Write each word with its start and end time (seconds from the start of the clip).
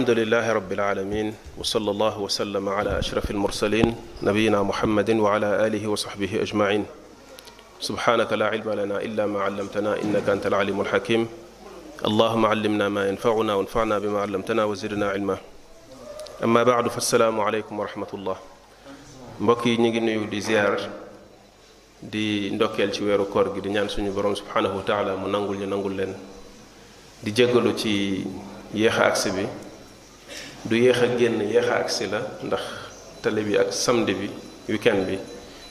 الحمد 0.00 0.18
لله 0.18 0.52
رب 0.52 0.72
العالمين 0.72 1.34
وصلى 1.58 1.90
الله 1.90 2.20
وسلم 2.20 2.68
على 2.68 2.98
أشرف 2.98 3.30
المرسلين 3.30 3.94
نبينا 4.22 4.62
محمد 4.62 5.10
وعلى 5.10 5.66
آله 5.66 5.86
وصحبه 5.88 6.42
أجمعين 6.42 6.84
سبحانك 7.80 8.32
لا 8.32 8.46
علم 8.48 8.70
لنا 8.80 8.96
إلا 8.96 9.26
ما 9.26 9.40
علمتنا 9.42 10.02
إنك 10.02 10.26
أنت 10.28 10.46
العليم 10.46 10.80
الحكيم 10.80 11.28
اللهم 12.08 12.46
علمنا 12.46 12.88
ما 12.88 13.08
ينفعنا 13.08 13.52
وانفعنا 13.54 13.98
بما 13.98 14.20
علمتنا 14.20 14.64
وزرنا 14.64 15.06
علما 15.10 15.36
أما 16.44 16.62
بعد 16.62 16.88
فالسلام 16.88 17.40
عليكم 17.40 17.80
ورحمة 17.80 18.10
الله 18.14 18.36
mbokk 19.44 19.66
نيجي 19.66 20.00
ñu 20.00 20.30
دي 20.30 20.40
زيار 20.40 20.76
دي 22.02 22.48
ziar 22.48 22.52
di 22.52 22.56
ndokkeel 22.56 22.90
ci 22.96 23.00
weeru 23.04 23.28
koor 23.32 23.52
gi 23.54 23.60
di 23.60 23.68
ñaan 23.68 23.88
suñu 23.92 24.10
borom 24.16 24.32
subhanahu 24.36 24.76
wa 24.80 24.82
taala 24.82 25.12
mu 25.20 25.28
nangul 25.28 25.56
ñu 25.60 25.66
nangul 25.68 25.92
leen 25.92 26.14
di 27.22 27.30
jégalu 27.36 27.68
a 28.88 29.59
du 30.64 30.76
yéex 30.82 30.98
a 31.00 31.16
génn 31.18 31.40
yéex 31.48 31.66
a 31.68 31.76
agsi 31.76 32.06
la 32.08 32.20
ndax 32.44 32.60
tali 33.22 33.42
bi 33.42 33.56
ak 33.56 33.72
samedi 33.72 34.14
bi 34.14 34.30
weekend 34.68 35.06
bi 35.06 35.18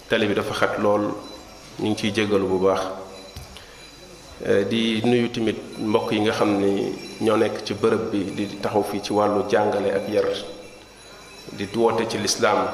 tali 0.09 0.25
bi 0.27 0.33
dafa 0.33 0.53
xat 0.53 0.77
lool 0.79 1.13
ñu 1.79 1.89
ngi 1.89 1.95
ciy 1.95 2.11
jégalu 2.13 2.45
bu 2.47 2.57
baax 2.65 2.81
euh, 4.47 4.63
di 4.67 5.01
nuyu 5.05 5.29
tamit 5.29 5.55
mbokk 5.77 6.11
yi 6.11 6.19
nga 6.21 6.31
xam 6.31 6.59
ni 6.59 6.91
ñoo 7.21 7.37
nekk 7.37 7.63
ci 7.63 7.73
bërëb 7.73 8.09
bi 8.11 8.23
di 8.33 8.47
taxaw 8.59 8.83
fii 8.83 9.01
ci 9.01 9.13
wàllu 9.13 9.45
jàngale 9.49 9.91
ak 9.93 10.07
yar 10.09 10.25
di 11.53 11.67
woote 11.75 12.07
ci 12.09 12.17
lislaam 12.17 12.65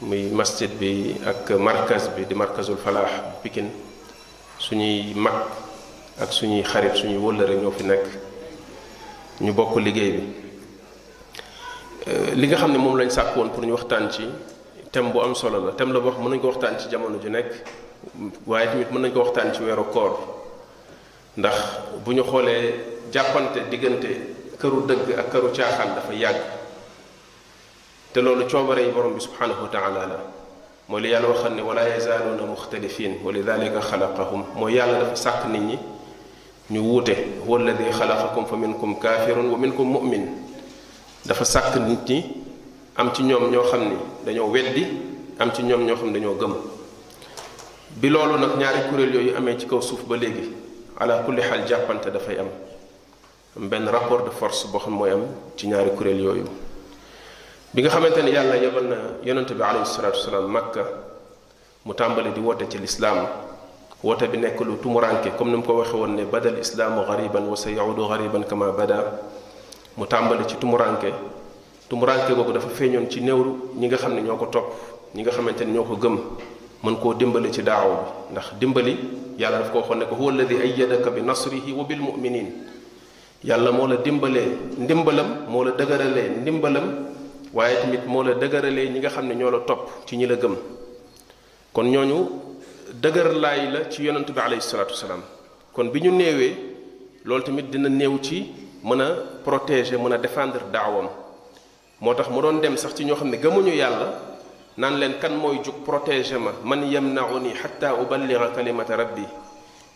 muy 0.00 0.28
masjid 0.32 0.70
bi 0.70 1.16
ak 1.26 1.50
markaz 1.52 2.08
bi 2.16 2.24
di 2.26 2.34
markazul 2.34 2.78
falaax 2.78 3.40
Pikine 3.42 3.70
suñuy 4.58 5.12
mag 5.14 5.34
ak 6.18 6.32
suñuy 6.32 6.62
xarit 6.62 6.96
suñuy 6.96 7.18
wëllëre 7.20 7.56
ñoo 7.60 7.70
fi 7.72 7.84
nekk 7.84 8.06
ñu 9.40 9.52
bokk 9.52 9.76
liggéey 9.76 10.10
bi 10.12 10.42
li 12.06 12.46
nga 12.48 12.56
xamne 12.56 12.76
mom 12.78 12.96
lañ 12.98 13.10
sakku 13.10 13.38
won 13.38 13.48
pour 13.48 13.64
ñu 13.64 13.72
waxtaan 13.72 14.10
ci 14.10 14.24
thème 14.92 15.10
bu 15.12 15.20
am 15.20 15.34
solo 15.34 15.58
la 15.66 15.72
thème 15.72 15.92
la 15.92 16.00
boo 16.00 16.10
xam 16.12 16.20
mën 16.22 16.30
nañ 16.32 16.40
ko 16.40 16.48
waxtaan 16.48 16.78
ci 16.78 16.88
jamono 16.90 17.18
ju 17.20 17.30
nek 17.30 17.46
waye 18.46 18.66
tamit 18.68 18.90
mën 18.92 19.02
nañ 19.02 19.12
ko 19.12 19.20
waxtaan 19.20 19.52
ci 19.54 19.62
wéro 19.62 19.84
koor 19.84 20.18
ndax 21.36 21.54
bu 22.04 22.12
ñu 22.14 22.22
xolé 22.22 22.74
jàppante 23.10 23.68
digënté 23.70 24.08
këru 24.60 24.84
dëgg 24.86 25.18
ak 25.18 25.30
këru 25.30 25.48
chaaxal 25.54 25.94
dafa 25.94 26.12
yàgg 26.12 26.40
te 28.12 28.20
loolu 28.20 28.44
coobare 28.50 28.80
yi 28.82 28.90
borom 28.90 29.14
bi 29.14 29.20
subhanahu 29.20 29.62
wa 29.62 29.68
taala 29.68 30.06
la 30.06 30.18
mo 30.88 30.98
li 30.98 31.08
yàlla 31.08 31.28
waxal 31.28 31.52
ne 31.54 31.62
wala 31.62 31.88
yazaaluuna 31.88 32.42
mukhtalifin 32.46 33.12
wa 33.24 33.32
lidalika 33.32 33.80
khalaqahum 33.80 34.44
mo 34.54 34.68
yàlla 34.68 34.98
dafa 35.00 35.16
sak 35.16 35.44
nit 35.50 35.60
ñi 35.62 35.78
ñu 36.70 36.80
wuté 36.82 37.16
huwa 37.46 37.58
khalaqakum 37.98 38.44
faminkum 38.46 38.98
kafirun 39.00 39.48
wa 39.50 39.56
minkum 39.58 39.88
mu'min 39.90 40.53
dafa 41.26 41.44
sàkk 41.44 41.76
nit 41.80 41.98
ñi 42.06 42.22
am 42.96 43.10
ci 43.12 43.22
ñoom 43.22 43.50
ñoo 43.50 43.64
xam 43.64 43.88
ni 43.88 43.96
dañoo 44.26 44.48
weddi 44.50 44.86
am 45.38 45.50
ci 45.52 45.62
ñoom 45.62 45.84
ñoo 45.86 45.96
xam 45.96 46.08
ne 46.08 46.12
dañoo 46.18 46.34
gëm 46.38 46.54
bi 47.98 48.08
loolu 48.10 48.38
nag 48.38 48.56
ñaari 48.58 48.88
kuréel 48.90 49.14
yooyu 49.14 49.36
amee 49.36 49.58
ci 49.58 49.66
kaw 49.66 49.80
suuf 49.80 50.02
ba 50.04 50.16
léegi 50.18 50.50
ala 51.00 51.22
kulli 51.22 51.40
xaal 51.42 51.64
jàppante 51.66 52.08
dafay 52.12 52.38
am 52.40 52.48
benn 53.68 53.88
rapport 53.88 54.24
de 54.26 54.30
force 54.32 54.68
boo 54.70 54.78
xam 54.78 54.92
mooy 54.96 55.10
am 55.12 55.26
ci 55.56 55.66
ñaari 55.66 55.90
kuréel 55.96 56.20
yooyu 56.20 56.44
bi 57.72 57.80
nga 57.80 57.88
xamante 57.90 58.18
ne 58.22 58.28
yàlla 58.30 58.56
yebal 58.58 58.84
na 58.84 58.96
yonent 59.24 59.46
bi 59.52 59.62
alayhi 59.62 59.86
salaatu 59.86 60.18
wasalaam 60.18 60.46
makka 60.50 60.84
mu 61.86 61.94
tàmbali 61.94 62.32
di 62.34 62.40
woote 62.40 62.68
ci 62.68 62.76
lislaam 62.78 63.26
woote 64.02 64.28
bi 64.30 64.36
nekk 64.36 64.60
lu 64.60 64.76
tumuranke 64.78 65.34
comme 65.38 65.50
ni 65.52 65.56
mu 65.56 65.62
ko 65.62 65.72
waxe 65.78 65.92
woon 65.94 66.14
ne 66.16 66.24
badal 66.26 66.58
islaamu 66.58 67.00
gariban 67.06 67.46
wa 67.48 67.56
sa 67.56 67.70
yaudu 67.70 68.06
gariban 68.08 68.42
kama 68.44 68.72
mu 69.96 70.06
tàmbali 70.06 70.44
ci 70.48 70.56
tumuraanke 70.56 71.12
tumuranke 71.88 72.34
boobu 72.34 72.52
dafa 72.52 72.68
feeñoon 72.68 73.10
ci 73.10 73.20
néewru 73.20 73.70
ñi 73.76 73.86
nga 73.86 73.96
xam 73.96 74.14
ne 74.14 74.22
ñoo 74.22 74.36
ko 74.36 74.46
topp 74.46 74.64
ñi 75.14 75.22
nga 75.22 75.30
xamante 75.30 75.60
ne 75.64 75.72
ñoo 75.72 75.84
ko 75.84 75.96
gëm 75.96 76.18
mën 76.82 76.96
koo 76.98 77.14
dimbali 77.14 77.50
ci 77.52 77.62
daaw 77.62 78.26
bi 78.26 78.32
ndax 78.32 78.54
dimbali 78.58 78.92
yàlla 79.38 79.58
daf 79.58 79.70
ko 79.72 79.78
waxoon 79.78 79.98
ne 79.98 80.06
ko 80.06 80.14
huwa 80.16 80.32
alladi 80.32 80.56
ayyadaka 80.56 81.10
bi 81.10 81.20
nasrihi 81.22 81.72
wa 81.72 81.84
bil 81.84 82.00
mu'minin 82.00 82.46
yàlla 83.44 83.70
moo 83.70 83.86
la 83.86 83.96
dimbalee 83.96 84.48
ndimbalam 84.78 85.46
moo 85.48 85.64
la 85.64 85.70
dëgëralee 85.72 86.28
ndimbalam 86.40 86.84
waaye 87.54 87.76
tamit 87.80 88.04
moo 88.08 88.22
la 88.24 88.34
dëgëralee 88.34 88.88
ñi 88.90 88.98
nga 88.98 89.08
xam 89.10 89.26
ne 89.28 89.34
ñoo 89.34 89.50
la 89.50 89.58
topp 89.60 89.88
ci 90.06 90.16
ñi 90.16 90.26
la 90.26 90.34
gëm 90.34 90.56
kon 91.72 91.84
ñooñu 91.90 92.18
dëgër 93.00 93.32
laay 93.38 93.70
la 93.70 93.90
ci 93.90 94.02
yonent 94.02 94.26
bi 94.32 94.40
alayhi 94.40 94.60
salaatu 94.62 94.90
wasalaam 94.94 95.20
kon 95.72 95.84
bi 95.90 96.00
ñu 96.00 96.10
néewee 96.10 96.56
loolu 97.24 97.42
tamit 97.44 97.70
dina 97.70 97.88
néew 97.88 98.18
ci 98.20 98.62
mën 98.84 99.00
a 99.00 99.10
protéger 99.44 99.98
mën 99.98 100.12
a 100.12 100.18
défendre 100.18 100.60
daawam 100.70 101.08
moo 102.02 102.14
tax 102.14 102.28
mu 102.28 102.40
doon 102.42 102.60
dem 102.60 102.76
sax 102.76 102.94
ci 102.94 103.04
ñoo 103.06 103.16
xam 103.16 103.30
ne 103.30 103.38
gëmuñu 103.38 103.72
yàlla 103.74 104.20
naan 104.76 104.96
leen 104.98 105.14
kan 105.18 105.30
mooy 105.32 105.60
jug 105.64 105.76
protéger 105.86 106.38
ma 106.38 106.50
man 106.62 106.84
yamnauni 106.86 107.54
xatta 107.54 107.94
uballiga 107.94 108.48
kalimata 108.54 108.96
rabbi 108.96 109.24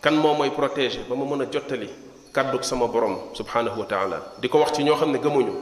kan 0.01 0.13
moo 0.15 0.33
mooy 0.35 0.51
protéger 0.51 1.05
ba 1.07 1.15
ma 1.17 1.25
mën 1.27 1.43
a 1.43 1.47
jottali 1.53 1.91
kàddug 2.33 2.63
sama 2.65 2.87
borom 2.89 3.17
subhanahu 3.35 3.79
wa 3.81 3.87
taala 3.87 4.19
di 4.41 4.49
ko 4.49 4.59
wax 4.59 4.73
ci 4.73 4.83
ñoo 4.85 4.97
xam 4.97 5.13
ne 5.13 5.19
gëmuñu 5.19 5.53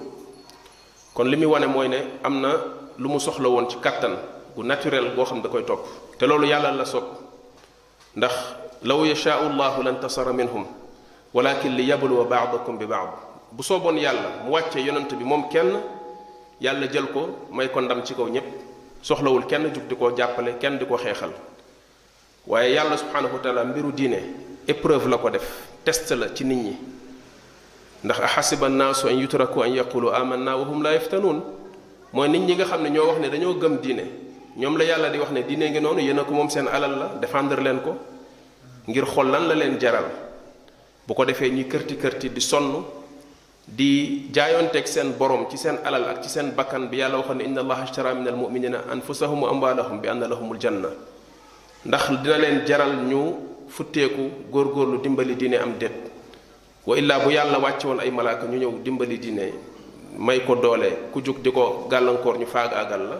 kon 1.12 1.24
li 1.26 1.36
muy 1.36 1.46
wane 1.46 1.66
mooy 1.66 1.88
ne 1.88 1.98
am 2.22 2.40
na 2.40 2.50
lu 2.96 3.08
mu 3.08 3.18
soxla 3.18 3.48
woon 3.48 3.68
ci 3.68 3.76
kàttan 3.80 4.14
gu 4.54 4.62
naturel 4.62 5.14
goo 5.16 5.24
xam 5.26 5.42
da 5.42 5.48
koy 5.48 5.64
topp 5.64 5.80
te 6.18 6.26
loolu 6.26 6.46
yàlla 6.46 6.70
la 6.70 6.84
sopp 6.84 7.06
ndax 8.14 8.32
law 8.84 9.04
yashaau 9.04 9.48
llahu 9.48 9.82
lan 9.82 9.98
tasara 9.98 10.32
minhum 10.32 10.64
walakin 11.36 11.76
li 11.76 11.84
yabluwa 11.84 12.24
ba'dakum 12.24 12.78
bi 12.80 12.86
ba'd 12.88 13.12
bu 13.52 13.60
sooboon 13.62 14.00
yàlla 14.00 14.48
mu 14.48 14.52
wàccee 14.56 14.80
yonent 14.80 15.12
bi 15.12 15.22
moom 15.24 15.50
kenn 15.52 15.68
yàlla 16.64 16.88
jël 16.90 17.12
ko 17.12 17.28
may 17.52 17.68
ko 17.70 17.80
ndam 17.82 18.02
ci 18.06 18.14
kaw 18.14 18.24
ñépp 18.30 18.46
soxlawul 19.02 19.44
kenn 19.44 19.68
jug 19.74 19.84
di 19.86 19.94
ko 19.96 20.16
jàppale 20.16 20.56
kenn 20.58 20.78
di 20.78 20.86
ko 20.86 20.96
xeexal 20.96 21.32
waaye 22.46 22.72
yàlla 22.72 22.96
subhanahu 22.96 23.34
wa 23.36 23.40
taala 23.42 23.64
mbiru 23.64 23.92
diine 23.92 24.16
épreuve 24.66 25.08
la 25.10 25.18
ko 25.18 25.28
def 25.28 25.46
test 25.84 26.10
la 26.16 26.32
ci 26.34 26.44
nit 26.46 26.54
ñi 26.56 26.76
ndax 28.04 28.20
ahasiba 28.20 28.66
annaasu 28.68 29.06
an 29.08 29.18
yutraku 29.20 29.60
an 29.60 29.74
yaqulu 29.74 30.08
amanna 30.10 30.56
wa 30.56 30.62
hum 30.64 30.82
la 30.82 30.94
yaftanuun 30.94 31.42
mooy 32.14 32.28
nit 32.30 32.40
ñi 32.46 32.54
nga 32.54 32.64
xam 32.64 32.80
ne 32.82 32.88
ñoo 32.88 33.08
wax 33.08 33.18
ne 33.20 33.28
dañoo 33.28 33.54
gëm 33.60 33.76
diine 33.82 34.04
ñoom 34.56 34.78
la 34.78 34.84
yàlla 34.84 35.10
di 35.10 35.18
wax 35.18 35.30
ne 35.32 35.42
diine 35.44 35.68
ngi 35.68 35.80
noonu 35.82 36.00
yéen 36.00 36.18
a 36.18 36.24
ko 36.24 36.32
moom 36.32 36.48
seen 36.48 36.66
alal 36.66 36.96
la 36.98 37.08
défendre 37.20 37.60
leen 37.60 37.80
ko 37.82 37.94
ngir 38.88 39.04
xol 39.04 39.28
lan 39.30 39.48
la 39.48 39.54
leen 39.54 39.78
jaral 39.78 40.06
bu 41.08 41.14
ko 41.14 41.24
defee 41.26 41.48
kërti 41.68 41.96
kërti 41.96 42.28
di 42.34 42.40
sonn 42.42 42.82
di 43.66 44.26
jaayonteeg 44.32 44.86
seen 44.86 45.14
borom 45.18 45.46
ci 45.50 45.56
seen 45.58 45.78
alal 45.84 46.04
ak 46.14 46.20
ci 46.22 46.28
seen 46.30 46.50
bakkan 46.56 46.86
bi 46.90 46.96
yàlla 46.98 47.18
waxoon 47.22 47.40
inna 47.44 47.60
allaha 47.62 47.82
ashtara 47.82 48.14
min 48.14 48.26
al 48.26 48.36
muminina 48.38 48.78
anfusahum 48.90 49.42
wa 49.42 49.50
amwalahum 49.50 49.98
bi 50.00 50.06
anna 50.08 50.26
lahumul 50.26 50.58
janna 50.60 50.90
ndax 51.84 52.10
dina 52.22 52.38
leen 52.38 52.62
jaral 52.66 52.94
ñu 53.06 53.22
futteeku 53.68 54.50
góorgóorlu 54.50 54.98
dimbali 55.02 55.34
diine 55.36 55.54
am 55.58 55.74
det 55.78 55.90
wa 56.86 56.94
illa 56.98 57.18
bu 57.20 57.30
yàlla 57.30 57.58
woon 57.58 57.98
ay 58.00 58.10
malaaka 58.10 58.46
ñu 58.46 58.58
ñëw 58.58 58.72
dimbali 58.82 59.18
diine 59.18 59.50
may 60.18 60.44
ko 60.44 60.54
doole 60.56 61.10
ku 61.12 61.20
jug 61.22 61.38
di 61.40 61.50
ko 61.52 61.86
gàllankoor 61.90 62.38
ñu 62.38 62.46
agal 62.54 63.02
la 63.10 63.16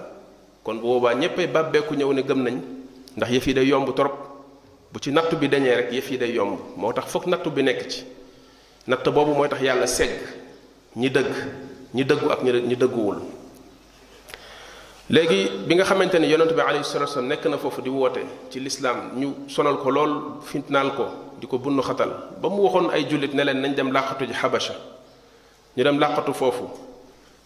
kon 0.62 0.74
bu 0.78 0.86
boobaa 0.92 1.14
ñëppay 1.14 1.46
bàbbeeku 1.46 1.94
ñëw 1.94 2.12
ne 2.12 2.22
gëm 2.22 2.42
nañ 2.42 2.56
ndax 3.16 3.30
yëf 3.32 3.46
day 3.54 3.66
yomb 3.66 3.92
trop 3.94 4.25
bu 4.96 5.00
ci 5.04 5.12
nattu 5.12 5.36
bi 5.36 5.44
dañee 5.46 5.74
rek 5.76 5.90
yëf 5.92 6.08
yi 6.10 6.16
day 6.16 6.32
yomb 6.32 6.56
moo 6.80 6.90
tax 6.92 7.04
foog 7.12 7.26
nattu 7.28 7.50
bi 7.52 7.60
nekk 7.62 7.84
ci 7.90 8.00
natt 8.88 9.04
boobu 9.12 9.34
mooy 9.36 9.46
tax 9.48 9.60
yàlla 9.60 9.86
segg 9.86 10.16
ñi 10.96 11.10
dëgg 11.12 11.30
ñi 11.92 12.02
dëggu 12.04 12.32
ak 12.32 12.40
ñi 12.42 12.76
dëgguwul 12.76 13.18
léegi 15.10 15.66
bi 15.68 15.74
nga 15.76 15.84
xamante 15.84 16.14
ni 16.18 16.28
yonent 16.28 16.52
bi 16.54 16.60
alayhi 16.62 16.82
salatu 16.84 17.20
nekk 17.20 17.44
na 17.44 17.58
foofu 17.58 17.82
di 17.82 17.90
woote 17.90 18.24
ci 18.48 18.58
lislaam 18.58 19.12
ñu 19.20 19.34
sonal 19.52 19.76
ko 19.76 19.90
lool 19.90 20.12
fitnaal 20.42 20.94
ko 20.96 21.06
di 21.38 21.46
ko 21.46 21.58
bunn 21.58 21.82
xatal 21.84 22.30
ba 22.40 22.48
mu 22.48 22.62
waxoon 22.62 22.88
ay 22.90 23.04
jullit 23.06 23.34
ne 23.34 23.42
leen 23.44 23.60
nañ 23.60 23.74
dem 23.74 23.92
làqatu 23.92 24.24
ji 24.24 24.32
xabasha 24.32 24.74
ñu 25.76 25.84
dem 25.84 25.98
làqatu 25.98 26.32
foofu 26.32 26.70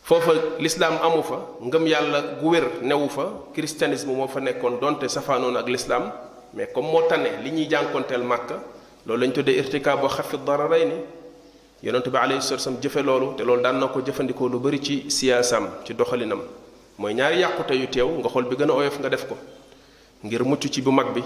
foofa 0.06 0.32
lislaam 0.62 1.00
amu 1.02 1.20
fa 1.22 1.40
ngëm 1.66 1.86
yàlla 1.88 2.20
gu 2.40 2.54
newu 2.82 3.08
fa 3.08 3.26
christianisme 3.54 4.12
moo 4.14 4.28
fa 4.28 4.38
nekkoon 4.38 4.78
donte 4.80 5.08
safaanoon 5.08 5.56
ak 5.56 5.66
lislaam 5.66 6.12
mais 6.54 6.68
comme 6.74 6.86
moo 6.86 7.02
tane 7.08 7.38
li 7.44 7.50
ñuy 7.52 7.68
jànkonteel 7.70 8.22
màkk 8.24 8.50
loolu 9.06 9.22
lañ 9.22 9.32
tuddee 9.32 9.54
irtikaab 9.58 10.00
boo 10.00 10.08
xafi 10.08 10.36
dararayni 10.44 10.94
yonent 11.82 12.08
bi 12.08 12.16
alayhi 12.18 12.42
salatu 12.42 12.54
wasallam 12.62 12.80
jëfe 12.82 13.02
loolu 13.04 13.34
te 13.36 13.42
loolu 13.44 13.62
daan 13.62 13.78
na 13.78 13.86
ko 13.86 14.00
jëfandikoo 14.04 14.48
lu 14.48 14.58
bëri 14.60 14.82
ci 14.82 15.10
siyaasam 15.10 15.68
ci 15.84 15.94
doxalinam 15.94 16.40
mooy 16.98 17.14
ñaari 17.14 17.38
yàqute 17.40 17.72
yu 17.74 17.86
teew 17.86 18.08
nga 18.18 18.28
xool 18.28 18.44
bi 18.48 18.56
gën 18.56 18.68
a 18.70 18.74
oyof 18.74 18.98
nga 18.98 19.08
def 19.08 19.26
ko 19.28 19.36
ngir 20.24 20.44
mucc 20.44 20.68
ci 20.68 20.82
bu 20.82 20.90
mag 20.90 21.12
bi 21.14 21.22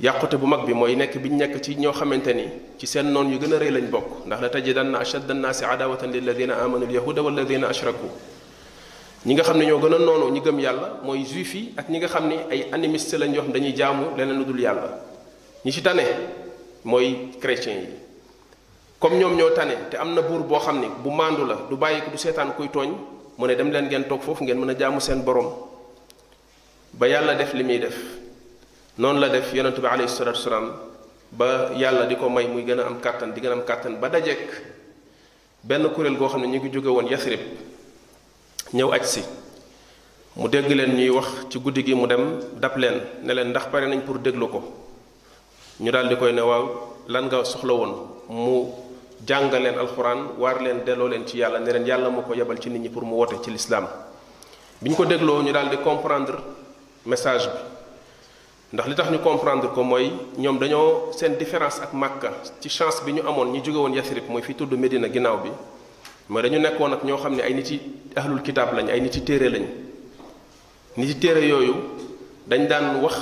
yàqute 0.00 0.36
bu 0.38 0.46
mag 0.46 0.64
bi 0.64 0.74
mooy 0.74 0.94
nekk 0.94 1.16
ñu 1.16 1.36
nekk 1.36 1.60
ci 1.62 1.74
ñoo 1.76 1.92
xamante 1.92 2.28
ni 2.32 2.44
ci 2.78 2.86
seen 2.86 3.10
noon 3.10 3.30
yu 3.32 3.38
gën 3.38 3.52
a 3.54 3.58
rëy 3.58 3.70
lañ 3.70 3.90
bokk 3.90 4.26
ndax 4.26 4.40
la 4.42 4.48
tajidanna 4.48 4.98
ashadda 5.00 5.32
annaasi 5.34 5.64
adawatan 5.64 6.08
lilladina 6.10 6.62
amanu 6.62 6.86
alyahuda 6.86 7.20
walladina 7.22 7.68
ashraku 7.68 8.06
ñi 9.26 9.34
nga 9.36 9.42
xam 9.44 9.58
ne 9.58 9.66
ñoo 9.66 9.78
gën 9.80 9.94
a 9.94 9.98
noonu 9.98 10.30
ñi 10.32 10.40
gëm 10.40 10.58
yàlla 10.60 11.00
mooy 11.02 11.24
juif 11.26 11.52
yi 11.54 11.72
ak 11.76 11.88
ñi 11.90 11.98
nga 12.00 12.08
xam 12.08 12.26
ne 12.28 12.36
ay 12.50 12.68
animiste 12.72 13.14
lañ 13.18 13.34
jox 13.34 13.44
xam 13.44 13.52
dañuy 13.52 13.76
jaamu 13.76 14.16
leneen 14.16 14.38
lu 14.38 14.44
dul 14.46 14.58
yàlla 14.60 14.96
ñi 15.64 15.70
ci 15.72 15.82
tane 15.82 16.02
mooy 16.84 17.28
chrétien 17.38 17.72
yi 17.84 17.88
comme 18.98 19.18
ñoom 19.18 19.36
ñoo 19.36 19.50
tane 19.52 19.74
te 19.90 19.96
am 19.98 20.14
na 20.14 20.22
buur 20.22 20.42
boo 20.44 20.58
xam 20.58 20.80
ne 20.80 20.86
bu 21.02 21.10
màndu 21.10 21.44
la 21.44 21.56
du 21.68 21.76
bàyyi 21.76 22.00
ko 22.00 22.10
du 22.12 22.16
seetaan 22.16 22.54
kuy 22.56 22.68
tooñ 22.70 22.92
mu 23.36 23.46
ne 23.46 23.54
dem 23.56 23.70
leen 23.70 23.84
ngeen 23.86 24.06
toog 24.08 24.22
foofu 24.22 24.42
ngeen 24.44 24.58
mën 24.58 24.70
a 24.70 24.74
jaamu 24.78 25.00
seen 25.00 25.22
borom 25.22 25.52
ba 26.94 27.06
yàlla 27.06 27.34
def 27.34 27.52
li 27.52 27.62
muy 27.62 27.78
def 27.78 27.96
noonu 28.96 29.20
la 29.20 29.28
def 29.28 29.52
yonent 29.52 29.78
bi 29.78 29.86
alayhi 29.86 30.08
salatu 30.08 30.38
wasalaam 30.40 30.72
ba 31.32 31.72
yàlla 31.76 32.06
di 32.06 32.16
ko 32.16 32.30
may 32.30 32.46
muy 32.48 32.64
gën 32.64 32.80
a 32.80 32.86
am 32.86 32.98
kàttan 33.00 33.34
di 33.34 33.40
gën 33.42 33.50
a 33.50 33.52
am 33.52 33.64
kàttan 33.66 34.00
ba 34.00 34.08
dajeek 34.08 34.38
benn 35.62 35.92
kuréel 35.92 36.16
goo 36.16 36.28
xam 36.28 36.40
ne 36.40 36.46
ñu 36.46 36.58
ngi 36.58 36.70
jóge 36.72 36.88
woon 36.88 37.06
Yasrib 37.06 37.40
ñëw 38.74 38.92
aj 38.94 39.04
si 39.06 39.22
mu 40.38 40.46
dégg 40.48 40.70
leen 40.70 40.94
ñuy 40.94 41.10
wax 41.10 41.26
ci 41.50 41.58
guddi 41.58 41.82
gi 41.82 41.94
mu 41.94 42.06
dem 42.06 42.38
dab 42.54 42.76
leen 42.78 43.02
ne 43.24 43.32
leen 43.34 43.48
ndax 43.50 43.66
pare 43.66 43.86
nañ 43.86 44.02
pour 44.06 44.18
déglu 44.18 44.46
ko 44.48 44.62
ñu 45.80 45.90
daal 45.90 46.06
di 46.08 46.16
koy 46.16 46.32
ne 46.32 46.40
waaw 46.42 46.94
lan 47.08 47.26
nga 47.26 47.42
soxla 47.44 47.72
woon 47.72 47.92
mu 48.28 48.70
jàngal 49.26 49.60
leen 49.62 49.74
alxuraan 49.78 50.38
waar 50.38 50.62
leen 50.62 50.84
delloo 50.86 51.08
leen 51.08 51.26
ci 51.26 51.38
yàlla 51.38 51.58
ne 51.58 51.72
leen 51.72 51.84
yàlla 51.86 52.08
moo 52.10 52.22
ko 52.22 52.32
yebal 52.34 52.58
ci 52.60 52.70
nit 52.70 52.78
ñi 52.80 52.88
pour 52.90 53.02
mu 53.04 53.14
woote 53.16 53.42
ci 53.42 53.50
lislaam 53.50 53.88
bi 54.80 54.88
ñu 54.90 54.94
ko 54.94 55.04
dégloo 55.04 55.42
ñu 55.42 55.50
daal 55.50 55.68
di 55.68 55.78
comprendre 55.82 56.38
message 57.06 57.48
bi 58.70 58.74
ndax 58.78 58.86
li 58.88 58.94
tax 58.94 59.10
ñu 59.10 59.18
comprendre 59.18 59.70
ko 59.74 59.82
mooy 59.82 60.12
ñoom 60.38 60.58
dañoo 60.60 61.10
seen 61.10 61.34
différence 61.36 61.80
ak 61.82 61.90
màkka 61.92 62.30
ci 62.62 62.68
chance 62.70 63.02
bi 63.04 63.14
ñu 63.18 63.26
amoon 63.26 63.50
ñu 63.50 63.60
jóge 63.66 63.78
woon 63.82 63.94
yasrib 63.94 64.28
mooy 64.30 64.42
fi 64.42 64.54
tudd 64.54 64.70
Medina 64.78 65.08
ginnaaw 65.10 65.38
bi 65.42 65.50
mooy 66.30 66.42
dañu 66.46 66.60
nekkoon 66.62 66.92
ak 66.94 67.02
ñoo 67.02 67.18
xam 67.18 67.34
ne 67.34 67.42
ay 67.42 67.52
nit 67.52 67.68
ahlul 68.14 68.40
kitab 68.40 68.68
lañ 68.76 68.88
ay 68.88 69.00
niti 69.02 69.18
yi 69.18 69.24
téere 69.26 69.48
lañ 69.50 69.64
nit 70.96 71.14
téere 71.18 71.40
yooyu 71.42 71.74
dañ 72.46 72.68
daan 72.70 73.02
wax 73.02 73.18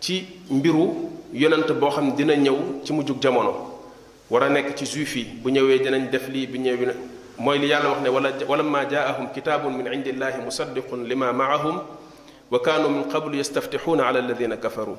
ci 0.00 0.24
mbiru 0.50 1.12
yonent 1.34 1.70
boo 1.78 1.90
xam 1.90 2.16
dina 2.16 2.34
ñëw 2.34 2.80
ci 2.84 2.92
mujjug 2.94 3.20
jamono 3.20 3.52
war 4.30 4.42
a 4.44 4.48
nekk 4.48 4.74
ci 4.78 4.84
juif 4.86 5.14
yi 5.14 5.24
bu 5.24 5.50
ñëwee 5.50 5.78
dinañ 5.80 6.08
def 6.10 6.26
lii 6.30 6.46
bu 6.46 6.56
ñëwee 6.56 6.94
mooy 7.38 7.58
li 7.58 7.66
yàlla 7.68 7.90
wax 7.90 8.00
ne 8.02 8.08
wala 8.08 8.30
wala 8.48 8.62
ma 8.62 8.86
jaahum 8.88 9.28
kitabun 9.34 9.72
min 9.76 9.86
indillahi 9.92 10.40
musaddiqun 10.40 11.04
lima 11.04 11.30
maahum 11.34 11.80
wa 12.50 12.58
kanu 12.60 12.88
min 12.88 13.02
qablu 13.12 13.36
yastaftixuuna 13.36 14.08
ala 14.08 14.18
alladina 14.20 14.56
kafaru 14.56 14.96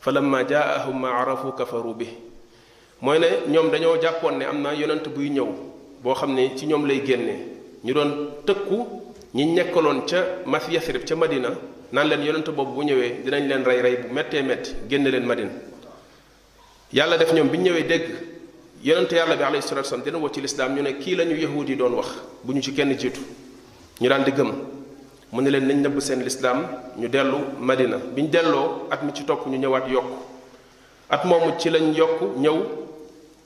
falamma 0.00 0.44
jaahum 0.46 1.00
ma 1.00 1.10
arafu 1.18 1.50
kafaru 1.52 1.94
bih 1.94 2.10
mooy 3.00 3.18
ne 3.18 3.28
ñoom 3.50 3.70
dañoo 3.72 3.98
jàppoon 4.00 4.38
ne 4.38 4.44
am 4.46 4.62
na 4.62 4.70
yonent 4.72 5.08
buy 5.12 5.28
ñëw 5.30 5.50
boo 6.02 6.14
xam 6.16 6.34
ne 6.34 6.56
ci 6.56 6.66
ñoom 6.66 6.86
lay 6.86 7.02
génne 7.06 7.34
ñu 7.84 7.92
doon 7.92 8.28
tëkku 8.46 8.78
ñi 9.34 9.46
nekkaloon 9.52 10.06
ca 10.08 10.16
mas 10.46 10.66
yasrib 10.70 11.04
ca 11.06 11.14
madina 11.14 11.50
nan 11.92 12.08
leen 12.08 12.22
yonent 12.24 12.50
boobu 12.54 12.72
bu 12.72 12.82
ñëwee 12.84 13.20
dinañ 13.24 13.46
leen 13.46 13.62
rey 13.64 13.80
rey 13.82 13.96
bu 13.96 14.12
méttee 14.14 14.42
métti 14.42 14.74
génne 14.88 15.08
leen 15.10 15.24
madina 15.24 15.50
yàlla 16.92 17.16
def 17.18 17.32
ñoom 17.34 17.48
bi 17.48 17.56
ñu 17.58 17.64
ñëwee 17.64 17.82
dégg 17.86 18.04
yonent 18.82 19.10
yàlla 19.10 19.36
bi 19.36 19.42
alayhi 19.42 19.62
salatu 19.62 19.84
wasallam 19.86 20.04
dina 20.04 20.18
woo 20.18 20.30
ci 20.32 20.40
lislaam 20.40 20.74
ñu 20.74 20.82
ne 20.82 20.92
kii 20.98 21.16
la 21.16 21.24
ñu 21.26 21.36
yahuud 21.36 21.68
yi 21.68 21.76
doon 21.76 21.92
wax 21.94 22.08
bu 22.44 22.54
ñu 22.54 22.62
ci 22.62 22.72
kenn 22.72 22.96
jiitu 22.98 23.20
ñu 24.00 24.08
daan 24.08 24.24
di 24.24 24.32
gëm 24.32 24.50
mu 25.32 25.42
ne 25.42 25.50
leen 25.50 25.66
nañ 25.66 25.82
nëbb 25.82 25.98
seen 26.00 26.20
lislaam 26.22 26.66
ñu 26.96 27.08
dellu 27.08 27.36
madina 27.58 27.98
bi 27.98 28.22
ñu 28.22 28.28
delloo 28.28 28.86
at 28.90 29.02
mi 29.02 29.12
ci 29.14 29.24
topp 29.26 29.46
ñu 29.46 29.58
ñëwaat 29.58 29.86
yokk 29.90 30.06
at 31.10 31.24
moomu 31.24 31.52
ci 31.58 31.68
lañ 31.68 31.92
yokk 31.94 32.22
ñëw 32.38 32.56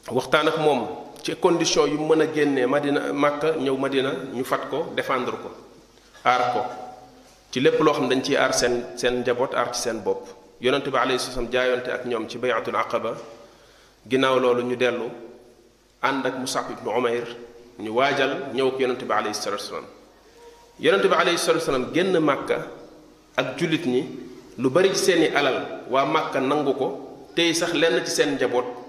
waxtaan 0.08 0.46
ak 0.48 0.58
moom 0.58 1.02
ci 1.25 1.35
condition 1.38 1.87
yu 1.88 1.99
mën 1.99 2.21
a 2.21 2.26
génnee 2.26 2.67
Madina 2.67 3.11
Màkka 3.12 3.53
ñëw 3.56 3.76
Madina 3.79 4.11
ñu 4.35 4.44
fat 4.44 4.69
ko 4.69 4.93
défendre 4.94 5.32
ko 5.41 5.49
aar 6.25 6.53
ko 6.53 6.61
ci 7.50 7.61
lépp 7.61 7.81
loo 7.81 7.94
xam 7.94 8.09
dañ 8.11 8.23
ci 8.23 8.37
aar 8.37 8.53
seen 8.53 8.85
seen 8.99 9.21
njaboot 9.25 9.55
aar 9.55 9.73
ci 9.73 9.81
seen 9.81 10.00
bopp 10.03 10.29
yonente 10.61 10.91
bi 10.91 10.99
alayhi 10.99 11.19
salaam 11.19 11.49
jaayonte 11.50 11.88
ak 11.91 12.05
ñoom 12.05 12.29
ci 12.29 12.37
bayatul 12.37 12.76
aqaba 12.76 13.15
ginnaaw 14.06 14.38
loolu 14.38 14.62
ñu 14.65 14.76
dellu 14.76 15.09
ànd 16.03 16.26
ak 16.26 16.37
Musab 16.41 16.67
ibnu 16.71 16.91
Umayr 16.94 17.26
ñu 17.81 17.91
waajal 17.94 18.53
ñëw 18.53 18.69
ak 18.69 18.79
yonente 18.81 19.05
bi 19.06 19.12
alayhi 19.12 19.35
salaam 19.35 19.85
yonente 20.79 21.09
bi 21.09 21.15
alayhi 21.15 21.38
salaam 21.38 21.88
génn 21.94 22.19
Màkka 22.21 22.59
ak 23.35 23.56
jullit 23.59 23.87
ñi 23.87 24.03
lu 24.59 24.69
bari 24.69 24.91
ci 24.91 24.97
seeni 25.03 25.29
alal 25.35 25.85
waa 25.88 26.04
Màkka 26.04 26.38
nangu 26.40 26.75
ko 26.76 26.88
tey 27.35 27.54
sax 27.54 27.73
lenn 27.73 28.04
ci 28.04 28.11
seen 28.12 28.35
njaboot 28.37 28.84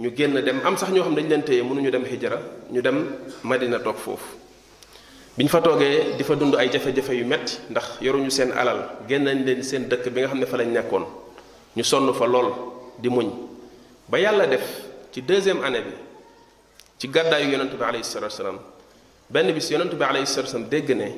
ñu 0.00 0.10
génn 0.16 0.32
dem 0.40 0.60
am 0.64 0.76
sax 0.78 0.90
ñoo 0.90 1.02
xam 1.04 1.14
dañ 1.14 1.28
leen 1.28 1.42
téye 1.44 1.62
mënuñu 1.62 1.90
dem 1.92 2.04
xijara 2.08 2.40
ñu 2.72 2.80
dem 2.80 3.06
madina 3.44 3.76
toog 3.78 3.96
foofu 4.00 4.32
biñ 5.36 5.46
fa 5.46 5.60
toogee 5.60 6.16
di 6.16 6.24
fa 6.24 6.34
dund 6.36 6.54
ay 6.56 6.72
jafe-jafe 6.72 7.10
yu 7.12 7.26
metti 7.28 7.58
ndax 7.68 8.00
yoruñu 8.00 8.30
seen 8.32 8.50
alal 8.56 8.78
génn 9.06 9.24
nañ 9.28 9.44
leen 9.44 9.62
seen 9.62 9.88
dëkk 9.92 10.08
bi 10.08 10.20
nga 10.24 10.28
xam 10.32 10.40
ne 10.40 10.46
fa 10.46 10.56
lañ 10.56 10.72
nekkoon 10.72 11.04
ñu 11.76 11.84
sonn 11.84 12.08
fa 12.16 12.24
lool 12.26 12.48
di 12.98 13.08
muñ 13.12 13.28
ba 14.08 14.18
yàlla 14.18 14.46
def 14.46 14.64
ci 15.12 15.20
deuxième 15.20 15.62
année 15.64 15.82
bi 15.84 15.92
ci 16.98 17.06
gàddaayu 17.08 17.50
yonent 17.50 17.76
bi 17.76 17.84
alayhi 17.84 18.04
salatu 18.04 18.32
wasalaam 18.32 18.58
benn 19.28 19.52
bis 19.52 19.68
yonent 19.68 19.92
bi 19.98 20.02
alayhi 20.02 20.26
salatu 20.26 20.46
wasalaam 20.48 20.68
dégg 20.70 20.96
ne 20.96 21.12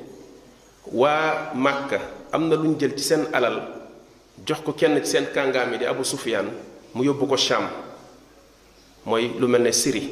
waa 0.91 1.55
màkka 1.55 2.01
am 2.33 2.49
na 2.49 2.57
luñ 2.57 2.77
jël 2.81 2.97
ci 2.99 3.05
seen 3.05 3.27
alal 3.33 3.61
jox 4.45 4.59
ko 4.65 4.73
kenn 4.75 4.99
ci 5.05 5.11
seen 5.13 5.27
kàngaam 5.33 5.71
yi 5.73 5.79
di 5.79 5.85
abu 5.87 6.03
sufyaan 6.03 6.47
mu 6.95 7.05
yóbbu 7.05 7.27
ko 7.29 7.37
cham 7.37 7.69
mooy 9.07 9.31
lu 9.39 9.47
mel 9.49 9.63
ne 9.63 9.73
Syrie 9.73 10.11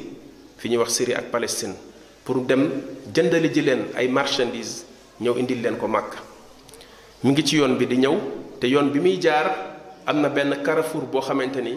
fi 0.57 0.69
ñuy 0.69 0.77
wax 0.77 0.89
Syrie 0.93 1.13
ak 1.15 1.31
Palestine 1.31 1.75
pour 2.23 2.43
dem 2.45 2.69
jëndali 3.13 3.49
ji 3.53 3.61
leen 3.61 3.85
ay 3.95 4.07
marchandises 4.07 4.83
ñëw 5.21 5.37
indi 5.37 5.55
leen 5.61 5.77
ko 5.79 5.87
màkk 5.87 6.17
mu 7.23 7.31
ngi 7.31 7.43
ci 7.43 7.55
yoon 7.57 7.75
bi 7.77 7.87
di 7.87 7.97
ñëw 7.97 8.15
te 8.59 8.67
yoon 8.67 8.89
bi 8.91 8.99
muy 8.99 9.17
jaar 9.21 9.47
am 10.05 10.21
na 10.21 10.29
benn 10.29 10.59
carrefour 10.63 11.03
boo 11.07 11.21
xamante 11.21 11.61
ni 11.61 11.75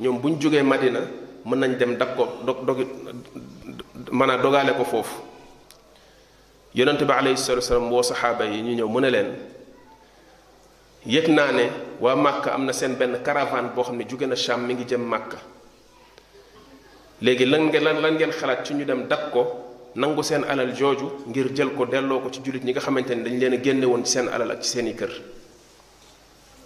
ñoom 0.00 0.18
bu 0.20 0.28
ñu 0.30 0.40
jógee 0.40 0.62
Madina 0.62 1.00
mën 1.44 1.56
nañ 1.58 1.76
dem 1.76 1.96
dag 1.96 2.16
ko 2.16 2.40
dog 2.44 2.64
dogi 2.64 2.86
mën 4.10 4.30
a 4.30 4.36
dogaale 4.38 4.70
ko 4.76 4.84
foofu 4.84 5.14
yonente 6.74 7.04
bi 7.04 7.12
alayhi 7.12 7.36
salatu 7.36 7.60
wasalam 7.64 7.90
woo 7.92 8.02
saxaaba 8.02 8.44
yi 8.46 8.62
ñu 8.62 8.74
ñëw 8.76 8.88
mu 8.88 9.00
ne 9.00 9.10
leen 9.10 9.28
yëg 11.04 11.28
naa 11.28 11.52
ne 11.52 11.64
waa 12.00 12.16
màkk 12.16 12.46
am 12.48 12.64
na 12.64 12.72
seen 12.72 12.94
benn 12.96 13.20
caravane 13.22 13.68
boo 13.74 13.82
xam 13.84 13.96
ne 13.96 14.04
jóge 14.08 14.26
na 14.26 14.34
Cham 14.34 14.66
mi 14.66 14.74
ngi 14.74 14.84
jëm 14.84 15.02
màkka 15.02 15.36
léegi 17.22 17.46
lan 17.46 17.66
ngeen 17.68 17.82
lan 17.84 18.00
lan 18.00 18.14
ngeen 18.16 18.30
xalaat 18.32 18.64
ci 18.66 18.74
ñu 18.74 18.84
dem 18.84 19.06
dak 19.08 19.30
ko 19.32 19.46
nangu 19.94 20.22
seen 20.22 20.44
alal 20.44 20.72
jooju 20.74 21.24
ngir 21.28 21.52
jël 21.54 21.72
ko 21.74 21.86
delloo 21.86 22.20
ko 22.20 22.30
ci 22.30 22.40
jullit 22.44 22.62
ñi 22.64 22.72
nga 22.72 22.80
xamante 22.80 23.10
ni 23.14 23.22
dañ 23.24 23.38
leen 23.38 23.52
a 23.54 23.60
génne 23.62 23.86
ci 24.04 24.10
seen 24.10 24.28
alal 24.28 24.50
ak 24.50 24.60
ci 24.62 24.68
seeni 24.68 24.94
kër 24.94 25.12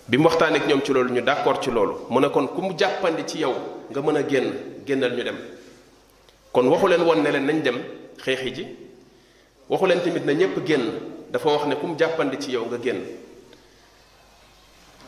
bi 0.06 0.16
mu 0.18 0.24
waxtaanee 0.24 0.66
ñoom 0.66 0.82
ci 0.82 0.92
loolu 0.92 1.12
ñu 1.12 1.22
d'accord 1.22 1.62
ci 1.62 1.70
loolu 1.70 1.94
mu 2.08 2.18
ne 2.20 2.28
kon 2.30 2.48
ku 2.48 2.60
mu 2.62 2.74
jàppandi 2.76 3.24
ci 3.26 3.38
yow 3.38 3.54
nga 3.90 4.00
mën 4.00 4.16
a 4.16 4.26
génn 4.28 4.52
génnal 4.84 5.12
ñu 5.14 5.22
dem 5.22 5.36
kon 6.52 6.66
waxu 6.68 6.86
leen 6.88 7.02
woon 7.02 7.22
ne 7.22 7.30
leen 7.30 7.44
nañ 7.46 7.62
dem 7.62 7.78
xeexi 8.18 8.52
ji 8.52 8.66
waxu 9.68 9.86
leen 9.86 10.00
tamit 10.02 10.24
ne 10.24 10.32
ñépp 10.34 10.66
génn 10.66 10.82
dafa 11.30 11.48
wax 11.48 11.66
ne 11.66 11.76
ku 11.76 11.86
mu 11.86 11.94
jàppandi 11.96 12.38
ci 12.40 12.50
yow 12.50 12.64
nga 12.66 12.78
génn 12.82 12.98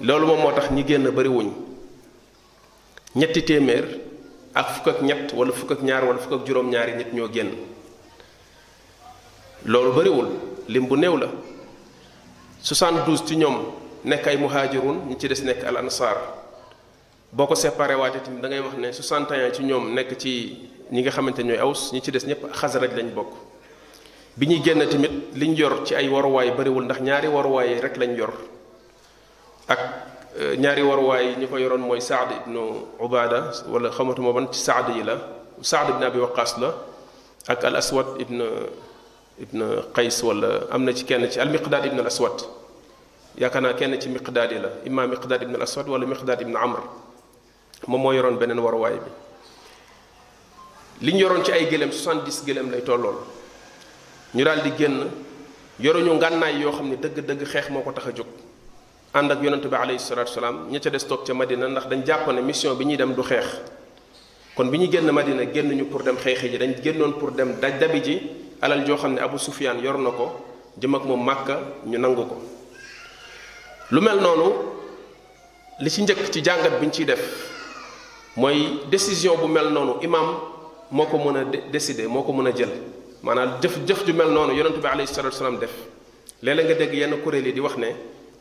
loolu 0.03 0.27
moom 0.27 0.41
moo 0.41 0.53
tax 0.53 0.71
ñi 0.71 0.85
génn 0.87 1.11
bari 1.11 1.31
ñetti 3.15 3.43
téeméer 3.45 4.01
ak 4.55 4.69
fukk 4.81 4.89
ak 4.89 5.03
ñett 5.03 5.33
wala 5.33 5.53
fukk 5.53 5.73
ak 5.73 5.83
ñaar 5.83 6.05
wala 6.05 6.19
fukk 6.21 6.43
ak 6.43 6.47
juróom-ñaari 6.47 6.97
nit 6.97 7.11
ñoo 7.13 7.29
génn 7.33 7.53
loolu 9.65 9.93
bariwul 9.93 10.29
lim 10.69 10.87
bu 10.87 10.97
néew 10.97 11.17
la 11.17 11.29
72 12.61 13.25
ci 13.27 13.37
ñoom 13.37 13.65
nekk 14.05 14.27
ay 14.29 14.37
muhaajirun 14.37 15.09
ñi 15.09 15.17
ci 15.17 15.29
des 15.29 15.43
nekk 15.43 15.65
al 15.65 15.77
ansaar 15.79 16.17
boo 17.33 17.47
ko 17.47 17.55
séparé 17.55 17.95
waate 17.97 18.21
tamit 18.23 18.43
dangay 18.43 18.61
wax 18.61 18.77
ne 18.77 18.93
61 18.93 19.53
ci 19.53 19.63
ñoom 19.65 19.95
nekk 19.95 20.19
ci 20.19 20.69
ñi 20.93 21.01
nga 21.01 21.11
xamante 21.11 21.41
ñooy 21.43 21.57
aws 21.59 21.93
ñi 21.93 22.01
ci 22.03 22.11
des 22.13 22.27
ñëpp 22.27 22.53
xasaraj 22.53 22.93
lañ 22.93 23.09
bokk 23.15 23.33
bi 24.37 24.47
ñuy 24.49 24.61
génn 24.63 24.85
tamit 24.89 25.33
liñ 25.35 25.55
yor 25.57 25.85
ci 25.87 25.95
ay 25.95 26.09
waruwaay 26.09 26.51
bariwul 26.53 26.85
ndax 26.85 27.01
ñaari 27.01 27.29
waruwaay 27.29 27.81
rek 27.81 27.97
lañ 27.97 28.15
yor 28.17 28.35
ak 29.69 30.12
ñaari 30.41 30.83
waruwaay 30.83 31.37
ñi 31.37 31.47
ko 31.47 31.59
yoron 31.61 31.85
moy 31.85 32.01
sa'd 32.01 32.31
ibn 32.33 32.57
ubada 32.99 33.53
wala 33.69 33.91
xamatu 33.93 34.23
mo 34.25 34.33
ban 34.33 34.49
ci 34.51 34.61
sa'd 34.65 34.89
yi 34.97 35.03
la 35.05 35.21
sa'd 35.61 35.91
ibn 35.93 36.03
abi 36.05 36.19
waqas 36.21 36.57
la 36.59 36.73
ak 37.49 37.65
al 37.65 37.77
aswad 37.77 38.07
ibn 38.19 38.41
ibn 39.39 39.61
qais 39.93 40.23
wala 40.25 40.65
amna 40.73 40.95
ci 40.95 41.05
kenn 41.05 41.29
ci 41.31 41.39
al 41.39 41.51
miqdad 41.53 41.85
ibn 41.85 42.01
al 42.01 42.07
aswad 42.07 42.33
yakana 43.37 43.75
kenn 43.77 44.01
ci 44.01 44.09
miqdad 44.09 44.53
la 44.57 44.69
imam 44.89 45.11
miqdad 45.11 45.43
ibn 45.43 45.55
al 45.55 45.63
aswad 45.69 45.85
wala 45.87 46.07
miqdad 46.07 46.41
ibn 46.41 46.57
amr 46.57 46.81
mo 47.87 47.99
moo 47.99 48.13
yoroon 48.13 48.39
beneen 48.39 48.59
waruwaay 48.59 48.95
bi 49.05 49.11
li 51.05 51.13
ñu 51.13 51.19
yoroon 51.21 51.45
ci 51.45 51.53
ay 51.53 51.67
gëlëm 51.69 51.93
70 51.93 52.45
gëlëm 52.47 52.71
lay 52.71 52.81
tollool 52.83 53.17
ñu 54.35 54.45
daldi 54.45 54.73
génn 54.79 54.97
yoronu 55.79 56.15
ngànnaay 56.15 56.57
yo 56.61 56.73
xamni 56.73 56.97
deug 56.97 57.21
deug 57.21 57.45
xex 57.47 57.69
moko 57.69 57.93
taxajuk 57.93 58.32
ànd 59.15 59.31
ak 59.31 59.43
yonente 59.43 59.67
bi 59.69 59.75
alayhi 59.77 59.99
salatu 60.01 60.31
wassalam 60.31 60.69
ñi 60.71 60.81
ca 60.81 60.89
dess 60.89 61.07
tok 61.07 61.25
ci 61.27 61.33
madina 61.35 61.67
ndax 61.69 61.87
dañ 61.87 62.03
jappone 62.07 62.41
mission 62.41 62.75
bi 62.77 62.85
ñi 62.87 62.97
dem 62.97 63.13
du 63.15 63.23
xex 63.23 63.45
kon 64.57 64.69
bi 64.71 64.79
ñu 64.79 64.91
génn 64.91 65.11
madina 65.11 65.43
genn 65.53 65.71
ñu 65.71 65.85
pour 65.89 66.03
dem 66.03 66.17
xeexi 66.17 66.49
ji 66.49 66.57
dañ 66.57 66.77
gennon 66.83 67.13
pour 67.19 67.31
dem 67.33 67.57
daj 67.61 67.79
dabi 67.79 68.03
ji 68.03 68.21
alal 68.63 68.85
jo 68.87 68.97
xamne 68.97 69.19
abu 69.21 69.37
sufyan 69.37 69.79
yor 69.83 69.99
na 69.99 70.11
jëm 70.79 70.95
ak 70.95 71.05
mom 71.05 71.23
màkka 71.23 71.61
ñu 71.87 71.99
nanguko 71.99 72.41
lu 73.91 74.01
mel 74.01 74.19
nonu 74.19 74.51
li 75.81 75.91
ci 75.91 76.03
ñeek 76.03 76.31
ci 76.33 76.41
jàngat 76.43 76.79
biñ 76.81 76.91
ci 76.91 77.05
def 77.05 77.21
moy 78.37 78.79
décision 78.91 79.37
bu 79.37 79.47
mel 79.47 79.69
nonu 79.71 79.99
imam 80.01 80.39
moko 80.91 81.19
mëna 81.19 81.45
décider 81.71 82.09
moko 82.09 82.33
mëna 82.33 82.51
jël 82.57 82.71
manal 83.23 83.59
jëf 83.61 83.77
jëf 83.87 84.07
ju 84.07 84.15
mel 84.15 84.31
nonu 84.31 84.55
yonentou 84.55 84.81
bi 84.81 84.87
alayhi 84.87 85.07
salatu 85.13 85.35
wassalam 85.35 85.59
def 85.59 85.75
leeg 86.41 86.65
nga 86.65 86.75
dégg 86.75 86.95
yenn 86.95 87.21
kureli 87.23 87.53
di 87.53 87.61
wax 87.61 87.77
ne 87.77 87.89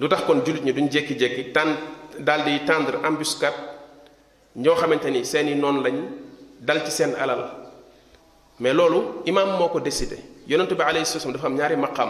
lutax 0.01 0.21
kon 0.25 0.41
julit 0.43 0.63
ñi 0.65 0.73
duñ 0.73 0.89
jékki-jékki 0.89 1.51
tàn 1.53 1.69
dal 2.19 2.43
di 2.43 2.59
tendre 2.65 2.97
embuscade 3.07 3.53
ño 4.57 4.75
xamanteni 4.75 5.23
seen 5.23 5.47
i 5.47 5.55
noonu 5.55 5.81
lañ 5.83 5.95
dal 6.59 6.83
ci 6.83 6.91
seen 6.91 7.11
alal 7.21 7.41
mais 8.59 8.73
loolu 8.73 9.21
imam 9.27 9.57
moko 9.59 9.79
décider 9.79 10.17
décidé 10.47 10.75
bi 10.75 10.81
alayhi 10.83 11.05
salaam 11.05 11.31
dafa 11.33 11.45
am 11.47 11.55
ñaari 11.55 11.75
maqam 11.75 12.09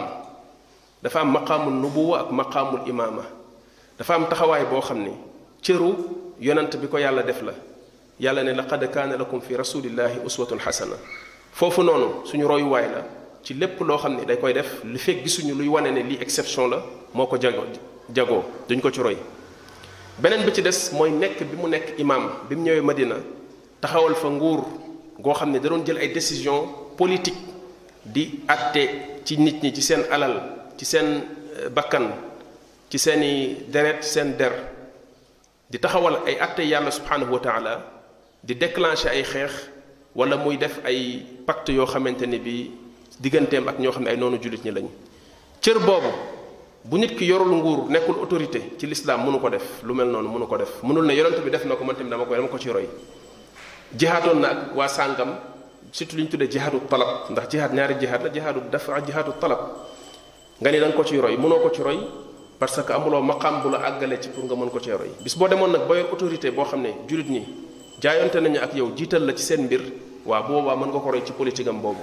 dafa 1.02 1.20
am 1.20 1.32
maqamul 1.32 1.72
nubuwa 1.74 2.20
ak 2.20 2.30
maqamul 2.32 2.80
imama 2.88 3.24
dafa 3.98 4.14
am 4.14 4.26
taxaway 4.26 4.64
bo 4.64 4.80
xamni 4.80 5.10
ni 5.10 5.16
cëru 5.62 5.92
yonent 6.40 6.70
bi 6.80 6.88
ko 6.88 6.96
yàlla 6.96 7.22
def 7.22 7.42
la 7.42 7.52
yàlla 8.18 8.42
ne 8.42 8.54
laqad 8.54 8.90
kana 8.90 9.18
lakum 9.18 9.40
fi 9.42 9.54
rasulillahi 9.54 10.16
uswatun 10.24 10.58
hasana 10.66 10.96
fofu 11.52 11.82
nonu 11.82 12.22
suñu 12.24 12.46
way 12.70 12.88
la 12.88 13.04
ci 13.42 13.54
lépp 13.58 13.78
loo 13.82 13.98
xam 13.98 14.14
ne 14.16 14.24
day 14.24 14.38
koy 14.38 14.52
def 14.54 14.82
li 14.84 14.98
fekk 14.98 15.22
gisuñu 15.24 15.54
luy 15.54 15.68
wane 15.68 15.90
ne 15.92 16.02
lii 16.02 16.18
exception 16.20 16.68
la 16.70 16.80
moo 17.14 17.26
ko 17.26 17.36
jago 17.40 17.64
jagoo 18.14 18.44
duñ 18.68 18.80
ko 18.80 18.90
ci 18.90 19.00
roy 19.02 19.16
beneen 20.18 20.44
bi 20.44 20.52
ci 20.54 20.62
des 20.62 20.92
mooy 20.92 21.10
nekk 21.10 21.42
bi 21.42 21.56
mu 21.56 21.66
nekk 21.68 21.98
imaam 21.98 22.30
bi 22.48 22.54
mu 22.56 22.62
ñëwee 22.62 22.80
Madina 22.82 23.16
taxawal 23.80 24.14
fa 24.14 24.28
nguur 24.28 24.64
goo 25.18 25.32
xam 25.34 25.50
ne 25.50 25.58
da 25.58 25.68
doon 25.68 25.84
jël 25.84 25.98
ay 25.98 26.08
décision 26.08 26.66
politique 26.96 27.36
di 28.04 28.40
àtte 28.46 29.24
ci 29.24 29.38
nit 29.38 29.62
ñi 29.62 29.72
ci 29.74 29.82
seen 29.82 30.02
alal 30.10 30.40
ci 30.78 30.84
seen 30.84 31.22
euh, 31.58 31.68
bakkan 31.68 32.10
ci 32.90 32.98
seeni 32.98 33.56
deret 33.66 34.02
seen 34.04 34.36
der 34.36 34.52
di 35.68 35.78
taxawal 35.80 36.18
ay 36.26 36.38
àtte 36.40 36.60
yàlla 36.62 36.90
subhanahu 36.92 37.32
wa 37.32 37.40
taala 37.40 37.74
di 38.44 38.54
déclencher 38.54 39.10
ay 39.10 39.24
xeex 39.24 39.52
wala 40.14 40.36
muy 40.36 40.56
def 40.58 40.78
ay 40.84 41.26
pacte 41.46 41.70
yoo 41.72 41.86
xamante 41.86 42.22
ni 42.26 42.38
bi 42.38 42.70
digganteem 43.22 43.64
ak 43.70 43.78
ñoo 43.78 43.92
xam 43.94 44.02
ne 44.02 44.10
ay 44.10 44.16
noonu 44.18 44.36
jullit 44.42 44.64
ñi 44.66 44.72
lañu 44.74 44.90
cër 45.62 45.78
boobu 45.78 46.10
bu 46.84 46.96
nit 46.98 47.14
ki 47.14 47.24
yorul 47.24 47.54
nguur 47.54 47.88
nekkul 47.88 48.18
autorité 48.18 48.74
ci 48.76 48.86
lislaam 48.86 49.24
mënu 49.24 49.38
ko 49.38 49.48
def 49.48 49.82
lu 49.84 49.94
mel 49.94 50.08
noonu 50.10 50.28
mënu 50.28 50.46
ko 50.48 50.56
def 50.58 50.82
mënul 50.82 51.06
ne 51.06 51.12
yonent 51.14 51.38
bi 51.40 51.50
def 51.50 51.64
na 51.64 51.76
ko 51.76 51.84
mën 51.84 51.94
tamit 51.94 52.10
dama 52.10 52.24
koy 52.24 52.36
dama 52.36 52.48
ko 52.48 52.58
ci 52.58 52.68
roy 52.70 52.88
jihaatoon 53.96 54.40
na 54.40 54.48
ak 54.50 54.74
waa 54.76 54.88
sàngam 54.88 55.38
surtout 55.92 56.16
li 56.16 56.22
ñu 56.24 56.28
tuddee 56.30 56.48
jihaadu 56.50 56.80
talab 56.90 57.30
ndax 57.30 57.48
jihaad 57.48 57.72
ñaari 57.72 57.94
jihaad 58.00 58.22
la 58.24 58.30
jihaadu 58.32 58.60
dafa 58.72 59.00
jihaadu 59.06 59.32
talab 59.40 59.60
nga 60.60 60.70
ni 60.72 60.78
da 60.80 60.90
ko 60.90 61.04
ciy 61.04 61.20
roy 61.20 61.36
mënoo 61.36 61.60
ko 61.62 61.70
ci 61.70 61.82
roy 61.82 61.98
parce 62.58 62.82
que 62.82 62.92
amuloo 62.92 63.22
maqaam 63.22 63.62
bu 63.62 63.68
la 63.70 63.78
àggale 63.86 64.18
ci 64.20 64.28
pour 64.30 64.44
nga 64.44 64.54
mën 64.56 64.68
ko 64.68 64.80
cee 64.80 64.92
roy 64.94 65.10
bis 65.20 65.36
boo 65.36 65.46
demoon 65.46 65.68
nag 65.70 65.86
ba 65.86 65.94
autorité 66.10 66.50
boo 66.50 66.64
xam 66.64 66.82
ne 66.82 66.88
jullit 67.08 67.30
ñi 67.30 67.42
jaayonte 68.00 68.36
nañu 68.40 68.58
ak 68.58 68.74
yow 68.74 68.90
jiital 68.96 69.24
la 69.24 69.32
ci 69.34 69.44
seen 69.44 69.64
mbir 69.66 69.80
waa 70.26 70.42
boobaa 70.42 70.74
mën 70.76 70.88
nga 70.90 70.98
ko 70.98 71.10
roy 71.10 71.22
ci 71.24 71.32
politique 71.32 71.68
am 71.68 71.80
boobu 71.80 72.02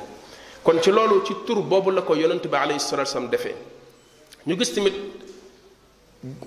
kon 0.63 0.81
ci 0.81 0.91
loolu 0.91 1.21
ci 1.25 1.33
tur 1.45 1.61
boobu 1.61 1.91
la 1.91 2.01
ko 2.01 2.15
yonent 2.15 2.45
bi 2.47 2.55
alayhi 2.57 2.79
salatu 2.79 3.05
wasallam 3.09 3.29
defee 3.29 3.55
ñu 4.45 4.57
gis 4.57 4.73
tamit 4.73 4.93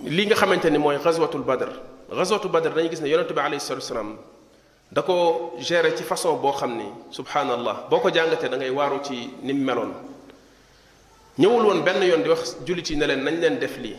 li 0.05 0.27
nga 0.27 0.35
xamante 0.37 0.67
ni 0.71 0.79
mooy 0.79 0.97
ghazwatul 1.03 1.43
badr 1.43 1.69
ghazwatul 2.11 2.51
badr 2.51 2.73
dañu 2.73 2.91
gis 2.91 3.01
ne 3.01 3.09
yonent 3.09 3.33
bi 3.33 3.41
alayhi 3.41 3.61
salatu 3.61 3.85
wasallam 3.85 4.17
da 4.91 5.03
ko 5.03 5.55
gérer 5.61 5.97
ci 5.97 6.03
façon 6.03 6.37
boo 6.41 6.53
xam 6.53 6.77
ni 6.77 6.85
subhanallah 7.11 7.87
boo 7.89 8.01
ko 8.01 8.11
jàngatee 8.13 8.49
da 8.49 8.57
ngay 8.57 8.71
waaru 8.71 9.01
ci 9.03 9.31
ni 9.43 9.53
mu 9.55 9.65
meloon 9.65 9.93
ñëwul 11.39 11.65
woon 11.65 11.81
benn 11.83 12.03
yoon 12.03 12.23
di 12.23 12.29
wax 12.29 12.57
julli 12.65 12.85
ci 12.85 12.97
ne 12.97 13.07
leen 13.07 13.23
nañ 13.23 13.41
leen 13.41 13.59
def 13.59 13.77
lii 13.79 13.97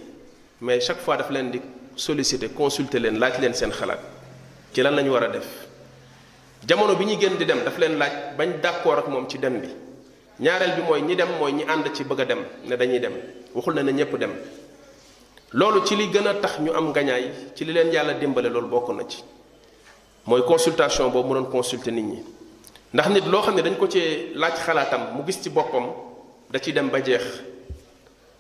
mais 0.62 0.80
chaque 0.80 1.00
fois 1.00 1.18
daf 1.18 1.30
leen 1.32 1.50
di 1.50 1.62
solliciter 1.96 2.54
consulter 2.54 3.00
leen 3.00 3.18
laaj 3.20 3.40
leen 3.40 3.54
seen 3.54 3.72
xalaat 3.72 4.00
ci 4.74 4.82
lan 4.84 4.96
la 4.96 5.02
ñu 5.02 5.10
war 5.12 5.24
a 5.24 5.28
def 5.30 5.48
jamono 6.68 6.94
bi 6.96 7.06
ñuy 7.06 7.18
gën 7.18 7.38
di 7.38 7.46
dem 7.46 7.64
daf 7.64 7.78
leen 7.80 7.98
laaj 7.98 8.36
bañ 8.38 8.62
d' 8.62 8.66
accord 8.66 9.00
ak 9.00 9.08
moom 9.08 9.28
ci 9.28 9.40
dem 9.40 9.60
bi 9.60 9.70
ñaareel 10.40 10.72
bi 10.78 10.82
mooy 10.82 11.02
ñi 11.02 11.16
dem 11.16 11.28
mooy 11.40 11.52
ñi 11.54 11.64
ànd 11.68 11.92
ci 11.94 12.04
bëgg 12.04 12.20
a 12.22 12.26
dem 12.26 12.40
ne 12.66 12.76
dañuy 12.76 13.00
dem 13.00 13.14
waxul 13.54 13.74
na 13.76 13.82
ne 13.84 13.92
ñëpp 13.92 14.16
dem 14.18 14.32
loolu 15.52 15.86
ci 15.86 15.96
li 15.96 16.08
gën 16.10 16.28
a 16.28 16.34
tax 16.36 16.60
ñu 16.60 16.72
am 16.74 16.90
ngañaay 16.90 17.24
ci 17.56 17.66
li 17.66 17.72
leen 17.74 17.92
yàlla 17.92 18.14
dimbale 18.16 18.48
loolu 18.50 18.68
bokk 18.68 18.90
na 18.96 19.04
ci 19.08 19.22
mooy 20.26 20.44
consultation 20.44 21.10
boobu 21.12 21.28
mu 21.30 21.34
doon 21.36 21.52
consulter 21.52 21.92
nit 21.92 22.02
ñi 22.04 22.24
ndax 22.94 23.10
nit 23.10 23.26
loo 23.32 23.42
xam 23.44 23.54
ne 23.56 23.62
dañ 23.62 23.76
ko 23.78 23.88
ci 23.88 24.00
laaj 24.34 24.56
xalaatam 24.58 25.14
mu 25.18 25.24
gis 25.24 25.40
ci 25.42 25.50
boppam 25.52 25.86
da 26.50 26.60
ciy 26.60 26.74
dem 26.74 26.90
ba 26.90 27.00
jeex 27.04 27.44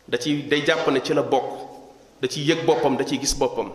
da 0.08 0.18
ci 0.18 0.44
day 0.48 0.64
jàpp 0.66 0.88
ne 0.90 1.00
ci 1.04 1.14
la 1.14 1.22
bokk 1.22 1.44
da 2.20 2.28
ciy 2.28 2.44
yëg 2.44 2.66
boppam 2.66 2.98
da 2.98 3.04
ciy 3.06 3.20
gis 3.20 3.36
boppam 3.38 3.72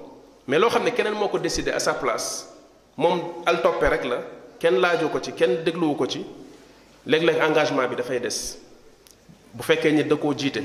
mais 0.48 0.58
loo 0.58 0.68
xam 0.70 0.82
ne 0.82 0.90
keneen 0.92 1.14
moo 1.14 1.28
ko 1.28 1.38
désidé 1.38 1.70
à 1.70 1.78
sa 1.78 1.94
place 1.94 2.48
moom 2.96 3.20
al 3.46 3.60
toppe 3.62 3.84
rek 3.88 4.04
la 4.06 4.16
kenn 4.58 4.80
laajoo 4.80 5.08
ko 5.10 5.20
ci 5.20 5.32
kenn 5.34 5.62
dégluwu 5.62 5.94
ko 5.94 6.06
ci 6.06 6.24
léeg-léeg 7.06 7.38
engagement 7.42 7.86
bi 7.88 7.94
dafay 7.96 8.20
des 8.20 8.56
bu 9.54 9.62
fekkee 9.62 9.92
nit 9.92 10.04
da 10.08 10.16
koo 10.16 10.34
jiite 10.36 10.62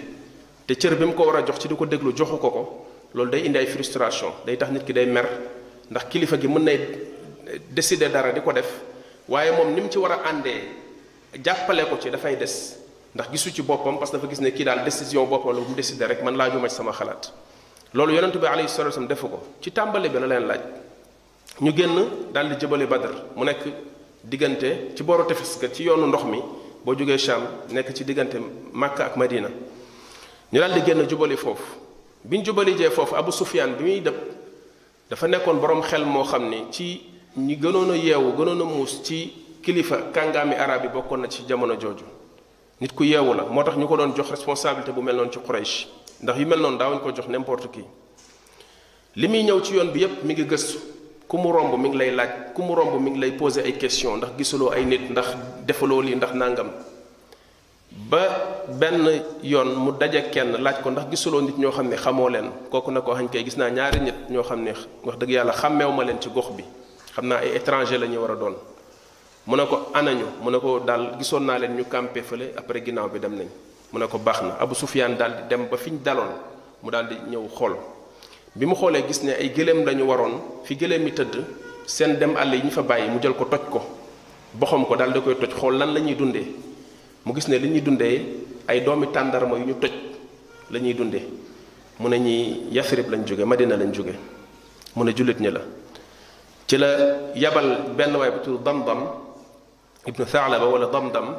te 0.67 0.73
cër 0.75 0.95
bi 0.95 1.05
mu 1.05 1.13
ko 1.13 1.25
war 1.27 1.35
a 1.37 1.43
jox 1.45 1.59
ci 1.59 1.67
di 1.67 1.75
ko 1.75 1.85
déglu 1.85 2.13
joxu 2.15 2.37
ko 2.37 2.49
ko 2.49 2.85
loolu 3.13 3.29
day 3.31 3.45
indi 3.45 3.57
ay 3.57 3.65
frustration 3.67 4.31
day 4.45 4.57
tax 4.57 4.71
nit 4.71 4.83
ki 4.85 4.93
day 4.93 5.05
mer 5.05 5.27
ndax 5.89 6.05
kilifa 6.09 6.37
gi 6.39 6.47
mën 6.47 6.59
nay 6.63 6.79
décider 7.69 8.09
dara 8.09 8.31
di 8.31 8.41
ko 8.41 8.51
def 8.51 8.65
waaye 9.27 9.51
moom 9.51 9.73
ni 9.73 9.81
mu 9.81 9.89
ci 9.89 9.97
war 9.97 10.11
a 10.13 10.21
àndee 10.29 10.61
jàppale 11.43 11.85
ko 11.89 11.97
ci 12.01 12.09
dafay 12.09 12.35
des 12.37 12.77
ndax 13.15 13.29
gisu 13.31 13.51
ci 13.53 13.61
boppam 13.61 13.99
parce 13.99 14.11
que 14.11 14.17
dafa 14.17 14.29
gis 14.29 14.41
ne 14.41 14.49
kii 14.49 14.63
daal 14.65 14.83
décision 14.83 15.25
boppam 15.25 15.53
la 15.53 15.59
bu 15.61 15.69
mu 15.69 15.75
décider 15.75 16.07
rek 16.07 16.23
man 16.23 16.35
laajuma 16.35 16.67
ci 16.69 16.75
sama 16.75 16.91
xalaat 16.91 17.31
loolu 17.93 18.13
yonent 18.15 18.37
bi 18.39 18.47
alayhi 18.47 18.69
salaatu 18.69 18.85
wa 18.85 18.91
salaam 18.91 19.07
defu 19.07 19.27
ko 19.29 19.39
ci 19.61 19.71
tàmbali 19.71 20.09
bi 20.09 20.17
na 20.19 20.25
leen 20.27 20.47
laaj 20.47 20.61
ñu 21.61 21.75
génn 21.75 22.31
daal 22.33 22.49
di 22.49 22.55
jëbale 22.59 22.87
Badar 22.87 23.11
diggante 24.25 24.91
ci 24.95 25.03
booru 25.03 25.23
tefes 25.25 25.59
ci 25.73 25.83
yoonu 25.83 26.05
ndox 26.07 26.23
mi 26.23 26.41
boo 26.85 26.95
jógee 26.95 27.17
Cham 27.17 27.43
nekk 27.69 27.91
ci 27.93 28.05
diggante 28.05 28.35
Makka 28.71 29.05
ak 29.07 29.15
Madina 29.17 29.49
ñu 30.49 30.59
daal 30.59 30.71
di 30.73 30.81
génn 30.85 31.05
jubali 31.09 31.35
foofu 31.35 31.75
bi 32.23 32.37
ñu 32.39 32.43
jubali 32.45 32.73
jee 32.77 32.89
foofu 32.89 33.15
Abu 33.15 33.31
Sufyaan 33.31 33.75
bi 33.75 33.83
muy 33.83 34.01
dëpp 34.01 34.15
dafa 35.09 35.27
nekkoon 35.27 35.59
borom 35.59 35.81
xel 35.83 36.05
moo 36.05 36.23
xam 36.23 36.47
ni 36.49 36.67
ci 36.71 37.01
ñi 37.37 37.57
gënoon 37.59 37.91
a 37.91 37.95
yeewu 37.97 38.31
gënoon 38.37 38.61
a 38.61 38.63
muus 38.63 39.01
ci 39.03 39.33
kilifa 39.61 40.09
kàngaami 40.13 40.55
arab 40.55 40.83
yi 40.85 40.89
bokkoon 40.89 41.17
na 41.19 41.27
ci 41.27 41.43
jamono 41.47 41.75
jooju 41.79 42.03
nit 42.79 42.93
ku 42.93 43.03
yeewu 43.03 43.33
la 43.33 43.43
moo 43.43 43.63
tax 43.63 43.75
ñu 43.75 43.87
ko 43.87 43.97
doon 43.97 44.13
jox 44.15 44.29
responsabilité 44.29 44.91
bu 44.93 45.01
mel 45.01 45.15
noonu 45.17 45.31
ci 45.31 45.39
Quraysh 45.39 45.87
ndax 46.21 46.39
yu 46.39 46.45
mel 46.47 46.59
noonu 46.59 46.77
daawuñu 46.77 47.01
ko 47.01 47.11
jox 47.13 47.27
n'importe 47.27 47.67
kii 47.71 47.83
li 49.17 49.27
muy 49.27 49.43
ñëw 49.43 49.59
ci 49.61 49.73
yoon 49.73 49.91
bi 49.91 49.99
yépp 49.99 50.23
mi 50.23 50.33
ngi 50.33 50.45
gëstu. 50.47 50.92
ku 51.33 51.41
mu 51.41 51.49
romb 51.49 51.73
mi 51.81 51.89
ngi 51.89 51.97
lay 51.97 52.11
laaj 52.13 52.53
ku 52.53 52.61
mu 52.61 52.77
romb 52.77 52.93
mi 53.01 53.09
ngi 53.09 53.17
lay 53.17 53.31
poser 53.33 53.65
ay 53.65 53.73
question 53.81 54.21
ndax 54.21 54.37
gisuloo 54.37 54.69
ay 54.69 54.85
nit 54.85 55.09
ndax 55.09 55.33
defaloo 55.65 56.05
lii 56.05 56.13
ndax 56.13 56.37
nangam 56.37 56.69
ba 57.89 58.53
benn 58.69 59.01
yoon 59.41 59.73
mu 59.81 59.97
daje 59.97 60.29
kenn 60.29 60.61
laaj 60.61 60.85
ko 60.85 60.93
ndax 60.93 61.09
gisuloo 61.09 61.41
nit 61.41 61.57
ñoo 61.57 61.73
xam 61.73 61.89
ne 61.89 61.97
xamoo 61.97 62.29
leen 62.29 62.53
kooku 62.69 62.93
na 62.93 63.01
ko 63.01 63.17
xañ 63.17 63.33
kay 63.33 63.41
gis 63.49 63.57
naa 63.57 63.73
ñaari 63.73 63.99
nit 64.05 64.17
ñoo 64.29 64.45
xam 64.45 64.61
ne 64.61 64.77
wax 65.01 65.17
dëgg 65.17 65.33
yàlla 65.33 65.57
xàmmeew 65.57 65.89
ma 65.89 66.03
leen 66.05 66.21
ci 66.21 66.29
gox 66.29 66.53
bi 66.53 66.61
xam 67.17 67.25
naa 67.25 67.41
ay 67.41 67.57
étranger 67.57 67.97
la 67.97 68.05
ñu 68.05 68.21
war 68.21 68.37
a 68.37 68.37
doon 68.37 68.53
mu 69.49 69.55
ne 69.57 69.65
ko 69.65 69.89
anañu 69.97 70.27
mu 70.39 70.51
ne 70.53 70.57
ko 70.61 70.85
daal 70.85 71.17
gisoon 71.17 71.49
naa 71.49 71.57
leen 71.57 71.73
ñu 71.73 71.85
campé 71.89 72.21
fële 72.21 72.53
après 72.55 72.85
ginnaaw 72.85 73.09
bi 73.09 73.17
dem 73.17 73.33
nañ 73.33 73.49
mu 73.91 73.97
ne 73.97 74.05
ko 74.05 74.19
baax 74.21 74.37
na 74.45 74.61
Abu 74.61 74.77
Sufyaan 74.77 75.17
daal 75.17 75.33
di 75.33 75.43
dem 75.49 75.65
ba 75.65 75.77
fi 75.77 75.89
ñu 75.89 75.97
daloon 76.05 76.29
mu 76.83 76.91
daal 76.93 77.09
di 77.09 77.15
ñëw 77.33 77.49
xool 77.57 77.73
bi 78.55 78.65
mu 78.65 78.75
xoolee 78.77 79.05
gis 79.07 79.21
ne 79.23 79.31
ay 79.33 79.49
gëléem 79.49 79.83
lañu 79.85 80.03
waroon 80.05 80.61
fi 80.63 80.75
gëlem 80.75 81.01
mi 81.03 81.11
tëdd 81.11 81.39
seen 81.87 82.17
dem 82.19 82.35
àll 82.37 82.53
yi 82.53 82.61
ñu 82.63 82.69
fa 82.69 82.81
bàyyi 82.83 83.09
mu 83.09 83.19
jël 83.21 83.33
ko 83.35 83.45
toj 83.45 83.63
ko 83.69 83.81
boxam 84.53 84.85
ko 84.85 84.95
daal 84.95 85.11
da 85.13 85.21
koy 85.21 85.35
toj 85.35 85.53
xool 85.55 85.77
lan 85.77 85.93
la 85.93 85.99
ñuy 85.99 86.15
dundee 86.15 86.53
mu 87.25 87.33
gis 87.33 87.47
ne 87.47 87.57
li 87.57 87.69
ñuy 87.69 87.81
dundee 87.81 88.21
ay 88.67 88.81
doomi 88.83 89.07
tàndarma 89.11 89.57
yu 89.57 89.65
ñu 89.65 89.73
toj 89.81 89.91
la 90.69 90.79
ñuy 90.79 90.93
dundee 90.93 91.25
mu 91.99 92.07
ne 92.09 92.17
ñi 92.19 92.67
yasrib 92.71 93.09
lañ 93.09 93.25
jóge 93.27 93.43
madina 93.45 93.75
lañ 93.75 93.91
jóge 93.93 94.13
mu 94.95 95.03
ne 95.03 95.11
julit 95.15 95.39
ñi 95.39 95.49
la 95.49 95.61
ci 96.67 96.77
la 96.77 97.33
yabal 97.35 97.89
benn 97.97 98.15
waay 98.15 98.31
bu 98.31 98.39
tudd 98.43 98.63
damdam 98.63 99.09
ibnu 100.05 100.25
saalaba 100.27 100.65
wala 100.65 100.85
damdam 100.87 101.09
dam 101.25 101.35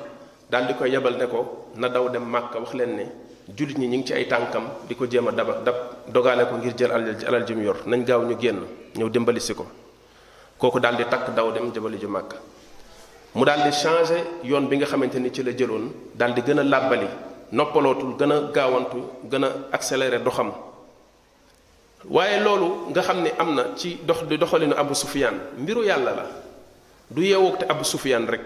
daal 0.50 0.66
di 0.66 0.74
koy 0.74 0.90
yabal 0.90 1.16
ne 1.16 1.26
ko 1.28 1.68
na 1.76 1.88
daw 1.88 2.10
dem 2.10 2.24
màkka 2.24 2.58
wax 2.58 2.74
leen 2.74 2.96
ne 2.96 3.06
jullit 3.52 3.78
ñi 3.78 3.86
ñu 3.88 3.96
ngi 3.98 4.06
ci 4.06 4.12
ay 4.14 4.26
tànkam 4.26 4.68
di 4.88 4.94
ko 4.96 5.04
jéem 5.10 5.28
a 5.28 5.32
daba 5.32 5.60
dab 5.64 5.74
dogaale 6.08 6.48
ko 6.48 6.56
ngir 6.56 6.72
jël 6.76 6.92
alal 6.92 7.14
ji 7.18 7.24
alal 7.26 7.44
ji 7.46 7.54
mu 7.54 7.62
yor 7.64 7.76
nañ 7.86 8.04
gaaw 8.04 8.22
ñu 8.24 8.36
génn 8.40 8.60
ñëw 8.96 9.08
dimbali 9.10 9.40
si 9.40 9.52
ko 9.54 9.66
kooku 10.58 10.78
daal 10.80 10.96
di 10.96 11.04
takk 11.04 11.34
daw 11.34 11.52
dem 11.52 11.68
jëbali 11.72 11.98
ju 12.00 12.08
màkk 12.08 12.32
mu 13.34 13.44
daal 13.44 13.62
di 13.64 13.72
changé 13.76 14.24
yoon 14.44 14.66
bi 14.66 14.76
nga 14.76 14.86
xamante 14.86 15.16
ni 15.18 15.30
ci 15.30 15.42
la 15.42 15.52
jëloon 15.52 15.92
daal 16.16 16.32
di 16.34 16.40
gën 16.40 16.58
a 16.58 16.62
làbbali 16.62 17.06
noppalootul 17.52 18.16
gën 18.16 18.32
a 18.32 18.50
gaawantu 18.50 19.10
gën 19.28 19.44
a 19.44 19.48
accéléré 19.72 20.20
doxam 20.22 20.52
waaye 22.08 22.40
loolu 22.40 22.88
nga 22.90 23.02
xam 23.02 23.22
ni 23.22 23.30
am 23.38 23.54
na 23.54 23.64
ci 23.76 23.98
dox 24.04 24.24
di 24.24 24.38
doxalinu 24.38 24.74
Abu 24.74 24.94
Sufyaan 24.94 25.36
mbiru 25.58 25.84
yàlla 25.84 26.10
la 26.16 26.26
du 27.10 27.20
yeewoog 27.20 27.58
te 27.58 27.66
Abu 27.68 27.84
Sufyaan 27.84 28.24
rek 28.26 28.40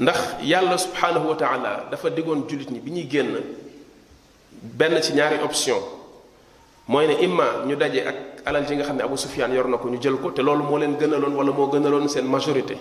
ndax 0.00 0.16
yàlla 0.42 0.78
subhaanahu 0.78 1.28
wa 1.28 1.36
taala 1.36 1.84
dafa 1.90 2.08
diggoon 2.10 2.48
jullit 2.48 2.70
ñi 2.70 2.80
bi 2.80 2.90
ñuy 2.90 3.06
génn 3.08 3.34
benn 4.78 5.00
ci 5.02 5.12
ñaari 5.12 5.38
option 5.44 5.76
mooy 6.88 7.06
ne 7.06 7.14
imma 7.22 7.44
ñu 7.66 7.76
daje 7.76 8.00
ak 8.08 8.16
alal 8.46 8.66
ji 8.66 8.74
nga 8.76 8.84
xam 8.84 8.96
ne 8.96 9.02
Abu 9.02 9.16
Sufyaan 9.18 9.52
yor 9.52 9.68
na 9.68 9.76
ko 9.76 9.88
ñu 9.90 10.00
jël 10.00 10.14
ko 10.16 10.30
te 10.32 10.40
loolu 10.40 10.62
moo 10.64 10.78
leen 10.78 10.96
gënaloon 10.98 11.34
wala 11.36 11.52
moo 11.52 11.68
gënaloon 11.70 12.08
seen 12.08 12.24
majorité 12.24 12.78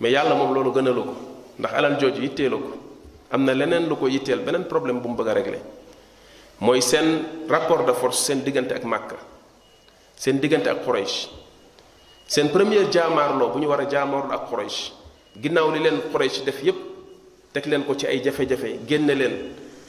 mais 0.00 0.10
yàlla 0.10 0.34
moom 0.34 0.52
loolu 0.52 0.72
gënalu 0.74 1.02
ko 1.04 1.14
ndax 1.60 1.72
alal 1.74 1.96
jooju 2.00 2.20
yitteelu 2.20 2.58
ko 2.58 2.72
am 3.30 3.44
na 3.44 3.52
leneen 3.54 3.86
lu 3.88 3.94
ko 3.96 4.06
yitteel 4.08 4.40
beneen 4.40 4.64
problème 4.64 4.98
bu 5.00 5.08
mu 5.08 5.14
bëgg 5.16 5.38
a 5.38 5.58
mooy 6.64 6.82
seen 6.82 7.46
rapport 7.48 7.84
de 7.86 7.92
force 7.92 8.22
seen 8.24 8.40
diggante 8.42 8.72
ak 8.74 8.82
Màkka 8.82 9.16
seen 10.16 10.40
diggante 10.40 10.66
ak 10.68 10.82
Quraysh 10.84 11.30
seen 12.26 12.48
première 12.48 12.90
jaamaarloo 12.90 13.50
bu 13.52 13.58
ñu 13.60 13.66
war 13.68 13.78
a 13.80 13.86
jaamaarloo 13.88 14.32
ak 14.34 14.50
Quraysh 14.50 14.98
ginnaaw 15.40 15.68
li 15.72 15.80
leen 15.80 15.98
Quraysh 16.12 16.44
def 16.44 16.60
yépp 16.62 16.76
teg 17.56 17.66
leen 17.66 17.82
ko 17.88 17.96
ci 17.96 18.06
ay 18.06 18.20
jafe-jafe 18.22 18.84
génne 18.86 19.16
leen 19.16 19.34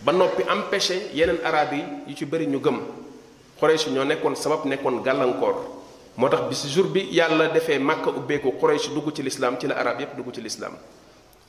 ba 0.02 0.12
noppi 0.14 0.44
am 0.48 0.64
empêché 0.64 1.12
yeneen 1.14 1.44
arab 1.44 1.74
yi 1.76 1.84
yu 2.08 2.16
ci 2.16 2.26
bëri 2.26 2.48
ñu 2.48 2.60
gëm 2.60 2.80
Quraysh 3.60 3.88
ñoo 3.92 4.04
nekkoon 4.06 4.36
sabab 4.36 4.66
nekkoon 4.66 5.02
gàllankoor 5.04 5.56
moo 6.18 6.28
tax 6.30 6.48
bis 6.50 6.68
jour 6.74 6.88
bi 6.88 7.08
yàlla 7.12 7.48
defee 7.50 7.80
Makka 7.80 8.10
ubbeeku 8.10 8.56
Quraysh 8.60 8.90
dugg 8.94 9.12
ci 9.14 9.24
lislaam 9.24 9.60
ci 9.60 9.68
la 9.68 9.76
arab 9.76 10.00
yépp 10.00 10.16
dugg 10.16 10.32
ci 10.34 10.42
lislaam 10.42 10.78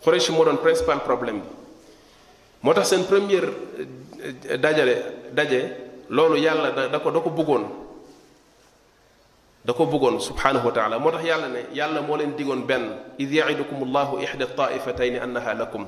Quraysh 0.02 0.28
moo 0.30 0.44
doon 0.44 0.56
principal 0.58 0.98
problème 1.00 1.38
bi 1.40 1.48
moo 2.62 2.74
tax 2.74 2.88
seen 2.90 3.04
première 3.04 3.46
euh, 3.78 4.56
dajale 4.58 4.94
daje 5.32 5.60
loolu 6.10 6.36
yàlla 6.38 6.70
da 6.70 6.82
da 6.88 6.98
ko 6.98 7.10
da 7.10 7.20
ko 7.20 7.30
bëggoon 7.30 7.81
da 9.64 9.70
ko 9.72 9.86
bëggoon 9.86 10.18
subhanahu 10.18 10.74
wa 10.74 10.74
taala 10.74 10.98
moo 10.98 11.12
tax 11.14 11.22
yàlla 11.22 11.46
ne 11.48 11.70
yàlla 11.72 12.02
moo 12.02 12.16
leen 12.18 12.34
digoon 12.36 12.66
benn 12.66 12.98
id 13.18 13.30
yaidukum 13.32 13.86
allahu 13.86 14.18
ixda 14.18 14.46
taifatayni 14.58 15.22
annaha 15.22 15.54
lakum 15.54 15.86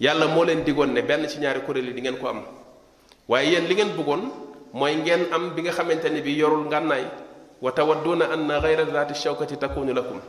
yàlla 0.00 0.26
moo 0.32 0.40
leen 0.44 0.64
digoon 0.64 0.96
ne 0.96 1.02
benn 1.04 1.28
ci 1.28 1.36
ñaari 1.38 1.60
kuréel 1.66 1.88
yi 1.88 1.92
di 1.92 2.00
ngeen 2.00 2.16
ko 2.16 2.28
am 2.28 2.40
waaye 3.28 3.50
yéen 3.52 3.68
li 3.68 3.74
ngeen 3.74 3.92
bëggoon 3.92 4.22
mooy 4.72 4.96
ngeen 4.96 5.28
am 5.32 5.52
bi 5.54 5.62
nga 5.62 5.72
xamante 5.72 6.08
ne 6.08 6.20
bi 6.22 6.32
yorul 6.32 6.64
ngànnaay 6.64 7.04
wa 7.60 7.72
tawadduuna 7.72 8.32
anna 8.32 8.58
gayra 8.60 8.84
dati 8.88 9.12
shawkati 9.14 9.58
takunu 9.60 9.92
lakum 9.92 10.20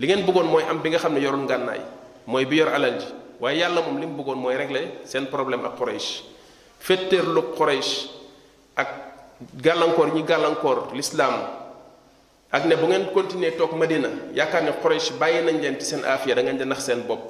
li 0.00 0.06
ngeen 0.08 0.24
bëggoon 0.24 0.48
mooy 0.48 0.64
am 0.64 0.80
bi 0.80 0.88
nga 0.88 0.98
xam 0.98 1.12
ne 1.14 1.20
yorul 1.20 1.44
ngànnaay 1.44 1.80
mooy 2.26 2.46
bi 2.48 2.56
yor 2.64 2.68
alal 2.72 2.96
ji 2.98 3.12
waaye 3.44 3.58
yàlla 3.60 3.82
moom 3.84 4.00
li 4.00 4.06
mu 4.08 4.22
bëggoon 4.24 4.40
mooy 4.40 4.56
régler 4.56 5.04
seen 5.04 5.26
problème 5.28 5.66
ak 5.68 5.76
quraish 5.76 6.24
féttéerlu 6.80 7.52
quraish 7.60 8.08
ak 8.76 8.88
gàllankoor 9.52 10.14
ñi 10.16 10.22
gàllankoor 10.24 10.94
l'islam 10.96 11.59
ak 12.50 12.66
ne 12.66 12.74
bu 12.74 12.86
ngeen 12.90 13.06
continuer 13.14 13.54
toog 13.54 13.78
madina 13.78 14.10
yaakaar 14.34 14.62
ne 14.66 14.70
quraish 14.82 15.14
bàyyi 15.14 15.42
nañ 15.46 15.62
leen 15.62 15.78
ci 15.78 15.86
seen 15.86 16.02
aafiya 16.04 16.34
da 16.34 16.42
ngeen 16.42 16.58
di 16.58 16.64
nax 16.66 16.82
seen 16.84 17.06
bopp 17.06 17.22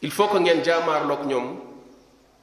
il 0.00 0.10
faut 0.10 0.28
que 0.28 0.38
ngeen 0.40 0.64
jaamaarloog 0.64 1.26
ñoom 1.28 1.60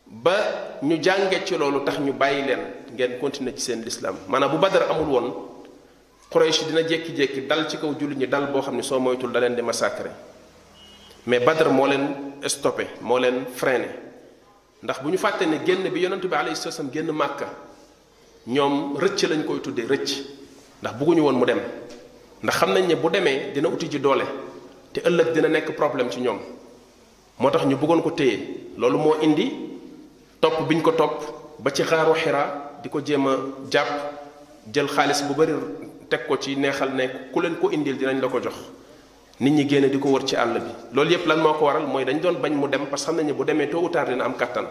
ba 0.05 0.37
ñu 0.83 0.95
jànge 1.01 1.43
ci 1.45 1.57
loolu 1.57 1.83
tax 1.83 1.97
ñu 1.99 2.13
bàyyi 2.13 2.45
leen 2.45 2.61
ngeen 2.93 3.17
continuer 3.19 3.53
ci 3.55 3.61
seen 3.63 3.81
lislaam 3.83 4.15
maanaam 4.27 4.51
bu 4.51 4.57
badar 4.57 4.89
amul 4.91 5.09
woon 5.09 5.33
quraish 6.29 6.65
dina 6.67 6.81
jekki-jekki 6.83 7.47
dal 7.47 7.67
ci 7.67 7.77
kaw 7.77 7.91
jullit 7.99 8.17
ñi 8.17 8.27
dal 8.27 8.47
boo 8.51 8.61
xam 8.61 8.75
ne 8.75 8.83
soo 8.83 8.99
moytul 8.99 9.31
da 9.31 9.39
leen 9.39 9.55
di 9.55 9.61
massacrer 9.63 10.11
mais 11.25 11.39
badar 11.43 11.69
moo 11.71 11.87
leen 11.87 12.33
stoppé 12.45 12.85
moo 13.01 13.17
leen 13.17 13.45
freiné 13.47 13.89
ndax 14.83 15.01
bu 15.01 15.09
ñu 15.09 15.17
fàtte 15.17 15.41
ne 15.45 15.63
génn 15.65 15.89
bi 15.89 16.01
yonentu 16.01 16.27
bi 16.27 16.35
alayhi 16.35 16.55
salaam 16.55 16.91
génn 16.91 17.11
màkka 17.11 17.49
ñoom 18.45 18.95
rëcc 18.99 19.25
lañ 19.29 19.43
koy 19.43 19.59
tuddee 19.59 19.87
rëcc 19.89 20.11
ndax 20.81 20.93
bëgguñu 20.99 21.21
woon 21.23 21.35
mu 21.39 21.45
dem 21.45 21.59
ndax 22.43 22.55
xam 22.59 22.73
nañ 22.73 22.87
ne 22.87 22.95
bu 22.95 23.09
demee 23.09 23.51
dina 23.53 23.69
uti 23.69 23.87
ji 23.91 23.99
doole 23.99 24.25
te 24.93 24.99
ëllëg 25.01 25.31
dina 25.33 25.47
nekk 25.47 25.75
problème 25.75 26.09
ci 26.11 26.19
ñoom 26.21 26.39
moo 27.39 27.49
tax 27.49 27.65
ñu 27.65 27.75
bëggoon 27.77 28.01
ko 28.01 28.11
téye 28.11 28.37
loolu 28.77 28.97
moo 28.97 29.15
indi 29.21 29.51
topp 30.41 30.67
biñ 30.67 30.81
ko 30.81 30.91
topp 30.91 31.21
ba 31.59 31.71
ci 31.71 31.83
xaaru 31.83 32.13
Hira 32.15 32.75
di 32.83 32.89
ko 32.89 32.99
jéem 33.03 33.27
a 33.27 33.35
jàpp 33.71 33.89
jël 34.73 34.87
xaalis 34.87 35.21
bu 35.27 35.33
bari 35.33 35.53
teg 36.09 36.27
ko 36.27 36.37
ci 36.37 36.55
neexal 36.57 36.93
ne 36.93 37.29
ku 37.31 37.39
leen 37.41 37.55
ko 37.55 37.69
indil 37.71 37.95
dinañ 37.97 38.19
la 38.21 38.27
ko 38.27 38.39
jox 38.41 38.55
nit 39.39 39.51
ñi 39.53 39.67
génn 39.67 39.89
di 39.89 39.97
ko 39.99 40.09
wër 40.09 40.23
ci 40.25 40.35
àll 40.35 40.53
bi 40.59 40.71
loolu 40.95 41.11
yépp 41.11 41.25
lan 41.25 41.39
moo 41.41 41.53
ko 41.53 41.65
waral 41.65 41.87
mooy 41.87 42.03
dañ 42.05 42.19
doon 42.21 42.33
bañ 42.35 42.53
mu 42.53 42.67
dem 42.67 42.85
parce 42.89 43.03
que 43.03 43.07
xam 43.11 43.15
nañ 43.17 43.25
ne 43.27 43.33
bu 43.33 43.43
demee 43.45 43.69
tôt 43.69 43.89
taar 43.89 44.07
dina 44.09 44.25
am 44.25 44.35
kàttan 44.35 44.65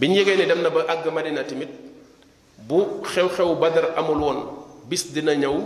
biñ 0.00 0.12
yégee 0.14 0.36
ne 0.36 0.46
dem 0.46 0.62
na 0.62 0.70
ba 0.70 0.84
àgg 0.88 1.12
Madina 1.12 1.44
tamit 1.44 1.68
bu 2.58 2.84
xew-xew 3.04 3.54
Badar 3.58 3.92
amul 3.96 4.18
woon 4.18 4.61
bis 4.92 5.08
dina 5.08 5.32
ñëw 5.32 5.56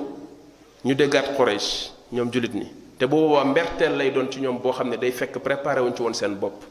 ñu 0.86 0.94
déggaat 0.94 1.34
Quraysh 1.34 1.90
ñoom 2.14 2.30
jullit 2.30 2.54
ni 2.54 2.70
te 2.94 3.10
bu 3.10 3.18
boobaa 3.26 3.42
mberteel 3.44 3.98
lay 3.98 4.14
doon 4.14 4.30
ci 4.30 4.38
ñoom 4.38 4.62
boo 4.62 4.70
xam 4.70 4.86
ne 4.86 4.94
day 4.96 5.10
fekk 5.10 5.42
préparé 5.42 5.80
wuñ 5.82 5.96
ci 5.98 6.02
woon 6.06 6.14
seen 6.14 6.38
bopp 6.38 6.62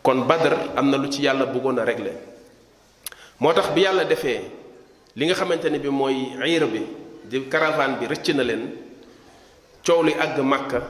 kon 0.00 0.24
Badr 0.24 0.56
am 0.74 0.88
na 0.88 0.96
lu 0.96 1.10
ci 1.12 1.20
yàlla 1.20 1.44
bëggoon 1.44 1.76
a 1.76 1.84
réglé 1.84 2.12
moo 3.44 3.52
tax 3.52 3.74
bi 3.76 3.82
yàlla 3.84 4.06
defee 4.08 4.40
li 5.16 5.26
nga 5.28 5.34
xamante 5.36 5.66
ne 5.68 5.76
bi 5.78 5.88
mooy 5.92 6.32
ayir 6.40 6.64
bi 6.66 6.80
di 7.28 7.44
caravane 7.46 7.98
bi 8.00 8.06
rëcc 8.08 8.28
na 8.34 8.42
leen 8.42 8.72
coow 9.84 10.00
li 10.02 10.14
àgg 10.16 10.40
Makka 10.40 10.80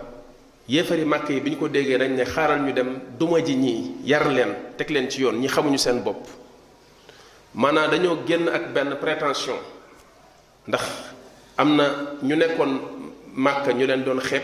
yéefari 0.71 1.03
Makka 1.05 1.33
yi 1.35 1.41
bi 1.43 1.51
ñu 1.51 1.57
ko 1.57 1.69
déggee 1.69 1.99
dañ 1.99 2.15
ne 2.15 2.23
xaaral 2.25 2.63
ñu 2.63 2.73
dem 2.73 3.01
duma 3.19 3.43
ji 3.45 3.57
ñi 3.59 4.05
yar 4.07 4.31
leen 4.31 4.55
teg 4.79 4.89
leen 4.91 5.11
ci 5.11 5.23
yoon 5.27 5.35
ñi 5.41 5.49
xamuñu 5.49 5.79
seen 5.79 6.05
bopp 6.07 6.29
maanaa 7.59 7.89
dañoo 7.91 8.19
génn 8.25 8.47
ak 8.47 8.71
benn 8.73 8.95
prétention 9.03 9.57
ndax 10.69 10.83
am 11.59 11.77
na 11.77 11.85
ñu 12.23 12.35
nekkoon 12.37 12.73
màkk 13.35 13.67
ñu 13.75 13.87
leen 13.87 14.03
doon 14.05 14.19
xeeb 14.21 14.43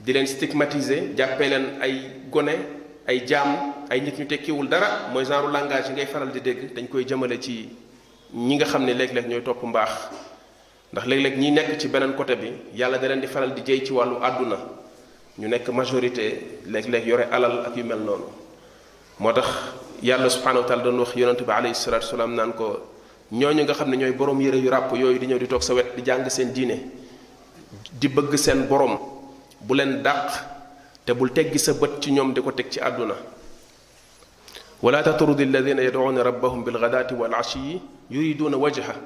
di 0.00 0.12
leen 0.12 0.26
stigmatiser 0.26 1.14
jàppee 1.16 1.48
leen 1.48 1.80
ay 1.80 2.10
gone 2.30 2.54
ay 3.08 3.24
jaam 3.26 3.72
ay 3.90 4.00
nit 4.00 4.18
ñu 4.18 4.26
tekkiwul 4.26 4.68
dara 4.68 5.08
mooy 5.12 5.24
genre 5.24 5.50
langage 5.52 5.88
yi 5.88 5.92
ngay 5.94 6.06
faral 6.06 6.30
di 6.32 6.40
dégg 6.40 6.74
dañ 6.76 6.88
koy 6.88 7.04
jëmale 7.06 7.40
ci 7.40 7.68
ñi 8.34 8.54
nga 8.56 8.66
xam 8.66 8.84
ne 8.84 8.92
léeg-léeg 8.92 9.28
ñooy 9.28 9.42
topp 9.42 9.62
mbaax 9.62 9.90
ndax 10.92 11.04
léeg-léeg 11.06 11.38
ñi 11.38 11.50
nekk 11.52 11.78
ci 11.80 11.88
beneen 11.88 12.12
côté 12.14 12.36
bi 12.36 12.52
yàlla 12.74 12.98
da 12.98 13.14
di 13.16 13.26
faral 13.26 13.54
di 13.54 13.62
jëy 13.62 13.86
ci 13.86 13.92
wàllu 13.92 14.16
àdduna 14.22 14.56
ñu 15.40 15.48
nekk 15.48 15.68
majorité 15.70 16.60
léeg-léeg 16.66 17.06
yore 17.06 17.24
alal 17.32 17.64
ak 17.66 17.76
yu 17.76 17.84
mel 17.84 17.98
noonu 18.00 18.26
moo 19.20 19.32
tax 19.32 19.48
yàlla 20.02 20.28
subhanahu 20.28 20.60
wa 20.62 20.68
taala 20.68 20.82
doon 20.82 20.98
wax 20.98 21.16
yonente 21.16 21.44
bi 21.46 21.50
alayhi 21.52 21.74
salatu 21.74 22.04
wasalaam 22.08 22.34
naan 22.34 22.52
ko 22.52 22.82
ñooñu 23.32 23.62
nga 23.64 23.74
xam 23.74 23.90
ne 23.90 23.96
ñooy 23.96 24.12
borom 24.12 24.40
yére 24.40 24.56
yu 24.58 24.70
ràpp 24.70 24.92
yooyu 24.96 25.18
di 25.18 25.26
ñëw 25.26 25.38
di 25.38 25.46
toog 25.46 25.60
sa 25.62 25.74
wet 25.74 25.94
di 25.96 26.02
jàng 26.04 26.24
seen 26.30 26.50
diine 26.52 26.80
di 27.92 28.08
bëgg 28.08 28.32
seen 28.36 28.66
borom 28.66 28.96
bu 29.60 29.74
leen 29.74 30.00
dàq 30.02 30.32
te 31.04 31.12
bul 31.12 31.30
teggi 31.32 31.58
sa 31.58 31.74
bët 31.76 32.00
ci 32.00 32.10
ñoom 32.12 32.32
di 32.32 32.40
ko 32.40 32.52
teg 32.52 32.70
ci 32.72 32.80
àdduna 32.80 33.14
wala 34.80 35.02
tatrudi 35.02 35.42
alladina 35.44 35.82
yadcuuna 35.82 36.22
rabbahum 36.22 36.64
bilgadaati 36.64 37.14
walcachiyi 37.14 37.80
yuriduuna 38.10 38.56
wajha 38.56 38.96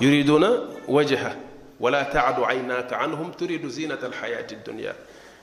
yuriduuna 0.00 0.48
wajha 0.88 1.36
wala 1.80 2.04
tacdu 2.06 2.42
caynaaka 2.48 2.96
canhum 2.96 3.30
turidu 3.36 3.68
zinata 3.68 4.06
alxayaati 4.06 4.54
addunya 4.56 4.96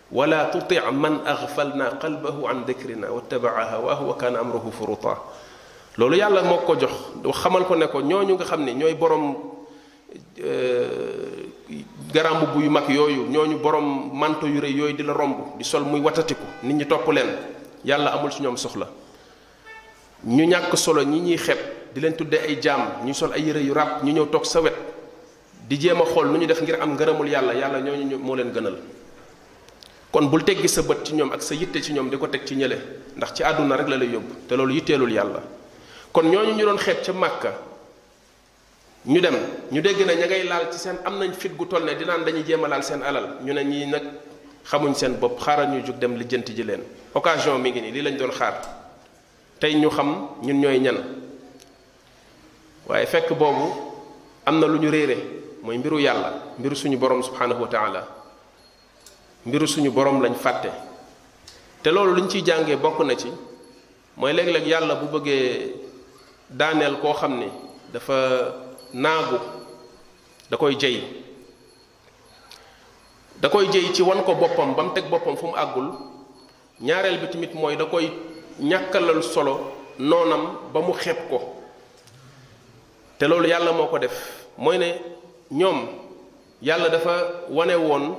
wala 0.10 0.46
tutic 0.50 0.82
man 0.92 1.22
agfalna 1.26 2.02
qalbahu 2.02 2.48
can 2.48 2.66
dikrina 2.66 3.12
wattabaca 3.14 3.70
hawaahu 3.78 4.06
wa 4.10 4.16
kaana 4.18 4.40
amruhu 4.40 4.72
furuta 4.72 5.37
loolu 5.98 6.16
yàlla 6.16 6.44
moo 6.44 6.60
ko 6.66 6.76
jox 6.80 6.94
xamal 7.42 7.66
ko 7.68 7.76
ne 7.76 7.86
ko 7.88 8.02
ñoo 8.02 8.24
ñu 8.24 8.34
nga 8.36 8.46
xam 8.46 8.64
ne 8.64 8.72
ñooy 8.74 8.94
borom 8.94 9.36
euh, 10.42 11.46
garambu 12.14 12.46
bu 12.54 12.62
yu 12.62 12.70
mag 12.70 12.88
yooyu 12.88 13.26
ñoo 13.30 13.46
ñu 13.48 13.56
borom 13.58 14.12
manto 14.14 14.46
yu 14.48 14.60
rëy 14.62 14.74
yooyu 14.74 14.94
di 14.96 15.04
la 15.04 15.14
romb 15.14 15.58
di 15.58 15.64
sol 15.64 15.84
muy 15.84 16.00
watatiku 16.00 16.44
nit 16.64 16.74
ñi 16.78 16.88
topp 16.88 17.08
leen 17.12 17.28
yàlla 17.84 18.14
amul 18.14 18.32
ci 18.32 18.42
ñoom 18.42 18.58
soxla 18.58 18.88
ñu 20.26 20.44
ñàkk 20.46 20.76
solo 20.78 21.02
ñi 21.04 21.20
ñuy 21.20 21.38
xet 21.38 21.58
di 21.94 22.00
leen 22.00 22.16
tuddee 22.16 22.42
ay 22.48 22.60
jaam 22.62 22.82
ñu 23.04 23.14
sol 23.14 23.32
ay 23.34 23.42
yëre 23.42 23.60
yu 23.60 23.74
ràbb 23.74 24.04
ñu 24.04 24.12
ñëw 24.14 24.26
toog 24.30 24.46
sa 24.46 24.62
wet 24.62 24.76
di 25.68 25.80
jéem 25.80 26.00
a 26.02 26.06
xool 26.06 26.30
nu 26.32 26.38
ñu 26.38 26.46
def 26.46 26.62
ngir 26.62 26.78
am 26.80 26.94
ngërëmul 26.94 27.28
yàlla 27.28 27.54
yàlla 27.56 27.82
ñooñu 27.82 28.18
moo 28.20 28.36
leen 28.36 28.52
gënal 28.54 28.78
kon 30.12 30.26
bul 30.30 30.44
teggi 30.44 30.68
sa 30.70 30.84
bët 30.84 31.04
ci 31.04 31.16
ñoom 31.16 31.32
ak 31.34 31.42
sa 31.42 31.56
yitte 31.56 31.82
ci 31.82 31.92
ñoom 31.94 32.10
di 32.10 32.18
ko 32.18 32.28
teg 32.28 32.46
ci 32.46 32.56
ñële 32.56 32.78
ndax 33.18 33.34
ci 33.34 33.44
àdduna 33.44 33.76
rek 33.76 33.88
la 33.90 33.98
lay 33.98 34.10
yóbbu 34.10 34.46
te 34.48 34.56
loolu 34.56 34.74
yitteelul 34.76 35.12
yàlla 35.12 35.42
kon 36.18 36.32
ñooñu 36.32 36.54
ñu 36.58 36.66
doon 36.66 36.80
xeet 36.82 37.04
ca 37.06 37.14
màkka 37.14 37.52
ñu 39.06 39.20
dem 39.22 39.36
ñu 39.72 39.82
dégg 39.86 40.00
na 40.04 40.16
ña 40.18 40.26
ngay 40.26 40.46
laal 40.50 40.74
ci 40.74 40.80
seen 40.82 40.96
am 41.06 41.20
nañ 41.22 41.32
fit 41.38 41.52
gu 41.56 41.68
toll 41.68 41.86
ne 41.86 41.94
dinaan 41.94 42.26
dañuy 42.26 42.42
jéem 42.44 42.66
laal 42.66 42.82
seen 42.84 43.04
alal 43.06 43.38
ñu 43.46 43.54
ne 43.54 43.62
ñii 43.64 43.86
nag 43.86 44.04
xamuñ 44.66 44.96
seen 44.98 45.14
bopp 45.22 45.38
xaaral 45.40 45.70
ñu 45.70 45.86
jug 45.86 46.00
dem 46.02 46.18
lijjanti 46.18 46.56
ji 46.58 46.64
leen 46.64 46.82
occasion 47.14 47.60
mi 47.62 47.70
ngi 47.70 47.82
ni 47.82 47.92
lii 47.94 48.02
lañ 48.02 48.18
doon 48.18 48.32
xaar 48.34 48.54
tey 49.60 49.76
ñu 49.78 49.92
xam 49.94 50.30
ñun 50.42 50.58
ñooy 50.60 50.80
ñan 50.80 50.98
waaye 52.90 53.06
fekk 53.06 53.32
boobu 53.38 53.70
am 54.48 54.60
na 54.60 54.66
lu 54.66 54.80
ñu 54.80 54.90
réere 54.90 55.18
mooy 55.62 55.78
mbiru 55.78 56.00
yàlla 56.00 56.34
mbiru 56.58 56.74
suñu 56.76 56.98
borom 56.98 57.22
subhanahu 57.22 57.62
wa 57.62 57.68
taala 57.68 58.08
mbiru 59.46 59.68
suñu 59.68 59.92
borom 59.92 60.20
lañ 60.24 60.34
fàtte 60.34 60.72
te 61.84 61.92
loolu 61.92 62.14
luñ 62.16 62.28
ciy 62.28 62.42
jàngee 62.44 62.78
bokk 62.78 63.02
na 63.06 63.16
ci 63.16 63.28
mooy 64.16 64.34
léeg-léeg 64.34 64.66
yàlla 64.68 64.96
bu 64.96 65.06
bëggee 65.14 65.86
daaneel 66.50 66.98
koo 67.02 67.14
xam 67.14 67.40
ne 67.40 67.48
dafa 67.94 68.54
naagu 68.94 69.38
da 70.50 70.58
koy 70.58 70.76
jëy 70.76 70.98
da 73.42 73.50
koy 73.50 73.68
jëy 73.68 73.92
ci 73.94 74.02
wan 74.02 74.24
ko 74.24 74.34
boppam 74.36 74.74
ba 74.76 74.84
mu 74.84 74.90
teg 74.96 75.10
boppam 75.10 75.36
fu 75.36 75.48
mu 75.48 75.54
àggul 75.58 75.92
ñaareel 76.82 77.20
bi 77.20 77.28
tamit 77.30 77.54
mooy 77.54 77.76
da 77.76 77.86
koy 77.86 78.10
ñàkkalal 78.62 79.22
solo 79.24 79.60
noonam 80.00 80.58
ba 80.74 80.80
mu 80.82 80.94
xeeb 80.94 81.18
ko 81.30 81.54
te 83.20 83.28
loolu 83.28 83.48
yàlla 83.50 83.74
moo 83.74 83.88
ko 83.88 83.98
def 84.00 84.14
mooy 84.58 84.78
ne 84.78 84.90
ñoom 85.52 85.86
yàlla 86.62 86.90
dafa 86.90 87.44
wane 87.50 87.76
woon 87.76 88.16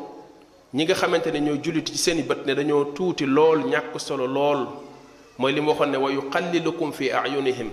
ñi 0.76 0.84
nga 0.84 0.94
xamante 0.94 1.28
ne 1.30 1.40
ñoo 1.40 1.56
jullit 1.62 1.86
ci 1.88 1.96
seeni 1.96 2.22
bët 2.22 2.44
ne 2.44 2.54
dañoo 2.54 2.92
tuuti 2.94 3.24
lool 3.24 3.64
ñàkk 3.64 3.98
solo 3.98 4.26
lool 4.26 4.66
mooy 5.38 5.52
li 5.52 5.60
mu 5.62 5.70
waxoon 5.70 5.90
ne 5.92 5.96
wa 5.96 6.12
yuqallilukum 6.12 6.92
fi 6.92 7.10
ayunihim 7.10 7.70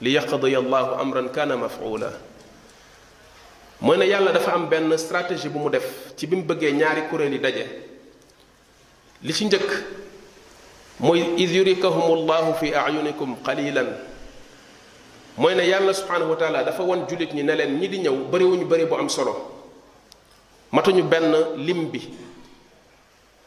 ليقضي 0.00 0.52
الله 0.58 0.84
امرا 1.00 1.22
كان 1.36 1.50
مفعولا 1.58 2.10
موينا 3.82 4.04
يالا 4.04 4.30
دا 4.32 4.40
فا 4.40 4.56
ام 4.56 4.68
بن 4.68 4.92
استراتيجي 4.92 5.48
بومو 5.52 5.68
ديف 5.72 6.16
تي 6.16 6.26
بيم 6.28 6.44
بيغي 6.48 6.72
نياري 6.76 7.02
كوريل 7.08 7.32
دي 7.36 7.40
دجي 9.24 9.58
موي 11.00 11.20
اذ 11.40 11.50
يريكهم 11.64 12.04
الله 12.16 12.44
في 12.60 12.76
اعينكم 12.76 13.28
قليلا 13.44 13.84
موينا 15.40 15.62
يالا 15.64 15.92
سبحانه 15.92 16.26
وتعالى 16.32 16.64
دا 16.64 16.72
فا 16.76 16.82
وون 16.84 17.04
جوليت 17.08 17.32
ني 17.36 17.44
نالين 17.44 17.76
ني 17.80 17.86
دي 17.88 17.98
نيو 18.04 18.28
بري 18.32 18.44
وون 18.44 18.64
بري 18.68 18.84
بو 18.84 19.00
ام 19.00 19.08
سولو 19.08 19.32
ماتو 20.72 20.92
ني 20.96 21.02
بن 21.04 21.56
ليمبي 21.64 22.02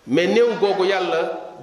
مي 0.09 0.23
نيو 0.29 0.57
غوغو 0.61 0.85
يالا 0.85 1.19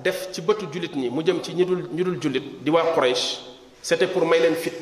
ديف 0.07 0.31
تي 0.35 0.42
بتو 0.46 0.70
جوليت 0.74 0.94
ني 0.98 1.11
مو 1.14 1.22
جيم 1.26 1.38
تي 1.42 1.55
نيدول 1.59 1.90
نيدول 1.94 2.18
جوليت 2.22 2.46
دي 2.66 2.70
وا 2.70 2.83
قريش 2.94 3.49
c'était 3.82 4.06
pour 4.06 4.26
may 4.26 4.40
fit 4.54 4.72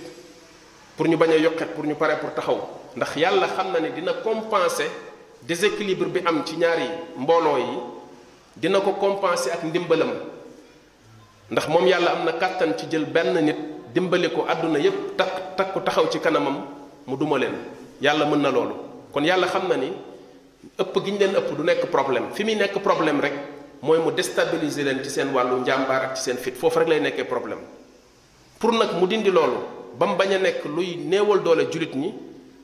pour 0.97 1.07
ñu 1.07 1.17
baña 1.17 1.35
des 1.35 1.43
yokkat 1.43 1.67
pour 1.75 1.85
ñu 1.87 1.95
paré 1.95 2.17
pour 2.19 2.35
taxaw 2.35 2.59
ndax 2.97 3.17
yalla 3.17 3.47
xam 3.47 3.71
na 3.73 3.79
ni 3.81 3.91
dina 3.93 4.13
compenser 4.15 4.91
déséquilibre 5.43 6.07
bi 6.09 6.21
am 6.27 6.43
ci 6.45 6.57
ñaari 6.57 6.83
mbolo 7.17 7.59
yi 7.59 7.65
dina 8.57 8.81
ko 8.81 8.93
compenser 8.95 9.53
ak 9.53 9.63
ndimbalam 9.63 10.11
ndax 11.51 11.69
na 11.69 12.75
ci 12.77 12.87
jël 12.91 13.07
fait 13.11 14.01
nit 14.01 14.21
choses. 14.29 14.35
ko 14.35 14.45
avons 14.49 14.77
yépp 14.79 15.17
taxaw 15.57 16.11
ci 16.11 16.19
kanamam 16.19 16.67
na 17.07 18.51
lolu 18.51 18.75
kon 19.13 19.23
yalla 19.25 19.47
xam 19.47 19.69
na 19.69 19.77
ni 19.77 19.93
ëpp 20.79 20.97
giñ 21.05 21.17
ëpp 21.23 21.87
problème 21.91 22.25
nekk 22.45 22.79
problème 22.83 23.21
rek 23.21 23.33
mu 23.83 23.91
déstabiliser 24.13 24.85
ci 25.05 25.11
seen 25.11 26.37
fit 26.37 26.55
rek 26.61 26.89
lay 26.89 27.13
problème 27.25 27.61
pour 28.59 28.73
nag 28.75 28.99
mu 29.01 29.07
dindi 29.07 29.31
loolu 29.31 29.57
ba 29.99 30.05
mu 30.07 30.17
bañ 30.19 30.35
a 30.35 30.39
nekk 30.39 30.67
luy 30.67 30.97
néewal 30.99 31.41
doole 31.43 31.71
jullit 31.71 31.95
ñi 31.95 32.13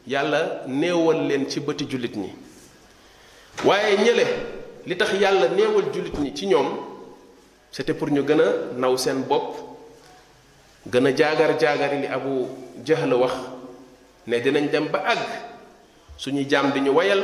yàlla 0.06 0.66
néewal 0.66 1.26
leen 1.26 1.48
ci 1.48 1.60
bëti 1.62 1.86
jullit 1.88 2.14
ñi 2.16 2.30
waaye 3.64 3.96
ñële 3.98 4.24
li 4.86 4.96
tax 4.96 5.14
yàlla 5.20 5.48
néewal 5.54 5.90
jullit 5.94 6.18
ñi 6.18 6.34
ci 6.34 6.46
ñoom 6.46 6.66
c'était 7.70 7.94
pour 7.94 8.10
ñu 8.10 8.22
gën 8.22 8.40
a 8.40 8.76
naw 8.76 8.96
seen 8.96 9.22
bopp 9.22 9.54
gën 10.90 11.06
a 11.06 11.14
jaagar 11.16 11.58
jaagari 11.58 12.00
li 12.02 12.06
abu 12.06 12.46
jahl 12.84 13.12
wax 13.14 13.32
ne 14.26 14.40
dinañ 14.40 14.68
dem 14.70 14.88
ba 14.90 15.02
àgg 15.06 15.26
suñu 16.16 16.44
jaam 16.48 16.72
di 16.72 16.80
ñu 16.80 16.90
wayal 16.92 17.22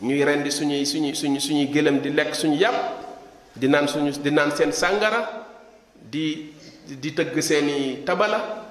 ñuy 0.00 0.24
rendi 0.24 0.50
suñuy 0.52 0.86
suñuy 0.86 1.14
suñu 1.14 1.40
suñuy 1.40 1.66
gëlëm 1.66 1.98
di 2.00 2.10
lekk 2.10 2.34
suñu 2.34 2.56
yàpp 2.58 2.76
di 3.56 3.68
naan 3.68 3.88
suñu 3.88 4.12
dinaan 4.22 4.54
seen 4.56 4.70
sàngara 4.72 5.46
di 6.00 6.52
di 6.96 7.12
tëgg 7.12 7.36
seeni 7.44 8.00
tabala 8.04 8.64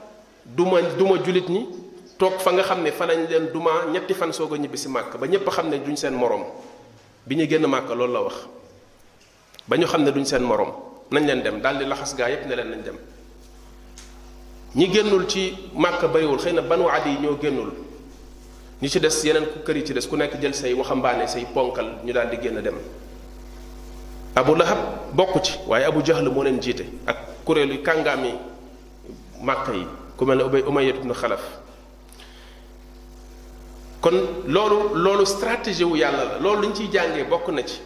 duma 0.45 0.81
duma 0.97 1.21
julit 1.21 1.45
ni 1.53 1.61
tok 2.17 2.39
fa 2.41 2.49
nga 2.57 2.63
xamne 2.65 2.89
fa 2.91 3.05
lañ 3.05 3.27
len 3.29 3.49
duma 3.53 3.85
ñetti 3.93 4.13
fan 4.17 4.31
soga 4.33 4.57
ñibi 4.57 4.73
ci 4.77 4.89
makka 4.89 5.17
ba 5.21 5.27
ñepp 5.29 5.45
xamne 5.49 5.77
duñ 5.83 5.93
seen 5.95 6.15
morom 6.17 6.41
biñu 7.27 7.45
genn 7.47 7.67
makka 7.69 7.93
lool 7.93 8.09
la 8.11 8.21
wax 8.25 8.47
bañu 9.69 9.85
xamne 9.85 10.09
duñ 10.09 10.25
seen 10.25 10.41
morom 10.41 10.73
nañ 11.13 11.23
len 11.29 11.41
dem 11.45 11.61
dal 11.61 11.77
di 11.77 11.85
laxas 11.85 12.15
ga 12.17 12.27
yep 12.33 12.45
ne 12.49 12.55
len 12.57 12.69
nañ 12.73 12.81
dem 12.81 12.97
ñi 14.75 14.89
gennul 14.91 15.27
ci 15.29 15.69
makka 15.77 16.07
bariwul 16.07 16.39
xeyna 16.41 16.61
banu 16.65 16.87
adi 16.89 17.13
ñoo 17.21 17.37
genul 17.39 17.69
ñi 18.81 18.89
ci 18.89 18.99
dess 18.99 19.21
yenen 19.23 19.45
ku 19.45 19.61
keri 19.63 19.85
ci 19.85 19.93
dess 19.93 20.07
ku 20.09 20.15
nekk 20.15 20.41
jël 20.41 20.55
say 20.57 20.73
waxambaane 20.73 21.27
say 21.27 21.45
ponkal 21.53 21.99
ñu 22.03 22.11
dal 22.13 22.29
di 22.31 22.37
genn 22.41 22.61
dem 22.61 22.77
abu 24.35 24.55
lahab 24.55 25.13
bokku 25.13 25.39
ci 25.41 25.53
waye 25.69 25.83
abu 25.85 26.01
jahl 26.03 26.25
mo 26.33 26.41
len 26.41 26.57
jité 26.59 26.85
ak 27.05 27.26
kuréelu 27.47 27.79
kàngaam 27.81 28.23
yi 28.27 28.33
màkk 29.41 29.67
yi 29.73 29.87
ku 30.17 30.25
mel 30.25 30.37
ne 30.37 30.43
ubay 30.43 30.61
umayyad 30.67 30.97
ibn 30.99 31.13
xalaf 31.15 31.39
kon 34.03 34.15
loolu 34.51 34.95
loolu 34.95 35.25
stratégie 35.25 35.85
wu 35.85 35.95
yàlla 35.95 36.23
la 36.25 36.39
loolu 36.39 36.61
lu 36.61 36.67
ñu 36.67 36.75
ciy 36.75 36.89
jàngee 36.91 37.23
bokk 37.23 37.47
na 37.49 37.63
ci 37.65 37.79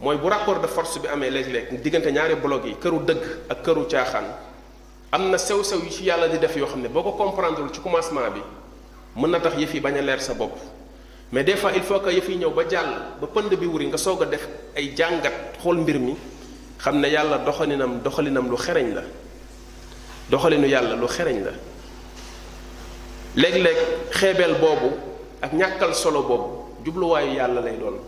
mooy 0.00 0.16
bu 0.16 0.28
rapport 0.28 0.60
de 0.60 0.66
force 0.68 0.98
bi 1.00 1.08
amee 1.08 1.30
léeg-léeg 1.30 1.80
diggante 1.80 2.12
ñaari 2.12 2.34
bloc 2.36 2.64
yi 2.66 2.74
këru 2.78 2.98
dëgg 3.06 3.22
ak 3.48 3.62
këru 3.64 3.86
caaxaan 3.88 4.24
am 5.12 5.30
na 5.30 5.38
sew-sew 5.38 5.78
yu 5.80 5.90
ci 5.90 6.04
yàlla 6.04 6.28
di 6.28 6.38
def 6.38 6.54
yoo 6.54 6.66
xam 6.66 6.82
ne 6.82 6.88
boo 6.88 7.02
ko 7.02 7.12
comprendrewul 7.12 7.72
ci 7.72 7.80
commencement 7.80 8.28
bi 8.34 8.40
mën 9.16 9.30
na 9.30 9.40
tax 9.40 9.54
yëf 9.56 9.74
yi 9.74 9.80
bañ 9.80 9.96
a 9.96 10.02
leer 10.02 10.20
sa 10.20 10.34
bopp 10.34 10.52
mais 11.32 11.42
des 11.42 11.56
fois 11.56 11.70
il 11.74 11.82
faut 11.82 12.00
que 12.00 12.10
yëf 12.10 12.28
yi 12.28 12.36
ñëw 12.36 12.50
ba 12.50 12.68
jàll 12.68 13.16
ba 13.20 13.26
pënd 13.32 13.54
bi 13.56 13.64
wuri 13.66 13.86
nga 13.86 13.96
soog 13.96 14.22
a 14.22 14.26
def 14.26 14.46
ay 14.76 14.92
jàngat 14.94 15.56
xool 15.62 15.78
mbir 15.78 15.98
mi 15.98 16.14
xam 16.78 17.00
ne 17.00 17.08
yàlla 17.08 17.38
doxalinam 17.46 18.00
doxalinam 18.04 18.48
lu 18.50 18.56
xereñ 18.56 18.94
la 18.94 19.02
doxalinu 20.30 20.66
yàlla 20.66 20.96
lu 20.96 21.06
xereñ 21.08 21.42
la 21.44 21.52
léeg-léeg 23.36 23.78
xeebeel 24.10 24.54
boobu 24.58 24.90
ak 25.42 25.52
ñàkkal 25.52 25.94
solo 25.94 26.22
boobu 26.22 26.50
jubluwaayu 26.84 27.34
yàlla 27.36 27.60
lay 27.60 27.76
doon 27.78 27.98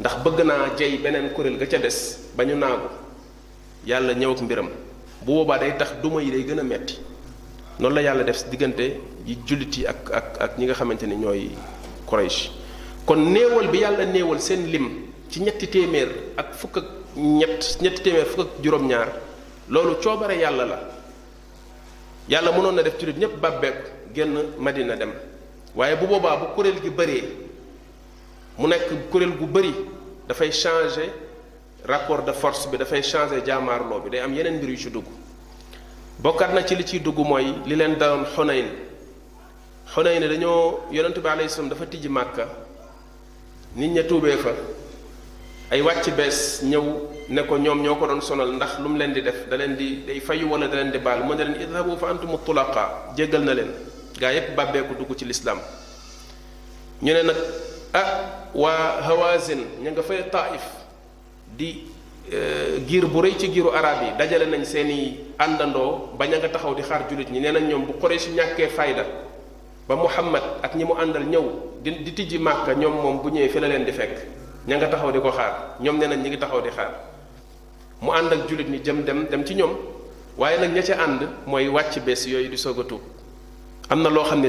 ndax 0.00 0.14
bëgg 0.24 0.40
naa 0.44 0.74
jey 0.76 0.98
beneen 0.98 1.30
kuréel 1.34 1.58
ga 1.58 1.66
ca 1.66 1.78
des 1.78 2.18
ba 2.36 2.44
ñu 2.44 2.54
naagu 2.54 2.88
yàlla 3.86 4.12
ñëw 4.14 4.32
ak 4.32 4.40
mbiram 4.42 4.68
bu 5.22 5.32
boobaa 5.32 5.58
day 5.58 5.76
tax 5.76 5.92
duma 6.02 6.22
yi 6.22 6.30
day 6.30 6.44
gën 6.44 6.58
a 6.58 6.62
metti 6.62 6.98
noonu 7.78 7.94
la 7.94 8.00
yàlla 8.02 8.22
def 8.24 8.44
diggante 8.50 9.00
yi 9.26 9.38
jullit 9.46 9.76
yi 9.78 9.86
ak 9.86 10.12
ak 10.40 10.58
ñi 10.58 10.64
nga 10.64 10.74
xamante 10.74 11.04
ni 11.06 11.16
ñooy 11.16 11.50
Quraysh 12.06 12.50
kon 13.06 13.16
néewal 13.32 13.68
bi 13.68 13.78
yàlla 13.78 14.04
néewal 14.06 14.40
seen 14.40 14.66
lim 14.70 14.88
ci 15.30 15.40
ñetti 15.40 15.66
téeméer 15.68 16.08
ak 16.36 16.54
fukk 16.54 16.76
ak 16.78 16.84
ñett 17.16 17.78
ñetti 17.80 18.02
téeméer 18.02 18.26
fukk 18.26 18.48
ak 18.58 18.64
juróom-ñaar 18.64 19.08
loolu 19.70 19.96
coobare 20.02 20.34
yàlla 20.36 20.64
la 20.66 20.78
yàlla 22.28 22.50
mënoon 22.52 22.72
na 22.74 22.82
def 22.82 22.98
ci 22.98 23.06
jullit 23.06 23.18
ñépp 23.18 23.38
bàbbeeku 23.40 23.88
génn 24.12 24.34
madina 24.58 24.96
dem 24.96 25.12
waaye 25.76 25.94
bu 25.96 26.06
boobaa 26.06 26.36
bu 26.36 26.46
kuréel 26.56 26.80
gi 26.82 26.90
bëree 26.90 27.22
mu 28.58 28.66
nekk 28.66 28.90
kuréel 29.12 29.36
gu 29.36 29.46
bëri 29.46 29.74
dafay 30.28 30.50
changer 30.50 31.12
rapport 31.84 32.22
de 32.24 32.32
force 32.32 32.66
bi 32.68 32.76
dafay 32.78 33.02
changer 33.02 33.42
jaamaarloo 33.46 34.00
bi 34.02 34.10
day 34.10 34.20
am 34.20 34.34
yeneen 34.34 34.56
mbir 34.56 34.68
yu 34.70 34.76
ci 34.76 34.90
dugg 34.90 35.06
bokkat 36.18 36.52
na 36.52 36.64
ci 36.64 36.74
li 36.74 36.82
ciy 36.84 37.00
dugg 37.00 37.18
mooy 37.18 37.54
li 37.64 37.76
leen 37.76 37.94
daloon 37.96 38.24
Xunayn 38.34 38.66
Xunayn 39.94 40.28
dañoo 40.28 40.80
yonent 40.90 41.18
bi 41.20 41.28
alayhi 41.28 41.48
salaam 41.48 41.68
dafa 41.70 41.86
tijji 41.86 42.08
màkka 42.08 42.48
nit 43.76 43.90
ña 43.92 44.02
tuubee 44.02 44.36
fa 44.36 44.50
ay 45.72 45.80
wàcc 45.82 46.12
bees 46.16 46.60
ñëw 46.66 46.82
ne 47.32 47.40
ko 47.48 47.56
ñoom 47.58 47.80
ñoo 47.82 47.96
ko 47.96 48.04
doon 48.06 48.20
sonal 48.20 48.52
ndax 48.60 48.80
lu 48.84 48.88
mu 48.92 48.96
leen 49.00 49.12
di 49.16 49.22
def 49.24 49.48
daleen 49.48 49.76
di 49.80 50.04
day 50.06 50.20
fayu 50.20 50.44
wala 50.46 50.68
da 50.68 50.76
leen 50.76 50.90
di 50.92 50.98
baal 51.00 51.24
mu 51.24 51.32
ne 51.34 51.40
leen 51.44 51.56
idhabu 51.62 51.96
fa 51.96 52.08
antumu 52.12 52.36
tulaqa 52.44 53.14
jéggal 53.16 53.40
na 53.42 53.54
leen 53.56 53.70
gaa 54.20 54.32
yépp 54.36 54.52
bàbbeeku 54.54 54.92
dugg 55.00 55.16
ci 55.16 55.24
lislaam 55.24 55.56
ñu 57.00 57.12
ne 57.12 57.22
nag 57.22 57.36
ah 57.96 58.44
waa 58.54 59.00
hawazin 59.08 59.60
ña 59.82 59.88
nga 59.92 60.02
fay 60.04 60.28
taif 60.30 60.60
di 61.56 61.84
eh, 62.30 62.80
giir 62.86 63.06
bu 63.08 63.22
rëy 63.24 63.36
ci 63.40 63.48
giiru 63.50 63.70
araab 63.72 64.02
yi 64.04 64.12
dajale 64.20 64.44
nañ 64.50 64.64
seeni 64.68 65.16
àndandoo 65.40 66.12
ba 66.18 66.26
ña 66.28 66.36
nga 66.38 66.50
taxaw 66.52 66.74
di 66.76 66.82
xaar 66.84 67.08
jullit 67.08 67.30
ñi 67.32 67.40
nee 67.40 67.52
nañ 67.52 67.64
ñoom 67.72 67.84
bu 67.88 67.92
Quraysh 67.98 68.28
ñàkkee 68.36 68.68
fayda 68.68 69.04
ba 69.88 69.96
Muhammad 69.96 70.42
ak 70.62 70.76
ñi 70.76 70.84
mu 70.84 70.92
àndal 70.92 71.24
ñëw 71.24 71.80
di 71.80 71.90
di 72.04 72.12
tijji 72.12 72.36
Màkka 72.38 72.74
ñoom 72.76 73.00
moom 73.02 73.18
bu 73.24 73.30
ñëwee 73.32 73.48
fi 73.48 73.60
la 73.60 73.68
leen 73.68 73.84
di 73.84 73.92
fekk 73.92 74.43
ña 74.66 74.78
nga 74.80 74.88
taxaw 74.88 75.12
di 75.12 75.20
ko 75.20 75.28
xaar 75.30 75.76
ñoom 75.80 75.98
nee 76.00 76.06
nañ 76.08 76.20
ñi 76.24 76.28
ngi 76.32 76.38
taxaw 76.40 76.60
di 76.64 76.70
xaar 76.74 76.90
mu 78.00 78.12
ànd 78.12 78.32
ak 78.32 78.48
jullit 78.48 78.68
ñi 78.70 78.80
jëm 78.80 79.04
dem 79.04 79.26
dem 79.30 79.44
ci 79.44 79.54
ñoom 79.54 79.72
waaye 80.38 80.56
nag 80.58 80.72
ña 80.72 80.82
ca 80.82 80.94
ànd 81.04 81.20
mooy 81.46 81.68
wàcc 81.68 82.00
bés 82.06 82.24
yooyu 82.26 82.48
di 82.48 82.56
soog 82.56 82.80
a 82.80 82.84
tuub 82.84 83.00
am 83.90 84.02
na 84.02 84.08
loo 84.08 84.24
xam 84.24 84.40
ne 84.40 84.48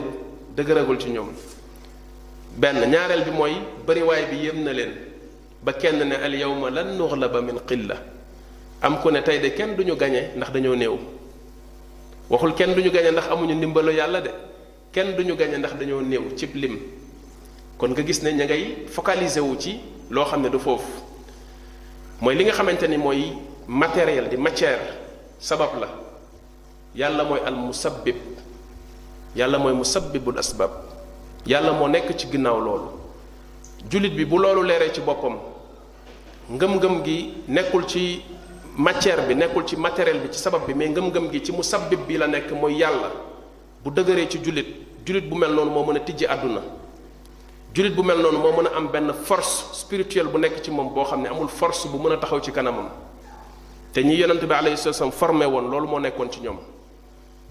dëgëragul 0.56 0.98
ci 1.00 1.10
ñoom 1.10 1.32
benn 2.56 2.78
ñaareel 2.92 3.24
bi 3.26 3.32
mooy 3.32 3.54
bariwaay 3.86 4.26
bi 4.32 4.36
yëm 4.48 4.64
na 4.64 4.72
leen 4.72 4.92
ba 5.62 5.74
kenn 5.74 6.00
ne 6.02 6.16
al 6.16 6.34
ma 6.62 6.70
lan 6.70 6.96
nuxlaba 6.98 7.42
min 7.42 7.58
la 7.88 7.96
am 8.82 9.02
ku 9.02 9.10
ne 9.12 9.22
tey 9.22 9.40
de 9.40 9.50
kenn 9.54 9.76
duñu 9.76 9.98
gañe 9.98 10.30
ndax 10.38 10.52
dañoo 10.54 10.76
néew 10.76 10.98
waxul 12.30 12.54
kenn 12.56 12.74
duñu 12.74 12.90
gañe 12.90 13.12
ndax 13.12 13.26
amuñu 13.32 13.54
ndimbalu 13.56 13.92
yàlla 13.92 14.22
de 14.22 14.32
kenn 14.94 15.14
duñu 15.18 15.36
gañe 15.36 15.58
ndax 15.58 15.76
dañoo 15.78 16.00
néew 16.02 16.24
cib 16.38 16.56
lim 16.56 16.80
kon 17.78 17.90
nga 17.92 18.02
gis 18.04 18.22
ne 18.24 18.32
ña 18.32 18.46
ngay 18.48 18.88
focaliser 18.88 19.44
wu 19.44 19.56
ci 19.60 19.80
loo 20.10 20.26
xam 20.26 20.42
ne 20.44 20.50
du 20.50 20.58
foofu 20.60 20.88
mooy 22.22 22.36
li 22.36 22.44
nga 22.46 22.54
xamante 22.54 22.88
ni 22.88 22.98
mooy 22.98 23.34
matériel 23.68 24.28
di 24.30 24.38
matière 24.38 24.80
sabab 25.40 25.70
la 25.82 25.88
yàlla 26.96 27.24
mooy 27.26 27.40
al 27.46 27.56
musabbib 27.56 28.16
yàlla 29.36 29.58
mooy 29.60 29.74
musabbibul 29.74 30.38
asbab 30.40 30.72
yàlla 31.46 31.72
moo 31.74 31.88
nekk 31.90 32.16
ci 32.18 32.28
ginnaaw 32.32 32.60
loolu 32.62 32.88
jullit 33.90 34.12
bi 34.14 34.24
bu 34.26 34.38
loolu 34.38 34.64
leeree 34.64 34.94
ci 34.94 35.02
boppam 35.02 35.36
ngëm-ngëm 36.50 37.04
gi 37.04 37.34
nekkul 37.50 37.88
ci 37.88 38.22
matière 38.78 39.28
bi 39.28 39.34
nekkul 39.36 39.66
ci 39.68 39.76
matériel 39.76 40.20
bi 40.20 40.32
ci 40.32 40.40
sabab 40.40 40.66
bi 40.66 40.74
mais 40.74 40.88
ngëm-ngëm 40.90 41.30
gi 41.32 41.44
ci 41.44 41.52
musabbib 41.52 42.08
bi 42.08 42.18
la 42.18 42.28
nekk 42.28 42.52
mooy 42.52 42.76
yàlla 42.78 43.12
bu 43.84 43.90
dëgëree 43.92 44.30
ci 44.30 44.40
jullit 44.42 44.66
jullit 45.06 45.26
bu 45.28 45.36
mel 45.36 45.52
noonu 45.54 45.72
moo 45.72 45.86
mën 45.86 45.98
a 45.98 46.00
tijji 46.00 46.26
àdduna 46.26 46.62
jullit 47.76 47.94
bu 47.98 48.04
mel 48.08 48.20
noonu 48.24 48.38
moo 48.40 48.52
mën 48.58 48.68
a 48.68 48.72
am 48.78 48.88
benn 48.94 49.10
force 49.30 49.54
spirituelle 49.80 50.30
bu 50.34 50.38
nekk 50.40 50.62
ci 50.64 50.72
moom 50.72 50.94
boo 50.94 51.04
xam 51.06 51.22
ne 51.22 51.28
amul 51.30 51.50
force 51.50 51.86
bu 51.92 51.98
mën 52.00 52.14
a 52.14 52.18
taxaw 52.18 52.40
ci 52.42 52.52
kanamam 52.54 52.88
te 53.92 54.00
ñi 54.02 54.16
yonent 54.16 54.44
bi 54.46 54.54
alayhi 54.54 54.78
salaam 54.78 55.12
formé 55.12 55.46
woon 55.46 55.70
loolu 55.70 55.86
moo 55.88 56.00
nekkoon 56.00 56.32
ci 56.32 56.40
ñoom 56.40 56.58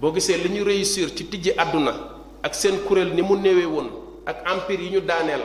boo 0.00 0.12
gisee 0.14 0.38
li 0.38 0.48
ñu 0.48 0.64
réussir 0.64 1.10
ci 1.14 1.26
tijj 1.28 1.52
àdduna 1.58 1.92
ak 2.42 2.54
seen 2.54 2.78
kuréel 2.88 3.12
ni 3.14 3.20
mu 3.22 3.36
néewee 3.36 3.66
woon 3.66 3.88
ak 4.24 4.48
empire 4.48 4.82
yi 4.82 4.90
ñu 4.94 5.00
daaneel 5.02 5.42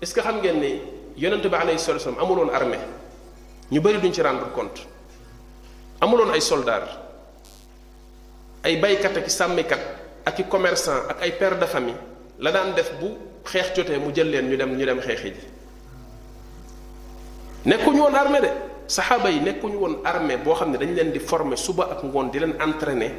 est-ce 0.00 0.14
que 0.14 0.20
xam 0.20 0.38
ngeen 0.38 0.60
ni 0.60 0.80
yonent 1.16 1.42
bi 1.44 1.54
alayhi 1.54 1.80
salaam 1.80 2.16
amuloon 2.20 2.50
armée 2.54 2.78
ñu 3.72 3.80
bëri 3.80 3.98
duñ 3.98 4.12
ci 4.12 4.22
rendre 4.22 4.52
compte 4.54 4.86
amuloon 6.00 6.30
ay 6.30 6.40
soldats 6.40 6.94
ay 8.62 8.76
baykat 8.76 9.16
ak 9.16 9.26
i 9.26 9.30
sàmmikat 9.30 9.80
ak 10.24 10.38
i 10.38 10.44
commerçant 10.44 11.08
ak 11.10 11.22
ay 11.22 11.32
père 11.32 11.58
de 11.58 11.66
famille 11.66 11.98
la 12.38 12.52
daan 12.52 12.72
def 12.74 12.92
bu. 13.00 13.26
xeex 13.48 13.74
jotee 13.76 13.98
mu 13.98 14.10
jël 14.14 14.30
leen 14.30 14.48
ñu 14.48 14.56
dem 14.56 14.76
ñu 14.76 14.84
dem 14.84 15.00
xeexi 15.00 15.28
ji 15.30 15.40
nekkuñu 17.66 17.98
woon 18.00 18.14
armée 18.14 18.40
de 18.40 18.46
saxaaba 18.86 19.30
yi 19.30 19.40
nekkuñu 19.40 19.76
woon 19.78 19.98
armée 20.04 20.36
boo 20.36 20.54
xam 20.54 20.70
ne 20.72 20.78
dañ 20.78 20.94
leen 20.94 21.10
di 21.10 21.18
former 21.18 21.56
suba 21.56 21.88
ak 21.90 22.04
ngoon 22.04 22.30
di 22.30 22.38
leen 22.38 22.54
entraîner 22.60 23.12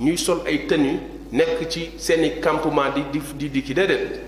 ñuy 0.00 0.16
sol 0.16 0.42
ay 0.46 0.66
tenues 0.66 1.00
nekk 1.32 1.68
ci 1.68 1.92
seeni 1.98 2.38
campement 2.40 2.90
di 2.92 3.20
di 3.36 3.48
di 3.50 3.62
ki 3.62 3.74
déedéet 3.74 4.20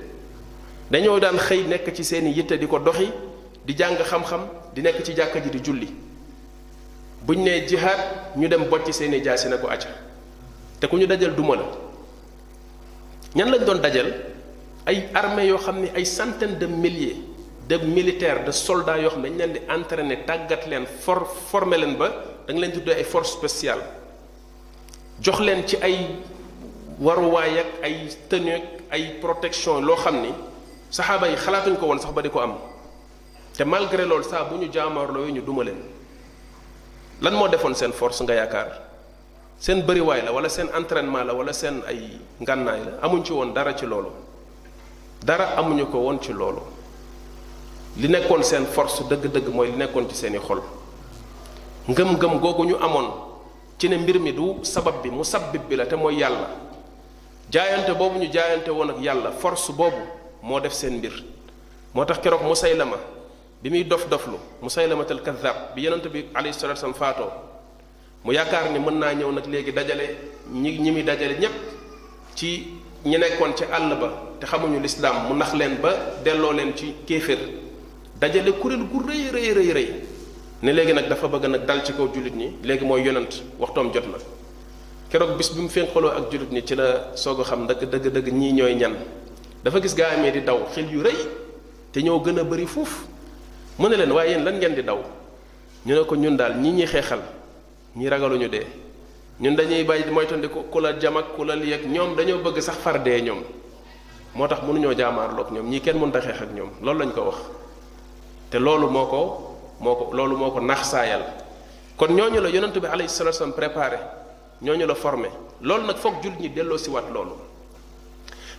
dañoo 0.91 1.19
daan 1.21 1.37
xëy 1.37 1.67
nekk 1.69 1.93
ci 1.93 2.05
seeni 2.05 2.31
yitte 2.31 2.53
di 2.59 2.67
ko 2.67 2.79
doxi 2.79 3.09
di 3.65 3.75
jàng 3.77 3.97
xam-xam 4.03 4.49
di 4.75 4.83
nekk 4.83 5.03
ci 5.03 5.13
jàkka 5.15 5.41
ji 5.41 5.51
di 5.51 5.61
julli 5.63 5.89
buñ 7.25 7.43
ne 7.43 7.65
jihaad 7.67 8.37
ñu 8.37 8.49
dem 8.49 8.65
bocc 8.69 8.93
seeni 8.93 9.21
jaasi 9.23 9.49
na 9.49 9.59
ko 9.59 9.69
acca 9.69 9.89
te 10.81 10.87
ku 10.89 10.97
ñu 10.97 11.07
dajal 11.07 11.35
duma 11.35 11.57
la 11.57 11.65
ñan 13.35 13.51
lañ 13.51 13.65
doon 13.65 13.79
dajal 13.81 14.34
ay 14.87 15.09
armée 15.17 15.49
yoo 15.49 15.59
xam 15.59 15.81
ne 15.81 15.89
ay 15.97 16.05
centaines 16.05 16.57
de 16.59 16.67
milliers 16.69 17.17
de 17.69 17.77
militaires 17.79 18.45
de 18.45 18.53
soldats 18.53 19.01
yoo 19.01 19.11
xam 19.11 19.23
ne 19.23 19.29
dañ 19.31 19.37
leen 19.39 19.53
di 19.53 19.61
entraîner 19.69 20.25
tàggat 20.27 20.67
leen 20.67 20.87
for 20.87 21.25
former 21.51 21.79
leen 21.79 21.97
ba 21.97 22.09
da 22.47 22.53
leen 22.53 22.73
tuddee 22.73 22.95
ay 22.97 23.05
force 23.05 23.33
spéciale 23.33 23.83
jox 25.21 25.41
leen 25.41 25.67
ci 25.67 25.77
ay 25.81 26.17
waruwaay 27.01 27.59
ak 27.59 27.67
ay 27.83 28.09
tenue 28.29 28.53
ak 28.55 28.65
ay 28.93 29.19
protection 29.21 29.81
loo 29.85 29.97
xam 29.97 30.21
ni 30.21 30.33
saxaaba 30.91 31.29
yi 31.29 31.37
xalaatuñ 31.37 31.77
ko 31.81 31.87
woon 31.87 31.99
sax 31.99 32.13
ba 32.13 32.21
di 32.23 32.29
ko 32.29 32.41
am 32.41 32.55
te 33.57 33.65
malgré 33.65 34.05
loolu 34.05 34.23
saa 34.25 34.45
bu 34.45 34.57
ñu 34.57 34.69
jaamaarloo 34.73 35.29
ñu 35.33 35.41
duma 35.41 35.65
leen 35.65 35.81
lan 37.23 37.35
moo 37.35 37.49
defoon 37.49 37.75
seen 37.75 37.93
force 37.93 38.21
nga 38.23 38.35
yaakaar 38.35 38.71
seen 39.59 39.81
bëriwaay 39.83 40.23
la 40.27 40.33
wala 40.33 40.49
seen 40.49 40.69
entraînement 40.77 41.25
la 41.25 41.33
wala 41.33 41.53
seen 41.53 41.81
ay 41.87 42.21
ngànnaay 42.43 42.81
la 42.87 42.93
amuñ 43.03 43.25
ci 43.25 43.33
woon 43.33 43.53
dara 43.55 43.73
ci 43.75 43.87
loolu 43.87 44.13
dara 45.25 45.57
amuñu 45.57 45.87
ko 45.89 45.99
woon 46.05 46.19
ci 46.21 46.33
loolu 46.37 46.61
li 47.97 48.09
nekkoon 48.09 48.43
seen 48.45 48.67
force 48.69 49.01
dëgg-dëgg 49.09 49.49
mooy 49.49 49.71
li 49.73 49.77
nekkoon 49.79 50.07
ci 50.09 50.15
seeni 50.15 50.39
xol 50.39 50.61
ngëm-ngëm 51.89 52.39
googu 52.41 52.67
ñu 52.69 52.77
amoon 52.77 53.09
ci 53.79 53.89
ne 53.89 53.97
mbir 53.97 54.19
mi 54.21 54.33
du 54.35 54.59
sabab 54.63 55.03
bi 55.03 55.11
mu 55.11 55.25
sabbib 55.25 55.63
bi 55.69 55.77
la 55.77 55.87
te 55.87 55.95
mooy 55.97 56.17
yàlla 56.21 56.49
jaayante 57.51 57.95
boobu 57.97 58.19
ñu 58.19 58.29
jaayante 58.33 58.69
woon 58.71 58.91
ak 58.91 59.01
yàlla 59.01 59.31
force 59.33 59.73
boobu 59.73 59.97
moo 60.43 60.61
def 60.61 60.73
seen 60.75 60.99
mbir 60.99 61.23
moo 61.95 62.05
tax 62.05 62.19
keroog 62.21 62.43
musaylama 62.43 62.97
bi 63.63 63.71
muy 63.71 63.85
dof 63.85 64.07
doflu 64.09 64.37
musaylamatal 64.61 65.23
kaddaab 65.23 65.75
bi 65.75 65.83
yonent 65.83 66.07
bi 66.09 66.27
alayhi 66.35 66.53
salaatu 66.55 66.81
salaam 66.81 66.95
faatoo 66.95 67.31
mu 68.25 68.33
yaakaar 68.35 68.71
ni 68.73 68.79
mën 68.79 68.99
naa 68.99 69.13
ñëw 69.15 69.33
nag 69.33 69.47
léegi 69.47 69.73
dajale 69.73 70.17
ñi 70.53 70.79
ñi 70.81 70.91
muy 70.91 71.03
dajale 71.03 71.39
ñépp 71.39 71.55
ci 72.37 72.83
ñi 73.07 73.19
nekkoon 73.19 73.53
ci 73.57 73.65
àll 73.65 73.97
ba 74.01 74.09
te 74.41 74.47
xamuñu 74.47 74.81
lislaam 74.81 75.29
mu 75.29 75.35
nax 75.37 75.53
leen 75.55 75.77
ba 75.81 75.95
delloo 76.25 76.53
leen 76.53 76.75
ci 76.75 76.95
kéefér 77.07 77.39
dajale 78.19 78.53
kuréel 78.61 78.81
gu 78.89 79.05
rëy 79.07 79.31
rëy 79.31 79.73
rëy 79.73 79.89
ne 80.63 80.73
léegi 80.73 80.93
nag 80.95 81.07
dafa 81.09 81.29
bëgg 81.29 81.47
nag 81.47 81.65
dal 81.67 81.85
ci 81.85 81.93
ko 81.93 82.09
jullit 82.13 82.35
ñi 82.35 82.57
léegi 82.63 82.85
mooy 82.85 83.03
yonent 83.03 83.43
waxtoom 83.59 83.93
jot 83.93 84.07
na 84.09 84.17
keroog 85.11 85.37
bis 85.37 85.53
bi 85.53 85.61
mu 85.61 85.69
fénqaloo 85.69 86.09
ak 86.17 86.33
jullit 86.33 86.51
ñi 86.51 86.65
ci 86.67 86.75
la 86.75 87.11
soog 87.15 87.43
xam 87.45 87.65
ndëkk 87.65 87.85
dëgg 87.93 88.09
dëgg 88.11 88.33
ñii 88.33 88.53
ñooy 88.55 88.75
ñan 88.75 88.93
dafa 89.63 89.81
gis 89.83 89.95
gaa 89.95 90.17
amee 90.17 90.33
di 90.33 90.41
daw 90.43 90.65
xel 90.73 90.89
yu 90.91 91.03
rëy 91.03 91.21
te 91.93 92.01
ñoo 92.03 92.21
gën 92.25 92.39
a 92.39 92.45
bëri 92.45 92.67
fuuf 92.67 93.05
mu 93.79 93.89
ne 93.91 93.97
leen 93.97 94.13
waaye 94.13 94.31
yéen 94.31 94.45
lan 94.45 94.57
ngeen 94.57 94.75
di 94.75 94.83
daw 94.83 95.03
ñu 95.85 95.95
ne 95.95 96.05
ko 96.05 96.17
ñun 96.17 96.37
daal 96.39 96.57
ñii 96.57 96.73
ñuy 96.73 96.87
xeexal 96.87 97.21
ñi 97.97 98.09
ragaluñu 98.09 98.49
de 98.49 98.84
ñun 99.41 99.57
dañuy 99.57 99.83
bàyyi 99.83 100.11
moytandiku 100.13 100.63
ku 100.71 100.79
la 100.79 100.95
jam 100.99 101.17
ak 101.17 101.35
ku 101.37 101.43
la 101.45 101.55
lii 101.57 101.75
ak 101.75 101.85
ñoom 101.87 102.15
dañoo 102.15 102.39
bëgg 102.39 102.59
sax 102.61 102.77
far 102.79 103.03
dee 103.03 103.21
ñoom 103.21 103.43
moo 104.37 104.47
tax 104.47 104.63
mënuñoo 104.63 104.95
jaamaarloog 104.97 105.51
ñoom 105.51 105.69
ñii 105.71 105.81
kenn 105.81 105.99
mun 105.99 106.13
a 106.15 106.21
xeex 106.21 106.41
ak 106.43 106.53
ñoom 106.55 106.71
loolu 106.81 107.01
lañ 107.01 107.11
ko 107.13 107.21
wax 107.23 107.37
te 108.51 108.59
loolu 108.61 108.89
moo 108.89 109.07
ko 109.07 109.23
moo 109.81 109.95
ko 109.97 110.15
loolu 110.15 110.37
moo 110.37 110.51
ko 110.53 110.61
nax 110.61 110.87
saayal 110.91 111.23
kon 111.97 112.15
ñu 112.15 112.39
la 112.41 112.49
yonent 112.49 112.79
bi 112.79 112.87
alayhi 112.87 113.09
salatu 113.11 113.43
wasallam 113.45 113.99
ñoo 114.63 114.77
ñu 114.77 114.87
la 114.87 114.95
formé 114.95 115.29
loolu 115.63 115.85
nag 115.87 115.97
foog 115.97 116.23
jullit 116.23 116.39
ñi 116.41 116.51
delloo 116.55 116.79
si 116.79 116.91
waat 116.91 117.11
loolu 117.13 117.33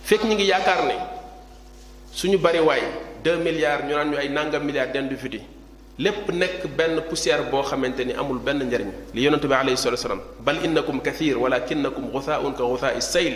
fekk 0.02 0.24
ñi 0.24 0.34
ngi 0.34 0.44
yaakaar 0.44 0.84
ne 0.84 0.94
suñu 2.12 2.36
bari 2.38 2.58
waay 2.60 2.82
2 3.24 3.36
milliards 3.38 3.84
ñu 3.84 3.94
naan 3.96 4.10
ñu 4.10 4.16
ay 4.18 4.28
nangam 4.28 4.62
milliards 4.62 4.92
fiti 5.16 5.40
lépp 5.98 6.30
nek 6.30 6.66
ben 6.76 7.00
poussière 7.08 7.42
bo 7.50 7.60
xamanteni 7.62 8.12
amul 8.20 8.38
ben 8.44 8.58
njariñ 8.68 8.90
li 9.14 9.20
yonnatu 9.22 9.46
bi 9.48 9.54
alayhi 9.54 9.78
salatu 9.80 9.98
wasalam 10.02 10.20
bal 10.44 10.56
innakum 10.64 11.00
kathir 11.00 11.36
walakinnakum 11.40 12.04
ghutha'un 12.12 12.52
ka 12.58 12.64
ghutha'i 12.70 13.00
sayl 13.00 13.34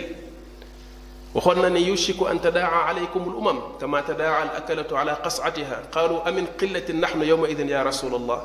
waxon 1.33 1.55
na 1.61 1.69
ni 1.71 1.81
yushiku 1.89 2.27
an 2.27 2.37
tadaa'a 2.39 2.89
alaykum 2.91 3.23
al 3.29 3.35
umam 3.39 3.59
kama 3.79 4.01
tadaa'a 4.03 4.41
al 4.43 4.51
akalatu 4.59 4.93
ala 4.95 5.13
qas'atiha 5.23 5.77
qalu 5.93 6.19
am 6.25 6.35
min 6.35 6.45
qillatin 6.59 6.97
nahnu 7.01 7.25
yawma 7.25 7.49
idhin 7.49 7.67
ya 7.69 7.83
rasul 7.83 8.13
allah 8.13 8.39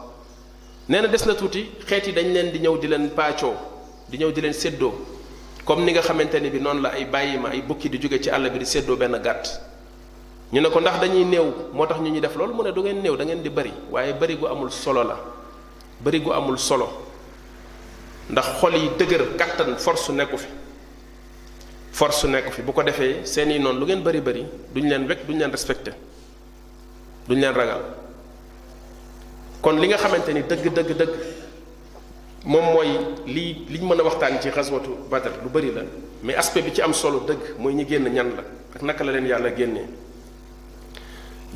neena 0.88 1.06
na 1.06 1.12
des 1.12 1.26
na 1.26 1.34
tuuti 1.34 1.62
xeet 1.88 2.06
dañ 2.16 2.26
leen 2.32 2.52
di 2.52 2.58
ñëw 2.60 2.76
di 2.80 2.86
len 2.88 3.10
paacoo 3.12 3.52
di 4.08 4.16
ñëw 4.16 4.30
di 4.32 4.40
len 4.40 4.52
seddo 4.54 4.90
comme 5.66 5.84
ni 5.84 5.92
nga 5.92 6.00
xamanteni 6.00 6.48
bi 6.50 6.58
non 6.58 6.80
la 6.80 6.88
ay 6.94 7.04
bayima 7.04 7.48
ay 7.50 7.60
bukki 7.62 7.88
di 7.90 7.98
jóge 7.98 8.18
ci 8.22 8.30
àll 8.30 8.48
bi 8.50 8.58
di 8.58 8.64
seddo 8.64 8.96
ben 8.96 9.20
gàtt 9.22 9.75
ñu 10.52 10.60
ne 10.62 10.68
ko 10.70 10.78
ndax 10.80 11.00
dañuy 11.02 11.24
néew 11.26 11.52
moo 11.74 11.86
tax 11.86 11.98
ñu 11.98 12.10
ñuy 12.10 12.20
def 12.22 12.36
loolu 12.36 12.54
mu 12.54 12.62
ne 12.62 12.70
du 12.70 12.80
ngeen 12.82 13.02
néew 13.02 13.16
dangeen 13.16 13.42
di 13.42 13.48
bari 13.50 13.72
waaye 13.90 14.12
bari 14.14 14.36
gu 14.38 14.46
amul 14.46 14.70
solo 14.70 15.02
la 15.02 15.18
bari 16.00 16.20
gu 16.22 16.30
amul 16.30 16.58
solo 16.58 16.86
ndax 18.30 18.58
xol 18.62 18.74
yi 18.76 18.90
dëgër 18.96 19.34
kàttan 19.36 19.76
force 19.76 20.10
nekku 20.12 20.36
fi 20.36 20.46
force 21.90 22.24
nekku 22.26 22.52
fi 22.52 22.62
bu 22.62 22.72
ko 22.72 22.82
defee 22.84 23.24
seeni 23.26 23.58
noonu 23.58 23.78
lu 23.80 23.86
ngeen 23.86 24.02
bari 24.02 24.20
bari 24.20 24.46
duñ 24.72 24.86
leen 24.88 25.06
wekk 25.08 25.26
duñ 25.26 25.38
leen 25.38 25.50
respecté 25.50 25.90
duñ 27.28 27.40
leen 27.40 27.52
ragal 27.52 27.80
kon 29.60 29.72
li 29.80 29.88
nga 29.88 29.96
xamante 29.96 30.28
ni 30.32 30.42
dëgg 30.42 30.70
dëgg 30.72 30.94
dëgg 30.96 31.10
moom 32.44 32.64
mooy 32.72 32.88
lii 33.26 33.66
liñ 33.68 33.82
mën 33.82 33.98
a 33.98 34.02
waxtaan 34.04 34.40
ci 34.40 34.50
xaswatu 34.52 34.90
Badr 35.10 35.30
lu 35.42 35.48
bari 35.50 35.74
la 35.74 35.82
mais 36.22 36.36
aspect 36.36 36.62
bi 36.62 36.72
ci 36.72 36.82
am 36.82 36.92
solo 36.94 37.18
dëgg 37.26 37.58
mooy 37.58 37.74
ñi 37.74 37.84
génn 37.88 38.04
ñan 38.06 38.30
la 38.36 38.44
ak 38.76 38.82
naka 38.82 39.02
la 39.02 39.10
leen 39.10 39.26
yàlla 39.26 39.52
génnee 39.52 39.86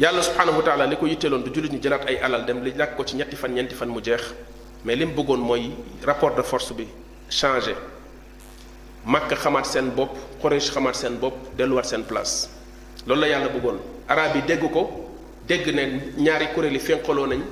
yàlla 0.01 0.23
subhanahu 0.23 0.57
wa 0.57 0.63
taala 0.65 0.87
li 0.87 0.97
ko 0.97 1.07
yitteeloon 1.07 1.43
du 1.45 1.51
jullit 1.53 1.69
ñu 1.73 1.79
jëlaat 1.79 2.07
ay 2.09 2.17
alal 2.25 2.45
dem 2.47 2.65
li 2.65 2.73
làkk 2.75 2.97
ko 2.97 3.05
ci 3.05 3.17
ñetti 3.17 3.37
fan 3.37 3.51
ñenti 3.53 3.75
fan 3.75 3.87
mu 3.89 4.01
jeex 4.03 4.23
mais 4.85 4.97
li 4.99 5.05
mu 5.05 5.13
bëggoon 5.13 5.37
mooy 5.39 5.71
rapport 6.07 6.35
de 6.37 6.41
force 6.43 6.73
bi 6.73 6.87
changé 7.29 7.75
makk 9.05 9.35
xamaat 9.35 9.67
seen 9.67 9.91
bopp 9.91 10.17
Quraysh 10.41 10.71
xamaat 10.73 10.95
seen 10.97 11.19
bopp 11.21 11.35
delluwaat 11.57 11.85
seen 11.85 12.05
place 12.05 12.49
loolu 13.07 13.21
la 13.21 13.27
yàlla 13.29 13.49
bëggoon 13.49 13.77
arab 14.09 14.35
yi 14.37 14.43
dégg 14.47 14.71
ko 14.73 15.11
dégg 15.47 15.69
ne 15.69 15.85
ñaari 16.23 16.47
kuréel 16.55 16.73
yi 16.73 16.81
fénqaloo 16.81 17.27
nañ 17.27 17.43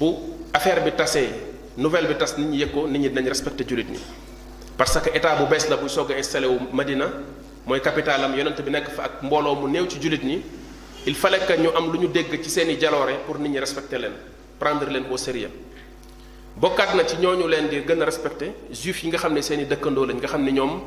bu 0.00 0.06
affaire 0.52 0.82
bi 0.82 0.90
tasee 0.90 1.28
nouvelle 1.76 2.08
bi 2.08 2.16
tas 2.16 2.34
nit 2.36 2.46
ñi 2.46 2.56
yëg 2.58 2.72
ko 2.72 2.86
nit 2.88 2.98
ñi 2.98 3.08
dinañ 3.10 3.28
respecté 3.28 3.64
jullit 3.68 3.88
ñi 3.90 4.00
parce 4.76 4.98
que 5.00 5.10
état 5.16 5.36
bu 5.36 5.44
bees 5.48 5.68
la 5.70 5.76
bu 5.76 5.88
soog 5.88 6.10
a 6.10 6.16
installé 6.18 6.48
wu 6.48 6.58
Madina 6.72 7.06
mooy 7.64 7.80
capitale 7.80 8.24
am 8.24 8.34
yonent 8.36 8.60
bi 8.60 8.70
nekk 8.72 8.88
fa 8.90 9.04
ak 9.04 9.22
mbooloo 9.22 9.54
mu 9.54 9.68
néew 9.70 9.86
ci 9.86 10.00
jullit 10.02 10.24
ñi 10.24 10.42
il 11.08 11.14
fallait 11.14 11.40
que 11.46 11.54
ñu 11.54 11.70
am 11.74 11.90
lu 11.90 11.98
ñu 12.00 12.08
dégg 12.08 12.38
ci 12.42 12.50
seeni 12.50 12.76
jaloore 12.78 13.12
pour 13.26 13.38
nit 13.38 13.48
ñi 13.48 13.58
respecter 13.58 13.96
leen 13.98 14.12
prendre 14.60 14.84
leen 14.90 15.04
au 15.10 15.16
sérieux 15.16 15.48
bokkaat 16.58 16.94
na 16.94 17.06
ci 17.06 17.16
ñooñu 17.16 17.46
leen 17.48 17.68
di 17.68 17.80
gën 17.80 18.00
a 18.02 18.04
respecter 18.04 18.52
juif 18.70 19.02
yi 19.02 19.08
nga 19.08 19.16
xam 19.18 19.32
ne 19.32 19.40
seeni 19.40 19.64
dëkkandoo 19.66 20.04
lañ 20.04 20.18
nga 20.18 20.26
xam 20.28 20.44
ne 20.44 20.50
ñoom 20.52 20.80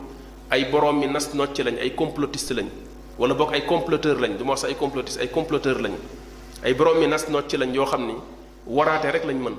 ay 0.51 0.65
borom 0.65 0.99
mi 0.99 1.07
nas 1.07 1.33
nocc 1.33 1.57
lañ 1.57 1.77
ay 1.81 1.95
complotiste 1.95 2.51
lañ 2.53 2.67
wala 3.17 3.33
bokk 3.33 3.53
ay 3.53 3.65
comploteur 3.65 4.19
lañ 4.19 4.37
du 4.37 4.43
ma 4.45 4.51
wax 4.51 4.65
ay 4.65 4.75
complotiste 4.75 5.21
ay 5.21 5.29
comploteur 5.29 5.81
lañ 5.81 5.93
ay 6.63 6.73
borom 6.75 6.99
mi 6.99 7.07
nas 7.07 7.25
nocc 7.27 7.51
lañ 7.57 7.73
yoo 7.73 7.85
xam 7.85 8.05
ni 8.05 8.13
waraate 8.67 9.05
rek 9.11 9.25
lañ 9.25 9.37
mën 9.39 9.55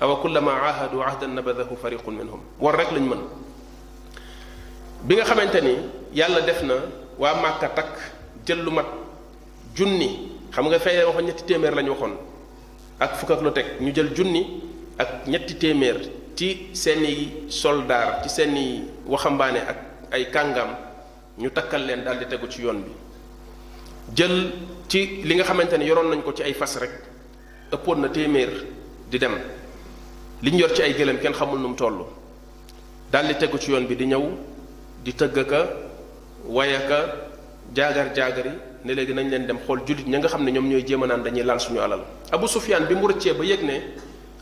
awa 0.00 0.18
kullama 0.22 0.52
ahadu 0.52 1.00
ahdan 1.02 1.34
nabadahu 1.34 1.76
fariqun 1.82 2.12
minhum 2.14 2.40
war 2.60 2.76
rek 2.78 2.92
lañ 2.92 3.02
mën 3.06 3.20
bi 5.02 5.16
nga 5.16 5.24
xamante 5.24 5.60
ni 5.62 5.76
yàlla 6.14 6.40
def 6.42 6.62
na 6.62 6.74
waa 7.18 7.34
màkka 7.42 7.68
tak 7.70 8.12
jël 8.46 8.62
lu 8.64 8.70
mat 8.70 8.86
junni 9.74 10.28
xam 10.52 10.66
nga 10.68 10.78
fay 10.78 11.04
waxoon 11.04 11.24
ñetti 11.26 11.44
téeméer 11.44 11.74
la 11.74 11.82
waxoon 11.90 12.14
ak 13.00 13.14
fukk 13.18 13.30
ak 13.30 13.42
lu 13.42 13.52
teg 13.52 13.66
ñu 13.80 13.92
jël 13.94 14.14
junni 14.14 14.60
ak 14.98 15.26
ñetti 15.26 15.54
téeméer 15.56 15.98
ci 16.36 16.68
seeni 16.74 17.32
soldaar 17.48 18.22
ci 18.22 18.28
seeni 18.28 18.84
waxambaane 19.06 19.60
ak 19.68 19.78
ay 20.12 20.30
kàngam 20.30 20.76
ñu 21.38 21.50
takkal 21.50 21.86
leen 21.86 22.04
daal 22.04 22.26
tegu 22.28 22.46
ci 22.50 22.62
yoon 22.62 22.82
bi 22.84 22.90
jël 24.14 24.52
ci 24.88 25.22
li 25.24 25.34
nga 25.34 25.44
xamante 25.44 25.78
ne 25.78 25.84
yoroon 25.86 26.08
nañ 26.10 26.22
ko 26.22 26.32
ci 26.32 26.42
ay 26.42 26.52
fas 26.52 26.76
rek 26.78 26.90
ëppoon 27.72 27.96
na 28.00 28.08
téeméer 28.10 28.52
di 29.10 29.18
dem 29.18 29.38
li 30.42 30.50
ñu 30.52 30.58
yor 30.58 30.74
ci 30.74 30.82
ay 30.82 30.92
gëléem 30.94 31.18
kenn 31.18 31.32
xamul 31.32 31.58
nu 31.58 31.68
mu 31.68 31.74
toll 31.76 32.04
daal 33.10 33.26
di 33.26 33.34
tegu 33.38 33.58
ci 33.58 33.70
yoon 33.70 33.86
bi 33.86 33.96
di 33.96 34.04
ñëw 34.06 34.24
di 35.02 35.12
tëgg 35.14 35.46
ka 35.46 35.68
wayaka 36.44 36.98
jaagar 37.74 38.12
jaagari 38.14 38.50
ne 38.84 38.94
legi 38.94 39.14
nañ 39.14 39.28
leen 39.30 39.46
dem 39.46 39.58
xol 39.64 39.80
julit 39.86 40.06
ña 40.06 40.18
nga 40.18 40.28
xam 40.28 40.44
ne 40.44 40.50
ñoom 40.52 40.68
ñooy 40.68 40.84
naan 41.06 41.22
dañuy 41.22 41.44
suñu 41.58 41.80
alal 41.80 42.00
abu 42.32 42.46
sufyan 42.48 42.86
bi 42.88 42.94
mu 42.94 43.06
rëccee 43.08 43.32
ba 43.34 43.44
yek 43.44 43.62
ne 43.62 43.80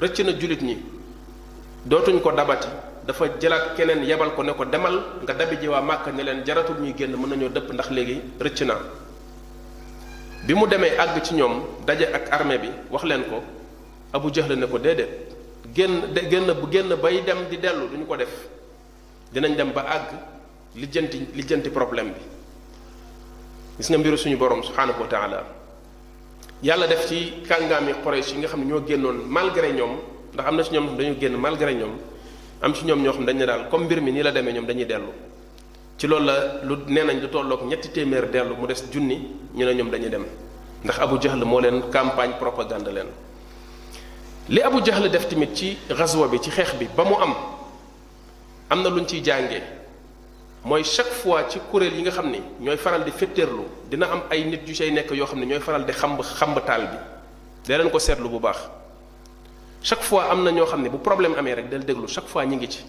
rëcc 0.01 0.19
na 0.25 0.33
julit 0.41 0.63
ñi 0.63 0.79
dootuñ 1.85 2.21
ko 2.21 2.31
dabati 2.33 2.69
dafa 3.07 3.25
jëlaat 3.39 3.75
keneen 3.77 4.03
yebal 4.03 4.35
ko 4.35 4.43
ne 4.43 4.53
ko 4.55 4.65
demal 4.65 5.03
nga 5.23 5.33
dabi 5.35 5.57
ji 5.61 5.67
waa 5.69 5.83
màkk 5.83 6.07
ne 6.17 6.23
leen 6.23 6.43
jaratul 6.47 6.77
ñuy 6.81 6.95
genn 6.97 7.17
mën 7.17 7.29
nañoo 7.29 7.49
depp 7.51 7.71
ndax 7.73 7.91
legi 7.91 8.21
rëcc 8.41 8.61
na 8.63 8.77
bi 10.47 10.55
mu 10.55 10.67
demee 10.67 10.97
àgg 10.99 11.21
ci 11.23 11.35
ñoom 11.35 11.63
daje 11.87 12.09
ak 12.13 12.33
armée 12.33 12.59
bi 12.59 12.69
wax 12.91 13.05
leen 13.05 13.25
ko 13.25 13.43
abu 14.13 14.31
jahl 14.33 14.53
ne 14.57 14.67
ko 14.67 14.79
déedéet 14.79 15.35
génn 15.75 16.09
genn 16.31 16.47
bu 16.55 16.67
genn 16.73 16.95
bay 17.03 17.21
dem 17.27 17.45
di 17.51 17.59
dellu 17.59 17.89
duñ 17.93 18.07
ko 18.07 18.17
def 18.17 18.35
dinañ 19.33 19.55
dem 19.55 19.73
ba 19.73 19.83
àgg 19.87 20.17
lijjanti 20.77 21.29
lijjanti 21.35 21.69
problème 21.69 22.09
bi 22.15 22.21
gis 23.81 23.89
nga 23.89 23.97
mbiru 23.97 24.17
suñu 24.21 24.37
borom 24.37 24.61
subhanahu 24.61 25.01
wa 25.01 25.09
taala 25.09 25.41
yàlla 26.63 26.87
def 26.87 27.09
ci 27.09 27.41
kàngaami 27.49 28.05
Quraysh 28.05 28.37
yi 28.37 28.39
nga 28.45 28.49
xam 28.49 28.61
ne 28.61 28.67
ñoo 28.67 28.85
génnoon 28.87 29.25
malgré 29.27 29.73
ñoom 29.73 29.97
ndax 30.37 30.47
am 30.49 30.57
na 30.57 30.63
ci 30.65 30.71
ñoom 30.75 30.97
dañu 30.99 31.15
génn 31.19 31.35
malgré 31.41 31.73
ñoom 31.73 31.97
am 32.61 32.75
ci 32.75 32.85
ñoom 32.85 33.01
ñoo 33.03 33.13
xam 33.13 33.25
dañ 33.25 33.37
ne 33.39 33.47
daal 33.47 33.69
comme 33.71 33.85
mbir 33.87 34.01
mi 34.03 34.13
ni 34.13 34.21
la 34.23 34.31
demee 34.33 34.53
ñoom 34.53 34.67
dañuy 34.67 34.85
dellu 34.85 35.11
ci 35.97 36.07
loolu 36.07 36.27
la 36.27 36.61
lu 36.63 36.77
nee 36.89 37.05
nañ 37.05 37.21
lu 37.23 37.29
tollook 37.31 37.63
ñetti 37.65 37.89
téeméer 37.91 38.29
dellu 38.29 38.55
mu 38.55 38.67
des 38.67 38.85
junni 38.93 39.17
ñu 39.55 39.65
ne 39.65 39.73
ñoom 39.75 39.89
dañuy 39.89 40.11
dem 40.11 40.27
ndax 40.85 40.99
Abu 41.01 41.17
Jahl 41.19 41.43
moo 41.45 41.61
leen 41.61 41.81
campagne 41.91 42.35
propagande 42.39 42.93
leen 42.93 43.09
li 44.51 44.61
Abu 44.61 44.83
Jahl 44.85 45.09
def 45.09 45.27
tamit 45.27 45.55
ci 45.57 45.79
xaswa 45.89 46.29
bi 46.29 46.39
ci 46.39 46.51
xeex 46.51 46.75
bi 46.75 46.87
ba 46.95 47.03
mu 47.05 47.15
am 47.17 47.33
am 48.69 48.83
na 48.83 48.91
luñ 48.91 49.07
ciy 49.09 49.23
jànge 49.25 49.80
moy 50.65 50.85
chaque 50.85 51.09
fois 51.11 51.47
ci 51.49 51.59
kuréel 51.71 51.95
yi 51.95 52.03
nga 52.03 52.11
xam 52.11 52.33
ñoy 52.61 52.77
faral 52.77 53.03
di 53.05 53.11
fetterlu 53.11 53.65
dina 53.91 54.07
am 54.13 54.23
ay 54.31 54.45
nit 54.45 54.67
ju 54.67 54.75
cay 54.75 54.91
nek 54.91 55.11
yo 55.13 55.25
xam 55.25 55.41
ñoy 55.43 55.59
faral 55.61 55.85
di 55.87 55.93
xamb 55.93 56.21
xamb 56.21 56.59
tal 56.67 56.83
bi 56.85 56.99
da 57.67 57.79
leen 57.79 57.89
ko 57.91 57.99
setlu 57.99 58.29
bu 58.29 58.39
baax 58.39 58.69
chaque 59.83 60.03
fois 60.03 60.29
am 60.31 60.45
na 60.45 60.51
ñoo 60.51 60.67
xam 60.67 60.85
bu 60.87 60.99
problème 60.99 61.35
amé 61.39 61.55
rek 61.55 61.71
dal 61.71 61.81
déglu 61.85 62.07
chaque 62.09 62.29
fois 62.29 62.45
ñi 62.45 62.57
ngi 62.57 62.69
ci 62.71 62.85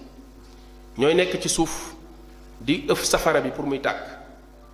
ñoy 0.97 1.15
nek 1.15 1.39
ci 1.41 1.47
souf 1.47 1.93
di 2.59 2.83
euf 2.89 3.03
safara 3.03 3.39
bi 3.39 3.51
pour 3.51 3.65
muy 3.65 3.79
tak 3.79 3.95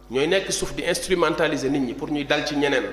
ñoy 0.10 0.26
nek 0.28 0.52
souf 0.52 0.74
di 0.74 0.82
instrumentaliser 0.84 1.70
nit 1.70 1.80
ñi 1.80 1.94
pour 1.94 2.10
ñuy 2.10 2.26
dal 2.26 2.48
ci 2.48 2.56
ñeneen 2.56 2.86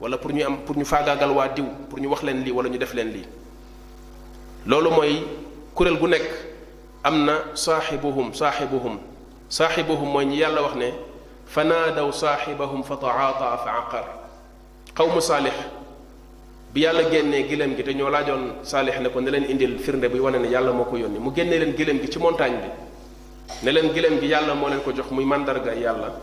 wala 0.00 0.18
pour 0.18 0.32
ñuy 0.32 0.42
am 0.42 0.58
pour 0.66 0.76
ñu 0.76 0.84
faagaagal 0.84 1.30
wa 1.30 1.46
diw 1.48 1.64
pour 1.88 2.00
ñu 2.00 2.08
wax 2.08 2.22
leen 2.24 2.42
li 2.42 2.50
wala 2.50 2.68
ñu 2.68 2.78
def 2.78 2.94
leen 2.94 3.12
li 3.12 3.22
lolu 4.66 4.90
moy 4.90 5.22
kurel 5.72 5.96
gu 6.00 6.08
nek 6.08 6.22
amna 7.04 7.38
sahibuhum 7.54 8.34
sahibuhum 8.34 8.98
saaxibahum 9.52 10.08
mooy 10.10 10.24
ñi 10.24 10.38
yàlla 10.40 10.62
wax 10.62 10.74
ne 10.76 10.94
fanaadaw 11.44 11.88
naadaw 11.88 12.10
saaxibahum 12.12 12.82
fa 12.82 12.96
taataa 12.96 13.56
fa 13.64 13.70
aqar 13.84 14.04
xawmu 14.96 15.20
saalix 15.20 15.52
bi 16.72 16.80
yàlla 16.80 17.02
génnee 17.10 17.42
gëléem 17.42 17.76
gi 17.76 17.82
te 17.84 17.92
ñoo 17.92 18.08
laajoon 18.08 18.54
saalix 18.64 18.98
ne 19.02 19.10
ko 19.10 19.20
ne 19.20 19.28
leen 19.30 19.44
indil 19.50 19.78
firnde 19.78 20.08
bi 20.08 20.18
wane 20.18 20.38
ne 20.38 20.48
yàlla 20.48 20.72
moo 20.72 20.84
ko 20.86 20.96
yónni 20.96 21.18
mu 21.18 21.32
génnee 21.36 21.58
leen 21.58 21.74
gëléem 21.76 22.00
gi 22.00 22.08
ci 22.10 22.18
montagne 22.18 22.58
bi 22.60 22.64
ne 23.64 23.70
leen 23.72 23.92
gëléem 23.92 24.18
gi 24.22 24.26
yàlla 24.28 24.54
moo 24.54 24.68
leen 24.70 24.80
ko 24.80 24.90
jox 24.94 25.10
muy 25.10 25.24
màndarga 25.26 25.74
yàlla 25.74 26.16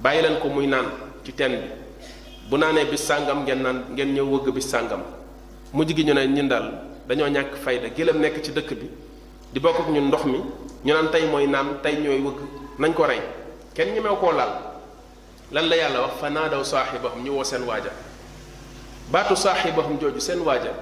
bàyyi 0.00 0.22
leen 0.22 0.38
ko 0.40 0.48
muy 0.48 0.66
naan 0.66 0.86
ci 1.22 1.34
teen 1.34 1.52
bi 1.60 2.48
bu 2.48 2.56
naanee 2.56 2.86
bis 2.90 3.04
sàngam 3.04 3.42
ngeen 3.42 3.60
naan 3.62 3.84
ngeen 3.94 4.14
ñëw 4.14 4.24
wëgg 4.26 4.54
bis 4.54 4.66
sàngam 4.70 5.02
mujj 5.74 5.92
gi 5.96 6.02
ñu 6.04 6.14
ne 6.14 6.26
ñun 6.28 6.48
daal 6.48 6.80
dañoo 7.06 7.28
ñàkk 7.28 7.56
fayda 7.62 7.90
gëléem 7.92 8.18
nekk 8.20 8.40
ci 8.42 8.52
dëkk 8.52 8.70
bi 8.72 8.88
di 9.52 9.60
bokk 9.60 9.86
ndox 9.90 10.24
mi 10.24 10.40
ñu 10.82 12.30
nañ 12.80 12.94
ko 12.96 13.04
rey 13.06 13.20
kenn 13.76 13.92
ñemew 13.94 14.16
koo 14.16 14.32
laal 14.32 14.50
lan 15.52 15.68
la 15.68 15.76
yàlla 15.76 16.00
wax 16.00 16.14
fa 16.18 16.28
naadaw 16.32 16.64
saaxibahum 16.64 17.22
ñu 17.22 17.32
woo 17.36 17.44
seen 17.44 17.62
waaja 17.68 17.92
baatu 19.12 19.36
saaxibahum 19.36 19.98
jooju 20.00 20.18
seen 20.20 20.40
waaja 20.40 20.72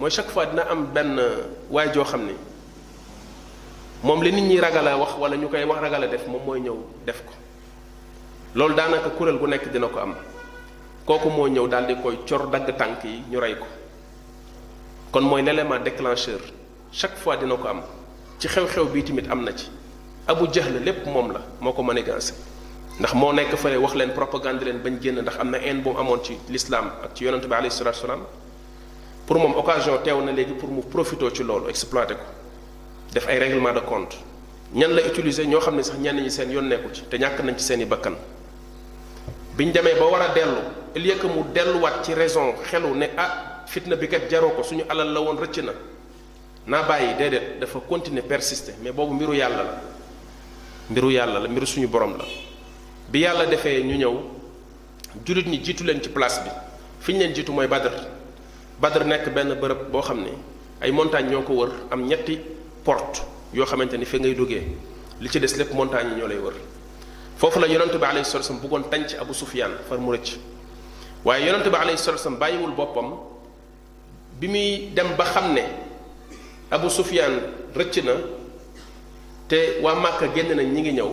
mooy 0.00 0.10
chaque 0.10 0.30
fois 0.30 0.46
dina 0.46 0.62
am 0.72 0.86
benn 0.94 1.20
waay 1.70 1.92
joo 1.92 2.04
xam 2.04 2.24
ni 2.24 2.32
moom 4.02 4.22
li 4.22 4.32
nit 4.32 4.44
ñi 4.48 4.56
ragala 4.60 4.96
wax 4.96 5.12
wala 5.20 5.36
ñu 5.36 5.48
koy 5.50 5.64
wax 5.64 5.80
ragala 5.82 6.06
def 6.06 6.26
moom 6.26 6.42
mooy 6.46 6.60
ñëw 6.60 6.76
def 7.04 7.20
ko 7.26 7.32
loolu 8.54 8.74
daanaka 8.74 9.10
kuréel 9.10 9.38
gu 9.38 9.46
nekk 9.46 9.68
dina 9.70 9.88
ko 9.88 10.00
am 10.00 10.14
kooku 11.04 11.28
moo 11.28 11.46
ñëw 11.46 11.68
daal 11.68 11.86
di 11.86 11.94
koy 12.02 12.18
cor 12.28 12.48
dagg 12.48 12.72
tànk 12.78 13.04
yi 13.04 13.22
ñu 13.30 13.38
rey 13.38 13.54
ko 13.56 13.66
kon 15.12 15.20
mooy 15.24 15.42
l'élément 15.42 15.78
déclencheur 15.78 16.40
chaque 16.90 17.16
fois 17.18 17.36
dina 17.36 17.54
ko 17.56 17.68
am 17.68 17.82
ci 18.40 18.48
xew-xew 18.48 18.86
bii 18.90 19.04
tamit 19.04 19.28
am 19.30 19.44
na 19.44 19.52
ci 19.52 19.68
abu 20.26 20.46
jahl 20.50 20.78
lépp 20.84 21.04
mom 21.06 21.30
la 21.32 21.40
moko 21.60 21.76
ko 21.76 21.82
manigancé 21.82 22.32
ndax 22.98 23.12
mo 23.14 23.30
nek 23.34 23.54
fële 23.56 23.76
wax 23.78 23.94
len 23.94 24.10
propagande 24.14 24.64
len 24.64 24.78
bañ 24.84 24.98
génn 25.02 25.20
ndax 25.20 25.36
amna 25.38 25.58
na 25.58 25.64
haine 25.66 25.82
bu 25.82 25.90
mu 26.02 26.16
ci 26.22 26.38
l'islam 26.48 26.92
ak 27.04 27.14
ci 27.14 27.24
yonente 27.24 27.46
bi 27.46 27.52
alayhi 27.54 27.70
salatu 27.74 27.98
wasalam 28.04 28.20
pour 29.26 29.38
mom 29.38 29.54
occasion 29.54 29.98
tew 30.02 30.18
na 30.22 30.32
léegi 30.32 30.54
pour 30.54 30.70
mu 30.70 30.80
profito 30.82 31.30
ci 31.30 31.42
lolu 31.42 31.68
exploiter 31.68 32.14
ko 32.16 32.22
def 33.12 33.26
ay 33.28 33.38
règlement 33.38 33.74
de 33.74 33.80
compte 33.80 34.16
ñan 34.72 34.90
la 34.94 35.02
utiliser 35.06 35.46
ño 35.46 35.60
xamne 35.60 35.82
sax 35.82 35.98
ñan 35.98 36.14
ñi 36.16 36.30
seen 36.30 36.50
yoon 36.50 36.68
nekku 36.70 36.90
ci 36.94 37.02
te 37.08 37.16
ñak 37.18 37.40
nañ 37.44 37.56
ci 37.58 37.64
seen 37.64 37.84
bakkan 37.86 38.14
biñ 39.58 39.72
démé 39.72 39.92
ba 40.00 40.06
wara 40.06 40.30
a 40.30 40.34
dellu 40.34 40.56
au 40.96 40.98
lieu 40.98 41.16
que 41.16 41.26
mu 41.26 41.80
wat 41.82 42.00
ci 42.02 42.14
raison 42.14 42.54
xelu 42.64 42.88
ne 42.94 43.10
ah 43.18 43.62
fitna 43.66 43.94
bi 43.96 44.08
kat 44.08 44.28
jaroko 44.30 44.62
suñu 44.62 44.84
alal 44.88 45.12
la 45.12 45.20
won 45.20 45.36
rëcc 45.36 45.64
na 45.64 45.72
naa 46.66 46.82
bàyyi 46.82 47.14
dedet 47.18 47.58
dafa 47.60 47.80
continuer 47.86 48.22
persister 48.22 48.74
mais 48.82 48.90
bobu 48.92 49.12
mbiru 49.14 49.34
yàlla 49.34 49.56
la 49.62 49.92
mbiru 50.90 51.10
yàlla 51.10 51.40
la 51.40 51.48
mbiru 51.48 51.66
suñu 51.66 51.86
borom 51.88 52.12
la 52.18 52.24
bi 53.10 53.20
yàlla 53.20 53.46
defee 53.46 53.82
ñu 53.82 53.96
ñëw 53.96 54.14
jullit 55.24 55.46
ñi 55.46 55.60
jiitu 55.64 55.82
leen 55.84 56.02
ci 56.02 56.10
place 56.10 56.40
bi 56.44 56.50
fiñ 57.00 57.14
ñu 57.16 57.20
leen 57.20 57.34
jiitu 57.34 57.52
mooy 57.52 57.66
Badr 57.66 57.90
Badr 58.80 59.04
nekk 59.04 59.32
benn 59.32 59.54
bërëb 59.54 59.90
boo 59.90 60.02
xam 60.02 60.20
ne 60.22 60.32
ay 60.82 60.90
montagne 60.92 61.30
ñoo 61.30 61.42
ko 61.42 61.52
wër 61.54 61.70
am 61.90 62.04
ñetti 62.06 62.38
port 62.84 63.24
yoo 63.54 63.64
xamante 63.64 63.94
ni 63.96 64.04
fee 64.04 64.18
ngay 64.20 64.34
duggee 64.34 64.64
li 65.20 65.28
ci 65.30 65.38
des 65.40 65.56
lépp 65.56 65.72
montagne 65.72 66.10
yi 66.10 66.16
ñoo 66.16 66.26
lay 66.28 66.38
wër 66.38 66.54
foofu 67.38 67.60
la 67.60 67.66
yonente 67.66 67.96
bi 67.98 68.04
alayhi 68.04 68.26
salatu 68.28 68.52
bëggoon 68.60 68.82
tànc 68.90 69.16
Abu 69.18 69.32
Sufyaan 69.32 69.72
far 69.88 69.98
mu 69.98 70.12
rëcc 70.12 70.36
waaye 71.24 71.46
yonente 71.46 71.70
bi 71.70 71.76
alayhi 71.76 71.96
salatu 71.98 72.28
bàyyiwul 72.36 72.72
boppam 72.74 73.14
bi 74.38 74.48
muy 74.48 74.88
dem 74.94 75.16
ba 75.16 75.24
xam 75.24 75.54
ne 75.54 75.62
Abu 76.70 76.88
Sufyaan 76.90 77.40
rëcc 77.74 78.04
na 78.04 78.12
te 79.48 79.80
waa 79.82 79.94
Màkka 79.96 80.28
génn 80.34 80.54
nañ 80.56 80.66
ñi 80.72 80.80
ngi 80.80 80.92
ñëw 80.92 81.10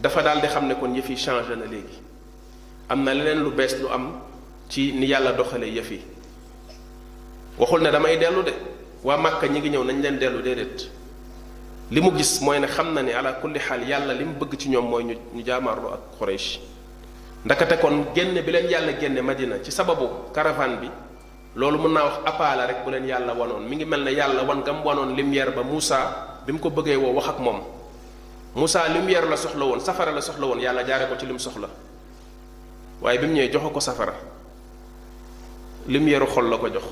dafa 0.00 0.22
daal 0.22 0.40
di 0.40 0.46
xam 0.48 0.66
ne 0.68 0.74
kon 0.74 0.94
yëf 0.94 1.08
yi 1.08 1.16
changé 1.16 1.56
na 1.56 1.64
léegi 1.64 1.96
am 2.88 3.02
na 3.02 3.12
leneen 3.14 3.42
lu 3.42 3.50
bees 3.50 3.76
lu 3.80 3.88
am 3.88 4.20
ci 4.68 4.92
ni 4.92 5.06
yàlla 5.06 5.32
doxale 5.32 5.64
yëfi 5.66 5.94
yi 5.94 6.00
waxul 7.58 7.80
ne 7.82 7.90
damay 7.90 8.18
dellu 8.18 8.42
de 8.42 8.52
waa 9.04 9.16
Màkka 9.16 9.46
ñi 9.48 9.58
ngi 9.60 9.68
ñëw 9.70 9.84
nañ 9.84 10.00
leen 10.02 10.18
dellu 10.18 10.42
déedéet 10.42 10.88
li 11.90 12.00
mu 12.00 12.12
gis 12.16 12.40
mooy 12.42 12.60
ne 12.60 12.66
xam 12.66 12.92
na 12.92 13.02
ni 13.02 13.12
ala 13.12 13.32
kulli 13.34 13.58
xaal 13.58 13.88
yàlla 13.88 14.12
li 14.12 14.24
mu 14.24 14.34
bëgg 14.38 14.56
ci 14.58 14.68
ñoom 14.68 14.88
mooy 14.90 15.04
ñu 15.04 15.14
ñu 15.34 15.42
jaamaarloo 15.44 15.92
ak 15.94 16.00
Quraysh 16.18 16.58
ndakate 17.46 17.78
kon 17.80 18.04
génn 18.14 18.34
bi 18.42 18.50
leen 18.52 18.68
yàlla 18.68 18.92
génne 19.00 19.22
Madina 19.22 19.56
ci 19.62 19.70
sababu 19.72 20.08
caravane 20.34 20.76
bi 20.76 20.90
loolu 21.56 21.78
mun 21.78 21.92
naa 21.92 22.04
wax 22.04 22.18
apaala 22.26 22.66
rek 22.66 22.84
bu 22.84 22.90
leen 22.92 23.06
yàlla 23.08 23.32
wanoon 23.32 23.64
mi 23.66 23.76
ngi 23.76 23.84
mel 23.86 24.02
ne 24.04 24.10
yàlla 24.10 24.42
wan 24.44 24.60
gam 24.62 24.84
wanoon 24.84 25.16
lim 25.16 25.32
yeer 25.32 25.50
ba 25.52 25.62
Muusa 25.62 26.29
bi 26.46 26.56
ko 26.58 26.70
bëggee 26.72 26.96
woo 26.96 27.12
wax 27.12 27.28
ak 27.28 27.38
moom 27.40 27.60
Moussa 28.56 28.88
lim 28.88 29.08
yar 29.08 29.26
la 29.26 29.36
soxla 29.36 29.64
woon 29.64 29.80
safara 29.80 30.10
la 30.12 30.20
soxla 30.20 30.46
woon 30.46 30.58
yàlla 30.60 30.84
jaare 30.86 31.08
ko 31.08 31.16
ci 31.18 31.26
lim 31.26 31.38
soxla 31.38 31.68
waaye 33.00 33.18
bim 33.18 33.30
mu 33.30 33.36
ñëwee 33.36 33.52
jox 33.52 33.62
ko 33.72 33.80
safara 33.80 34.14
lim 35.86 36.08
yeru 36.08 36.26
xol 36.26 36.48
la 36.48 36.56
ko 36.56 36.68
jox 36.68 36.82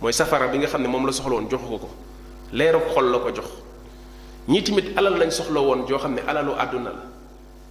mooy 0.00 0.12
safara 0.12 0.46
bi 0.48 0.58
nga 0.58 0.66
xam 0.66 0.82
ne 0.82 0.88
moom 0.88 1.06
la 1.06 1.12
soxla 1.12 1.32
woon 1.34 1.48
joxu 1.50 1.66
ko 1.68 1.78
ko 1.78 1.88
leeru 2.52 2.80
xol 2.92 3.10
la 3.10 3.18
ko 3.18 3.30
jox 3.34 3.46
ñi 4.48 4.62
timit 4.62 4.96
alal 4.96 5.16
lañ 5.18 5.30
soxla 5.30 5.60
woon 5.60 5.86
joo 5.88 5.98
xam 5.98 6.14
ne 6.14 6.20
alalu 6.26 6.52
àdduna 6.56 6.90
la 6.90 7.02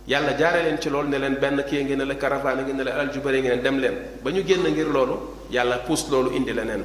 yàlla 0.08 0.36
jaare 0.38 0.64
leen 0.64 0.82
ci 0.82 0.90
lool 0.90 1.08
ne 1.08 1.18
leen 1.18 1.36
benn 1.40 1.64
kii 1.64 1.84
ngeen 1.86 2.04
la 2.08 2.16
caravane 2.18 2.64
ngeen 2.66 2.82
la 2.84 2.92
alal 2.94 3.10
ju 3.14 3.22
bëri 3.22 3.42
ngeen 3.42 3.62
dem 3.62 3.80
leen 3.80 3.96
ba 4.22 4.32
ñu 4.32 4.44
génn 4.44 4.64
ngir 4.68 4.88
loolu 4.90 5.14
yàlla 5.50 5.78
pousse 5.80 6.10
loolu 6.10 6.32
indi 6.36 6.52
leneen 6.54 6.84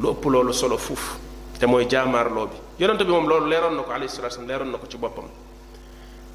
lu 0.00 0.08
ëpp 0.08 0.24
loolu 0.24 0.52
solo 0.54 0.78
fuuf 0.78 1.18
te 1.60 1.66
mooy 1.66 1.86
jaamaarloo 1.86 2.46
bi 2.46 2.63
yonent 2.78 2.98
bi 2.98 3.10
moom 3.12 3.26
loolu 3.28 3.46
leeroon 3.48 3.76
na 3.76 3.82
ko 3.86 3.92
alayhi 3.92 4.08
salatu 4.10 4.38
wasallam 4.38 4.48
leeroon 4.50 4.70
na 4.72 4.78
ci 4.88 4.96
boppam 4.98 5.24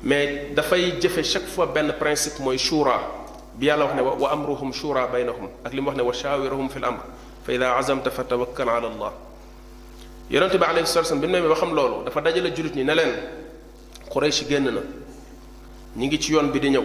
mais 0.04 0.50
dafay 0.56 1.00
jëfe 1.02 1.22
chaque 1.24 1.48
fois 1.48 1.68
ben 1.68 1.92
principe 2.00 2.40
mooy 2.40 2.58
shura 2.58 3.00
bi 3.56 3.66
yàlla 3.66 3.86
wax 3.86 3.96
ne 3.96 4.02
wa 4.02 4.32
amruhum 4.32 4.72
shura 4.74 5.08
baynahum 5.08 5.50
ak 5.64 5.74
li 5.74 5.82
mu 5.82 5.88
wax 5.90 5.98
ne 5.98 6.04
wa 6.04 6.14
shawiruhum 6.14 6.70
fil 6.70 6.86
amr 6.86 7.02
fa 7.46 7.52
ida 7.54 7.76
azamta 7.76 8.10
fa 8.10 8.24
tawakkal 8.24 8.70
ala 8.70 8.88
allah 8.88 9.12
yonent 10.32 10.56
bi 10.56 10.64
alayhi 10.64 10.88
salatu 10.88 11.12
wasallam 11.12 11.22
bi 11.22 11.28
mu 11.28 11.34
ne 11.34 11.42
ba 11.42 12.04
dafa 12.06 12.22
dajale 12.22 12.54
julit 12.56 12.76
ñi 12.76 12.86
ne 12.86 12.94
quraysh 14.10 14.48
génn 14.48 14.64
na 14.64 14.82
ñi 15.98 16.08
ngi 16.08 16.20
ci 16.20 16.32
yoon 16.34 16.48
bi 16.52 16.60
di 16.62 16.70
ñëw 16.70 16.84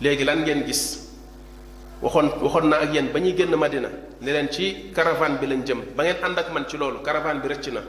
léegi 0.00 0.24
lan 0.24 0.40
ngeen 0.40 0.64
gis 0.64 1.10
waxoon 2.00 2.30
waxoon 2.40 2.68
naa 2.68 2.80
ak 2.80 2.94
yéen 2.94 3.12
ba 3.12 3.20
génn 3.20 3.54
madina 3.56 3.88
ne 4.22 4.32
leen 4.32 4.48
ci 4.50 4.90
caravane 4.94 5.36
bi 5.36 5.46
lañ 5.46 5.62
jëm 5.64 5.82
ba 5.94 6.04
ngeen 6.04 6.16
ànd 6.24 6.38
ak 6.38 6.50
man 6.52 6.64
ci 6.66 6.78
loolu 6.78 7.02
caravane 7.02 7.40
bi 7.40 7.48
rëcc 7.48 7.68
na 7.72 7.82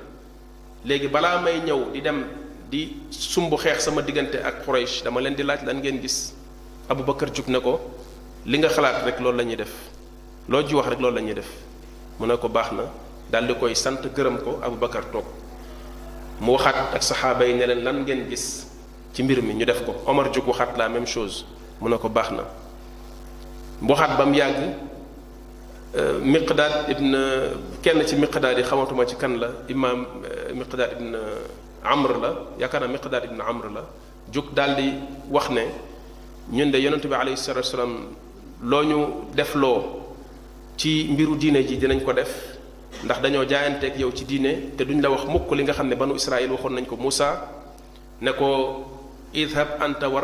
léegi 0.86 1.08
balaa 1.08 1.42
may 1.42 1.62
ñëw 1.62 1.92
di 1.94 2.02
dem 2.02 2.26
di 2.72 2.96
sumb 3.12 3.54
xeex 3.56 3.86
sama 3.86 4.02
diggante 4.02 4.36
ak 4.42 4.66
Quraysh 4.66 5.04
dama 5.06 5.22
leen 5.22 5.36
di 5.38 5.44
laaj 5.46 5.62
lan 5.64 5.78
ngeen 5.82 6.00
gis 6.02 6.34
Abu 6.90 7.04
Bakar 7.06 7.30
jug 7.34 7.48
ne 7.48 7.60
ko 7.62 7.78
li 8.46 8.58
nga 8.58 8.70
xalaat 8.70 9.06
rek 9.06 9.20
loolu 9.22 9.38
lañuy 9.38 9.58
def 9.62 9.74
loo 10.50 10.62
ji 10.68 10.74
wax 10.76 10.88
rek 10.90 11.00
loolu 11.00 11.22
la 11.22 11.34
def 11.38 11.50
mu 12.20 12.26
ne 12.28 12.36
ko 12.38 12.50
baax 12.50 12.72
na 12.74 12.84
daal 13.32 13.46
di 13.48 13.54
koy 13.56 13.76
sant 13.78 14.02
gërëm 14.02 14.38
ko 14.42 14.58
Abu 14.66 14.76
Bakar 14.82 15.06
toog 15.14 15.26
mu 16.42 16.54
waxaat 16.58 16.96
ak 16.98 17.04
saxaaba 17.04 17.46
yi 17.46 17.54
ne 17.62 17.66
leen 17.66 17.84
lan 17.86 18.02
ngeen 18.02 18.26
gis 18.30 18.66
ci 19.14 19.22
mbir 19.24 19.42
mi 19.46 19.54
ñu 19.54 19.66
def 19.66 19.86
ko 19.86 19.94
Omar 20.10 20.34
jug 20.34 20.48
waxaat 20.50 20.74
la 20.78 20.90
même 20.90 21.06
chose 21.06 21.46
mu 21.80 21.90
ne 21.90 21.98
ko 21.98 22.10
baax 22.10 22.32
na 22.34 22.44
waxaat 23.86 24.18
ba 24.18 24.26
mu 24.26 24.34
yàgg. 24.36 24.90
مقداد 26.24 26.72
ابن 26.90 27.12
كان 27.84 28.00
شي 28.08 28.16
مقداد 28.16 28.64
خاوتو 28.64 28.96
ما 28.96 29.04
شي 29.06 29.16
كان 29.20 29.36
لا 29.36 29.52
امام 29.72 30.08
مقداد 30.56 30.90
ابن 30.96 31.20
عمرو 31.84 32.22
لا 32.22 32.32
يا 32.64 32.68
كان 32.72 32.88
مقداد 32.92 33.24
ابن 33.28 33.42
عمرو 33.42 33.70
لا 33.76 33.84
جوك 34.32 34.56
دالدي 34.56 34.82
دي 34.82 34.92
وخني 35.32 35.68
نين 36.52 36.72
دا 36.72 36.78
يونت 36.80 37.08
بي 37.12 37.16
عليه 37.16 37.34
الصلاه 37.36 37.58
والسلام 37.60 37.92
لو 38.64 38.82
نيو 38.82 39.36
ديف 39.36 39.56
لو 39.60 39.74
تي 40.80 41.12
ميرو 41.12 41.36
دين 41.36 41.60
جي 41.68 41.76
دي 41.76 41.88
نانكو 41.88 42.12
ديف 42.12 42.52
ndax 43.06 43.20
dañoo 43.24 43.46
jaayanteeg 43.52 43.96
yow 44.04 44.12
ci 44.18 44.24
diine 44.30 44.52
te 44.78 44.84
duñ 44.88 45.00
la 45.04 45.10
wax 45.14 45.24
mukk 45.34 45.50
li 45.58 45.64
nga 45.64 45.74
xam 45.78 45.88
ne 45.90 45.96
banu 45.96 46.14
israil 46.22 46.52
waxoon 46.54 46.74
nañ 46.78 46.86
ko 46.92 46.96
musa 47.04 47.30
ne 48.24 48.32
ko 48.40 48.48
idhab 49.42 49.70
anta 49.82 50.08
wa 50.10 50.20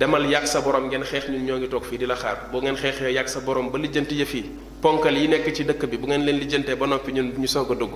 demal 0.00 0.24
yàgg 0.26 0.46
sa 0.48 0.62
borom 0.64 0.86
ngeen 0.88 1.04
xeex 1.04 1.28
ñun 1.28 1.44
ñoo 1.44 1.58
ngi 1.60 1.68
toog 1.68 1.84
fii 1.84 1.98
di 1.98 2.06
la 2.06 2.16
xaar 2.16 2.48
boo 2.50 2.60
ngeen 2.64 2.76
xeexee 2.76 3.12
yàgg 3.12 3.28
sa 3.28 3.40
borom 3.40 3.70
ba 3.70 3.78
lijjanti 3.78 4.14
yi 4.16 4.24
yi 4.32 4.42
ponkal 4.80 5.14
yi 5.14 5.28
nekk 5.28 5.52
ci 5.54 5.62
dëkk 5.64 5.84
bi 5.86 5.98
bu 5.98 6.06
ngeen 6.06 6.24
leen 6.24 6.38
lijjantee 6.40 6.74
ba 6.76 6.86
noppi 6.86 7.12
ñun 7.12 7.32
ñu 7.36 7.46
soog 7.46 7.70
a 7.72 7.74
dugg 7.74 7.90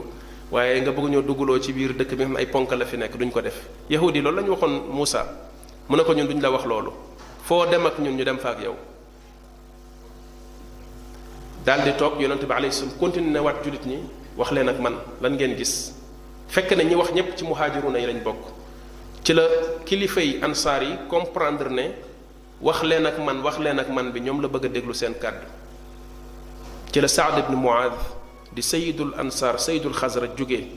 waaye 0.52 0.80
nga 0.82 0.92
bëgg 0.92 1.08
ñoo 1.12 1.22
duggloo 1.24 1.58
ci 1.58 1.72
biir 1.72 1.94
dëkk 1.96 2.12
bi 2.14 2.24
nga 2.24 2.26
xam 2.28 2.36
ay 2.36 2.46
ponkal 2.46 2.78
la 2.78 2.84
fi 2.84 2.96
nekk 2.98 3.16
duñ 3.16 3.30
ko 3.32 3.40
def 3.40 3.56
yahudi 3.88 4.20
loolu 4.20 4.36
la 4.36 4.42
ñu 4.42 4.50
waxoon 4.50 4.74
Moussa 4.92 5.22
mu 5.88 5.96
ne 5.96 6.02
ko 6.04 6.12
ñun 6.12 6.26
duñ 6.28 6.40
la 6.42 6.50
wax 6.50 6.64
loolu 6.66 6.90
foo 7.42 7.64
dem 7.70 7.86
ak 7.86 7.98
ñun 7.98 8.16
ñu 8.18 8.24
dem 8.24 8.38
fa 8.38 8.50
ak 8.50 8.60
yow 8.62 8.76
daal 11.64 11.82
di 11.84 11.92
toog 11.96 12.20
yonente 12.20 12.44
bi 12.44 12.52
alayhi 12.52 12.74
salaam 12.74 12.98
continué 12.98 13.30
ne 13.30 13.38
waat 13.38 13.62
jullit 13.64 13.86
ñi 13.86 14.00
wax 14.36 14.50
leen 14.52 14.68
ak 14.68 14.78
man 14.78 14.96
lan 15.22 15.38
gis 15.38 15.92
fekk 16.48 16.76
na 16.76 16.82
ñi 16.84 16.94
wax 16.96 17.12
ñëpp 17.14 17.34
ci 17.36 17.44
muhaajiruna 17.44 17.98
yi 17.98 18.06
lañ 18.08 18.20
bokk 18.22 18.44
ci 19.24 19.32
la 19.32 19.48
kilifa 19.88 20.20
yi 20.20 20.38
ansar 20.44 20.82
yi 20.82 20.94
comprendre 21.08 21.70
ne 21.70 21.84
wax 22.60 22.82
leen 22.84 23.06
ak 23.06 23.16
man 23.24 23.40
wax 23.40 23.56
leen 23.58 23.78
ak 23.80 23.88
man 23.88 24.12
bi 24.12 24.20
ñoom 24.20 24.40
la 24.42 24.48
bëgg 24.48 24.64
a 24.66 24.68
déglu 24.68 24.92
seen 24.92 25.14
kàddu 25.16 25.46
ci 26.92 27.00
la 27.00 27.08
saad 27.08 27.38
ibn 27.38 27.54
muad 27.56 27.96
di 28.52 28.60
sayidul 28.62 29.14
ansar 29.18 29.56
sayidul 29.58 29.94
xasra 29.94 30.26
jógee 30.36 30.68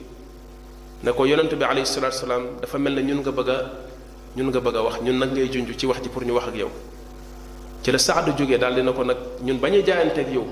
ne 1.02 1.12
ko 1.12 1.26
yonente 1.26 1.56
bi 1.56 1.64
alayhi 1.64 1.84
salatu 1.84 2.16
salaam 2.16 2.42
dafa 2.58 2.78
mel 2.78 2.94
ne 2.94 3.02
ñun 3.02 3.20
nga 3.20 3.30
bëgg 3.30 3.50
a 3.50 3.56
ñun 4.34 4.46
nga 4.48 4.60
bëgg 4.60 4.76
a 4.76 4.82
wax 4.82 5.00
ñun 5.04 5.18
nag 5.18 5.30
ngay 5.32 5.48
junj 5.52 5.76
ci 5.76 5.84
wax 5.84 6.00
ji 6.02 6.08
pour 6.08 6.24
ñu 6.24 6.32
wax 6.32 6.48
ak 6.48 6.56
yow 6.56 6.70
ci 7.82 7.92
la 7.92 7.98
saadu 7.98 8.32
jógee 8.34 8.56
daal 8.56 8.74
dina 8.74 8.92
ko 8.92 9.02
nag 9.04 9.18
ñun 9.44 9.58
bañu 9.60 9.82
jaayante 9.84 10.20
ak 10.20 10.32
yow 10.32 10.46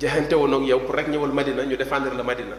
jaayante 0.00 0.34
woon 0.34 0.52
ak 0.52 0.66
yow 0.68 0.80
pour 0.80 0.96
rek 0.96 1.06
ñëwal 1.06 1.30
madina 1.30 1.62
ñu 1.64 1.76
défendre 1.76 2.10
la 2.12 2.24
madina 2.24 2.56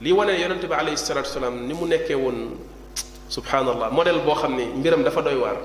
lii 0.00 0.12
wane 0.12 0.32
yonente 0.40 0.64
bi 0.66 0.72
alayhi 0.72 0.96
salatu 0.96 1.28
salaam 1.28 1.66
ni 1.68 1.74
mu 1.74 1.84
nekkee 1.84 2.14
woon 2.16 2.56
سبحان 3.32 3.64
الله 3.64 3.88
boo 3.96 4.04
بو 4.24 4.34
خامني 4.36 4.76
ميرم 4.84 5.00
دا 5.02 5.10
فا 5.10 5.22
دوي 5.24 5.40
وار 5.40 5.56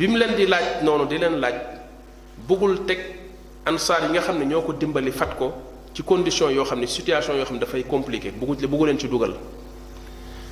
بيم 0.00 0.16
لن 0.16 0.32
دي 0.34 0.46
لاج 0.48 0.80
نونو 0.82 1.04
دي 1.04 1.18
لن 1.20 1.36
لاج 1.44 1.56
بوغول 2.48 2.86
تك 2.88 2.98
انصار 3.68 4.08
ييغا 4.08 4.28
خامني 4.32 4.48
ньоكو 4.54 4.72
ديمبالي 4.80 5.12
فاتكو 5.12 5.50
تي 5.94 6.00
كونديسيون 6.08 6.52
يو 6.56 6.64
خامني 6.64 6.86
سيتوياسيون 6.88 7.36
يو 7.38 7.44
خامني 7.44 7.60
دا 7.60 7.66
فاي 7.68 7.82
كومبليكي 7.84 8.40
بوغول 8.40 8.64
بوغول 8.64 8.88
لن 8.88 8.96
dafay 8.96 9.08
دوغال 9.12 9.34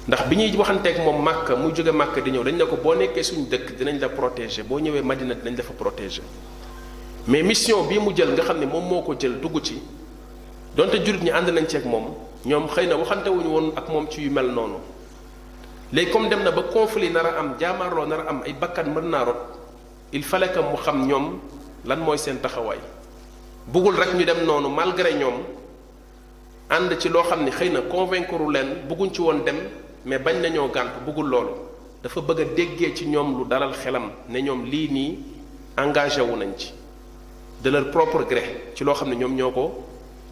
ndax 0.07 0.20
bi 0.28 0.36
ñuy 0.36 0.49
ak 0.53 0.99
moom 1.03 1.18
màkk 1.24 1.49
mu 1.59 1.72
jóge 1.74 1.90
màkk 1.90 2.22
di 2.22 2.30
ñëw 2.30 2.44
dañ 2.47 2.55
ne 2.61 2.66
ko 2.70 2.76
boo 2.78 2.94
nekkee 2.94 3.24
suñu 3.26 3.51
dëkk 3.51 3.74
dinañ 3.74 3.99
la 3.99 4.07
protéger 4.09 4.62
boo 4.62 4.78
ñëwee 4.78 5.03
madina 5.03 5.34
dinañ 5.34 5.57
la 5.59 5.62
fa 5.66 5.74
protéger 5.74 6.22
mais 7.26 7.42
mission 7.42 7.82
bii 7.90 7.99
mu 7.99 8.14
jël 8.14 8.30
nga 8.30 8.44
xam 8.47 8.61
ne 8.62 8.66
moom 8.66 8.86
moo 8.86 9.03
ko 9.03 9.18
jël 9.18 9.40
dugg 9.42 9.59
ci 9.66 9.82
donte 10.76 10.94
jurit 11.05 11.22
ñi 11.26 11.30
ànd 11.36 11.49
nañ 11.51 11.66
ceeg 11.66 11.84
moom 11.92 12.07
ñoom 12.47 12.64
xëy 12.74 12.86
na 12.86 12.94
waxante 13.03 13.28
wuñu 13.34 13.51
woon 13.55 13.66
ak 13.74 13.86
moom 13.90 14.07
ci 14.07 14.20
yu 14.24 14.30
mel 14.30 14.47
noonu 14.57 14.78
léegi 15.93 16.11
comme 16.11 16.26
dem 16.28 16.43
na 16.43 16.51
ba 16.51 16.62
conflit 16.72 17.11
nara 17.14 17.39
am 17.39 17.55
jaamaarloo 17.61 18.07
nar 18.11 18.26
am 18.28 18.43
ay 18.43 18.53
bakkan 18.59 18.91
mën 18.93 19.07
naa 19.09 19.24
rot 19.30 19.37
il 20.12 20.24
fallait 20.24 20.49
que 20.51 20.59
mu 20.59 20.76
xam 20.82 21.07
ñoom 21.07 21.39
lan 21.84 21.97
mooy 22.01 22.18
seen 22.18 22.39
taxawaay 22.41 22.78
buggul 23.68 23.95
rek 23.95 24.14
ñu 24.14 24.24
dem 24.24 24.45
noonu 24.45 24.68
malgré 24.68 25.14
ñoom 25.14 25.34
ànd 26.70 26.97
ci 26.99 27.09
loo 27.09 27.22
xam 27.22 27.45
ne 27.45 27.51
xëy 27.51 27.70
na 27.70 27.82
convaincre 27.82 28.51
leen 28.51 28.82
bëgguñ 28.89 29.12
ci 29.14 29.20
woon 29.22 29.45
dem 29.45 29.57
mais 30.05 30.18
bañ 30.18 30.41
nañoo 30.41 30.68
gànt 30.70 30.91
bëggul 31.07 31.28
loolu 31.28 31.51
dafa 32.03 32.20
bëgg 32.20 32.41
a 32.41 32.45
déggee 32.57 32.93
ci 32.95 33.07
ñoom 33.07 33.37
lu 33.39 33.45
dalal 33.49 33.72
xelam 33.74 34.11
ne 34.28 34.41
ñoom 34.43 34.64
lii 34.64 34.89
nii 34.91 35.18
engagé 35.78 36.20
wu 36.20 36.34
nañ 36.37 36.51
ci 36.57 36.72
de 37.62 37.70
leur 37.70 37.91
propre 37.93 38.24
gré 38.26 38.72
ci 38.74 38.82
loo 38.82 38.95
xam 38.95 39.09
ne 39.11 39.14
ñoom 39.14 39.34
ñoo 39.37 39.51
ko 39.53 39.84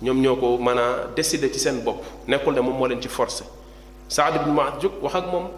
ñoom 0.03 0.21
ñoo 0.21 0.37
ko 0.37 0.59
mën 0.59 0.79
a 0.79 1.07
décider 1.15 1.53
ci 1.53 1.61
seen 1.61 1.83
bopp 1.85 2.03
nekkul 2.27 2.55
ne 2.55 2.61
moom 2.61 2.77
moo 2.77 2.87
leen 2.89 3.01
ci 3.01 3.09
forcer. 3.09 3.45
Saad 4.11 4.37
ibn 4.37 4.53
Mu'adh 4.53 4.81
jóg 4.81 4.93
wax 5.03 5.15
ak 5.17 5.27
moom 5.33 5.49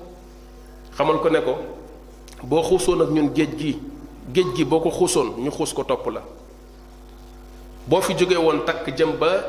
xamal 0.97 1.19
ko 1.21 1.29
ne 1.31 1.41
ko 1.43 1.55
boo 2.47 2.63
xuusoon 2.63 3.03
ak 3.03 3.11
ñun 3.11 3.35
géej 3.35 3.57
gi 3.59 3.73
géej 4.33 4.51
gi 4.55 4.65
boo 4.65 4.81
ko 4.81 4.91
xuusoon 4.91 5.35
ñu 5.43 5.51
xuus 5.51 5.73
ko 5.75 5.83
topp 5.85 6.07
la 6.13 6.23
boo 7.89 8.01
fi 8.01 8.15
jógee 8.17 8.37
woon 8.37 8.65
takk 8.65 8.87
jëm 8.97 9.13
ba 9.19 9.45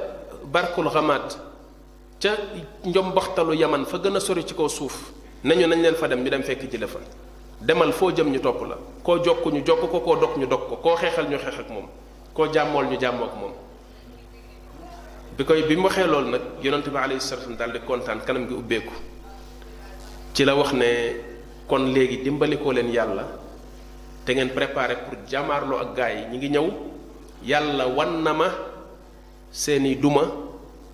barkul 0.52 0.89
xamaat 0.89 1.38
ca 2.22 2.32
njombaxtalu 2.86 3.54
yaman 3.56 3.86
fa 3.86 3.98
gën 4.00 4.16
a 4.16 4.20
sori 4.20 4.45
ci 4.48 4.56
ko 4.56 4.68
suuf 4.68 5.12
nañu 5.43 5.68
nañ 5.68 5.82
leen 5.82 5.95
fa 5.95 6.08
dem 6.08 6.24
ñu 6.24 6.30
dem 6.30 6.43
fekk 6.43 6.70
ji 6.72 6.78
fa 6.88 7.00
demal 7.62 7.93
foo 7.93 8.12
jëm 8.16 8.30
ñu 8.32 8.39
topp 8.39 8.62
la 8.68 8.78
koo 9.04 9.22
jokk 9.24 9.45
ñu 9.45 9.62
jokk 9.66 9.89
ko 9.91 10.00
koo 10.00 10.16
dog 10.16 10.38
ñu 10.38 10.48
dog 10.48 10.68
ko 10.70 10.76
koo 10.78 10.95
xeexal 10.95 11.28
ñu 11.30 11.38
xeex 11.38 11.60
ak 11.60 11.70
moom 11.70 11.86
koo 12.34 12.48
jàmmool 12.52 12.86
ñu 12.88 13.00
jàmmoo 13.00 13.30
moom 13.39 13.52
bi 15.38 15.45
koy 15.45 15.61
bi 15.69 15.77
mu 15.77 15.85
waxee 15.85 16.09
loolu 16.09 16.33
nag 16.33 16.41
yonente 16.65 16.89
bi 16.89 16.97
alayhi 16.97 17.21
salaatu 17.21 17.53
daal 17.55 17.71
di 17.71 17.79
kontaan 17.85 18.25
kanam 18.25 18.47
gi 18.49 18.53
ubbeeku 18.57 18.93
ci 20.33 20.43
la 20.43 20.55
wax 20.55 20.71
ne 20.73 20.88
kon 21.69 21.93
léegi 21.93 22.21
dimbalikoo 22.25 22.71
leen 22.71 22.89
yàlla 22.89 23.23
te 24.25 24.33
ngeen 24.33 24.49
préparé 24.49 24.95
pour 25.05 25.17
jàmmaarloo 25.29 25.77
ak 25.79 25.89
gaa 25.95 26.09
yi 26.09 26.25
ñi 26.31 26.38
ngi 26.38 26.49
ñëw 26.57 26.67
yàlla 27.45 27.88
wan 27.88 28.23
na 28.23 28.33
ma 28.33 28.49
seeni 29.51 29.95
duma 29.99 30.25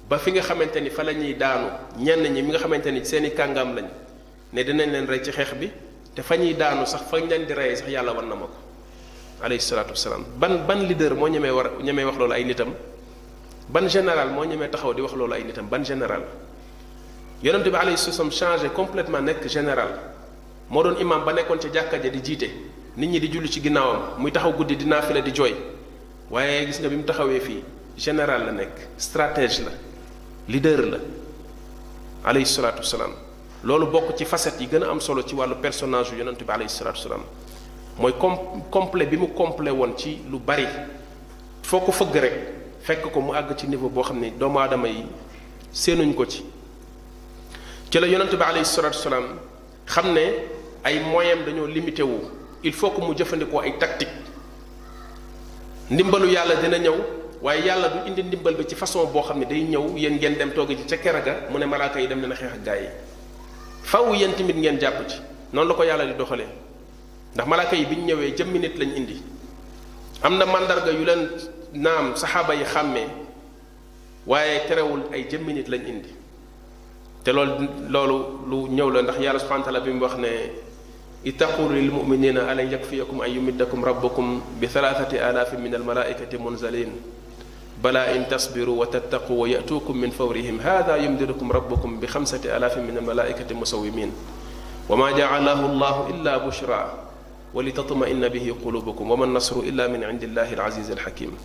ba 0.10 0.18
fi 0.18 0.32
nga 0.34 0.42
xamante 0.42 0.82
ni 0.82 0.90
fa 0.90 1.04
la 1.04 1.14
ñuy 1.14 1.36
daanu 1.36 1.68
ñenn 2.00 2.28
ñi 2.34 2.42
mi 2.42 2.50
nga 2.52 2.60
xamante 2.60 2.92
ni 2.92 3.06
seeni 3.06 3.32
kàngaam 3.32 3.76
lañ 3.76 3.86
ne 4.52 4.62
dinañ 4.64 4.92
leen 4.92 5.08
rey 5.08 5.24
ci 5.24 5.32
xeex 5.32 5.56
bi 5.56 5.72
te 6.14 6.22
fa 6.22 6.36
ñuy 6.36 6.54
daanu 6.54 6.86
sax 6.86 7.04
fa 7.10 7.18
ñu 7.18 7.28
yàlla 7.30 8.12
wan 8.12 8.28
na 8.28 8.36
ma 8.36 8.46
ko 8.52 8.58
alayhi 9.42 9.62
salaatu 9.64 9.94
ban 10.36 10.66
ban 10.68 10.84
leader 10.86 11.16
moo 11.16 11.28
ñemee 11.30 11.52
war 11.52 11.72
ñemee 11.82 12.04
wax 12.06 12.18
loolu 12.18 12.34
ay 12.34 12.44
nitam 12.44 12.74
ban 13.70 13.88
général 13.88 14.30
moo 14.32 14.44
ñemee 14.46 14.68
taxaw 14.70 14.94
di 14.94 15.02
wax 15.02 15.14
loolu 15.14 15.34
ay 15.34 15.44
nitam 15.46 15.66
ban 15.68 15.84
général 15.84 16.24
yonente 17.42 17.70
bi 17.70 17.76
alayhi 17.76 17.98
salaam 17.98 18.32
changé 18.32 18.70
complètement 18.72 19.22
nekk 19.22 19.48
général 19.48 19.90
moo 20.70 20.84
doon 20.84 20.98
imam 21.00 21.24
ba 21.24 21.32
nekkoon 21.34 21.60
ci 21.60 21.68
jàkka 21.74 21.98
ja 22.02 22.10
di 22.10 22.20
jiite 22.24 22.50
nit 22.98 23.08
ñi 23.10 23.20
di 23.20 23.30
julli 23.30 23.50
ci 23.50 23.62
ginnaawam 23.62 24.20
muy 24.20 24.32
taxaw 24.32 24.54
guddi 24.54 24.76
di 24.76 24.86
naafila 24.86 25.22
di 25.22 25.32
joy 25.34 25.56
waaye 26.30 26.66
gis 26.68 26.80
nga 26.80 26.90
bi 26.90 26.96
mu 26.98 27.04
taxawee 27.04 27.40
fii 27.40 27.64
général 27.98 28.46
la 28.46 28.52
nekk 28.52 28.88
stratège 28.98 29.60
la 29.64 29.72
leader 30.50 30.84
la 30.86 30.98
alayhi 32.26 32.46
salatu 32.46 32.80
wasalaam 32.80 33.14
loolu 33.64 33.88
bokk 33.88 34.16
ci 34.18 34.26
facette 34.26 34.60
yi 34.62 34.68
gën 34.68 34.84
a 34.84 34.90
am 34.90 35.00
solo 35.00 35.22
ci 35.24 35.36
wàllu 35.36 35.56
personnage 35.62 36.12
yu 36.12 36.18
yonente 36.18 36.44
bi 36.44 36.52
alayhi 36.52 36.70
salatu 36.70 36.98
wasalaam 36.98 37.22
mooy 37.98 38.14
com 38.20 38.38
complet 38.70 39.06
bi 39.10 39.18
mu 39.18 39.28
complet 39.34 39.72
woon 39.74 39.96
ci 39.98 40.20
lu 40.30 40.38
bari 40.40 40.68
foo 41.62 41.80
ko 41.80 41.92
fëgg 41.92 42.16
rek 42.16 42.34
fekk 42.84 43.10
ko 43.12 43.20
mu 43.24 43.32
àgg 43.32 43.56
ci 43.58 43.66
niveau 43.68 43.90
boo 43.90 44.04
xam 44.04 44.20
ne 44.20 44.30
doomu 44.38 44.60
aadama 44.60 44.88
yi 44.88 45.06
séenuñ 45.72 46.14
ko 46.14 46.26
ci 46.26 46.44
ci 47.90 48.00
la 48.00 48.08
yonent 48.08 48.36
bi 48.36 48.44
alayhi 48.44 48.66
salaatu 48.66 49.10
xam 49.86 50.12
ne 50.14 50.20
ay 50.84 51.00
moyens 51.00 51.46
dañoo 51.46 51.66
limité 51.66 52.04
wu 52.04 52.20
il 52.62 52.74
faut 52.74 52.92
que 52.92 53.00
mu 53.02 53.16
jëfandikoo 53.18 53.60
ay 53.62 53.78
tactique 53.80 54.10
ndimbalu 55.92 56.28
yàlla 56.30 56.56
dina 56.58 56.78
ñëw 56.78 56.96
waaye 57.42 57.64
yàlla 57.66 57.88
du 57.90 58.10
indi 58.10 58.24
ndimbal 58.24 58.56
bi 58.56 58.66
ci 58.68 58.76
façon 58.76 59.06
boo 59.12 59.22
xam 59.24 59.40
ne 59.40 59.46
day 59.46 59.64
ñëw 59.64 59.96
yéen 59.98 60.16
ngeen 60.16 60.36
dem 60.38 60.52
toog 60.52 60.68
ci 60.76 60.86
ca 60.86 60.98
kera 60.98 61.20
ga 61.22 61.36
mu 61.50 61.58
ne 61.60 61.66
malaaka 61.66 62.00
yi 62.02 62.08
dem 62.08 62.20
na 62.28 62.36
xeex 62.36 62.52
ak 62.54 62.64
gaa 62.64 62.76
yi 62.76 62.90
faw 63.84 64.14
yéen 64.14 64.34
tamit 64.36 64.56
ngeen 64.58 64.78
jàpp 64.80 65.08
ci 65.10 65.18
noonu 65.54 65.70
la 65.70 65.74
ko 65.76 65.84
yàlla 65.84 66.04
di 66.06 66.16
doxalee 66.18 66.50
ndax 67.34 67.48
malaaka 67.48 67.76
yi 67.78 67.86
bi 67.86 67.96
ñu 67.96 68.04
ñëwee 68.08 68.34
jëmmi 68.36 68.60
nit 68.60 68.76
lañ 68.78 68.96
indi 68.98 69.22
am 70.22 70.38
na 70.38 70.46
mandarga 70.46 70.92
yu 70.92 71.06
leen 71.06 71.30
نعم 71.74 72.16
صحابة 72.16 72.54
يخمي 72.54 73.06
واي 74.30 74.68
ترول 74.70 75.02
اي 75.14 75.22
جمين 75.24 75.64
لن 75.68 75.82
اندي 75.86 76.14
تلول 77.26 77.68
لولو 77.90 78.18
لو 78.50 78.68
نيو 78.70 78.90
لن 78.94 79.06
دخ 79.10 79.18
يالا 79.18 79.38
سبحانه 79.42 79.64
وتعالى 79.66 79.80
بيم 79.82 79.98
وخني 80.04 80.34
اتقوا 81.28 81.68
للمؤمنين 81.74 82.38
الا 82.38 82.62
يكفيكم 82.78 83.18
ان 83.22 83.30
يمدكم 83.32 83.80
ربكم 83.86 84.28
بثلاثه 84.62 85.10
الاف 85.30 85.54
من 85.58 85.74
الملائكه 85.76 86.38
منزلين 86.44 86.92
بلا 87.84 88.16
ان 88.16 88.28
تصبروا 88.28 88.82
وتتقوا 88.82 89.40
وياتوكم 89.42 89.98
من 89.98 90.10
فورهم 90.10 90.60
هذا 90.62 90.96
يمدكم 90.96 91.52
ربكم 91.52 91.90
بخمسه 92.00 92.58
الاف 92.58 92.78
من 92.78 92.96
الملائكه 92.98 93.56
مسومين 93.56 94.12
وما 94.90 95.12
جعله 95.12 95.60
الله 95.72 95.96
الا 96.10 96.38
بشرى 96.48 96.84
ولتطمئن 97.54 98.28
به 98.30 98.56
قلوبكم 98.66 99.12
وما 99.12 99.26
النصر 99.26 99.60
الا 99.60 99.88
من 99.88 100.04
عند 100.04 100.24
الله 100.24 100.54
العزيز 100.54 100.92
الحكيم 100.92 101.38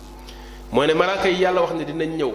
mooy 0.71 0.87
ne 0.87 0.93
malaaka 0.93 1.27
yi 1.29 1.41
yàlla 1.43 1.61
wax 1.61 1.73
ne 1.73 1.83
dinañ 1.85 2.15
ñëw 2.17 2.31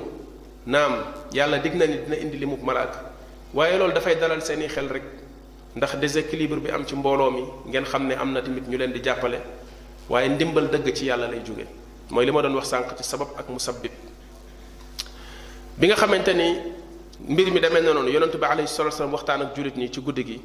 naam 0.66 0.92
yàlla 1.32 1.58
digg 1.58 1.74
na 1.74 1.86
ni 1.86 1.98
dina 2.00 2.16
indi 2.16 2.38
limu 2.38 2.56
malaaka 2.62 3.10
waaye 3.54 3.78
loolu 3.78 3.92
dafay 3.92 4.16
dalal 4.16 4.42
seeni 4.42 4.66
xel 4.68 4.86
rek 4.88 5.02
ndax 5.76 5.96
déséquilibre 5.98 6.58
bi 6.60 6.70
am 6.70 6.84
ci 6.86 6.94
mbooloo 6.96 7.30
mi 7.30 7.40
ngeen 7.68 7.84
xam 7.84 8.06
ne 8.08 8.14
am 8.14 8.32
na 8.32 8.40
tamit 8.42 8.66
ñu 8.68 8.76
leen 8.76 8.92
di 8.92 9.00
jàppale 9.02 9.38
waaye 10.10 10.28
ndimbal 10.30 10.68
dëgg 10.68 10.92
ci 10.94 11.04
yàlla 11.06 11.28
lay 11.28 11.42
jóge 11.44 11.66
mooy 12.10 12.24
li 12.26 12.32
doon 12.32 12.54
wax 12.54 12.68
sànq 12.70 12.96
ci 12.96 13.04
sabab 13.04 13.28
ak 13.38 13.48
musabbib 13.48 13.92
bi 15.76 15.86
nga 15.86 15.94
xamante 15.94 16.32
ni 16.34 16.58
mbir 17.28 17.50
mi 17.52 17.60
demee 17.60 17.80
na 17.82 17.92
noonu 17.94 18.08
yonentu 18.10 18.38
bi 18.38 18.44
alayhi 18.46 18.66
salatu 18.68 18.94
wasallam 18.94 19.12
waxtaan 19.12 19.42
ak 19.42 19.54
jullit 19.56 19.76
ñi 19.76 19.92
ci 19.92 20.00
guddi 20.00 20.24
gi 20.24 20.40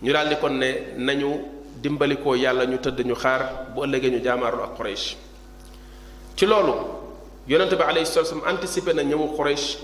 ñu 0.00 0.12
daal 0.12 0.28
di 0.28 0.36
ne 0.54 0.92
nañu 0.96 1.26
dimbalikoo 1.80 2.36
yàlla 2.36 2.66
ñu 2.66 2.78
tëdd 2.78 3.02
ñu 3.04 3.14
xaar 3.16 3.66
bu 3.74 3.82
ëllëgee 3.84 4.10
ñu 4.10 4.22
jaamaarlu 4.22 4.62
ak 4.62 4.76
ci 6.36 6.46
loolu 6.46 6.98
yonente 7.50 7.74
bi 7.74 7.82
alayhi 7.82 8.06
salatu 8.06 8.34
wasallam 8.34 8.46
anticiper 8.48 8.94
na 8.94 9.02
ñëwu 9.02 9.34
quraish 9.36 9.78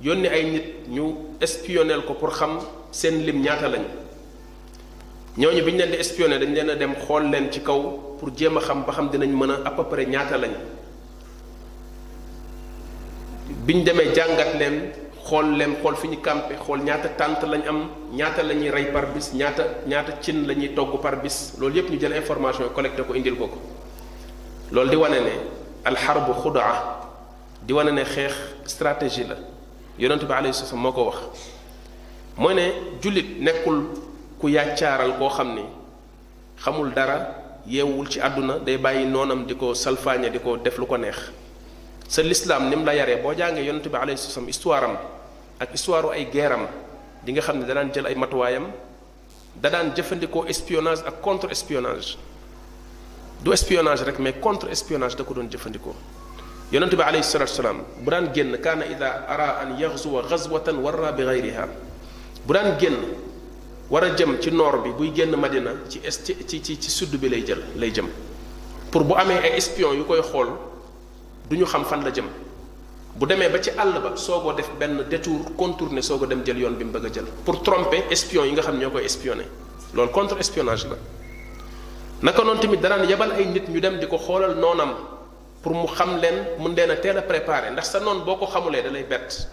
yónni 0.00 0.26
ay 0.28 0.44
nit 0.50 0.88
ñu 0.88 1.36
espionnel 1.38 2.02
ko 2.06 2.14
pour 2.14 2.30
xam 2.32 2.60
seen 2.92 3.26
lim 3.26 3.42
ñaata 3.42 3.68
lañ 3.68 3.82
ñooñu 5.36 5.60
bi 5.62 5.72
ñu 5.72 5.78
leen 5.80 5.90
di 5.90 5.96
espionné 5.98 6.38
dañ 6.38 6.48
leen 6.54 6.78
dem 6.78 6.94
xool 7.04 7.24
leen 7.28 7.52
ci 7.52 7.60
kaw 7.60 8.16
pour 8.18 8.32
jéem 8.34 8.58
xam 8.60 8.84
ba 8.86 8.92
xam 8.94 9.10
dinañ 9.10 9.28
mën 9.32 9.50
a 9.66 9.70
peu 9.70 9.84
près 9.84 10.06
ñaata 10.06 10.38
lañ 10.38 10.52
bi 13.66 13.82
demee 13.82 14.14
jàngat 14.14 14.54
leen 14.58 14.90
xool 15.28 15.58
leen 15.58 15.76
xool 15.82 15.96
fi 15.96 16.08
ñu 16.08 16.16
campé 16.22 16.56
xool 16.64 16.80
ñaata 16.80 17.08
tànt 17.18 17.42
lañ 17.42 17.66
am 17.68 17.90
ñaata 18.12 18.42
la 18.42 18.54
ñuy 18.54 18.70
rey 18.70 18.84
par 18.92 19.12
bis 19.12 19.34
ñaata 19.34 19.82
ñaata 19.86 20.22
cin 20.22 20.46
la 20.46 20.54
togg 20.74 20.98
par 21.02 21.20
bis 21.20 21.52
loolu 21.58 21.76
yépp 21.76 21.90
ñu 21.90 22.00
jël 22.00 22.14
information 22.16 22.64
yi 22.64 22.70
collecté 22.74 23.02
ko 23.02 23.12
indil 23.12 23.34
ko 23.36 23.46
ko 23.48 23.58
loolu 24.72 24.88
di 24.88 24.96
wane 24.96 25.20
ne 25.20 25.32
alxarbu 25.84 26.32
xudaa 26.42 26.99
di 27.70 27.74
wane 27.74 27.92
ne 27.94 28.04
xeex 28.04 28.34
stratégie 28.66 29.22
la 29.24 29.36
yonent 29.96 30.26
bi 30.26 30.32
alayhi 30.32 30.52
salaam 30.52 30.80
moko 30.82 31.04
wax 31.04 31.18
moy 32.36 32.52
ne 32.54 32.64
julit 33.00 33.28
nekul 33.46 33.78
ku 34.42 34.48
yaccaral 34.48 35.14
ko 35.16 35.28
xamni 35.30 35.62
xamul 36.58 36.90
dara 36.92 37.28
yewul 37.68 38.08
ci 38.10 38.18
aduna 38.20 38.58
day 38.58 38.76
bàyyi 38.76 39.06
nonam 39.06 39.46
diko 39.46 39.70
salfagne 39.72 40.30
diko 40.34 40.56
def 40.56 40.78
lu 40.82 40.86
ko 40.86 40.96
neex 40.98 41.30
sa 42.10 42.22
l'islam 42.26 42.66
nim 42.70 42.82
la 42.84 42.92
yare 42.92 43.22
bo 43.22 43.30
jange 43.38 43.62
yonent 43.64 43.86
bi 43.88 43.94
alayhi 44.02 44.18
salaam 44.18 44.48
histoire 44.50 44.84
am 44.86 44.98
ak 45.62 45.70
histoire 45.70 46.10
ay 46.12 46.26
guerram 46.26 46.66
di 47.22 47.30
nga 47.32 47.40
xamni 47.40 47.60
da 47.62 47.68
danaan 47.74 47.94
jël 47.94 48.06
ay 48.10 48.16
matuwaayam 48.18 48.66
da 49.62 49.70
daan 49.70 49.92
jëfëndiko 49.94 50.42
espionnage 50.50 51.04
ak 51.06 51.20
contre 51.22 51.48
espionnage 51.54 52.18
du 53.46 53.52
espionnage 53.54 54.02
rek 54.10 54.18
mais 54.18 54.32
contre 54.42 54.66
espionnage 54.74 55.14
da 55.14 55.22
ko 55.22 55.34
don 55.38 55.46
jëfëndiko 55.48 55.94
yonent 56.72 56.94
bi 56.94 57.02
alayhi 57.02 57.24
salatu 57.26 57.50
wasalaam 57.52 57.78
bu 58.04 58.10
daan 58.12 58.26
génn 58.34 58.50
kaana 58.64 58.84
ida 58.94 59.08
ara 59.34 59.48
an 59.62 59.74
yaxzuwa 59.78 60.22
xazwatan 60.30 60.76
warra 60.86 61.10
bi 61.12 61.24
gayriha 61.24 61.64
bu 62.46 62.52
daan 62.54 62.78
génn 62.78 62.94
war 63.90 64.04
a 64.04 64.10
jëm 64.14 64.38
ci 64.40 64.50
noor 64.52 64.78
bi 64.84 64.90
buy 64.96 65.10
génn 65.12 65.34
madina 65.36 65.72
ci 65.88 66.00
est 66.04 66.24
ci 66.48 66.62
ci 66.62 66.78
ci 66.80 66.90
sud 66.90 67.10
bi 67.20 67.28
lay 67.28 67.42
jël 67.44 67.58
lay 67.76 67.90
jëm 67.92 68.06
pour 68.92 69.02
bu 69.04 69.14
amee 69.14 69.38
ay 69.42 69.56
espion 69.56 69.92
yu 69.94 70.04
koy 70.04 70.22
xool 70.22 70.48
du 71.50 71.56
ñu 71.58 71.64
xam 71.66 71.84
fan 71.84 72.04
la 72.04 72.10
jëm 72.12 72.28
bu 73.16 73.26
demee 73.26 73.48
ba 73.50 73.60
ci 73.60 73.70
àll 73.70 74.00
ba 74.00 74.14
soogoo 74.16 74.52
def 74.52 74.70
benn 74.78 75.04
détour 75.10 75.56
contourné 75.56 76.02
soog 76.02 76.22
a 76.22 76.26
dem 76.28 76.44
jël 76.46 76.56
yoon 76.58 76.74
bi 76.78 76.84
mu 76.84 76.92
bëgg 76.92 77.04
a 77.06 77.12
jël 77.12 77.24
pour 77.44 77.62
tromper 77.62 78.04
espion 78.12 78.44
yi 78.44 78.52
nga 78.52 78.62
xam 78.62 78.78
ñoo 78.78 78.90
koy 78.90 79.04
espionné 79.04 79.42
loolu 79.92 80.12
contre 80.12 80.38
espionnage 80.38 80.86
la 80.88 80.96
naka 82.22 82.44
noonu 82.44 82.60
tamit 82.60 82.78
danaan 82.80 83.08
yebal 83.08 83.32
ay 83.32 83.46
nit 83.46 83.68
ñu 83.68 83.80
dem 83.80 83.98
di 83.98 84.06
ko 84.06 84.16
xoolal 84.18 84.54
noonam 84.56 84.94
pour 85.62 85.74
mu 85.76 85.86
xam 85.92 86.20
leen 86.20 86.36
mun 86.58 86.74
leen 86.74 86.90
a 86.90 86.96
teel 86.96 87.18
a 87.18 87.22
préparer 87.22 87.70
ndax 87.72 87.92
sa 87.92 88.00
noon 88.00 88.24
boo 88.24 88.36
ko 88.40 88.46
xamulee 88.46 88.82
da 88.82 88.90
lay 88.90 89.02
bett 89.04 89.46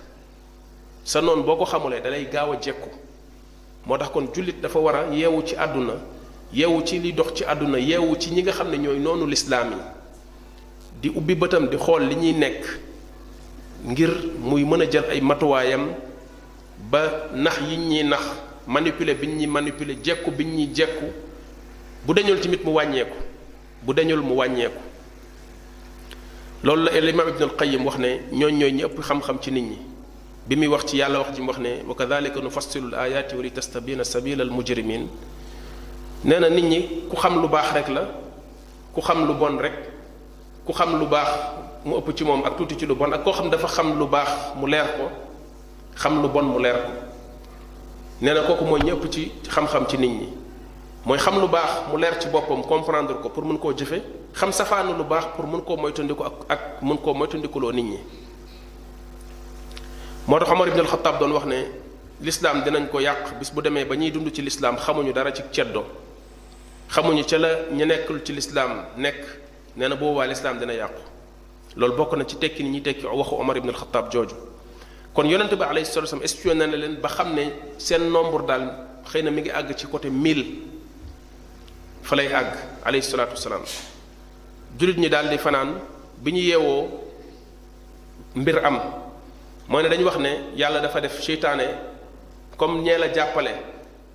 sa 1.04 1.20
noon 1.22 1.44
boo 1.44 1.58
ko 1.60 1.66
xamulee 1.68 2.00
da 2.00 2.10
gaaw 2.32 2.52
a 2.54 2.58
jekku 2.62 2.90
moo 3.86 3.98
tax 3.98 4.10
kon 4.12 4.28
jullit 4.34 4.62
dafa 4.62 4.80
war 4.80 4.96
a 4.96 5.04
yeewu 5.14 5.44
ci 5.46 5.56
àdduna 5.56 5.94
yeewu 6.54 6.82
ci 6.86 7.00
li 7.00 7.12
dox 7.12 7.34
ci 7.34 7.44
àdduna 7.44 7.78
yeewu 7.80 8.16
ci 8.18 8.32
ñi 8.32 8.42
nga 8.44 8.52
xam 8.54 8.70
ne 8.72 8.78
ñooy 8.78 9.00
noonu 9.00 9.28
lislaam 9.28 9.72
yi 9.72 9.80
di 11.02 11.10
ubbi 11.10 11.36
bëtam 11.36 11.68
di 11.70 11.78
xool 11.78 12.04
li 12.08 12.16
ñuy 12.16 12.34
nekk 12.38 12.64
ngir 13.88 14.10
muy 14.40 14.64
mën 14.64 14.82
a 14.84 14.90
jël 14.90 15.06
ay 15.12 15.20
matuwaayam 15.22 15.88
ba 16.90 17.28
nax 17.34 17.60
yi 17.70 17.78
ñuy 17.78 18.04
nax 18.08 18.24
manipuler 18.66 19.16
bi 19.16 19.28
ñuy 19.28 19.48
manipuler 19.48 19.98
jekku 20.02 20.32
bi 20.32 20.46
ñuy 20.46 20.70
jekku 20.74 21.06
bu 22.06 22.14
dañul 22.14 22.40
tamit 22.40 22.64
mu 22.64 22.72
wàññeeku 22.74 23.18
bu 23.84 23.94
dañul 23.94 24.22
mu 24.22 24.36
wàññeeku 24.36 24.87
loolu 26.64 26.86
la 26.86 27.00
l'imam 27.00 27.28
ibn 27.30 27.44
al-qayyim 27.44 27.86
wax 27.86 27.98
ne 27.98 28.20
ñooñ 28.32 28.54
ñooy 28.60 28.72
ñi 28.72 28.84
ëpp 28.86 29.00
xam-xam 29.02 29.38
ci 29.42 29.52
nit 29.52 29.62
ñi 29.64 29.78
bi 30.48 30.56
muy 30.56 30.68
wax 30.68 30.86
ci 30.88 30.98
yàlla 30.98 31.20
wax 31.20 31.36
ji 31.36 31.42
mu 31.42 31.50
wax 31.52 31.60
ne 31.60 31.70
wa 31.88 31.96
kadhalika 31.96 32.40
nufassilu 32.40 32.88
al-ayati 32.88 33.36
wa 33.36 33.42
litastabina 33.44 34.04
sabila 34.04 34.44
al-mujrimin 34.44 35.08
nee 36.26 36.40
na 36.40 36.48
nit 36.50 36.64
ñi 36.66 36.88
ku 37.10 37.16
xam 37.16 37.42
lu 37.42 37.48
baax 37.48 37.74
rek 37.74 37.88
la 37.90 38.08
ku 38.94 39.02
xam 39.02 39.28
lu 39.28 39.34
bon 39.36 39.58
rek 39.60 39.74
ku 40.66 40.74
xam 40.74 40.98
lu 41.00 41.06
baax 41.06 41.28
mu 41.86 41.96
ëpp 41.98 42.14
ci 42.18 42.24
moom 42.24 42.42
ak 42.44 42.56
tuuti 42.58 42.76
ci 42.76 42.86
lu 42.88 42.96
bon 42.96 43.12
ak 43.14 43.24
koo 43.24 43.34
xam 43.34 43.50
dafa 43.50 43.68
xam 43.68 43.98
lu 43.98 44.08
baax 44.08 44.56
mu 44.56 44.66
leer 44.68 44.88
ko 44.98 45.12
xam 45.96 46.22
lu 46.22 46.28
bon 46.28 46.44
mu 46.46 46.58
leer 46.62 46.76
ko 46.82 46.92
nee 48.22 48.34
na 48.34 48.42
kooku 48.42 48.66
mooy 48.66 48.82
ñëpp 48.82 49.10
ci 49.12 49.32
xam-xam 49.48 49.86
ci 49.88 49.98
nit 50.00 50.10
ñi 50.10 50.28
moy 51.08 51.18
xam 51.18 51.40
lu 51.40 51.48
bax 51.48 51.88
mu 51.90 51.98
leer 52.02 52.20
ci 52.22 52.28
bopam 52.30 52.64
comprendre 52.68 53.16
ko 53.24 53.30
pour 53.30 53.46
mën 53.46 53.58
ko 53.58 53.72
jëfe 53.72 54.00
xam 54.36 54.52
safaanu 54.52 54.92
lu 54.98 55.06
bax 55.06 55.24
pour 55.38 55.48
mën 55.48 55.62
ko 55.62 55.78
moytandiku 55.78 56.24
ak 56.30 56.34
ak 56.56 56.62
mën 56.82 56.98
ko 56.98 57.14
koo 57.50 57.60
lo 57.62 57.72
nit 57.72 57.84
ñi 57.92 57.98
motax 60.28 60.50
tax 60.50 60.68
ibn 60.68 60.80
al-khattab 60.82 61.20
don 61.20 61.32
wax 61.32 61.46
ne 61.46 61.64
l'islam 62.22 62.62
dinañ 62.66 62.90
ko 62.92 63.00
yàq 63.00 63.40
bis 63.40 63.50
bu 63.54 63.62
démé 63.62 63.86
ba 63.86 63.96
ñuy 63.96 64.12
dund 64.12 64.34
ci 64.36 64.42
lislaam 64.42 64.76
xamuñu 64.78 65.14
dara 65.14 65.32
ci 65.34 65.44
ceddo 65.52 65.86
xamuñu 66.90 67.24
ci 67.24 67.38
la 67.38 67.50
ñi 67.72 67.86
nekkul 67.86 68.22
ci 68.26 68.34
l'islam 68.34 68.84
nekk 68.98 69.16
neena 69.78 69.96
bo 69.96 70.12
wa 70.16 70.26
l'islam 70.28 70.60
dina 70.60 70.74
yaq 70.74 70.92
loolu 71.78 71.96
bokk 71.96 72.18
na 72.18 72.26
ci 72.28 72.36
tekki 72.38 72.64
ni 72.66 72.70
ñuy 72.80 72.82
tekki 72.82 73.06
waxu 73.06 73.34
omar 73.36 73.56
ibn 73.56 73.70
al-khattab 73.70 74.12
jooju 74.12 74.36
kon 75.14 75.24
yonente 75.26 75.56
bi 75.56 75.64
alayhi 75.64 75.86
salatu 75.86 76.02
wasallam 76.08 76.24
espionné 76.26 76.68
na 76.68 76.76
leen 76.76 76.96
ba 77.00 77.08
xamné 77.08 77.52
sen 77.78 78.10
nombre 78.12 78.46
dal 78.46 78.74
xeyna 79.08 79.32
mi 79.32 79.42
ngi 79.44 79.52
ag 79.52 79.74
ci 79.76 79.88
côté 79.88 80.10
1000 80.10 80.76
fa 82.08 82.16
lay 82.16 82.30
àgg 82.32 82.56
alayhi 82.88 83.04
salaatu 83.04 83.34
wasalaam 83.36 83.64
jullit 84.80 84.96
ñi 84.98 85.10
daal 85.12 85.28
di 85.30 85.38
fanaan 85.38 85.76
bi 86.24 86.32
ñu 86.32 86.40
yeewoo 86.40 86.88
mbir 88.36 88.64
am 88.64 88.80
mooy 89.68 89.84
ne 89.84 89.90
dañu 89.90 90.06
wax 90.06 90.18
ne 90.18 90.32
yàlla 90.56 90.80
dafa 90.80 91.02
def 91.02 91.22
seytaane 91.22 91.68
comme 92.58 92.80
ñee 92.82 92.98
la 92.98 93.12
jàppale 93.14 93.52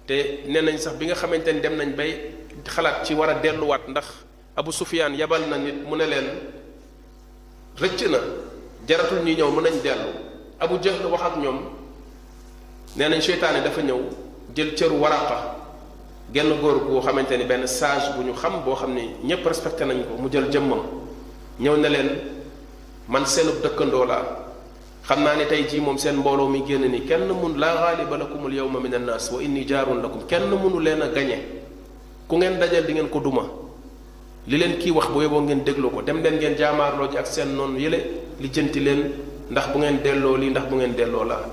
te 0.06 0.40
nee 0.48 0.62
nañ 0.62 0.78
sax 0.78 0.94
bi 0.96 1.04
nga 1.04 1.14
xamante 1.14 1.48
ni 1.52 1.60
dem 1.60 1.76
nañ 1.76 1.94
bay 1.94 2.32
xalaat 2.64 3.04
ci 3.04 3.12
war 3.12 3.28
a 3.28 3.34
delluwaat 3.40 3.86
ndax 3.88 4.06
abu 4.56 4.72
sufiyaan 4.72 5.12
yabal 5.14 5.42
na 5.50 5.58
nit 5.58 5.84
mu 5.86 5.94
ne 5.96 6.06
leen 6.06 6.26
rëcc 7.76 8.08
na 8.08 8.18
jaratul 8.88 9.20
ñuy 9.22 9.36
ñëw 9.36 9.50
mën 9.52 9.62
nañ 9.64 9.80
dellu 9.82 10.10
abu 10.60 10.80
jahl 10.82 11.04
wax 11.12 11.22
ak 11.26 11.36
ñoom 11.36 11.60
nee 12.96 13.08
nañ 13.10 13.20
seytaane 13.20 13.60
dafa 13.62 13.80
ñëw 13.82 14.00
jël 14.56 14.74
cëru 14.74 14.96
waraqa 14.96 15.60
genn 16.32 16.58
góor 16.60 16.78
boo 16.88 17.00
xamante 17.02 17.36
ni 17.36 17.44
benn 17.44 17.66
sage 17.66 18.16
bu 18.16 18.22
ñu 18.24 18.32
xam 18.34 18.52
boo 18.64 18.74
xam 18.74 18.94
ne 18.94 19.14
ñépp 19.22 19.44
respecté 19.46 19.84
nañ 19.84 20.02
ko 20.04 20.22
mu 20.22 20.28
jël 20.32 20.50
jëmmam 20.50 20.80
ñëw 21.60 21.76
ne 21.76 21.88
leen 21.88 22.08
man 23.08 23.26
seenub 23.26 23.60
dëkkandoo 23.62 24.04
la 24.06 24.18
xam 25.06 25.22
naa 25.22 25.34
ni 25.36 25.46
tey 25.46 25.66
jii 25.68 25.80
moom 25.80 25.98
seen 25.98 26.16
mbooloo 26.16 26.48
mi 26.48 26.62
génn 26.66 26.90
nii 26.90 27.02
kenn 27.06 27.28
mun 27.28 27.58
laa 27.58 27.74
gaaliba 27.96 28.16
lakum 28.16 28.46
al 28.46 28.52
yawma 28.54 28.80
min 28.80 28.94
annaas 28.94 29.30
indi 29.32 29.44
inni 29.44 29.64
jaarun 29.68 30.00
ko 30.02 30.20
kenn 30.26 30.48
mënu 30.48 30.80
leen 30.80 31.02
a 31.02 31.08
gañe 31.08 31.38
ku 32.26 32.36
ngeen 32.36 32.58
dajal 32.58 32.84
di 32.86 32.92
ngeen 32.94 33.08
ko 33.10 33.18
duma 33.20 33.42
li 34.46 34.56
leen 34.56 34.78
kiy 34.78 34.90
wax 34.90 35.08
bu 35.12 35.20
yeboo 35.20 35.40
ngeen 35.42 35.64
déglu 35.64 35.90
ko 35.90 36.00
dem 36.00 36.22
leen 36.22 36.36
ngeen 36.36 36.56
jaamaarloo 36.56 37.10
ji 37.10 37.18
ak 37.18 37.26
seen 37.26 37.54
noonu 37.54 37.78
yële 37.78 37.98
li 38.40 38.48
jënti 38.48 38.80
leen 38.80 39.12
ndax 39.50 39.68
bu 39.72 39.78
ngeen 39.80 40.00
delloo 40.02 40.36
lii 40.36 40.48
ndax 40.50 40.64
bu 40.68 40.76
ngeen 40.76 40.94
delloo 40.96 41.24
laa 41.24 41.44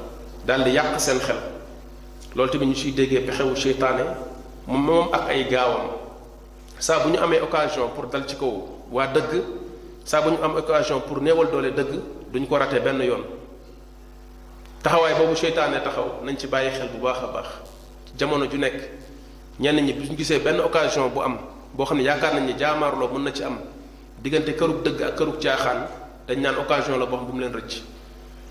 daal 0.46 0.66
yàq 0.68 1.00
seen 1.02 1.20
xel 1.20 1.36
loolu 2.36 2.52
tamit 2.52 2.68
ñu 2.70 2.92
déggee 2.96 3.20
pexewu 3.26 3.56
seytaane 3.56 4.29
moom 4.78 5.10
ak 5.10 5.34
ay 5.34 5.50
gaawam 5.50 5.98
saa 6.78 7.02
bu 7.02 7.10
ñu 7.10 7.18
amee 7.18 7.42
occasion 7.42 7.90
pour 7.98 8.06
dal 8.06 8.30
ci 8.30 8.38
kaw 8.38 8.70
waa 8.94 9.08
dëgg 9.10 9.42
saa 10.06 10.22
bu 10.22 10.38
ñu 10.38 10.38
am 10.46 10.54
occasion 10.62 11.02
pour 11.02 11.18
néewal 11.22 11.50
doole 11.50 11.74
dëgg 11.74 11.94
duñ 12.30 12.46
ko 12.46 12.56
rate 12.62 12.78
benn 12.78 13.02
yoon 13.02 13.26
taxawaay 14.86 15.18
boobu 15.18 15.34
seytaane 15.36 15.82
taxaw 15.82 16.22
nañ 16.24 16.38
ci 16.38 16.46
bàyyi 16.46 16.70
xel 16.70 16.88
bu 16.94 17.02
baax 17.02 17.18
a 17.18 17.28
baax 17.34 17.50
jamono 18.16 18.46
ju 18.46 18.58
nekk 18.58 18.78
ñenn 19.60 19.82
ñi 19.86 19.94
bu 19.94 20.04
ñu 20.06 20.16
gisee 20.18 20.40
benn 20.40 20.60
occasion 20.62 21.10
bu 21.10 21.22
am 21.22 21.38
boo 21.74 21.86
xam 21.86 21.98
ne 21.98 22.04
yaakaar 22.04 22.34
nañ 22.36 22.46
ne 22.54 22.58
jaamaarloo 22.58 23.10
mën 23.10 23.24
na 23.24 23.34
ci 23.34 23.44
am 23.44 23.58
diggante 24.22 24.54
kërug 24.54 24.84
dëgg 24.86 25.02
ak 25.02 25.16
kërug 25.18 25.40
caaxaan 25.42 25.88
dañ 26.28 26.40
naan 26.42 26.58
occasion 26.60 26.98
la 27.00 27.06
boo 27.08 27.18
bu 27.18 27.34
mu 27.34 27.40
leen 27.42 27.54
rëcc 27.54 27.82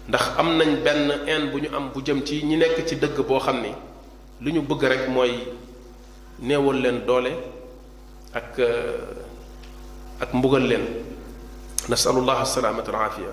ndax 0.09 0.33
am 0.37 0.57
nañ 0.59 0.83
benn 0.83 1.11
haine 1.27 1.51
bu 1.53 1.59
ñu 1.63 1.69
am 1.75 1.91
bu 1.95 2.03
jëm 2.03 2.25
ci 2.27 2.43
ñi 2.45 2.57
nekk 2.57 2.85
ci 2.87 2.97
dëgg 2.99 3.23
boo 3.23 3.39
xam 3.39 3.61
ni 3.63 3.71
lu 4.41 4.51
ñu 4.53 4.63
bëgg 4.63 4.83
rek 4.85 5.09
mooy 5.09 5.47
néewal 6.41 6.81
leen 6.81 7.01
doole 7.07 7.33
ak 8.33 8.59
ak 10.21 10.33
mbugal 10.35 10.63
leen 10.67 10.85
nasalullah 11.89 12.47
salaamata 12.47 12.91
alafia 12.93 13.31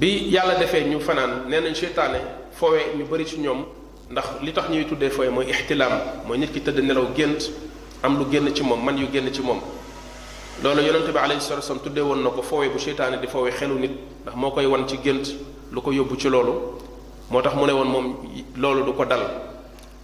bi 0.00 0.30
yàlla 0.34 0.56
defee 0.58 0.84
ñu 0.86 1.00
fanaan 1.00 1.48
nee 1.48 1.60
nañ 1.60 1.74
seytaane 1.74 2.20
foowe 2.52 2.78
ñu 2.96 3.04
bëri 3.06 3.26
ci 3.26 3.38
ñoom 3.38 3.64
ndax 4.10 4.24
li 4.42 4.52
tax 4.52 4.68
ñuy 4.70 4.84
tuddee 4.86 5.10
fooye 5.10 5.30
mooy 5.30 5.46
ixtilaam 5.50 5.92
mooy 6.26 6.38
nit 6.38 6.52
ki 6.52 6.60
tëdd 6.60 6.80
nelaw 6.80 7.06
gént 7.14 7.50
am 8.02 8.18
lu 8.18 8.24
génn 8.30 8.52
ci 8.54 8.62
moom 8.62 8.84
man 8.84 8.98
yu 8.98 9.06
génn 9.12 9.32
ci 9.32 9.42
moom 9.42 9.60
loolu 10.64 10.80
yonente 10.82 11.12
bi 11.12 11.18
alayhi 11.18 11.40
salatu 11.42 11.62
wasallam 11.66 11.82
tuddee 11.84 12.00
woon 12.02 12.22
na 12.22 12.30
ko 12.30 12.42
foowe 12.42 12.68
bu 12.68 12.78
seytaane 12.78 13.20
di 13.20 13.26
foowe 13.28 13.50
xelu 13.50 13.78
nit 13.78 13.92
ndax 14.22 14.34
moo 14.36 14.50
koy 14.50 14.66
wan 14.66 14.88
ci 14.88 14.98
gént 15.04 15.24
lu 15.70 15.80
ko 15.82 15.90
yóbbu 15.92 16.16
ci 16.16 16.28
loolu 16.28 16.52
moo 17.30 17.42
tax 17.42 17.54
mu 17.54 17.66
ne 17.66 17.72
woon 17.72 17.86
moom 17.88 18.16
loolu 18.56 18.82
du 18.86 18.92
ko 18.94 19.04
dal 19.04 19.47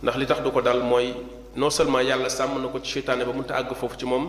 ndax 0.04 0.16
li 0.18 0.26
tax 0.26 0.40
du 0.44 0.50
ko 0.50 0.60
dal 0.60 0.82
mooy 0.82 1.14
non 1.56 1.70
seulement 1.70 2.00
yàlla 2.00 2.28
sàmm 2.28 2.60
na 2.60 2.68
ko 2.68 2.78
ci 2.80 2.92
cheytaane 2.92 3.24
ba 3.24 3.32
munta 3.32 3.54
àgg 3.56 3.72
foofu 3.74 3.96
ci 3.98 4.04
moom 4.04 4.28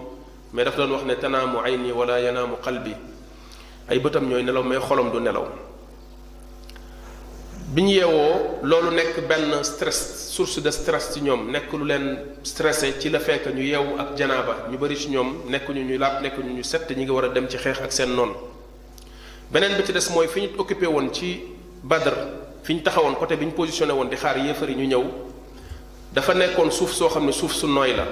mais 0.54 0.64
daf 0.64 0.78
doon 0.78 0.90
wax 0.92 1.04
ne 1.04 1.16
tanaamu 1.16 1.58
ayni 1.66 1.92
wala 1.92 2.18
yanaamu 2.22 2.56
qalbi 2.64 2.96
ay 3.90 4.00
bëtam 4.00 4.28
ñooy 4.30 4.44
nelaw 4.44 4.64
mais 4.64 4.80
xolam 4.80 5.12
du 5.12 5.20
nelaw 5.20 5.48
bi 7.74 7.82
ñu 7.84 7.90
yeewoo 7.90 8.60
loolu 8.64 8.90
nekk 8.96 9.28
benn 9.28 9.64
stress 9.64 10.30
source 10.32 10.62
de 10.64 10.72
stress 10.72 11.12
ci 11.12 11.20
ñoom 11.22 11.52
nekk 11.52 11.74
lu 11.74 11.84
leen 11.86 12.20
stressé 12.44 12.96
ci 13.00 13.10
la 13.10 13.20
fekk 13.20 13.48
ñu 13.54 13.62
yeewu 13.64 14.00
ak 14.00 14.16
janaaba 14.16 14.68
ñu 14.72 14.78
bëri 14.78 14.96
ci 14.96 15.10
ñoom 15.10 15.44
nekk 15.50 15.68
ñu 15.70 15.84
ñu 15.84 15.98
laab 15.98 16.22
nekk 16.24 16.38
ñu 16.38 16.54
ñu 16.56 16.64
set 16.64 16.90
ñi 16.96 17.04
ngi 17.04 17.12
war 17.12 17.26
a 17.26 17.30
dem 17.30 17.50
ci 17.50 17.58
xeex 17.58 17.82
ak 17.82 17.92
seen 17.92 18.16
noonu 18.16 18.34
beneen 19.52 19.76
bi 19.76 19.84
ci 19.86 19.92
des 19.92 20.10
mooy 20.14 20.28
fi 20.30 20.42
ñu 20.44 20.50
occupé 20.58 20.86
woon 20.88 21.10
ci 21.14 21.42
badr 21.84 22.14
fi 22.64 22.76
ñu 22.76 22.82
taxawoon 22.82 23.16
côté 23.16 23.36
bi 23.36 23.46
ñu 23.48 23.52
positionné 23.52 23.92
woon 23.92 24.08
di 24.10 24.16
xaar 24.16 24.38
yéefar 24.38 24.70
yi 24.70 24.76
ñu 24.78 24.88
ñëw 24.88 25.04
dafa 26.16 26.32
nekkoon 26.34 26.72
suuf 26.72 26.94
soo 26.96 27.10
xam 27.12 27.26
ne 27.28 27.32
suuf 27.36 27.52
su 27.54 27.68
nooy 27.68 27.92
la 27.94 28.08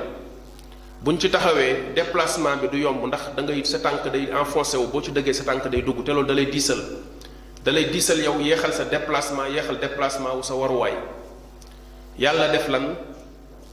buñ 1.02 1.18
ci 1.18 1.30
taxawee 1.30 1.96
déplacement 1.96 2.58
bi 2.62 2.68
du 2.68 2.78
yomb 2.84 3.08
ndax 3.08 3.34
da 3.36 3.42
ngay 3.42 3.64
sa 3.64 3.80
tànk 3.80 4.04
day 4.12 4.28
enfoncé 4.34 4.76
wu 4.78 4.88
boo 4.88 5.02
ci 5.02 5.12
dëggee 5.12 5.34
sa 5.34 5.44
tànk 5.46 5.68
day 5.72 5.82
dugg 5.82 6.04
te 6.06 6.12
loolu 6.12 6.28
da 6.28 6.34
diisal 6.34 6.80
da 7.64 7.72
lay 7.72 7.86
diisal 7.90 8.20
yow 8.20 8.40
yeexal 8.42 8.74
sa 8.74 8.84
déplacement 8.86 9.46
yeexal 9.48 9.80
déplacement 9.80 10.36
wu 10.36 10.44
sa 10.44 10.54
waruwaay 10.54 10.94
yàlla 12.20 12.50
def 12.52 12.68
lan 12.68 12.96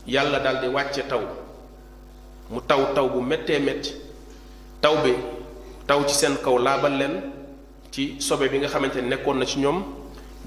yàlla 0.07 0.39
daal 0.39 0.61
di 0.63 0.69
wàcce 0.69 1.03
taw 1.09 1.21
mu 2.51 2.61
taw 2.69 2.85
taw 2.95 3.09
bu 3.09 3.21
méttee 3.21 3.59
métti 3.59 3.93
taw 4.81 4.95
bi 5.03 5.13
taw 5.89 6.05
ci 6.07 6.15
seen 6.15 6.37
kaw 6.37 6.57
laabal 6.57 6.93
leen 6.97 7.23
ci 7.91 8.15
sobe 8.21 8.47
bi 8.49 8.59
nga 8.59 8.69
xamante 8.69 9.03
ne 9.03 9.09
nekkoon 9.11 9.39
na 9.41 9.45
ci 9.45 9.59
ñoom 9.59 10.00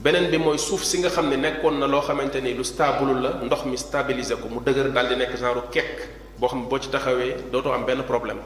beneen 0.03 0.29
bi 0.31 0.37
mooy 0.37 0.57
suuf 0.59 0.83
si 0.83 0.99
nga 0.99 1.09
xam 1.09 1.29
ne 1.29 1.37
nekkoon 1.37 1.79
na 1.79 1.87
loo 1.87 2.01
xamante 2.01 2.41
ni 2.41 2.53
lu 2.53 2.63
stable 2.63 3.13
la 3.23 3.29
ndox 3.47 3.63
mi 3.65 3.77
stabiliser 3.77 4.35
ko 4.37 4.47
mu 4.49 4.59
dëgër 4.59 4.91
daal 4.91 5.07
di 5.09 5.15
nekk 5.15 5.33
genre 5.39 5.61
kekk 5.71 5.95
boo 6.39 6.47
xam 6.49 6.59
ne 6.61 6.67
boo 6.67 6.79
ci 6.79 6.89
taxawee 6.89 7.35
dootoo 7.51 7.71
am 7.71 7.85
benn 7.85 8.01
problème 8.03 8.39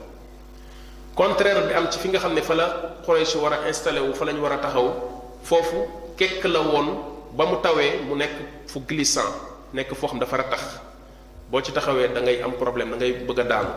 contraire 1.15 1.61
bi 1.67 1.73
am 1.73 1.89
ci 1.89 1.97
fi 1.99 2.07
nga 2.13 2.19
xam 2.19 2.33
ne 2.35 2.41
fa 2.41 2.53
la 2.53 2.65
Quraysh 3.05 3.35
war 3.41 3.53
a 3.53 3.57
installé 3.69 3.99
wu 3.99 4.13
fa 4.13 4.25
la 4.25 4.31
ñu 4.33 4.41
war 4.41 4.51
a 4.51 4.57
taxaw 4.59 4.87
foofu 5.41 5.79
kekk 6.15 6.43
la 6.45 6.59
woon 6.59 6.87
ba 7.33 7.45
mu 7.47 7.55
tawee 7.63 8.01
mu 8.07 8.15
nekk 8.15 8.35
fu 8.69 8.79
glissant 8.87 9.31
nekk 9.73 9.91
foo 9.97 10.07
xam 10.09 10.19
dafa 10.19 10.37
ratax 10.37 10.63
boo 11.49 11.61
ci 11.63 11.71
taxawee 11.71 12.09
da 12.13 12.19
ngay 12.21 12.41
am 12.43 12.51
problème 12.53 12.91
da 12.91 12.95
ngay 12.97 13.13
bëgg 13.25 13.39
a 13.39 13.43
daanu 13.43 13.69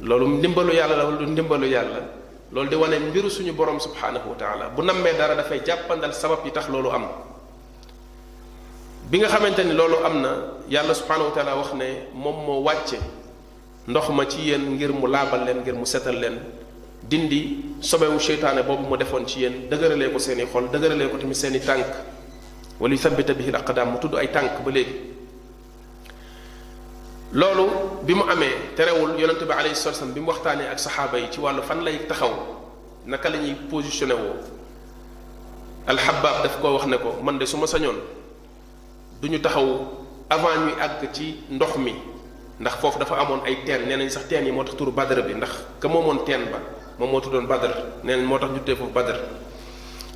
loolu 0.00 0.26
ndimbalu 0.28 0.72
yàlla 0.74 0.96
la 0.96 1.04
lu 1.10 1.26
ndimbalu 1.28 1.66
yàlla 1.66 2.23
loolu 2.52 2.68
di 2.70 2.74
wane 2.76 2.98
mbiru 2.98 3.30
suñu 3.32 3.52
borom 3.54 3.80
subhanahu 3.80 4.30
wa 4.30 4.36
taala 4.36 4.68
bu 4.68 4.82
nammee 4.82 5.16
dara 5.16 5.32
dafay 5.34 5.62
jàppandal 5.64 6.12
sabab 6.12 6.44
yi 6.44 6.50
tax 6.52 6.68
loolu 6.68 6.90
am 6.92 7.08
bi 9.08 9.18
nga 9.18 9.28
xamante 9.28 9.64
ni 9.64 9.72
loolu 9.72 9.96
am 10.04 10.20
na 10.20 10.30
yàlla 10.68 10.92
subhanahu 10.94 11.30
wa 11.30 11.34
taala 11.34 11.54
wax 11.56 11.72
ne 11.74 12.08
moom 12.12 12.44
moo 12.44 12.60
wàcce 12.62 12.98
ndox 13.88 14.08
ma 14.10 14.26
ci 14.28 14.40
yéen 14.48 14.74
ngir 14.74 14.92
mu 14.92 15.06
laabal 15.06 15.44
leen 15.44 15.60
ngir 15.60 15.74
mu 15.74 15.84
setal 15.86 16.16
leen 16.16 16.40
dindi 17.02 17.76
sobewu 17.80 18.18
seytaane 18.20 18.62
boobu 18.64 18.82
mu 18.88 18.96
defoon 18.96 19.26
ci 19.26 19.40
yéen 19.40 19.68
dëgëralee 19.70 20.10
ko 20.12 20.18
seeni 20.18 20.42
i 20.42 20.46
xol 20.46 20.68
dëgëralee 20.70 21.08
ko 21.10 21.16
tamit 21.18 21.34
seen 21.36 21.54
i 21.54 21.60
tànk 21.60 21.86
wala 22.80 22.94
yu 22.94 23.00
bi 23.16 23.22
bihi 23.34 23.50
al 23.54 23.74
daam 23.74 23.90
mu 23.92 23.98
tudd 23.98 24.14
ay 24.16 24.30
tànk 24.30 24.60
ba 24.64 24.70
léegi 24.70 25.13
loolu 27.34 27.66
bi 28.06 28.14
mu 28.14 28.22
amee 28.30 28.76
terewul 28.78 29.18
yonent 29.18 29.42
bi 29.42 29.50
alayhi 29.52 29.74
salatu 29.74 29.98
wasallam 30.06 30.14
bi 30.14 30.20
mu 30.22 30.28
waxtaanee 30.30 30.70
ak 30.70 30.78
sahaba 30.78 31.18
yi 31.18 31.26
ci 31.30 31.40
wàllu 31.42 31.62
fan 31.66 31.82
lay 31.82 32.06
taxaw 32.06 32.30
naka 33.06 33.28
la 33.28 33.38
ñuy 33.38 33.54
positionné 33.68 34.14
woo 34.14 34.38
alxabaab 35.90 36.44
daf 36.46 36.60
ko 36.62 36.70
wax 36.78 36.86
ne 36.86 36.96
ko 36.96 37.10
man 37.22 37.38
de 37.38 37.44
su 37.44 37.56
ma 37.58 37.66
sañoon 37.66 37.98
du 39.20 39.38
taxaw 39.40 39.66
avant 40.30 40.54
ñuy 40.62 40.74
àgg 40.80 41.10
ci 41.12 41.36
ndox 41.50 41.76
mi 41.76 41.94
ndax 42.62 42.74
foofu 42.78 42.98
dafa 43.00 43.18
amoon 43.18 43.40
ay 43.44 43.64
teen 43.66 43.82
nee 43.88 43.96
nañ 43.96 44.10
sax 44.10 44.26
teen 44.28 44.46
yi 44.46 44.52
moo 44.52 44.62
tax 44.62 44.76
tur 44.76 44.90
badr 44.92 45.20
bi 45.26 45.34
ndax 45.34 45.50
ka 45.80 45.88
moomoon 45.88 46.24
teen 46.24 46.44
ba 46.50 46.60
moom 47.00 47.10
moo 47.10 47.20
tuddoon 47.20 47.46
badr 47.48 47.74
nee 48.04 48.14
nañ 48.14 48.24
moo 48.24 48.38
tax 48.38 48.50
ñu 48.52 48.58
tuddee 48.60 48.76
foofu 48.76 48.92
badr 48.92 49.18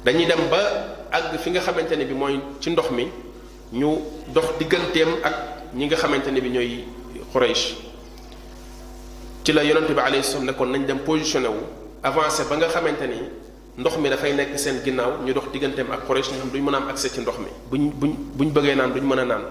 dañuy 0.05 0.27
dem 0.27 0.49
ba 0.49 0.63
àgg 1.11 1.35
fi 1.43 1.51
nga 1.51 1.61
xamante 1.63 1.97
ne 1.97 2.05
bi 2.05 2.15
mooy 2.15 2.39
ci 2.61 2.71
ndox 2.71 2.91
mi 2.93 3.09
ñu 3.73 3.99
dox 4.29 4.55
digganteem 4.61 5.19
ak 5.25 5.35
ñi 5.75 5.87
nga 5.87 5.97
xamante 5.97 6.29
ne 6.31 6.41
bi 6.41 6.51
ñooy 6.51 6.85
Quraysh 7.33 7.77
ci 9.45 9.53
la 9.53 9.63
yonente 9.65 9.93
bi 9.93 10.01
alayhi 10.01 10.25
salaam 10.25 10.45
ne 10.47 10.53
kon 10.55 10.67
nañ 10.71 10.85
dem 10.87 11.01
positionné 11.03 11.49
wu 11.49 11.61
avancé 12.03 12.45
ba 12.49 12.57
nga 12.57 12.67
xamante 12.69 13.03
ni 13.07 13.17
ndox 13.77 13.97
mi 13.99 14.09
dafay 14.09 14.35
nekk 14.35 14.59
seen 14.59 14.81
ginnaaw 14.83 15.23
ñu 15.25 15.33
dox 15.35 15.45
digganteem 15.53 15.91
ak 15.93 16.07
Quraysh 16.07 16.29
nga 16.31 16.39
xam 16.39 16.51
duñ 16.51 16.63
mën 16.63 16.75
a 16.75 16.77
am 16.79 16.89
accès 16.89 17.13
ci 17.13 17.21
ndox 17.21 17.39
mi 17.39 17.47
buñ 17.71 17.91
buñ 17.93 18.13
buñ 18.37 18.49
bëggee 18.51 18.75
naan 18.75 18.93
duñ 18.93 19.05
mën 19.05 19.19
a 19.19 19.25
naan 19.25 19.43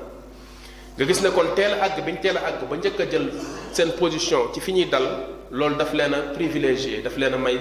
nga 0.98 1.06
gis 1.06 1.22
ne 1.22 1.30
kon 1.32 1.54
teel 1.56 1.74
a 1.74 1.86
àgg 1.86 2.04
biñ 2.06 2.20
teel 2.20 2.38
a 2.38 2.42
àgg 2.48 2.68
ba 2.68 2.76
njëkk 2.78 3.00
a 3.00 3.06
jël 3.10 3.32
seen 3.72 3.92
position 3.92 4.52
ci 4.54 4.60
fi 4.60 4.72
ñuy 4.74 4.86
dal 4.86 5.04
loolu 5.52 5.76
daf 5.76 5.94
leen 5.94 6.14
a 6.14 6.18
privilégié 6.34 7.02
daf 7.02 7.16
leen 7.16 7.34
a 7.34 7.38
may 7.38 7.60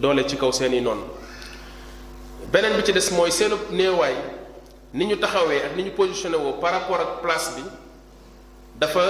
doole 0.00 0.26
ci 0.26 0.36
kaw 0.36 0.50
seen 0.52 0.72
i 0.74 0.80
noonu 0.80 1.02
beneen 2.50 2.76
bi 2.76 2.84
ci 2.84 2.92
des 2.92 3.10
mooy 3.14 3.30
seenu 3.30 3.54
néewaay 3.70 4.14
ni 4.94 5.06
ñu 5.06 5.16
taxawee 5.18 5.62
ak 5.64 5.76
ni 5.76 5.82
ñu 5.84 5.90
positionné 5.94 6.36
woo 6.36 6.58
par 6.60 6.72
rapport 6.72 7.00
ak 7.00 7.20
place 7.22 7.54
bi 7.56 7.62
dafa 8.78 9.04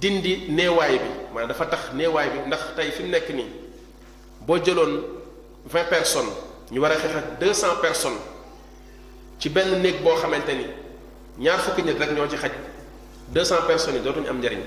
dindi 0.00 0.48
néewaay 0.50 0.94
bi 0.98 1.08
waaye 1.34 1.48
dafa 1.48 1.66
tax 1.66 1.80
néewaay 1.94 2.28
bi 2.30 2.38
ndax 2.46 2.62
tey 2.76 2.90
fi 2.90 3.02
mu 3.02 3.08
nekk 3.10 3.28
nii 3.34 3.46
boo 4.46 4.58
jëloon 4.58 5.02
vingt 5.66 5.88
personnes 5.88 6.32
ñu 6.70 6.80
war 6.80 6.90
a 6.90 6.94
xeex 6.96 7.14
ak 7.16 7.38
deux 7.40 7.54
cent 7.54 7.76
personnes 7.80 8.18
ci 9.38 9.48
benn 9.48 9.78
néeg 9.80 10.02
boo 10.02 10.16
xamante 10.16 10.50
ni 10.52 10.66
ñaar 11.38 11.58
fukki 11.60 11.82
nit 11.82 11.98
rek 11.98 12.10
ñoo 12.12 12.26
ci 12.28 12.36
xaj 12.36 12.52
deux 13.32 13.44
cent 13.44 13.62
personnes 13.66 13.96
yi 13.96 14.02
dootuñu 14.02 14.28
am 14.28 14.38
njariñ 14.40 14.60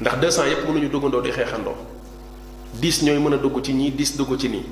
ndax 0.00 0.18
deux 0.20 0.30
cent 0.34 0.46
yëpp 0.46 0.64
mënuñu 0.66 0.88
duggandoo 0.88 1.20
di 1.20 1.30
xeexandoo 1.32 1.76
dix 2.80 3.02
ñooy 3.02 3.18
mën 3.18 3.34
a 3.34 3.36
dugg 3.36 3.62
ci 3.64 3.72
ñii 3.74 3.90
dix 3.90 4.16
dugg 4.16 4.36
ci 4.38 4.48
nii 4.48 4.64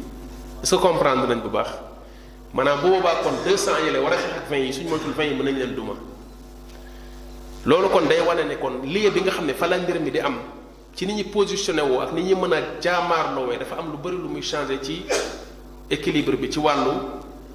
est 0.62 0.74
comprendre 0.76 1.26
nañ 1.28 1.42
bu 1.42 1.48
baax 1.48 1.68
maanaam 2.54 2.80
bu 2.80 2.88
boobaa 2.88 3.20
kon 3.22 3.30
deux 3.44 3.56
cent 3.58 3.76
yi 3.84 3.90
la 3.92 4.00
war 4.00 4.12
a 4.12 4.16
xeex 4.16 4.32
ak 4.38 4.50
vingt 4.50 4.64
yi 4.64 4.72
suñu 4.72 4.88
moytul 4.88 5.12
vingt 5.12 5.30
yi 5.32 5.34
mën 5.36 5.44
nañ 5.52 5.58
leen 5.58 5.74
duma. 5.74 5.92
loolu 7.66 7.88
kon 7.90 8.06
day 8.06 8.20
wane 8.22 8.46
ne 8.46 8.56
kon 8.56 8.82
lieu 8.86 9.10
bi 9.10 9.20
nga 9.22 9.32
xam 9.34 9.44
ne 9.46 9.52
fa 9.52 9.66
la 9.66 9.76
mbir 9.78 9.98
mi 10.00 10.10
di 10.10 10.20
am 10.20 10.38
ci 10.94 11.04
ni 11.04 11.12
ñuy 11.14 11.24
positionné 11.24 11.80
woo 11.82 12.00
ak 12.00 12.12
ni 12.12 12.22
ñuy 12.22 12.34
mën 12.36 12.52
a 12.54 12.60
jaamaarloowee 12.80 13.58
dafa 13.58 13.76
am 13.80 13.90
lu 13.90 13.98
bëri 13.98 14.16
lu 14.16 14.28
muy 14.28 14.40
changé 14.40 14.78
ci 14.80 15.04
équilibre 15.90 16.36
bi 16.36 16.48
ci 16.48 16.60
wàllu 16.60 16.92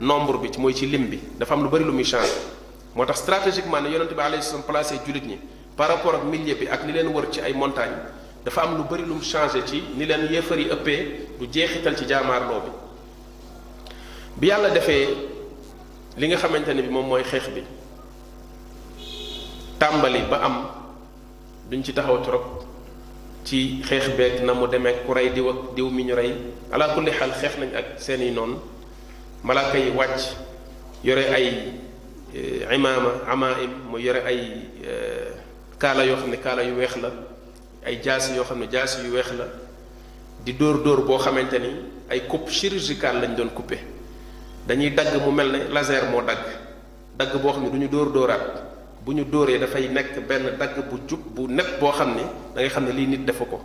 nombre 0.01 0.37
bi 0.39 0.49
mooy 0.59 0.73
ci 0.75 0.85
lim 0.85 1.05
bi 1.07 1.17
dafa 1.39 1.53
am 1.53 1.63
lu 1.63 1.69
bëri 1.69 1.85
lu 1.85 1.93
muy 1.93 2.03
changé 2.03 2.27
moo 2.93 3.05
tax 3.05 3.19
stratégiquement 3.19 3.79
ne 3.81 3.87
yonente 3.87 4.13
bi 4.13 4.19
alayhi 4.21 4.43
salaam 4.43 4.63
placé 4.63 4.95
jullit 5.05 5.23
ñi 5.25 5.39
par 5.77 5.87
rapport 5.87 6.13
ak 6.15 6.23
milieu 6.25 6.55
bi 6.55 6.67
ak 6.67 6.83
li 6.85 6.91
leen 6.91 7.07
wër 7.07 7.29
ci 7.31 7.39
ay 7.39 7.53
montagne 7.53 7.95
dafa 8.43 8.61
am 8.63 8.75
lu 8.77 8.83
bëri 8.83 9.03
lu 9.05 9.13
mu 9.13 9.21
changé 9.23 9.61
ci 9.65 9.81
ni 9.95 10.05
leen 10.05 10.27
yéefar 10.29 10.59
yi 10.59 10.67
ëppee 10.69 11.27
du 11.39 11.47
jeexital 11.49 11.95
ci 11.97 12.05
jaamaarloo 12.05 12.59
bi 12.65 12.71
bi 14.41 14.47
yàlla 14.47 14.69
defee 14.71 15.07
li 16.17 16.27
nga 16.27 16.35
xamante 16.35 16.67
ne 16.73 16.81
bi 16.81 16.89
moom 16.89 17.07
mooy 17.07 17.23
xeex 17.23 17.47
bi 17.55 17.61
tàmbali 19.81 20.21
ba 20.29 20.37
am 20.43 20.55
duñ 21.69 21.81
ci 21.83 21.93
taxaw 21.93 22.21
trop 22.21 22.45
ci 23.45 23.81
xeex 23.83 24.09
beeg 24.15 24.43
na 24.45 24.53
mu 24.53 24.67
demee 24.67 25.01
ku 25.05 25.13
ray 25.13 25.33
diw 25.33 25.49
ak 25.49 25.57
diw 25.75 25.89
mi 25.89 26.03
ñu 26.03 26.13
rey 26.13 26.37
ala 26.71 26.93
kulli 26.93 27.09
xaal 27.09 27.33
xeex 27.33 27.57
nañ 27.57 27.73
ak 27.73 27.85
seeni 27.97 28.29
noonu 28.29 28.61
malaaka 29.43 29.77
yi 29.79 29.89
wàcc 29.89 30.37
yore 31.03 31.25
ay 31.33 31.47
imaama 32.71 33.25
amaim 33.27 33.71
mu 33.89 33.97
yore 33.97 34.21
ay 34.21 34.39
kaala 35.79 36.03
yoo 36.05 36.17
xam 36.17 36.29
ne 36.29 36.37
kaala 36.37 36.61
yu 36.63 36.75
weex 36.77 36.97
la 37.01 37.09
ay 37.83 37.97
jaasi 38.05 38.35
yoo 38.37 38.45
xam 38.45 38.59
ne 38.59 38.67
jaasi 38.69 39.01
yu 39.01 39.11
weex 39.13 39.33
la 39.33 39.45
di 40.45 40.53
dóor 40.57 40.77
dóor 40.85 41.01
boo 41.07 41.17
xamante 41.17 41.57
ni 41.57 41.71
ay 42.09 42.27
coupe 42.29 42.51
chirurgical 42.51 43.17
lañ 43.17 43.33
doon 43.35 43.49
couper 43.49 43.79
dañuy 44.67 44.91
dagg 44.93 45.17
mu 45.25 45.31
mel 45.31 45.51
ne 45.51 45.73
laser 45.73 46.05
moo 46.11 46.21
dagg 46.21 46.45
dagg 47.17 47.33
boo 47.41 47.51
xam 47.51 47.63
ne 47.63 47.69
du 47.71 47.77
ñu 47.77 47.87
dóor 47.89 48.13
dóoraat 48.13 48.69
bu 49.05 49.13
ñu 49.13 49.23
dóoree 49.25 49.57
dafay 49.57 49.87
nekk 49.89 50.27
benn 50.27 50.57
dagg 50.59 50.75
bu 50.89 50.97
jub 51.07 51.19
bu 51.33 51.47
nekk 51.47 51.79
boo 51.79 51.91
xam 51.91 52.13
ne 52.15 52.21
dangay 52.53 52.69
xam 52.69 52.85
ne 52.85 52.91
lii 52.91 53.07
nit 53.07 53.25
defu 53.25 53.45
ko 53.45 53.59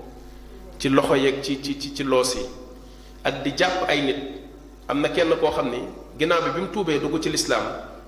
ci 0.78 0.88
loxo 0.88 1.14
yeeg 1.16 1.42
ci 1.42 1.62
ci 1.62 1.78
ci 1.80 1.94
ci 1.94 2.02
loos 2.04 2.34
yi 2.34 2.44
ak 3.22 3.42
di 3.42 3.52
jàpp 3.56 3.84
ay 3.88 4.02
nit 4.02 4.16
am 4.88 5.00
na 5.00 5.08
kenn 5.10 5.36
koo 5.38 5.50
xam 5.50 5.68
ne 5.68 5.76
ginnaaw 6.18 6.40
bi 6.42 6.50
bi 6.54 6.60
mu 6.60 6.66
tuubee 6.72 6.98
dugg 6.98 7.20
ci 7.20 7.28
lislaam 7.30 7.64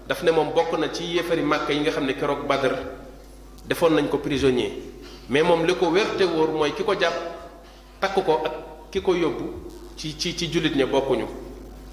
daf 0.09 0.23
ne 0.23 0.31
moom 0.31 0.53
bokk 0.55 0.79
na 0.79 0.89
ci 0.91 1.05
yéefari 1.05 1.43
màkk 1.43 1.69
yi 1.69 1.81
nga 1.81 1.91
xam 1.91 2.07
ne 2.07 2.13
keroog 2.15 2.47
Badr 2.49 2.75
defoon 3.67 3.91
nañ 3.93 4.09
ko 4.09 4.17
prisonnier 4.19 4.73
mais 5.29 5.43
moom 5.43 5.67
li 5.67 5.75
ko 5.75 5.93
te 6.17 6.25
wóor 6.25 6.51
mooy 6.51 6.73
ki 6.73 6.83
ko 6.85 6.95
jàpp 6.99 7.15
takk 8.01 8.25
ko 8.25 8.41
ak 8.45 8.53
ki 8.91 9.01
ko 9.03 9.13
yóbbu 9.15 9.51
ci 9.99 10.17
ci 10.17 10.35
ci 10.37 10.49
jullit 10.51 10.75
ña 10.75 10.87
bokkuñu 10.87 11.27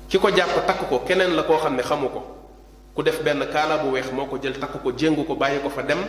ki 0.07 0.17
ko 0.17 0.29
jàpp 0.33 0.65
takk 0.65 0.87
ko 0.87 0.99
keneen 0.99 1.35
la 1.35 1.43
koo 1.43 1.57
xam 1.57 1.75
ne 1.75 1.81
xamu 1.83 2.07
ko 2.09 2.34
ku 2.95 3.03
def 3.03 3.21
benn 3.23 3.43
kaala 3.51 3.77
bu 3.83 3.91
weex 3.91 4.11
moo 4.13 4.25
ko 4.25 4.37
jël 4.41 4.57
takk 4.57 4.81
ko 4.81 4.91
jéngu 4.97 5.25
ko 5.27 5.35
bàyyi 5.35 5.59
ko 5.59 5.69
fa 5.69 5.81
dem 5.83 5.99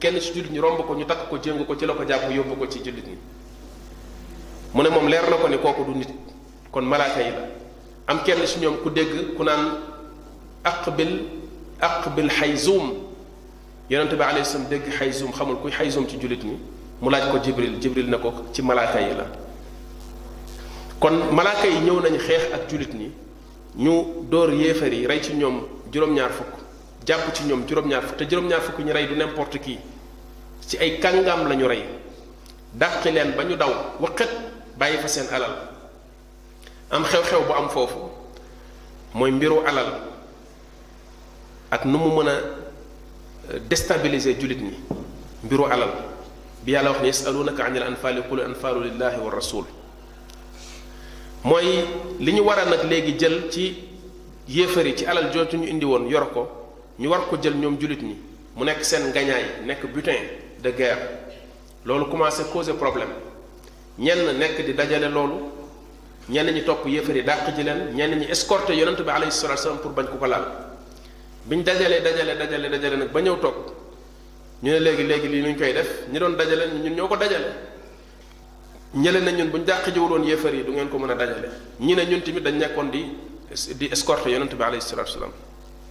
kenn 0.00 0.20
ci 0.20 0.32
jullit 0.34 0.50
ñi 0.50 0.58
romb 0.58 0.82
ko 0.84 0.94
ñu 0.94 1.04
takk 1.06 1.28
ko 1.30 1.38
jéngu 1.40 1.64
ko 1.64 1.76
ci 1.76 1.86
la 1.86 1.94
ko 1.94 2.02
jàpp 2.06 2.34
yóbbu 2.34 2.56
ko 2.58 2.66
ci 2.68 2.78
jullit 2.82 3.06
ñi 3.06 3.16
mu 4.74 4.82
ne 4.82 4.88
moom 4.88 5.08
leer 5.08 5.22
na 5.30 5.36
ko 5.36 5.46
ni 5.48 5.56
kooku 5.56 5.84
du 5.84 5.94
nit 5.98 6.08
kon 6.72 6.82
malaaka 6.84 7.20
yi 7.20 7.30
la 7.30 7.46
am 8.08 8.22
kenn 8.24 8.44
ci 8.44 8.58
ñoom 8.58 8.76
ku 8.82 8.90
dégg 8.90 9.36
ku 9.36 9.44
naan 9.44 9.78
aqbil 10.64 11.22
aqbil 11.80 12.28
xayzuum 12.28 12.92
yonente 13.88 14.14
bi 14.16 14.22
alayhi 14.24 14.44
salaam 14.44 14.66
dégg 14.68 14.90
xayzuum 14.98 15.32
xamul 15.32 15.58
kuy 15.62 15.70
xayzuum 15.70 16.08
ci 16.08 16.18
jullit 16.20 16.42
ñi 16.42 16.58
mu 17.00 17.08
laaj 17.08 17.30
ko 17.30 17.38
jibril 17.40 17.80
jibril 17.80 18.08
na 18.10 18.18
ko 18.18 18.32
ci 18.52 18.62
malaaka 18.62 19.00
yi 19.00 19.10
la 19.14 19.26
kon 20.98 21.12
malaaka 21.30 21.66
yi 21.68 21.78
ñëw 21.84 22.00
nañ 22.02 22.18
xeex 22.18 22.52
ak 22.52 22.66
jullit 22.68 22.92
ñi 22.94 23.12
ñu 23.78 24.26
dóor 24.28 24.52
yéefar 24.52 24.92
yi 24.92 25.06
rey 25.06 25.20
ci 25.22 25.34
ñoom 25.34 25.62
juróom-ñaar 25.92 26.30
fukk 26.32 26.52
jàpp 27.06 27.34
ci 27.36 27.44
ñoom 27.44 27.62
juróom-ñaar 27.68 28.02
fukk 28.02 28.16
te 28.18 28.24
juróom-ñaar 28.24 28.60
fukk 28.62 28.78
ñu 28.78 28.92
rey 28.92 29.06
du 29.06 29.14
n'importe 29.16 29.58
qui 29.60 29.78
ci 30.66 30.78
ay 30.78 30.98
kàngaam 30.98 31.48
la 31.48 31.54
ñu 31.54 31.66
rey 31.68 31.84
dàqi 32.72 33.10
leen 33.10 33.32
ba 33.36 33.42
ñu 33.44 33.56
daw 33.56 33.72
waqat 34.00 34.28
bàyyi 34.78 34.98
fa 34.98 35.08
seen 35.08 35.26
alal 35.30 35.50
am 36.90 37.04
xew-xew 37.04 37.44
bu 37.46 37.52
am 37.52 37.68
foofu 37.68 37.98
mooy 39.14 39.30
mbiru 39.30 39.58
alal 39.66 40.00
ak 41.70 41.84
nu 41.84 41.98
mu 41.98 42.10
mën 42.22 42.28
a 42.28 42.38
déstabiliser 43.68 44.36
jullit 44.40 44.60
ñi 44.62 44.72
mbiru 45.44 45.64
alal 45.66 45.90
bi 46.64 46.72
yàlla 46.72 46.90
wax 46.90 47.00
ne 47.00 47.06
yasalunaka 47.08 47.64
anil 47.64 47.82
anfaali 47.82 48.22
qul 48.28 48.40
anfaalu 48.40 48.80
lillahi 48.84 49.18
wa 49.18 49.30
rasul 49.30 49.64
mooy 51.44 51.84
li 52.20 52.32
ñu 52.32 52.40
war 52.42 52.58
a 52.58 52.64
nag 52.64 52.84
léegi 52.88 53.18
jël 53.20 53.48
ci 53.50 53.91
yi 54.48 54.66
ci 54.96 55.04
alal 55.06 55.30
jooju 55.32 55.58
ñu 55.58 55.66
indi 55.68 55.84
woon 55.84 56.06
yor 56.08 56.30
ko 56.32 56.48
ñu 56.98 57.08
war 57.08 57.26
ko 57.28 57.36
jël 57.40 57.54
ñoom 57.54 57.78
jullit 57.80 58.02
ñi 58.02 58.16
mu 58.56 58.64
nekk 58.64 58.82
seen 58.84 59.08
ngañaay 59.08 59.64
nekk 59.64 59.86
butin 59.92 60.16
de 60.62 60.70
guerre 60.74 60.98
loolu 61.84 62.06
commencé 62.10 62.42
causer 62.52 62.74
problème 62.74 63.10
ñenn 63.98 64.36
nekk 64.36 64.64
di 64.64 64.74
dajale 64.74 65.08
loolu 65.12 65.34
ñenn 66.28 66.50
ñi 66.52 66.64
topp 66.64 66.84
yi 66.86 67.00
dàq 67.24 67.54
ji 67.56 67.62
leen 67.62 67.94
ñenn 67.94 68.18
ñi 68.18 68.26
escorté 68.28 68.72
yonent 68.74 69.00
bi 69.02 69.10
alayhi 69.10 69.30
salaatu 69.32 69.62
salaam 69.62 69.78
pour 69.78 69.92
bañ 69.92 70.06
ku 70.06 70.18
ko 70.18 70.26
laal 70.26 70.44
ñu 71.48 71.62
dajalee 71.62 72.00
dajale 72.00 72.36
dajale 72.38 72.68
dajale 72.68 72.96
nag 72.96 73.12
ba 73.12 73.20
ñëw 73.22 73.36
toog 73.38 73.54
ñu 74.64 74.72
ne 74.72 74.78
léegi 74.80 75.04
léegi 75.06 75.28
lii 75.28 75.40
nuñ 75.42 75.56
koy 75.56 75.72
def 75.72 76.02
ñu 76.12 76.18
doon 76.18 76.32
dajale 76.36 76.62
ñun 76.82 76.94
ñoo 76.94 77.06
ko 77.06 77.16
dajale 77.16 77.46
ñële 78.94 79.20
na 79.20 79.30
ñun 79.32 79.50
buñ 79.50 79.64
dàq 79.64 79.92
jiwul 79.92 80.10
woon 80.10 80.24
yéefar 80.24 80.52
yi 80.54 80.64
du 80.64 80.72
ngeen 80.72 80.88
ko 80.88 80.98
mën 80.98 81.10
a 81.10 81.14
dajale 81.14 81.48
ñi 81.80 81.94
ne 81.94 82.02
ñun 82.06 82.20
tamit 82.22 82.42
dañ 82.42 82.58
nekkoon 82.58 82.90
di 82.90 83.06
di 83.74 83.86
escorte 83.90 84.28
yonent 84.30 84.54
bi 84.56 84.62
alayhi 84.62 84.80
salaatu 84.84 85.12
salaam 85.12 85.32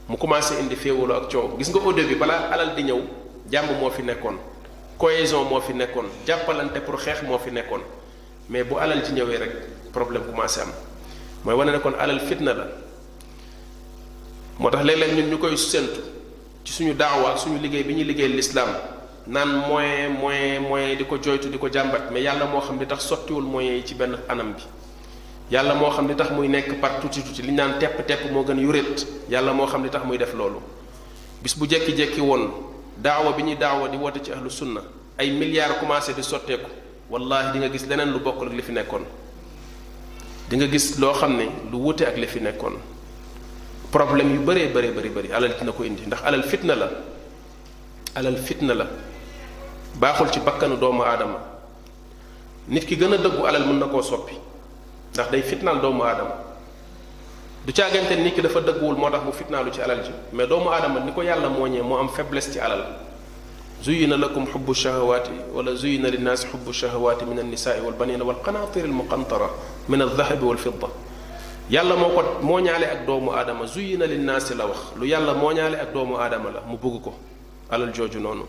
mu 0.10 0.18
commencé 0.18 0.54
indi 0.62 0.76
féewaloo 0.76 1.16
ak 1.18 1.26
coow 1.32 1.58
gis 1.58 1.70
nga 1.70 1.80
au 1.80 1.94
début 1.94 2.16
balaa 2.16 2.50
alal 2.54 2.76
di 2.76 2.84
ñëw 2.84 3.00
jàmm 3.54 3.78
moo 3.80 3.90
fi 3.92 4.02
nekkoon 4.02 4.38
cohésion 4.98 5.44
moo 5.46 5.62
fi 5.62 5.74
nekkoon 5.74 6.06
jàppalante 6.26 6.80
pour 6.84 6.98
xeex 7.00 7.22
moo 7.24 7.38
fi 7.38 7.52
nekkoon 7.52 7.82
mais 8.50 8.64
bu 8.64 8.78
alal 8.80 9.06
ci 9.06 9.14
ñëwee 9.14 9.38
rek 9.38 9.52
problème 9.94 10.24
commencé 10.26 10.62
am 10.62 10.72
mooy 11.46 11.54
wane 11.56 11.70
ne 11.72 11.78
kon 11.78 11.94
alal 12.00 12.20
fitna 12.22 12.54
la 12.54 12.68
moo 14.60 14.70
tax 14.72 14.84
léeg-léeg 14.84 15.16
ñun 15.20 15.30
ñu 15.36 15.38
koy 15.38 15.56
séntu 15.58 16.02
ci 16.64 16.74
suñu 16.74 16.94
daawa 16.96 17.38
suñu 17.38 17.60
liggéey 17.62 17.84
bi 17.84 17.94
ñuy 17.94 18.04
liggéey 18.06 18.30
lislaam 18.30 18.70
naan 19.28 19.50
moyen 19.68 20.10
moyen 20.20 20.62
moyen 20.62 20.98
di 20.98 21.06
ko 21.06 21.18
joytu 21.22 21.50
di 21.50 21.58
ko 21.60 21.70
jàmbat 21.72 22.10
mais 22.12 22.22
yàlla 22.24 22.46
moo 22.46 22.62
xam 22.62 22.80
di 22.80 22.86
tax 22.88 23.02
sottiwul 23.06 23.44
moyens 23.44 23.82
yi 23.82 23.86
ci 23.86 23.94
benn 23.94 24.18
anam 24.28 24.54
bi 24.54 24.64
yàlla 25.52 25.76
moo 25.76 25.92
xam 25.92 26.08
li 26.08 26.16
tax 26.16 26.32
muy 26.32 26.48
nekk 26.48 26.80
part 26.82 27.02
tuuti 27.02 27.22
tuuti 27.22 27.42
li 27.44 27.52
ñu 27.52 27.58
naan 27.58 27.78
tepp 27.80 28.08
tepp 28.08 28.32
moo 28.32 28.44
gën 28.44 28.58
yuréet 28.62 29.06
yàlla 29.30 29.54
moo 29.54 29.68
xam 29.68 29.84
li 29.84 29.90
tax 29.90 30.04
muy 30.06 30.18
def 30.18 30.34
loolu 30.34 30.62
bis 31.44 31.56
bu 31.58 31.66
jekki-jekki 31.68 32.22
woon 32.22 32.48
daawa 32.98 33.34
bi 33.34 33.44
ñuy 33.44 33.58
daawa 33.58 33.88
di 33.90 33.98
woote 33.98 34.22
ci 34.24 34.32
ahlu 34.32 34.50
sunna 34.50 34.82
ay 35.18 35.30
milliards 35.32 35.78
commencé 35.80 36.14
di 36.16 36.24
sotteeku 36.24 36.70
wallahi 37.10 37.52
di 37.52 37.58
nga 37.60 37.70
gis 37.70 37.86
leneen 37.86 38.12
lu 38.14 38.20
bokkul 38.20 38.48
ak 38.48 38.54
li 38.54 38.62
fi 38.62 38.72
nekkoon 38.72 39.04
dinga 40.50 40.68
gis 40.68 40.98
loo 41.00 41.14
xam 41.14 41.36
ne 41.36 41.50
lu 41.70 41.80
wute 41.84 42.02
ak 42.08 42.16
li 42.18 42.28
fi 42.28 42.40
nekkoon 42.40 42.78
problème 43.92 44.34
yu 44.36 44.40
bëree 44.40 44.68
bëree 44.72 44.92
bëri 44.92 45.10
bëri 45.10 45.32
alal 45.34 45.54
dina 45.60 45.72
ko 45.74 45.84
indi 45.84 46.04
ndax 46.08 46.20
alal 46.24 46.44
fitna 46.44 46.76
la 46.76 46.88
alal 48.16 48.38
fitna 48.38 48.74
la 48.74 48.88
baaxul 50.00 50.32
ci 50.32 50.40
bakkanu 50.40 50.78
doomu 50.78 51.04
aadama 51.04 51.40
nit 52.70 52.86
ki 52.86 52.96
gën 52.96 53.14
a 53.14 53.18
dëggu 53.18 53.46
alal 53.46 53.66
mën 53.68 53.80
na 53.80 53.88
koo 53.88 54.02
soppi 54.02 54.50
ndax 55.14 55.32
day 55.32 55.42
fitnaal 55.42 55.82
doomu 55.82 56.04
aadama 56.06 56.32
du 57.68 57.74
caagante 57.74 58.12
nit 58.16 58.34
ki 58.36 58.42
dafa 58.42 58.60
dëgguwul 58.62 58.96
moo 58.98 59.10
tax 59.10 59.22
mu 59.26 59.32
fitnaalu 59.34 59.72
ci 59.74 59.82
alal 59.82 60.04
ji 60.06 60.12
mais 60.34 60.48
doomu 60.50 60.70
aadama 60.72 61.00
ni 61.02 61.12
ko 61.12 61.22
yàlla 61.22 61.50
mooñee 61.50 61.82
moo 61.82 61.98
am 62.00 62.08
faiblesse 62.10 62.52
ci 62.54 62.60
alal 62.60 62.84
زين 63.84 64.14
لكم 64.14 64.46
حب 64.46 64.70
الشهوات 64.72 65.28
ولا 65.54 65.74
زين 65.76 66.06
للناس 66.06 66.46
حب 66.46 66.70
الشهوات 66.70 67.24
من 67.24 67.40
النساء 67.40 67.82
والبنين 67.86 68.22
والقناطير 68.22 68.86
المقنطرة 68.86 69.56
من 69.90 70.02
الذهب 70.02 70.44
والفضة 70.44 70.90
yàlla 71.72 71.96
moo 71.96 72.10
ko 72.16 72.22
moo 72.42 72.60
ñaale 72.60 72.86
ak 72.86 73.06
doomu 73.06 73.32
aadama 73.34 73.66
zuyina 73.66 74.06
linnaasi 74.08 74.56
la 74.56 74.66
wax 74.66 74.78
lu 75.00 75.06
yàlla 75.08 75.34
moo 75.34 75.52
ñaale 75.54 75.78
ak 75.80 75.94
doomu 75.94 76.16
aadama 76.18 76.52
la 76.52 76.60
mu 76.62 76.78
bëgg 76.78 77.02
ko 77.04 77.14
alal 77.72 77.92
jooju 77.94 78.20
noonu 78.20 78.44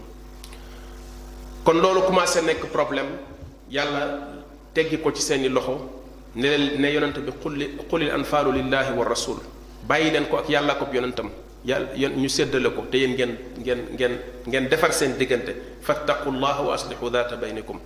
kon 1.65 1.73
loolu 1.81 2.01
commencé 2.03 2.41
nekk 2.43 2.65
problème 2.73 3.11
yàlla 3.71 4.03
teggi 4.75 4.99
ko 5.03 5.13
ci 5.13 5.23
seeni 5.23 5.49
loxo 5.49 6.02
ne 6.35 6.43
leen 6.59 6.79
ne 6.83 6.91
yonante 6.95 7.19
bi 7.21 7.33
qulli 7.43 7.71
qulil 7.89 8.11
anfaalu 8.11 8.53
lillahi 8.59 8.93
wa 8.97 9.05
rasul 9.05 9.37
bàyyi 9.87 10.11
leen 10.13 10.27
ko 10.27 10.39
ak 10.39 10.49
yàlla 10.49 10.75
ko 10.75 10.87
yonantam 10.93 11.31
yàlla 11.65 11.89
yon 11.95 12.13
ñu 12.17 12.29
séddale 12.29 12.71
ko 12.75 12.87
te 12.91 12.97
yéen 12.99 13.13
ngeen 13.15 13.37
ngeen 13.59 13.81
ngeen 13.95 14.13
ngeen 14.47 14.69
defar 14.69 14.93
seen 14.93 15.15
diggante 15.19 15.51
fattaqullaha 15.83 16.63
wa 16.63 16.75
aslihu 16.75 17.11
data 17.11 17.37
baynikum 17.37 17.79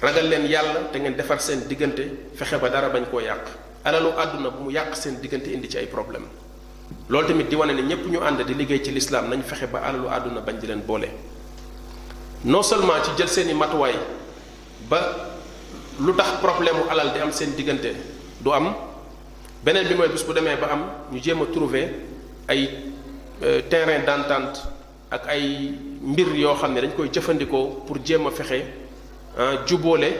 ragal 0.00 0.28
leen 0.28 0.46
yàlla 0.46 0.90
te 0.92 0.98
ngeen 1.00 1.16
defar 1.16 1.40
seen 1.40 1.62
diggante 1.68 2.02
fexe 2.36 2.54
ba 2.60 2.68
dara 2.70 2.88
bañ 2.88 3.04
koo 3.10 3.20
yàq 3.20 3.46
alalu 3.84 4.08
àdduna 4.16 4.50
bu 4.50 4.64
mu 4.64 4.70
yàq 4.70 4.94
seen 4.96 5.16
diggante 5.20 5.48
indi 5.50 5.68
ci 5.68 5.78
ay 5.78 5.86
problème 5.86 6.26
loolu 7.08 7.26
tamit 7.26 7.48
di 7.48 7.56
wane 7.56 7.72
ne 7.74 7.82
ñëpp 7.82 8.06
ñu 8.08 8.20
ànd 8.20 8.42
di 8.46 8.54
liggéey 8.54 8.82
ci 8.84 8.92
lislaam 8.92 9.28
nañ 9.28 9.42
fexe 9.42 9.66
ba 9.66 9.80
alalu 9.82 10.06
àdduna 10.08 10.40
bañ 10.40 10.58
di 10.60 10.68
leen 10.68 10.82
boole 10.86 11.08
non 12.44 12.62
seulement 12.62 13.02
ci 13.04 13.10
jël 13.18 13.28
seeni 13.28 13.52
matuwaay 13.54 13.94
ba 14.88 15.30
lu 16.04 16.12
tax 16.14 16.42
problème 16.44 16.74
mu 16.78 16.84
alal 16.90 17.12
di 17.14 17.18
am 17.20 17.30
seen 17.30 17.54
diggante 17.54 17.94
du 18.40 18.50
am 18.52 18.74
beneen 19.62 19.86
bi 19.86 19.94
mooy 19.94 20.08
bis 20.08 20.22
bu 20.24 20.32
demee 20.32 20.56
ba 20.58 20.66
am 20.72 20.82
ñu 21.12 21.18
jéem 21.22 21.40
a 21.42 21.46
trouver 21.46 21.86
ay 22.48 22.70
euh, 23.42 23.62
terrain 23.70 24.00
d'entente 24.02 24.58
ak 25.10 25.26
ay 25.28 25.72
mbir 26.00 26.34
yoo 26.34 26.54
xam 26.54 26.72
ne 26.74 26.80
dañ 26.80 26.92
koy 26.94 27.08
jëfandikoo 27.12 27.84
pour 27.86 27.98
jéem 28.04 28.26
a 28.26 28.30
fexe 28.30 28.60
jubóole 29.66 30.10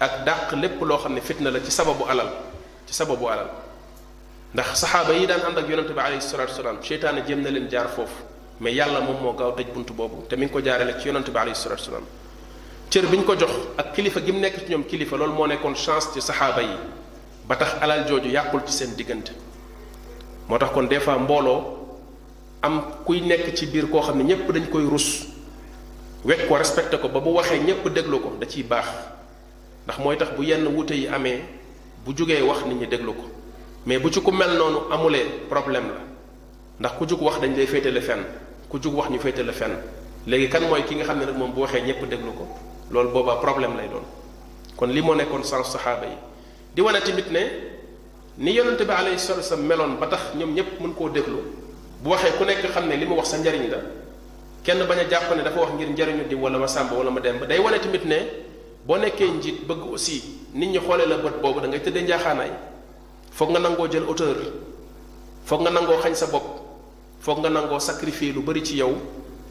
ak 0.00 0.24
dàq 0.26 0.52
lépp 0.60 0.82
loo 0.82 0.98
xam 0.98 1.14
ne 1.14 1.20
fitna 1.20 1.50
la 1.50 1.60
ci 1.62 1.70
sababu 1.70 2.04
alal 2.08 2.28
ci 2.86 2.92
sababu 2.94 3.28
alal 3.28 3.48
ndax 4.54 4.78
saxaaba 4.80 5.12
yi 5.14 5.26
daan 5.28 5.42
ànd 5.46 5.58
ak 5.58 5.68
yonente 5.68 5.92
bi 5.92 6.00
alayhi 6.00 6.20
salatu 6.22 6.50
wasalaam 6.50 6.78
seytaane 6.82 7.22
jéem 7.24 7.40
na 7.40 7.50
leen 7.50 7.68
jaar 7.70 7.88
foofu 7.88 8.24
mais 8.60 8.72
yàlla 8.74 9.00
moom 9.00 9.22
moo 9.22 9.32
gaaw 9.34 9.52
tëj 9.54 9.66
bunt 9.72 9.92
boobu 9.94 10.26
te 10.28 10.34
mi 10.36 10.46
ngi 10.46 10.50
ko 10.52 10.60
jaarale 10.60 10.98
ci 10.98 11.06
yonente 11.06 11.30
bi 11.30 11.38
alayhi 11.38 11.54
salatu 11.56 11.82
wasalaam 11.82 12.04
cër 12.90 13.06
bi 13.06 13.16
ñu 13.18 13.24
ko 13.24 13.38
jox 13.38 13.50
ak 13.78 13.92
kilifa 13.94 14.20
gi 14.20 14.32
mu 14.34 14.40
nekk 14.42 14.66
ci 14.66 14.70
ñoom 14.72 14.84
kilifa 14.84 15.16
loolu 15.16 15.32
moo 15.32 15.46
nekkoon 15.46 15.74
chance 15.74 16.10
ci 16.12 16.20
saxaaba 16.20 16.60
yi 16.60 16.74
ba 17.46 17.54
tax 17.56 17.76
alal 17.80 18.04
jooju 18.08 18.28
yàqul 18.30 18.62
ci 18.66 18.72
seen 18.74 18.94
diggante 18.96 19.30
moo 20.48 20.58
tax 20.58 20.72
kon 20.72 20.82
des 20.86 20.98
fois 20.98 21.16
mbooloo 21.16 21.86
am 22.62 22.82
kuy 23.06 23.20
nekk 23.20 23.54
ci 23.56 23.66
biir 23.66 23.88
koo 23.88 24.00
xam 24.02 24.18
ne 24.18 24.24
ñépp 24.24 24.50
dañ 24.50 24.64
koy 24.68 24.84
rus 24.90 25.28
wekk 26.24 26.48
ko 26.48 26.56
respecté 26.56 26.98
ko 26.98 27.08
ba 27.08 27.20
bu 27.20 27.28
waxee 27.30 27.60
ñépp 27.62 27.86
déglu 27.94 28.18
ko 28.20 28.34
da 28.40 28.46
ciy 28.48 28.64
baax 28.66 28.86
ndax 29.86 29.98
mooy 30.00 30.16
tax 30.16 30.34
bu 30.36 30.42
yenn 30.42 30.66
wuute 30.66 30.90
yi 30.94 31.06
amee 31.06 31.44
bu 32.04 32.10
jógee 32.16 32.42
wax 32.42 32.64
nit 32.66 32.74
ñi 32.74 32.86
déglu 32.88 33.12
ko 33.14 33.22
mais 33.86 33.98
bu 34.00 34.10
ci 34.12 34.20
ku 34.20 34.32
mel 34.32 34.56
noonu 34.58 34.78
amulee 34.90 35.26
problème 35.48 35.86
la 35.94 36.00
ndax 36.80 36.98
ku 36.98 37.06
jug 37.08 37.22
wax 37.22 37.38
dañ 37.38 37.54
lay 37.54 37.66
féetale 37.68 38.00
fenn 38.00 38.22
ku 38.68 38.80
jug 38.82 38.94
wax 38.96 39.10
ñu 39.10 39.18
féetale 39.20 39.52
fenn 39.52 39.78
léegi 40.26 40.48
kan 40.48 40.66
mooy 40.68 40.82
ki 40.84 40.96
nga 40.96 41.04
xam 41.04 41.18
ne 41.20 41.26
nag 41.26 41.36
moom 41.38 41.52
bu 41.54 41.60
waxee 41.60 41.82
ñépp 41.86 42.02
déglu 42.10 42.32
ko 42.32 42.48
loolu 42.90 43.10
booba 43.10 43.36
problème 43.36 43.76
lay 43.78 43.88
doon 43.88 44.02
kon 44.76 44.86
li 44.90 45.00
moo 45.02 45.14
nekkoon 45.14 45.44
sens 45.44 45.70
saxaaba 45.72 46.06
yi 46.06 46.16
di 46.74 46.80
wane 46.82 47.00
tamit 47.00 47.30
ne 47.30 47.40
ni 48.38 48.52
yonente 48.52 48.82
bi 48.84 48.90
alayhi 48.92 49.18
sol 49.18 49.42
sa 49.42 49.56
meloon 49.56 49.96
ba 50.00 50.06
tax 50.08 50.34
ñoom 50.36 50.54
ñëpp 50.54 50.80
mën 50.80 50.92
koo 50.94 51.08
déglu 51.08 51.36
bu 52.00 52.10
waxee 52.10 52.32
ku 52.36 52.44
nekk 52.44 52.66
xam 52.72 52.88
ne 52.88 52.96
li 52.96 53.06
mu 53.06 53.14
wax 53.14 53.28
sa 53.30 53.36
njariñ 53.38 53.68
la 53.70 53.76
kenn 54.64 54.84
bañ 54.86 54.98
a 54.98 55.06
jàpp 55.08 55.34
ne 55.36 55.42
dafa 55.42 55.60
wax 55.60 55.70
ngir 55.74 55.88
njariñu 55.90 56.24
di 56.28 56.34
wala 56.34 56.58
ma 56.58 56.66
sàmba 56.66 56.94
wala 56.96 57.10
ma 57.10 57.20
dem 57.20 57.38
ba 57.38 57.46
day 57.46 57.58
wane 57.58 57.78
tamit 57.80 58.04
ne 58.04 58.16
boo 58.84 58.96
nekkee 58.98 59.28
njiit 59.30 59.64
bëgg 59.66 59.82
aussi 59.92 60.46
nit 60.54 60.66
ñi 60.70 60.78
xoolee 60.80 61.06
la 61.06 61.16
bët 61.18 61.40
boobu 61.40 61.60
da 61.60 61.68
ngay 61.68 61.80
tëddee 61.80 62.02
njaaxaanaay 62.02 62.50
foog 63.30 63.50
nga 63.50 63.58
nangoo 63.60 63.86
jël 63.90 64.02
auteur 64.06 64.36
foog 65.44 65.60
nga 65.60 65.70
nangoo 65.70 65.98
xañ 66.02 66.14
sa 66.14 66.26
bopp 66.26 66.42
foog 67.20 67.38
nga 67.38 67.48
nangoo 67.50 67.78
sacrifier 67.78 68.32
lu 68.34 68.40
bari 68.42 68.64
ci 68.64 68.76
yow 68.78 68.96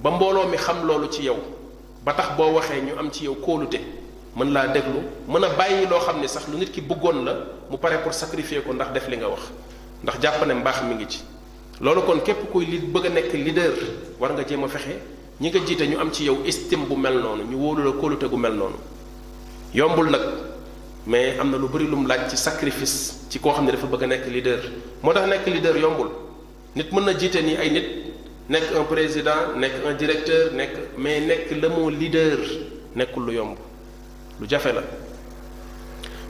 ba 0.04 0.12
mbooloo 0.12 0.48
mi 0.48 0.58
xam 0.58 0.86
loolu 0.86 1.08
ci 1.10 1.24
yow 1.24 1.38
ba 2.10 2.16
tax 2.18 2.30
boo 2.38 2.54
waxee 2.58 2.82
ñu 2.88 2.94
am 3.00 3.12
ci 3.14 3.24
yow 3.26 3.36
kóolute 3.38 3.80
mën 4.36 4.50
laa 4.54 4.68
déglu 4.74 5.02
mën 5.30 5.44
a 5.46 5.50
bàyyi 5.58 5.88
loo 5.88 6.00
xam 6.00 6.20
ne 6.22 6.28
sax 6.28 6.48
lu 6.52 6.58
nit 6.58 6.72
ki 6.74 6.82
bëggoon 6.82 7.24
la 7.26 7.34
mu 7.70 7.78
pare 7.78 8.00
pour 8.04 8.14
sacrifier 8.14 8.64
ko 8.64 8.74
ndax 8.74 8.92
def 8.94 9.08
li 9.10 9.18
nga 9.18 9.28
wax 9.28 9.42
ndax 10.04 10.16
jàpp 10.22 10.46
ne 10.48 10.54
mbaax 10.54 10.78
mi 10.90 10.96
ngi 10.96 11.08
ci 11.08 11.20
loolu 11.82 12.02
kon 12.02 12.20
képp 12.22 12.50
kuy 12.52 12.66
li 12.66 12.78
bëgg 12.80 13.06
a 13.06 13.10
nekk 13.10 13.34
leader 13.34 13.74
war 14.20 14.32
nga 14.34 14.44
jéem 14.48 14.64
a 14.64 14.68
fexe 14.68 14.96
ñi 15.42 15.50
nga 15.50 15.60
jiite 15.66 15.86
ñu 15.88 15.98
am 16.00 16.12
ci 16.12 16.24
yow 16.26 16.38
estime 16.46 16.86
bu 16.88 16.96
mel 16.96 17.16
noonu 17.20 17.44
ñu 17.44 17.56
wóolu 17.58 17.84
la 17.84 17.92
kóolute 17.92 18.24
gu 18.28 18.38
mel 18.38 18.54
noonu 18.54 18.78
yombul 19.74 20.10
nag 20.10 20.22
mais 21.06 21.38
am 21.40 21.52
na 21.52 21.58
lu 21.58 21.68
bëri 21.68 21.88
lum 21.88 22.08
laaj 22.08 22.30
ci 22.32 22.38
sacrifice 22.38 23.26
ci 23.30 23.40
koo 23.40 23.52
xam 23.54 23.66
ne 23.66 23.72
dafa 23.72 23.88
bëgg 23.88 24.04
a 24.04 24.08
nekk 24.08 24.26
leader 24.28 24.60
moo 25.04 25.14
tax 25.14 25.28
nekk 25.28 25.46
leader 25.48 25.78
yombul 25.78 26.10
nit 26.76 26.92
mën 26.92 27.06
na 27.06 27.14
jiite 27.18 27.42
nii 27.44 27.56
ay 27.58 27.70
nit 27.72 27.86
nek 28.50 28.64
un 28.76 28.84
président 28.86 29.54
nek 29.56 29.72
un 29.86 29.94
directeur 29.94 30.52
nek 30.54 30.72
mais 30.98 31.20
nek 31.22 31.52
le 31.52 31.68
mot 31.70 31.90
leader 31.92 32.40
nekkul 32.98 33.24
lu 33.28 33.34
yomb 33.36 33.56
lu 34.42 34.48
jafe 34.50 34.74
la 34.74 34.82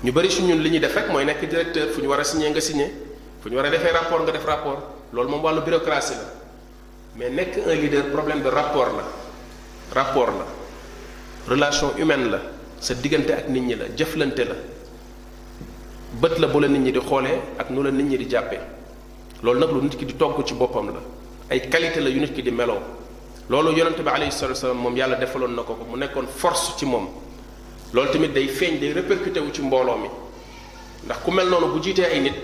ñu 0.04 0.12
bari 0.12 0.30
su 0.30 0.42
ñun 0.44 0.60
li 0.60 0.70
ñuy 0.70 0.80
def 0.82 0.96
rek 0.96 1.10
moy 1.14 1.24
nek 1.24 1.48
directeur 1.50 1.88
fuñu 1.88 2.08
wara 2.08 2.24
war 2.24 2.26
signé 2.26 2.50
nga 2.50 2.60
signer 2.60 2.90
fuñu 3.42 3.56
wara 3.56 3.70
war 3.70 3.92
rapport 3.94 4.24
nga 4.26 4.32
def 4.34 4.44
rapport 4.46 4.80
loolu 5.14 5.30
mom 5.30 5.42
wàllu 5.42 5.62
bureaucratie 5.62 6.16
la 6.16 6.20
mais 7.16 7.30
nek 7.30 7.58
un 7.66 7.74
leader 7.76 8.04
problème 8.12 8.42
de 8.44 8.50
rapport 8.50 8.88
la 8.98 9.04
rapport 10.04 10.28
la 10.28 10.46
relation 11.48 11.94
humaine 11.98 12.30
la 12.32 12.42
sa 12.82 12.96
diggante 12.96 13.32
ak 13.32 13.48
nit 13.48 13.62
ñi 13.62 13.76
la 13.76 13.86
jëflante 13.96 14.40
la 14.44 14.56
bët 16.20 16.38
la 16.38 16.48
bu 16.48 16.60
la 16.60 16.68
nit 16.68 16.80
ñi 16.80 16.92
di 16.92 17.00
xoolee 17.00 17.40
ak 17.58 17.70
nu 17.70 17.82
la 17.82 17.92
nit 17.92 18.04
ñi 18.04 18.18
di 18.18 18.30
jàppee 18.30 18.60
loolu 19.42 19.58
nag 19.62 19.72
lu 19.72 19.82
nit 19.84 19.96
ki 19.96 20.04
di 20.04 20.16
togg 20.18 20.44
ci 20.44 20.54
boppam 20.54 20.88
la 20.92 21.00
ay 21.50 21.70
qualité 21.70 22.00
la 22.00 22.10
yu 22.10 22.20
nit 22.20 22.32
ki 22.34 22.44
di 22.44 22.52
meloo 22.52 22.80
loolu 23.50 23.72
yonente 23.76 24.02
bi 24.02 24.10
alayhi 24.10 24.32
salatu 24.32 24.52
wasalam 24.56 24.78
moom 24.78 24.96
yàlla 24.96 25.16
defaloon 25.16 25.54
na 25.56 25.64
ko 25.64 25.74
ko 25.74 25.84
mu 25.86 25.98
nekkoon 25.98 26.28
force 26.28 26.76
ci 26.78 26.86
moom 26.86 27.08
loolu 27.94 28.12
tamit 28.12 28.30
day 28.32 28.46
feeñ 28.48 28.80
day 28.80 28.94
répercuté 28.94 29.40
wu 29.40 29.52
ci 29.52 29.62
mbooloo 29.62 29.98
mi 29.98 30.10
ndax 31.06 31.18
ku 31.24 31.32
mel 31.32 31.50
noonu 31.50 31.74
bu 31.74 31.80
jiitee 31.84 32.06
ay 32.06 32.20
nit 32.22 32.36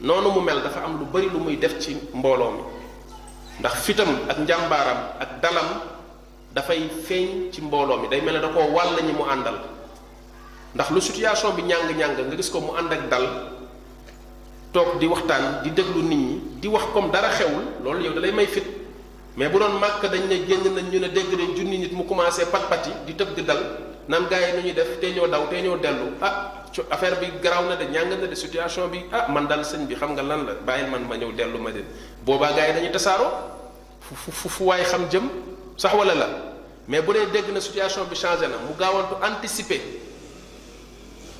noonu 0.00 0.30
mu 0.30 0.40
mel 0.40 0.62
dafa 0.62 0.84
am 0.86 0.98
lu 0.98 1.06
bari 1.12 1.28
lu 1.28 1.38
muy 1.40 1.56
def 1.58 1.78
ci 1.80 1.96
mbooloo 2.14 2.50
mi 2.52 2.60
ndax 3.58 3.74
fitam 3.82 4.08
ak 4.28 4.38
njàmbaaram 4.38 4.98
ak 5.18 5.40
dalam 5.42 5.66
dafay 6.54 6.88
feeñ 7.04 7.50
ci 7.50 7.60
mbooloo 7.62 7.96
mi 8.00 8.08
day 8.08 8.20
mel 8.20 8.34
ne 8.34 8.40
da 8.40 8.48
koo 8.48 8.60
wàll 8.72 8.94
ñi 9.04 9.12
mu 9.12 9.24
àndal 9.28 9.54
ndax 10.76 10.90
lu 10.90 11.00
situation 11.00 11.50
bi 11.54 11.62
ñàng-ñàng 11.62 12.26
nga 12.28 12.36
gis 12.36 12.48
ko 12.50 12.60
mu 12.60 12.74
ànd 12.78 12.92
ak 12.92 13.08
dal 13.08 13.26
toog 14.72 14.98
di 15.00 15.06
waxtaan 15.06 15.62
di 15.64 15.70
déglu 15.72 16.02
nit 16.04 16.16
ñi 16.18 16.39
di 16.60 16.68
wax 16.68 16.82
comme 16.92 17.08
dara 17.10 17.30
xewul 17.32 17.80
loolu 17.84 18.04
yow 18.04 18.12
da 18.12 18.20
lay 18.20 18.30
may 18.32 18.46
fit 18.46 18.62
mais 19.36 19.48
bu 19.48 19.58
doon 19.58 19.78
màkk 19.80 20.02
dañ 20.04 20.28
ne 20.28 20.44
génn 20.46 20.62
nañ 20.76 20.84
ñu 20.92 20.98
ne 21.00 21.08
dégg 21.08 21.32
nañ 21.32 21.56
junni 21.56 21.78
nit 21.78 21.92
mu 21.92 22.04
commencé 22.04 22.44
pat 22.46 22.68
pati 22.68 22.90
di 23.06 23.14
tëb 23.16 23.34
di 23.34 23.42
dal 23.44 23.58
naan 24.08 24.26
gars 24.28 24.40
yi 24.46 24.52
nu 24.56 24.60
ñuy 24.68 24.72
def 24.74 25.00
te 25.00 25.10
ñoo 25.14 25.26
daw 25.26 25.48
te 25.48 25.60
ñoo 25.62 25.76
dellu 25.78 26.12
ah 26.20 26.62
affaire 26.90 27.16
bi 27.18 27.26
garaaw 27.42 27.64
na 27.66 27.74
de 27.76 27.84
ñàng 27.86 28.10
na 28.10 28.26
de 28.26 28.34
situation 28.34 28.88
bi 28.88 29.00
ah 29.10 29.26
man 29.30 29.46
daal 29.46 29.62
sëñ 29.64 29.86
bi 29.86 29.94
xam 29.94 30.12
nga 30.12 30.22
lan 30.22 30.44
la 30.44 30.52
bàyyil 30.54 30.88
man 30.90 31.02
ma 31.08 31.16
ñëw 31.16 31.32
dellu 31.32 31.58
ma 31.58 31.70
den 31.70 31.84
boobaa 32.24 32.52
gars 32.52 32.68
yi 32.68 32.74
dañuy 32.74 32.90
tasaaroo 32.92 33.30
fu 34.00 34.30
fu 34.30 34.48
fu 34.48 34.64
waay 34.64 34.84
xam 34.84 35.08
jëm 35.10 35.28
sax 35.76 35.94
wala 35.94 36.14
la 36.14 36.28
mais 36.88 37.00
bu 37.00 37.12
dee 37.14 37.26
dégg 37.32 37.48
na 37.54 37.60
situation 37.60 38.04
bi 38.04 38.16
changé 38.16 38.46
na 38.48 38.56
mu 38.68 38.74
gaawantu 38.78 39.14
anticiper 39.24 39.80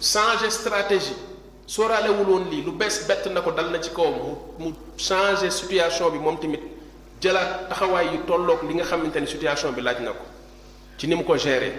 changer 0.00 0.50
stratégie. 0.50 1.28
sóoraalewul 1.70 2.42
lii 2.50 2.62
lu 2.66 2.72
bees 2.72 3.06
bett 3.06 3.24
na 3.30 3.40
ko 3.40 3.50
dal 3.52 3.70
na 3.70 3.78
ci 3.80 3.90
kaw 3.94 4.10
mu 4.22 4.30
mu 4.58 4.68
changé 4.96 5.50
situation 5.54 6.10
bi 6.10 6.18
moom 6.18 6.36
tamit 6.36 6.58
jëlaat 7.22 7.68
taxawaay 7.70 8.06
yu 8.10 8.18
tollook 8.26 8.62
li 8.68 8.74
nga 8.74 8.82
xamante 8.84 9.18
ni 9.20 9.26
situation 9.28 9.70
bi 9.74 9.80
laaj 9.80 10.00
na 10.02 10.10
ko 10.10 10.24
ci 10.98 11.06
ni 11.06 11.14
mu 11.14 11.22
ko 11.22 11.36
géré 11.38 11.70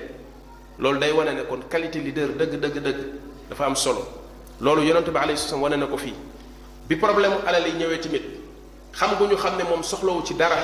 loolu 0.79 0.97
day 0.99 1.11
wane 1.11 1.33
ne 1.35 1.41
kon 1.43 1.59
qualité 1.69 1.99
leader 1.99 2.29
dëgg 2.39 2.55
dëgg 2.61 2.79
dëgg 2.79 2.97
dafa 3.49 3.65
am 3.65 3.75
solo 3.75 4.07
loolu 4.61 4.81
yonent 4.85 5.11
bi 5.11 5.17
alayhi 5.17 5.37
salaam 5.37 5.61
wane 5.63 5.75
na 5.75 5.87
ko 5.87 5.97
fii 5.97 6.15
bi 6.87 6.95
problème 6.95 7.33
alal 7.45 7.67
yi 7.67 7.73
ñëwee 7.73 7.99
tamit 7.99 8.23
xam 8.95 9.17
gu 9.19 9.27
ñu 9.27 9.35
xam 9.35 9.57
ne 9.57 9.63
moom 9.63 9.83
soxlawu 9.83 10.23
ci 10.23 10.33
dara 10.35 10.55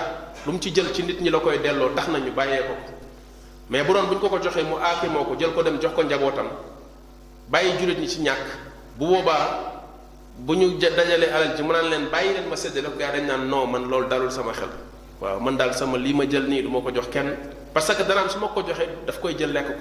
lu 0.45 0.53
mu 0.53 0.59
ci 0.61 0.71
jël 0.73 0.93
ci 0.93 1.03
nit 1.03 1.19
ñi 1.19 1.29
la 1.29 1.39
koy 1.39 1.59
delloo 1.59 1.89
tax 1.95 2.07
nañu 2.07 2.31
bàyyee 2.31 2.61
ko 2.63 2.73
mais 3.71 3.83
bu 3.83 3.91
doon 3.93 4.03
bu 4.07 4.13
ñu 4.15 4.19
ko 4.21 4.29
ko 4.29 4.39
joxee 4.41 4.63
mu 4.63 4.75
aakimoo 4.81 5.25
ko 5.25 5.35
jël 5.37 5.51
ko 5.51 5.63
dem 5.63 5.81
jox 5.81 5.91
ko 5.93 6.03
njabootam 6.03 6.47
bàyyi 7.49 7.73
jullit 7.77 7.99
ñi 7.99 8.07
ci 8.07 8.21
ñàkk 8.21 8.66
bu 8.99 9.05
boobaa 9.05 9.85
bu 10.41 10.53
ñu 10.57 10.77
dajalee 10.81 11.29
alal 11.29 11.53
ci 11.55 11.61
mu 11.63 11.69
naan 11.71 11.89
leen 11.89 12.09
bàyyi 12.11 12.33
leen 12.33 12.49
ma 12.49 12.55
séddale 12.57 12.85
ko 12.89 12.99
yaa 12.99 13.11
dañ 13.13 13.25
naan 13.25 13.47
noo 13.49 13.65
man 13.65 13.85
loolu 13.87 14.07
dalul 14.09 14.31
sama 14.31 14.53
xel 14.53 14.69
waaw 15.21 15.39
man 15.39 15.55
daal 15.57 15.73
sama 15.73 15.97
lii 15.97 16.13
ma 16.13 16.25
jël 16.29 16.47
nii 16.49 16.61
du 16.63 16.67
ma 16.69 16.81
ko 16.81 16.91
jox 16.93 17.07
kenn 17.11 17.37
parce 17.73 17.93
que 17.93 18.03
danaan 18.03 18.29
su 18.29 18.39
ma 18.39 18.47
ko 18.53 18.61
joxee 18.65 18.89
dafa 19.05 19.19
koy 19.21 19.33
jël 19.37 19.53
lekk 19.53 19.67
ko 19.67 19.73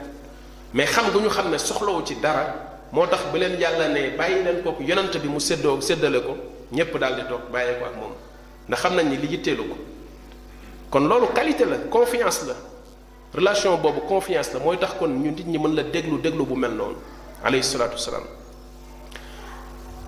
mais 0.75 0.85
xam 0.89 1.07
gu 1.12 1.21
ñu 1.21 1.29
xam 1.29 1.51
ne 1.51 1.57
soxlawu 1.59 2.05
ci 2.05 2.17
dara 2.17 2.55
moo 2.93 3.07
tax 3.07 3.21
ba 3.33 3.39
leen 3.39 3.59
yàlla 3.59 3.89
ne 3.89 4.11
bàyyi 4.17 4.45
leen 4.45 4.62
kooku 4.62 4.83
yonante 4.83 5.17
bi 5.19 5.29
mu 5.29 5.39
séddoo 5.41 5.81
séddale 5.81 6.21
ko 6.23 6.37
ñépp 6.73 6.97
daal 6.99 7.17
di 7.17 7.23
toog 7.27 7.41
bàyyee 7.53 7.79
ko 7.79 7.85
ak 7.87 7.97
moom 7.97 8.12
ndax 8.69 8.81
xam 8.83 8.95
nañ 8.97 9.09
ni 9.09 9.17
li 9.17 9.29
yitteelu 9.29 9.64
ko 9.64 9.77
kon 10.91 11.01
loolu 11.09 11.29
qualité 11.35 11.64
la 11.64 11.77
confiance 11.91 12.45
la 12.47 12.55
relation 13.33 13.77
boobu 13.79 14.01
confiance 14.07 14.55
mooy 14.62 14.77
tax 14.77 14.93
kon 14.99 15.09
ñu 15.11 15.31
nit 15.31 15.47
ñi 15.47 15.59
mën 15.59 15.75
la 15.75 15.83
déglu 15.85 16.21
déglu 16.21 16.45
bu 16.45 16.55
mel 16.55 16.73
noonu 16.73 16.97
alayhi 17.43 17.62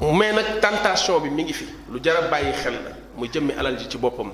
mais 0.00 0.32
nag 0.32 0.60
tentation 0.60 1.18
bi 1.20 1.28
mi 1.30 1.42
ngi 1.44 1.52
fi 1.52 1.66
lu 1.92 1.98
jar 2.02 2.28
bàyyi 2.30 2.52
xel 2.52 2.74
la 2.74 2.90
muy 3.16 3.28
jëmmi 3.32 3.52
alal 3.58 3.76
ji 3.78 3.88
ci 3.88 3.98
boppam 3.98 4.30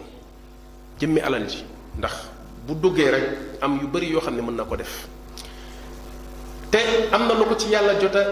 jëmmi 1.01 1.21
alal 1.21 1.47
ji 1.49 1.65
ndax 1.97 2.13
bu 2.67 2.75
duggee 2.75 3.11
rek 3.11 3.25
am 3.63 3.79
yu 3.81 3.87
bari 3.89 4.11
yoo 4.11 4.21
xam 4.21 4.37
ne 4.37 4.43
mën 4.43 4.57
na 4.57 4.65
ko 4.65 4.77
def 4.77 5.09
te 6.71 6.77
am 7.13 7.27
na 7.29 7.35
lu 7.35 7.45
ko 7.47 7.57
ci 7.57 7.69
yàlla 7.69 7.99
jot 7.99 8.15
a 8.15 8.25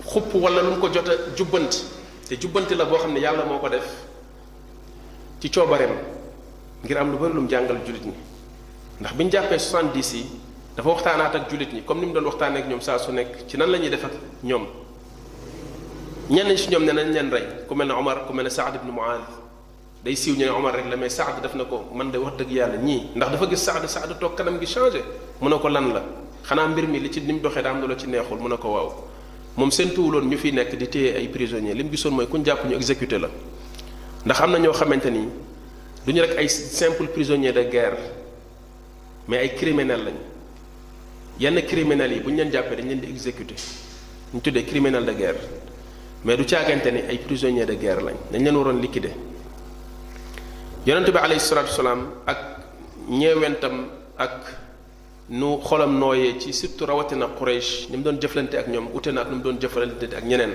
xupp 0.00 0.34
wala 0.34 0.62
lu 0.62 0.70
mu 0.70 0.80
ko 0.80 0.88
jot 0.88 1.06
a 1.06 1.34
jubbanti 1.36 1.80
te 2.28 2.36
jubbanti 2.40 2.74
la 2.74 2.84
boo 2.86 2.96
xam 2.96 3.12
ne 3.12 3.20
yàlla 3.20 3.44
moo 3.44 3.58
ko 3.58 3.68
def 3.68 3.84
ci 5.40 5.50
coobareem 5.50 5.92
ngir 6.82 6.96
am 6.96 7.10
lu 7.12 7.18
bari 7.18 7.34
lu 7.34 7.40
mu 7.42 7.48
jàngal 7.48 7.78
jullit 7.84 8.04
ñi 8.06 8.14
ndax 9.00 9.12
bi 9.14 9.24
ñu 9.24 9.30
jàppee 9.30 9.58
70 9.58 10.14
yi 10.14 10.24
dafa 10.76 10.88
waxtaanaat 10.88 11.34
ak 11.34 11.50
jullit 11.50 11.74
ñi 11.74 11.82
comme 11.84 12.00
ni 12.00 12.06
mu 12.06 12.14
doon 12.14 12.24
waxtaanee 12.24 12.60
ak 12.62 12.68
ñoom 12.68 12.80
saa 12.80 12.96
su 12.98 13.12
nekk 13.12 13.46
ci 13.46 13.58
nan 13.58 13.70
la 13.70 13.78
ñuy 13.78 13.90
def 13.90 14.04
ñoom. 14.42 14.66
ñen 16.30 16.56
ci 16.56 16.70
ñom 16.70 16.84
ne 16.84 16.92
nañ 16.92 17.10
leen 17.12 17.28
rey 17.30 17.42
ku 17.68 17.74
melni 17.74 17.92
ne 17.92 17.98
Omar 17.98 18.24
ku 18.26 18.32
melni 18.32 18.48
ne 18.48 18.50
Saad 18.54 18.76
ibn 18.80 18.88
Muaz 18.90 19.20
day 20.02 20.16
siw 20.16 20.32
ñu 20.34 20.44
ne 20.44 20.48
Omar 20.50 20.72
rek 20.76 20.84
lamay 20.84 20.96
mais 21.00 21.10
Saad 21.12 21.40
def 21.42 21.52
nako 21.54 21.84
man 21.94 22.10
de 22.10 22.16
wax 22.16 22.38
deug 22.38 22.48
yàlla 22.50 22.76
ñi 22.78 23.08
ndax 23.14 23.32
dafa 23.32 23.46
gis 23.46 23.58
Saad 23.60 23.84
Saad 23.86 24.16
tok 24.18 24.34
kanam 24.34 24.58
gi 24.58 24.64
changé 24.66 25.02
mu 25.42 25.48
ne 25.50 25.56
lan 25.70 25.92
la 25.92 26.02
xana 26.42 26.66
mbir 26.66 26.86
mi 26.88 26.98
li 26.98 27.10
ci 27.12 27.20
nim 27.20 27.40
doxé 27.40 27.60
dam 27.60 27.78
daa 27.80 27.88
la 27.88 27.96
ci 27.96 28.06
neexul 28.06 28.38
mu 28.38 28.48
ne 28.48 28.56
ko 28.56 28.68
waaw 28.68 28.92
moom 29.58 29.70
seen 29.70 29.90
ñu 29.94 30.36
fi 30.38 30.50
nek 30.50 30.74
di 30.74 30.88
téy 30.88 31.14
ay 31.14 31.28
prisonniers 31.28 31.74
lim 31.74 31.84
mu 31.86 31.92
gisoon 31.92 32.12
mooy 32.14 32.26
ku 32.26 32.40
jàpp 32.42 32.64
ñu 32.70 32.74
exécuter 32.74 33.18
la 33.20 33.28
ndax 34.24 34.40
amna 34.40 34.58
ño 34.58 34.72
xamanteni 34.72 35.28
duñu 36.06 36.20
rek 36.22 36.38
ay 36.38 36.48
simple 36.48 37.08
prisonniers 37.08 37.52
de 37.52 37.64
guerre 37.68 37.98
mais 39.28 39.38
ay 39.40 39.54
criminel 39.54 40.02
lañ 40.04 40.14
yenn 41.38 41.60
criminel 41.66 42.10
yi 42.12 42.20
buñu 42.20 42.36
ñu 42.36 42.40
leen 42.44 42.50
jàppee 42.52 42.76
dañ 42.76 42.86
leen 42.88 43.00
di 43.00 43.10
exécuter 43.10 43.56
ñu 44.32 44.40
tuddé 44.40 44.64
criminel 44.64 45.04
de 45.04 45.12
guerre 45.14 45.40
mais 46.24 46.36
du 46.38 46.44
caagante 46.44 46.86
ni 46.90 47.00
ay 47.00 47.18
prisonniers 47.18 47.66
de 47.66 47.74
guerre 47.74 48.00
lañ 48.00 48.14
dañ 48.32 48.42
leen 48.44 48.56
waroon 48.56 48.80
liquider 48.80 49.10
yonente 50.86 51.12
bi 51.12 51.18
alayhi 51.18 51.40
salaatu 51.40 51.68
wasalaam 51.68 52.00
ak 52.26 52.38
ñeewentam 53.08 53.88
ak 54.18 54.34
nu 55.28 55.58
xolam 55.62 55.98
nooyee 55.98 56.38
ci 56.40 56.52
surtout 56.52 56.86
rawatina 56.88 57.28
Quraysh 57.38 57.90
ni 57.90 57.98
mu 57.98 58.02
doon 58.04 58.18
jëflante 58.20 58.54
ak 58.56 58.68
ñoom 58.68 58.88
ute 58.94 59.08
na 59.12 59.20
ak 59.20 59.30
mu 59.32 59.38
doon 59.42 59.58
jëflante 59.60 60.04
ak 60.16 60.24
ñeneen 60.24 60.52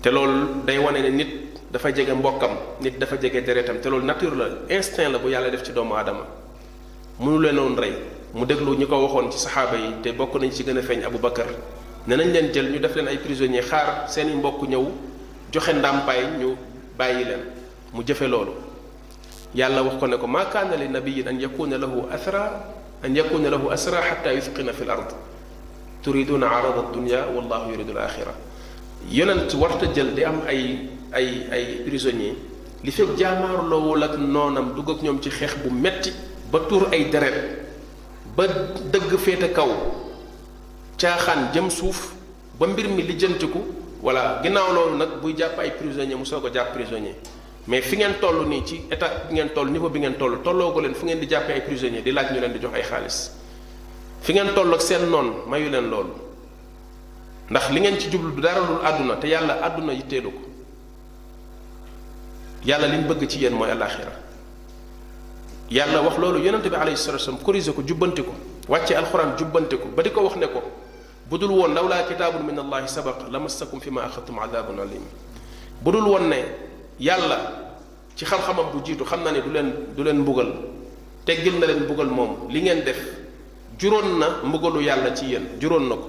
te 0.00 0.08
loolu 0.10 0.62
day 0.66 0.78
wane 0.78 1.02
ne 1.02 1.10
nit 1.10 1.30
dafa 1.72 1.90
jege 1.92 2.12
mbokkam 2.14 2.50
nit 2.80 2.98
dafa 3.00 3.16
jege 3.20 3.42
deretam 3.44 3.80
te 3.80 3.88
loolu 3.90 4.04
nature 4.04 4.36
la 4.36 4.46
instinct 4.74 5.10
la 5.10 5.18
bu 5.18 5.28
yàlla 5.30 5.50
def 5.50 5.62
ci 5.64 5.72
doomu 5.72 5.94
aadama 5.94 6.24
mënu 7.18 7.40
leen 7.40 7.58
woon 7.58 7.74
rey 7.76 7.92
mu 8.34 8.46
déglu 8.46 8.76
ñi 8.76 8.86
ko 8.86 9.02
waxoon 9.02 9.32
ci 9.32 9.38
saxaaba 9.38 9.76
yi 9.76 9.94
te 10.00 10.12
bokk 10.12 10.34
nañ 10.36 10.50
ci 10.52 10.62
gën 10.62 10.78
a 10.78 10.82
feeñ 10.82 11.02
Abu 11.04 11.18
Bakar 11.18 11.46
ne 12.06 12.16
nañ 12.16 12.32
leen 12.32 12.52
jël 12.52 12.70
ñu 12.72 12.78
def 12.80 12.94
leen 12.96 13.08
ay 13.08 13.18
prisonniers 13.18 13.62
xaar 13.66 14.08
seen 14.08 14.28
i 14.28 14.32
mbokk 14.34 14.68
ñëw 14.68 14.84
joxe 15.52 15.72
ndàmpaay 15.72 16.22
ñu 16.38 16.54
bàyyi 16.98 17.24
leen 17.24 17.40
mu 17.92 18.02
jëfe 18.04 18.22
loolu 18.26 18.50
yàlla 19.54 19.82
wax 19.82 19.96
ko 20.00 20.06
ne 20.08 20.16
ko 20.16 20.26
maa 20.26 20.46
kaana 20.48 20.74
li 20.76 20.88
nabiyin 20.88 21.28
an 21.28 21.38
yakuna 21.40 21.78
lahu 21.78 22.02
asra 22.12 22.66
an 23.04 23.14
yakuna 23.14 23.50
lahu 23.50 23.70
asra 23.70 24.02
xata 24.02 24.32
yusqina 24.32 24.72
fi 24.72 24.84
l 24.84 24.90
ard 24.90 25.12
turiduna 26.02 26.46
arada 26.48 26.90
dunya 26.92 27.26
wallahu 27.36 27.70
yuridu 27.70 27.92
l 27.92 27.98
axira 27.98 28.34
yonent 29.08 29.54
warta 29.56 29.86
jël 29.94 30.12
di 30.14 30.24
am 30.24 30.40
ay 30.48 30.80
ay 31.12 31.46
ay 31.52 31.64
prisonnier 31.86 32.34
li 32.82 32.90
fekk 32.90 33.14
jaamaarloowul 33.16 34.02
ak 34.02 34.16
noonam 34.18 34.72
dugg 34.74 34.90
ak 34.90 35.02
ñoom 35.02 35.20
ci 35.20 35.30
xeex 35.30 35.54
bu 35.62 35.70
metti 35.70 36.10
ba 36.50 36.58
tuur 36.68 36.88
ay 36.90 37.08
deret 37.10 37.62
ba 38.36 38.46
dëgg 38.90 39.16
féete 39.18 39.52
kaw 39.52 40.00
caaxaan 41.02 41.50
jëm 41.54 41.68
suuf 41.74 42.00
ba 42.60 42.66
mbir 42.70 42.86
mi 42.94 43.02
lijjantiku 43.02 43.60
voilà 44.02 44.40
ginnaaw 44.42 44.72
loolu 44.72 44.96
nag 44.96 45.08
buy 45.20 45.34
jàpp 45.36 45.58
ay 45.58 45.70
prisonnier 45.72 46.16
mu 46.16 46.24
soog 46.24 46.46
a 46.46 46.50
jàpp 46.52 46.72
prisonnier 46.74 47.14
mais 47.66 47.82
fi 47.82 47.96
ngeen 47.96 48.14
toll 48.20 48.46
ni 48.46 48.62
ci 48.64 48.80
état 48.90 49.10
ngeen 49.30 49.48
ngeen 49.54 49.72
ni 49.72 49.78
ko 49.80 49.88
bi 49.88 49.98
ngeen 49.98 50.14
toll 50.18 50.38
tolloo 50.44 50.72
ko 50.72 50.80
leen 50.80 50.94
fu 50.94 51.04
ngeen 51.06 51.18
di 51.18 51.26
jàppee 51.28 51.52
ay 51.54 51.60
prisonnier 51.62 52.02
di 52.02 52.12
laaj 52.12 52.32
ñu 52.32 52.40
leen 52.40 52.52
di 52.52 52.58
jox 52.60 52.72
ay 52.74 52.82
xaalis 52.82 53.30
fi 54.20 54.32
ngeen 54.32 54.54
toll 54.54 54.72
ak 54.74 54.80
seen 54.80 55.10
noon 55.10 55.42
mayu 55.48 55.68
leen 55.70 55.88
loolu 55.90 56.14
ndax 57.50 57.70
li 57.70 57.80
ngeen 57.80 57.98
ci 57.98 58.08
jublu 58.08 58.34
du 58.36 58.40
dara 58.40 58.60
lul 58.60 58.80
àdduna 58.84 59.16
te 59.16 59.26
yàlla 59.26 59.58
àdduna 59.62 59.92
yitteelu 59.94 60.30
ko 60.30 60.40
yàlla 62.64 62.86
li 62.86 62.96
bëgg 62.98 63.26
ci 63.26 63.38
yéen 63.40 63.54
mooy 63.54 63.70
alaxira 63.70 64.12
yàlla 65.68 66.00
wax 66.02 66.18
loolu 66.18 66.38
yonente 66.44 66.68
bi 66.68 66.76
alayhi 66.76 66.96
salatu 66.98 67.18
wasallam 67.22 67.42
corrigé 67.42 67.72
ko 67.72 67.82
jubbanti 67.82 68.22
ko 68.22 68.34
wàcce 68.68 68.94
alxuraan 68.96 69.36
jubbanti 69.36 69.76
ko 69.76 69.86
ba 69.96 70.02
di 70.04 70.10
ko 70.10 70.22
wax 70.22 70.36
ne 70.36 70.46
ko 70.46 70.62
budul 71.32 71.48
woon 71.52 71.72
lawlaa 71.72 72.04
kitaabun 72.04 72.44
min 72.44 72.58
allahi 72.60 72.84
sabaq 72.86 73.30
lamassakum 73.32 73.80
fi 73.80 73.88
ma 73.90 74.02
axadtum 74.04 74.36
alim 74.38 75.00
budul 75.80 76.04
woon 76.04 76.28
ne 76.28 76.44
yàlla 77.00 77.38
ci 78.14 78.26
xam-xamam 78.26 78.66
bu 78.70 78.82
jiitu 78.84 79.02
xam 79.04 79.24
na 79.24 79.30
ne 79.32 79.40
du 79.40 79.50
leen 79.50 79.68
du 79.96 80.02
leen 80.04 80.16
mbugal 80.20 80.52
teggil 81.24 81.56
na 81.58 81.66
leen 81.68 81.80
mbugal 81.88 82.06
moom 82.08 82.50
li 82.52 82.60
ngeen 82.60 82.82
def 82.84 83.00
juróon 83.78 84.18
na 84.18 84.28
mbugalu 84.44 84.80
yàlla 84.84 85.14
ci 85.14 85.24
yéen 85.32 85.58
juróon 85.58 85.88
na 85.88 85.96
ko 85.96 86.04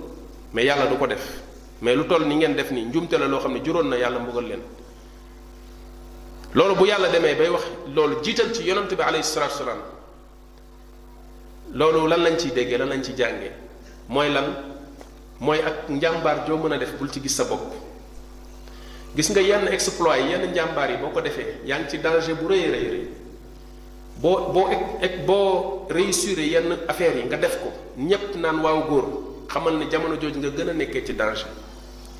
mais 0.54 0.66
yàlla 0.66 0.88
du 0.88 0.98
ko 0.98 1.08
def 1.08 1.26
mais 1.82 1.96
lu 1.96 2.06
toll 2.06 2.28
ni 2.28 2.36
ngeen 2.36 2.54
def 2.56 2.72
ni 2.72 2.84
njumte 2.84 3.14
la 3.18 3.26
loo 3.28 3.40
xam 3.40 3.54
ne 3.54 3.90
na 3.92 3.96
yàlla 3.98 4.20
mbugal 4.20 4.44
leen 4.44 4.62
loolu 6.54 6.76
bu 6.76 6.86
yàlla 6.86 7.08
demee 7.08 7.36
bay 7.36 7.48
wax 7.48 7.64
loolu 7.96 8.16
jiital 8.22 8.52
ci 8.54 8.64
yonante 8.64 8.94
bi 8.96 9.02
alayhi 9.04 9.24
salatu 9.24 9.54
salaam 9.56 9.78
loolu 11.74 12.08
lan 12.10 12.20
lañ 12.24 12.36
ciy 12.38 12.52
déggee 12.52 12.78
lan 12.78 12.90
lañ 12.90 13.02
ci 13.02 13.14
jàngee 13.16 13.52
mooy 14.10 14.30
lan 14.30 14.73
mooy 15.44 15.60
ak 15.60 15.90
njàmbaar 15.92 16.48
joo 16.48 16.56
mën 16.58 16.74
a 16.74 16.78
def 16.80 16.94
bul 16.98 17.12
ci 17.12 17.20
gis 17.22 17.36
sa 17.36 17.44
bopp 17.44 17.74
gis 19.16 19.28
nga 19.30 19.42
yenn 19.44 19.68
exploit 19.68 20.22
yi 20.24 20.30
yenn 20.32 20.52
njàmbaar 20.56 20.90
yi 20.92 20.98
boo 20.98 21.10
ko 21.12 21.20
defee 21.20 21.60
yaa 21.68 21.80
ngi 21.80 21.90
ci 21.92 21.98
danger 22.00 22.34
bu 22.40 22.48
rëy 22.48 22.66
rëy 22.74 22.86
rëy 22.94 23.06
boo 24.24 24.38
boo 24.56 24.70
ek 25.04 25.26
boo 25.28 25.86
réussir 25.92 26.40
yenn 26.40 26.72
affaires 26.88 27.16
yi 27.20 27.26
nga 27.28 27.38
def 27.38 27.60
ko 27.60 27.70
ñépp 28.00 28.38
naan 28.40 28.62
waaw 28.64 28.84
góor 28.90 29.06
xamal 29.52 29.76
ne 29.76 29.86
jamono 29.92 30.16
jooju 30.16 30.40
nga 30.40 30.50
gën 30.50 30.70
a 30.70 30.74
nekkee 30.74 31.04
ci 31.04 31.14
danger 31.14 31.50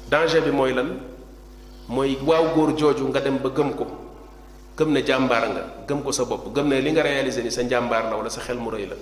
danger 0.10 0.42
bi 0.44 0.52
mooy 0.52 0.74
lan 0.74 1.00
mooy 1.88 2.20
waaw 2.26 2.52
góor 2.54 2.76
jooju 2.78 3.08
nga 3.08 3.20
dem 3.24 3.38
ba 3.40 3.50
gëm 3.56 3.72
ko 3.80 3.88
gëm 4.78 4.92
ne 4.92 5.00
jàmbaar 5.02 5.48
nga 5.48 5.64
gëm 5.88 6.04
ko 6.04 6.12
sa 6.12 6.26
bopp 6.26 6.52
gëm 6.54 6.68
ne 6.68 6.82
li 6.82 6.92
nga 6.92 7.02
réalisé 7.04 7.40
ni 7.42 7.52
sa 7.52 7.64
njàmbaar 7.64 8.10
la 8.12 8.18
wala 8.20 8.30
sa 8.30 8.42
xel 8.44 8.58
mu 8.60 8.70
rëy 8.70 8.86
la 8.92 8.96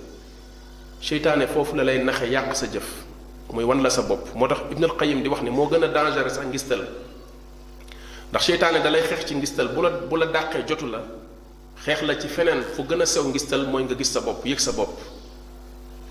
seytaane 1.02 1.46
foofu 1.48 1.74
la 1.74 1.82
lay 1.82 1.98
naxe 2.04 2.28
yàq 2.30 2.54
sa 2.54 2.66
jëf 2.70 3.10
mooy 3.52 3.64
wan 3.64 3.82
la 3.82 3.90
sa 3.90 4.02
bopp 4.02 4.34
moo 4.34 4.48
tax 4.48 4.58
ibn 4.72 4.84
al 4.84 4.96
qayyim 4.96 5.22
di 5.22 5.28
wax 5.28 5.40
ne 5.42 5.50
moo 5.50 5.68
gën 5.68 5.84
a 5.84 5.88
dangereux 5.88 6.30
sax 6.32 6.46
ngistal 6.46 6.80
ndax 8.30 8.44
seytaane 8.44 8.80
da 8.82 8.90
lay 8.90 9.02
xeex 9.02 9.24
ci 9.26 9.34
ngistal 9.34 9.68
bu 9.68 9.82
la 9.82 9.90
bu 9.90 10.16
la 10.16 10.26
dàqee 10.26 10.64
jotu 10.66 10.86
la 10.86 11.00
xeex 11.84 12.02
la 12.02 12.18
ci 12.18 12.28
feneen 12.28 12.62
fu 12.74 12.82
gën 12.86 13.00
a 13.02 13.06
sew 13.06 13.24
ngistal 13.28 13.66
mooy 13.66 13.84
nga 13.84 13.94
gis 13.94 14.10
sa 14.12 14.20
bopp 14.20 14.44
yëg 14.46 14.58
sa 14.58 14.72
bopp 14.72 14.98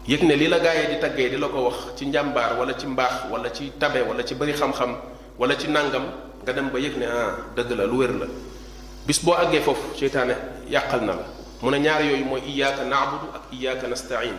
yëg 0.07 0.21
ne 0.23 0.35
li 0.35 0.47
la 0.47 0.59
gaaye 0.59 0.87
di 0.93 0.99
taggee 0.99 1.29
di 1.29 1.37
la 1.37 1.47
ko 1.47 1.63
wax 1.67 1.95
ci 1.97 2.05
njàmbaar 2.07 2.57
wala 2.59 2.73
ci 2.77 2.85
mbaax 2.85 3.29
wala 3.31 3.51
ci 3.51 3.71
tabe 3.79 4.01
wala 4.07 4.23
ci 4.23 4.35
bëri 4.35 4.53
xam-xam 4.53 4.95
wala 5.37 5.55
ci 5.57 5.67
nàngam 5.67 6.03
nga 6.43 6.51
dem 6.53 6.69
ba 6.69 6.79
yëg 6.79 6.97
ne 6.97 7.05
ah 7.05 7.35
dëgg 7.55 7.71
la 7.75 7.85
lu 7.85 7.97
wér 7.97 8.13
la 8.19 8.27
bis 9.05 9.19
boo 9.23 9.33
àggee 9.33 9.61
foofu 9.61 9.97
seytaane 9.97 10.35
yàqal 10.69 11.01
na 11.01 11.13
la 11.15 11.25
mu 11.61 11.69
ne 11.71 11.79
ñaar 11.79 12.01
yooyu 12.05 12.25
mooy 12.25 12.41
iyaaka 12.45 12.83
naabudu 12.85 13.27
ak 13.33 13.41
iyaaka 13.51 13.87
nastain 13.87 14.37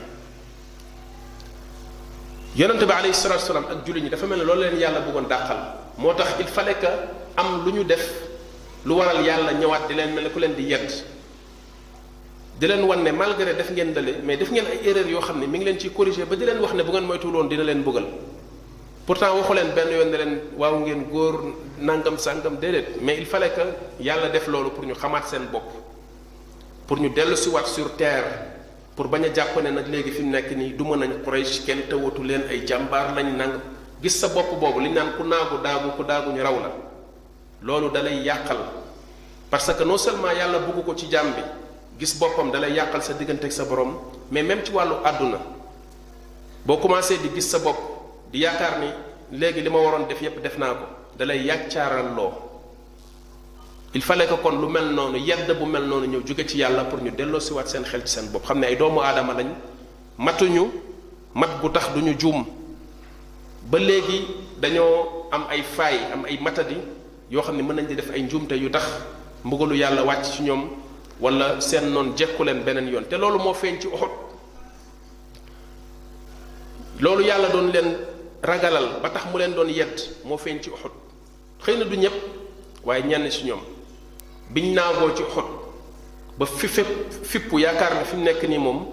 yonente 2.55 2.85
bi 2.85 2.93
alayhi 2.93 3.15
salatu 3.15 3.41
wasalam 3.49 3.65
ak 3.65 3.85
julli 3.87 4.03
ñi 4.03 4.11
dafa 4.11 4.27
mel 4.27 4.39
ne 4.39 4.45
loolu 4.45 4.61
leen 4.69 4.77
yàlla 4.77 5.01
bëggoon 5.01 5.25
dàqal 5.27 5.57
moo 5.97 6.13
tax 6.13 6.37
il 6.39 6.47
fallait 6.47 6.75
que 6.79 6.87
am 7.37 7.65
lu 7.65 7.73
ñu 7.73 7.85
def 7.85 8.05
lu 8.85 8.93
waral 8.97 9.25
yàlla 9.25 9.53
ñëwaat 9.55 9.89
di 9.89 9.95
leen 9.95 10.13
mel 10.15 10.25
ne 10.25 10.31
ku 10.31 10.39
leen 10.39 10.53
di 10.55 10.65
yedd 10.65 10.91
di 12.61 12.67
leen 12.67 12.85
wan 12.85 13.03
ne 13.05 13.11
malgré 13.11 13.55
def 13.57 13.71
ngeen 13.71 13.95
dale 13.95 14.19
mais 14.23 14.37
def 14.37 14.51
ngeen 14.51 14.67
ay 14.67 14.81
erreur 14.87 15.07
yoo 15.09 15.21
xam 15.21 15.41
ne 15.41 15.47
mi 15.47 15.59
ngi 15.59 15.65
leen 15.65 15.81
ciy 15.81 15.93
corriger 15.93 16.27
ba 16.27 16.35
di 16.37 16.45
leen 16.45 16.59
wax 16.61 16.75
ne 16.75 16.83
bu 16.85 16.93
ngeen 16.93 17.05
moytuwul 17.07 17.37
woon 17.37 17.49
dina 17.49 17.63
leen 17.65 17.83
bëggal 17.83 18.05
pourtant 19.07 19.35
waxu 19.35 19.55
leen 19.55 19.73
benn 19.75 19.89
yoon 19.91 20.11
ne 20.11 20.17
leen 20.19 20.41
waaw 20.59 20.79
ngeen 20.81 21.05
góor 21.09 21.55
nangam 21.79 22.19
sangam 22.19 22.57
déedéet 22.61 23.01
mais 23.01 23.17
il 23.17 23.25
fallait 23.25 23.51
que 23.55 23.65
yàlla 24.05 24.29
def 24.29 24.47
loolu 24.47 24.69
pour 24.71 24.85
ñu 24.85 24.95
xamaat 24.95 25.25
seen 25.25 25.47
bopp 25.51 25.73
pour 26.87 26.99
ñu 27.01 27.09
dellu 27.09 27.35
siwaat 27.35 27.65
sur 27.65 27.97
terre 27.97 28.52
pour 28.97 29.09
bañ 29.09 29.23
a 29.25 29.29
jàpp 29.35 29.57
ne 29.65 29.71
nag 29.71 29.87
léegi 29.89 30.11
fi 30.11 30.23
mu 30.23 30.31
nekk 30.31 30.51
nii 30.53 30.73
duma 30.77 30.97
nañ 30.97 31.23
Quraysh 31.25 31.65
kenn 31.67 31.83
tawatu 31.89 32.23
leen 32.23 32.43
ay 32.49 32.63
jàmbaar 32.67 33.15
lañ 33.17 33.37
nang 33.39 33.53
gis 34.03 34.19
sa 34.21 34.29
bopp 34.29 34.61
boobu 34.61 34.81
li 34.81 34.89
ñu 34.91 34.95
naan 34.95 35.13
ku 35.17 35.23
naagu 35.25 35.57
daagu 35.65 35.91
ku 35.97 36.03
daagu 36.05 36.31
ñu 36.33 36.43
raw 36.43 36.57
la 36.61 36.71
loolu 37.63 37.89
dalay 37.91 38.23
yàqal 38.23 38.59
parce 39.51 39.73
que 39.77 39.85
non 39.85 39.97
seulement 39.99 40.33
yàlla 40.37 40.59
bugg 40.59 40.85
ko 40.85 40.95
ci 40.95 41.07
jàmm 41.11 41.33
bi 41.35 41.43
gis 41.99 42.15
boppam 42.19 42.51
dalay 42.51 42.73
yàqal 42.73 43.03
sa 43.03 43.13
diggante 43.15 43.45
ak 43.47 43.53
sa 43.53 43.65
borom 43.65 43.97
mais 44.31 44.43
même 44.43 44.63
ci 44.65 44.71
wàllu 44.73 44.93
àdduna 45.05 45.39
boo 46.67 46.77
commencé 46.77 47.17
di 47.17 47.31
gis 47.35 47.49
sa 47.51 47.59
bopp 47.61 47.77
di 48.31 48.41
yaakaar 48.41 48.79
ni 48.81 48.89
léegi 49.39 49.63
li 49.63 49.69
ma 49.71 49.79
waroon 49.79 50.07
def 50.07 50.21
yépp 50.21 50.43
def 50.43 50.59
naa 50.59 50.75
ko 50.75 50.85
dalay 51.19 51.41
yàccaaral 51.43 52.15
loo 52.15 52.52
il 53.95 54.03
fallait 54.03 54.27
que 54.27 54.35
kon 54.35 54.53
lu 54.59 54.69
mel 54.73 54.95
noonu 54.95 55.19
yedd 55.19 55.51
bu 55.59 55.67
mel 55.67 55.85
noonu 55.85 56.07
ñëw 56.09 56.27
jóge 56.27 56.47
ci 56.49 56.59
yàlla 56.59 56.85
pour 56.85 57.03
ñu 57.03 57.11
delloo 57.11 57.41
siwaat 57.41 57.67
seen 57.69 57.83
xel 57.85 58.03
ci 58.07 58.15
seen 58.15 58.29
bopp 58.31 58.45
xam 58.47 58.59
ne 58.59 58.65
ay 58.67 58.77
doomu 58.77 59.01
aadama 59.01 59.35
lañ 59.35 59.49
matuñu 60.17 60.63
mat 61.35 61.51
bu 61.61 61.69
tax 61.71 61.91
duñu 61.95 62.15
juum 62.19 62.47
ba 63.65 63.79
léegi 63.79 64.27
dañoo 64.59 65.27
am 65.31 65.45
ay 65.51 65.63
faay 65.63 65.97
am 66.15 66.25
ay 66.25 66.39
matadi 66.41 66.77
yoo 67.31 67.43
xam 67.43 67.55
ne 67.57 67.63
mën 67.63 67.75
nañ 67.75 67.87
di 67.87 67.95
def 67.95 68.11
ay 68.13 68.23
njuumte 68.23 68.53
yu 68.55 68.71
tax 68.71 68.83
mbugalu 69.45 69.75
yàlla 69.77 70.05
wàcc 70.05 70.25
ci 70.25 70.43
ñoom 70.43 70.71
wala 71.21 71.61
seen 71.61 71.91
noon 71.93 72.15
jekku 72.17 72.43
leen 72.45 72.63
beneen 72.65 72.89
yoon 72.89 73.05
te 73.05 73.17
loolu 73.17 73.39
moo 73.41 73.53
feeñ 73.53 73.79
ci 73.79 73.89
Uhud 73.89 74.09
loolu 77.01 77.23
yàlla 77.25 77.49
doon 77.51 77.67
leen 77.71 77.95
ragalal 78.43 78.89
ba 79.03 79.11
tax 79.11 79.25
mu 79.31 79.37
leen 79.39 79.53
doon 79.53 79.69
yedd 79.69 80.01
moo 80.25 80.39
feeñ 80.39 80.63
ci 80.63 80.71
Uhud 80.71 80.93
xëy 81.63 81.77
na 81.77 81.85
du 81.85 81.97
ñëpp 81.99 82.15
waaye 82.85 83.05
ñenn 83.05 83.31
ci 83.31 83.45
ñoom 83.45 83.61
biñ 84.55 84.75
naagoo 84.77 85.11
ci 85.17 85.25
xot 85.35 85.49
ba 86.39 86.45
fi 86.47 86.69
fépp 86.69 86.87
fippu 87.25 87.59
yaakaar 87.59 87.97
ne 88.01 88.05
fi 88.05 88.17
mu 88.17 88.23
nekk 88.25 88.43
nii 88.45 88.59
moom 88.59 88.85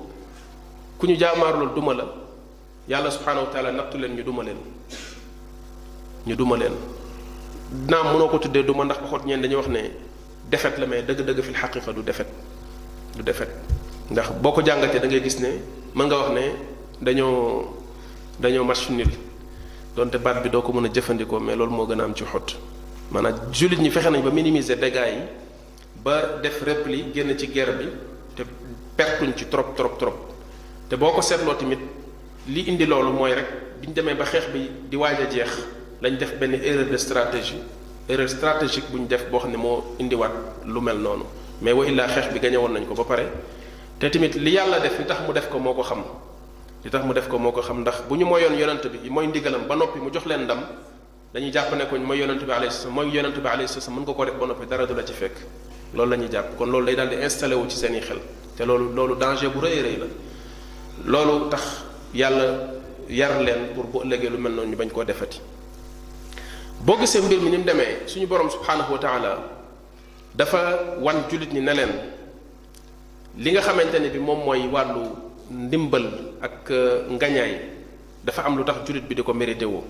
ku 0.97 1.05
ñu 1.07 1.15
jaamaar 1.19 1.53
loolu 1.59 1.73
duma 1.75 1.93
la 1.93 2.05
yàlla 2.87 3.09
subhaanahu 3.11 3.45
wa 3.47 3.51
taala 3.51 3.71
nattu 3.71 3.97
leen 3.97 4.15
ñu 4.15 4.23
duma 4.23 4.43
leen 4.43 4.57
ñu 6.27 6.35
duma 6.35 6.55
leen 6.55 6.73
naam 7.89 8.07
mënoo 8.15 8.29
ko 8.29 8.37
tuddee 8.39 8.63
duma 8.63 8.83
ndax 8.85 8.99
xot 9.09 9.25
ñeen 9.25 9.41
dañuy 9.41 9.55
wax 9.55 9.67
ne 9.67 9.81
defet 10.49 10.77
la 10.77 10.85
mais 10.87 11.01
dëgg-dëgg 11.03 11.41
fil 11.41 11.53
xaqiqa 11.55 11.91
du 11.93 12.01
defet 12.03 12.27
du 13.15 13.23
defet 13.23 13.49
ndax 14.11 14.31
boo 14.41 14.51
ko 14.51 14.61
jàngatee 14.65 14.99
da 14.99 15.07
ngay 15.07 15.21
gis 15.21 15.39
ne 15.41 15.59
mën 15.95 16.05
nga 16.05 16.17
wax 16.17 16.29
ne 16.31 16.55
dañoo 17.01 17.73
dañoo 18.39 18.63
match 18.63 18.89
nul 18.89 19.11
donte 19.95 20.17
baat 20.17 20.41
bi 20.41 20.49
doo 20.49 20.61
ko 20.61 20.71
mën 20.71 20.85
a 20.85 20.89
jëfandikoo 20.93 21.39
mais 21.39 21.55
loolu 21.55 21.71
moo 21.71 21.85
gën 21.87 21.99
a 21.99 22.03
am 22.05 22.15
ci 22.15 22.23
xot 22.23 22.55
maanaam 23.11 23.35
jullit 23.51 23.79
ñi 23.79 23.89
fexe 23.91 24.09
nañ 24.09 24.21
ba 24.23 24.31
minimiser 24.31 24.77
dégâts 24.77 25.07
yi 25.11 25.21
ba 26.03 26.39
def 26.41 26.61
repli 26.63 27.11
génn 27.13 27.35
ci 27.37 27.47
guerre 27.51 27.73
bi 27.73 27.89
te 28.35 28.43
pertuñ 28.95 29.33
ci 29.35 29.45
trop 29.47 29.73
trop 29.75 29.97
trop 29.97 30.15
te 30.89 30.95
boo 30.95 31.11
ko 31.11 31.21
seetloo 31.21 31.53
tamit 31.55 31.79
li 32.47 32.69
indi 32.69 32.85
loolu 32.85 33.11
mooy 33.11 33.33
rek 33.33 33.47
biñ 33.81 33.91
demee 33.93 34.15
ba 34.15 34.23
xeex 34.23 34.47
bi 34.53 34.71
di 34.89 34.95
waaj 34.95 35.27
jeex 35.29 35.51
lañ 36.01 36.15
def 36.17 36.37
benn 36.39 36.53
erreur 36.55 36.87
de 36.89 36.97
stratégie 36.97 37.59
erreur 38.07 38.29
stratégique 38.31 38.87
buñ 38.91 39.07
def 39.07 39.27
boo 39.29 39.39
xam 39.39 39.51
ne 39.51 39.57
moo 39.57 39.93
indiwaat 39.99 40.31
lu 40.65 40.79
mel 40.79 40.97
noonu 40.99 41.23
mais 41.61 41.73
wa 41.73 41.85
illaa 41.85 42.07
xeex 42.07 42.31
bi 42.31 42.39
gañe 42.39 42.55
nañ 42.57 42.85
ko 42.87 42.93
ba 42.95 43.03
pare 43.03 43.27
te 43.99 44.09
tamit 44.09 44.35
li 44.35 44.51
yàlla 44.51 44.79
def 44.79 44.97
li 44.99 45.05
tax 45.05 45.27
mu 45.27 45.33
def 45.33 45.49
ko 45.49 45.57
moo 45.59 45.73
ko 45.73 45.81
xam 45.83 46.03
li 46.85 46.89
tax 46.89 47.03
mu 47.03 47.11
def 47.13 47.27
ko 47.27 47.37
moo 47.37 47.51
ko 47.51 47.61
xam 47.61 47.81
ndax 47.83 48.03
bu 48.07 48.15
ñu 48.15 48.23
moyoon 48.25 48.55
yonent 48.55 48.87
bi 48.87 49.09
mooy 49.09 49.27
ndigalam 49.27 49.67
ba 49.67 49.75
noppi 49.75 49.99
mu 49.99 50.09
jox 50.13 50.25
leen 50.25 50.43
ndam 50.47 50.59
dañuy 51.33 51.51
jàpp 51.51 51.75
ne 51.75 51.85
ko 51.89 51.97
mooy 51.97 52.19
yonent 52.19 52.39
bi 52.41 52.51
alayhi 52.51 52.71
salaam 52.73 52.93
mooy 52.95 53.09
yonent 53.11 53.37
bi 53.37 53.47
alayhi 53.47 53.67
salaam 53.67 53.99
mën 53.99 54.01
nga 54.07 54.13
ko 54.13 54.23
def 54.25 54.35
ba 54.39 54.45
noppi 54.45 54.65
dara 54.65 54.85
du 54.85 54.95
la 54.95 55.03
ci 55.03 55.13
fekk 55.13 55.35
loolu 55.93 56.09
lañu 56.11 56.27
jàpp 56.31 56.57
kon 56.57 56.65
loolu 56.69 56.85
day 56.85 56.95
daal 56.95 57.09
di 57.09 57.15
installé 57.15 57.55
wu 57.55 57.65
ci 57.69 57.77
seen 57.77 57.99
xel 58.01 58.19
te 58.57 58.63
loolu 58.65 58.93
loolu 58.93 59.15
danger 59.15 59.49
bu 59.49 59.59
reey 59.61 59.81
reey 59.81 59.97
la 59.99 60.07
loolu 61.25 61.49
tax 61.49 61.61
yàlla 62.13 62.45
yar 63.09 63.41
len 63.41 63.73
pour 63.73 63.85
bo 63.91 64.03
legge 64.03 64.29
lu 64.29 64.37
mel 64.37 64.51
non 64.53 64.67
ñu 64.69 64.75
bañ 64.77 64.89
ko 64.91 65.03
defati 65.03 65.39
bo 66.81 66.97
gisee 66.99 67.19
mbir 67.21 67.39
mi 67.41 67.49
ni 67.49 67.63
démé 67.63 68.05
suñu 68.07 68.27
borom 68.27 68.49
subhanahu 68.49 68.93
wa 68.93 68.99
taala 68.99 69.39
dafa 70.35 70.97
wan 71.01 71.23
julit 71.29 71.51
ñi 71.53 71.61
nalen 71.61 71.89
li 73.37 73.51
nga 73.51 73.61
xamanteni 73.61 74.09
bi 74.09 74.19
mom 74.19 74.43
moy 74.45 74.67
walu 74.67 75.09
ndimbal 75.51 76.07
ak 76.41 76.69
ngañay 77.09 77.51
dafa 78.23 78.43
am 78.45 78.57
lu 78.57 78.63
tax 78.63 78.85
julit 78.85 79.01
bi 79.07 79.15
diko 79.15 79.33
mérité 79.33 79.65
wo 79.65 79.83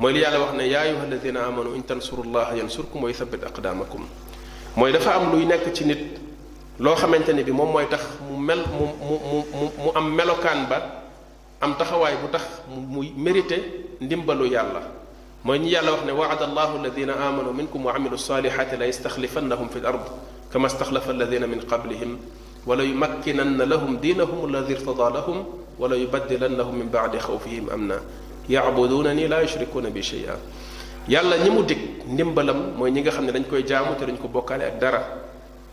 moy 0.00 0.12
li 0.12 0.20
yàlla 0.20 0.40
wax 0.40 0.52
ne 0.54 0.66
ya 0.68 0.80
ayyuhallazina 0.80 1.46
amanu 1.46 1.74
in 1.76 1.82
tansurullaha 1.84 2.56
yansurkum 2.56 3.02
wa 3.04 3.08
yuthabbit 3.10 3.44
aqdamakum 3.44 4.02
moy 4.78 4.92
dafa 4.94 5.10
am 5.18 5.32
luy 5.34 5.42
nek 5.44 5.66
ci 5.74 5.82
nit 5.84 5.98
lo 6.78 6.94
xamanteni 6.94 7.42
bi 7.42 7.50
mom 7.50 7.72
moy 7.74 7.88
tax 7.90 8.00
mu 8.30 8.38
mel 8.38 8.62
mu 8.70 8.86
mu 9.02 9.16
mu 9.82 9.88
am 9.98 10.06
melokan 10.14 10.68
ba 10.70 10.78
am 11.60 11.74
taxaway 11.76 12.14
bu 12.22 12.30
tax 12.30 12.46
mu 12.70 13.02
mérité 13.18 13.58
ndimbalu 14.00 14.48
yàlla 14.54 14.82
moy 15.42 15.58
ñi 15.58 15.70
yàlla 15.74 15.90
wax 15.90 16.02
ne 16.06 16.12
waada 16.12 16.44
allahu 16.46 16.78
alladhina 16.78 17.14
amanu 17.18 17.50
minkum 17.52 17.84
wa 17.86 17.92
amilu 17.98 18.14
salihati 18.16 18.76
la 18.78 18.86
yastakhlifannahum 18.86 19.68
fil 19.68 19.82
ard 19.86 20.04
kama 20.52 20.68
istakhlafa 20.70 21.10
alladhina 21.10 21.48
min 21.50 21.58
qablihim 21.66 22.14
wa 22.64 22.76
la 22.78 22.84
yumakkinanna 22.86 23.66
lahum 23.66 23.98
dinahum 23.98 24.46
alladhi 24.46 24.74
irtada 24.78 25.10
lahum 25.10 25.38
la 25.82 25.96
yubaddilannahum 25.98 26.74
min 26.78 26.88
ba'di 26.88 27.18
khawfihim 27.18 27.66
amna 27.74 27.96
ya'budunani 28.48 29.26
la 29.26 29.42
yushrikuna 29.42 29.90
bi 29.90 30.02
shay'in 30.02 30.38
yàlla 31.08 31.36
ñi 31.38 31.50
mu 31.50 31.62
dig 31.66 31.78
ndimbalam 32.06 32.74
mooy 32.76 32.90
ñi 32.90 33.00
nga 33.00 33.10
xam 33.10 33.24
ne 33.24 33.32
dañ 33.32 33.44
koy 33.48 33.64
jaamu 33.66 33.94
te 33.98 34.04
dañ 34.04 34.16
ko 34.20 34.28
bokkaale 34.28 34.62
ak 34.64 34.78
dara 34.78 35.02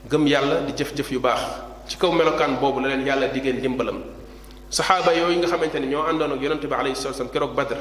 gëm 0.09 0.25
yàlla 0.27 0.61
di 0.65 0.71
jëf-jëf 0.73 1.11
yu 1.11 1.19
baax 1.19 1.39
ci 1.87 1.97
kaw 1.97 2.11
melokaan 2.13 2.57
boobu 2.59 2.79
la 2.79 2.87
leen 2.95 3.05
yàlla 3.05 3.27
diggéen 3.27 3.57
ndimbalam 3.57 3.99
saxaaba 4.69 5.13
yooyu 5.13 5.37
nga 5.39 5.47
xamante 5.47 5.75
ne 5.79 5.87
ñoo 5.87 6.03
àndoon 6.09 6.31
ak 6.33 6.41
yonente 6.41 6.67
bi 6.67 6.73
alayhi 6.73 6.95
salatu 6.95 7.09
wasallam 7.19 7.31
keroog 7.33 7.53
badr 7.55 7.75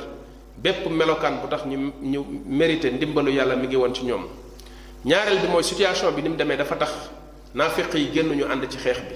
bépp 0.63 0.87
melokaan 0.91 1.39
bu 1.43 1.47
tax 1.49 1.65
ñu 1.67 1.93
ñu 2.03 2.25
mérité 2.47 2.91
ndimbalu 2.91 3.31
yàlla 3.31 3.55
mi 3.57 3.67
ngi 3.69 3.77
woon 3.77 3.95
ci 3.95 4.03
ñoom 4.05 4.25
ñaareel 5.05 5.39
bi 5.41 5.47
mooy 5.47 5.63
situation 5.63 6.11
bi 6.15 6.23
ni 6.23 6.29
mu 6.31 6.37
demee 6.37 6.57
dafa 6.57 6.75
tax 6.75 6.91
naafiq 7.55 7.95
yi 7.95 8.11
génn 8.13 8.33
ñu 8.35 8.45
ànd 8.51 8.67
ci 8.69 8.79
xeex 8.79 8.99
bi 9.01 9.15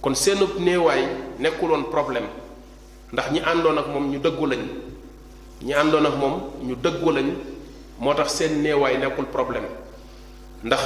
kon 0.00 0.14
seenu 0.14 0.46
néewaay 0.58 1.04
nekkuloon 1.38 1.90
problème 1.90 2.24
ndax 3.12 3.30
ñi 3.30 3.40
àndoon 3.40 3.78
ak 3.78 3.86
moom 3.88 4.10
ñu 4.10 4.18
dëggu 4.18 4.46
lañ 4.46 4.60
ñi 5.62 5.74
àndoon 5.74 6.02
moom 6.18 6.40
ñu 6.66 6.74
dëggu 6.82 7.10
lañ 7.10 7.30
moo 8.00 8.14
tax 8.14 8.34
seen 8.34 8.62
néewaay 8.62 8.98
nekkul 8.98 9.26
problème 9.26 9.66
ndax 10.64 10.80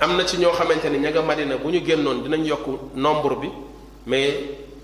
am 0.00 0.16
na 0.16 0.24
ci 0.26 0.36
ñoo 0.38 0.52
xamante 0.52 0.86
ni 0.90 0.98
ña 0.98 1.10
nga 1.10 1.22
Madina 1.22 1.56
bu 1.56 1.70
ñu 1.70 1.84
génnoon 1.84 2.22
dinañ 2.22 2.44
yokk 2.46 2.66
nombre 2.94 3.34
bi 3.40 3.48
mais 4.06 4.34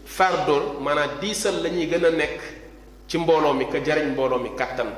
fardool 0.05 0.81
maanaam 0.83 1.11
diisal 1.21 1.63
la 1.63 1.69
ñuy 1.69 1.87
gën 1.87 2.05
a 2.05 2.11
nekk 2.11 2.41
ci 3.07 3.19
mbooloo 3.19 3.55
mi 3.55 3.67
ka 3.69 3.79
jariñ 3.85 4.13
mbooloo 4.13 4.39
mi 4.41 4.51
kàttan 4.57 4.89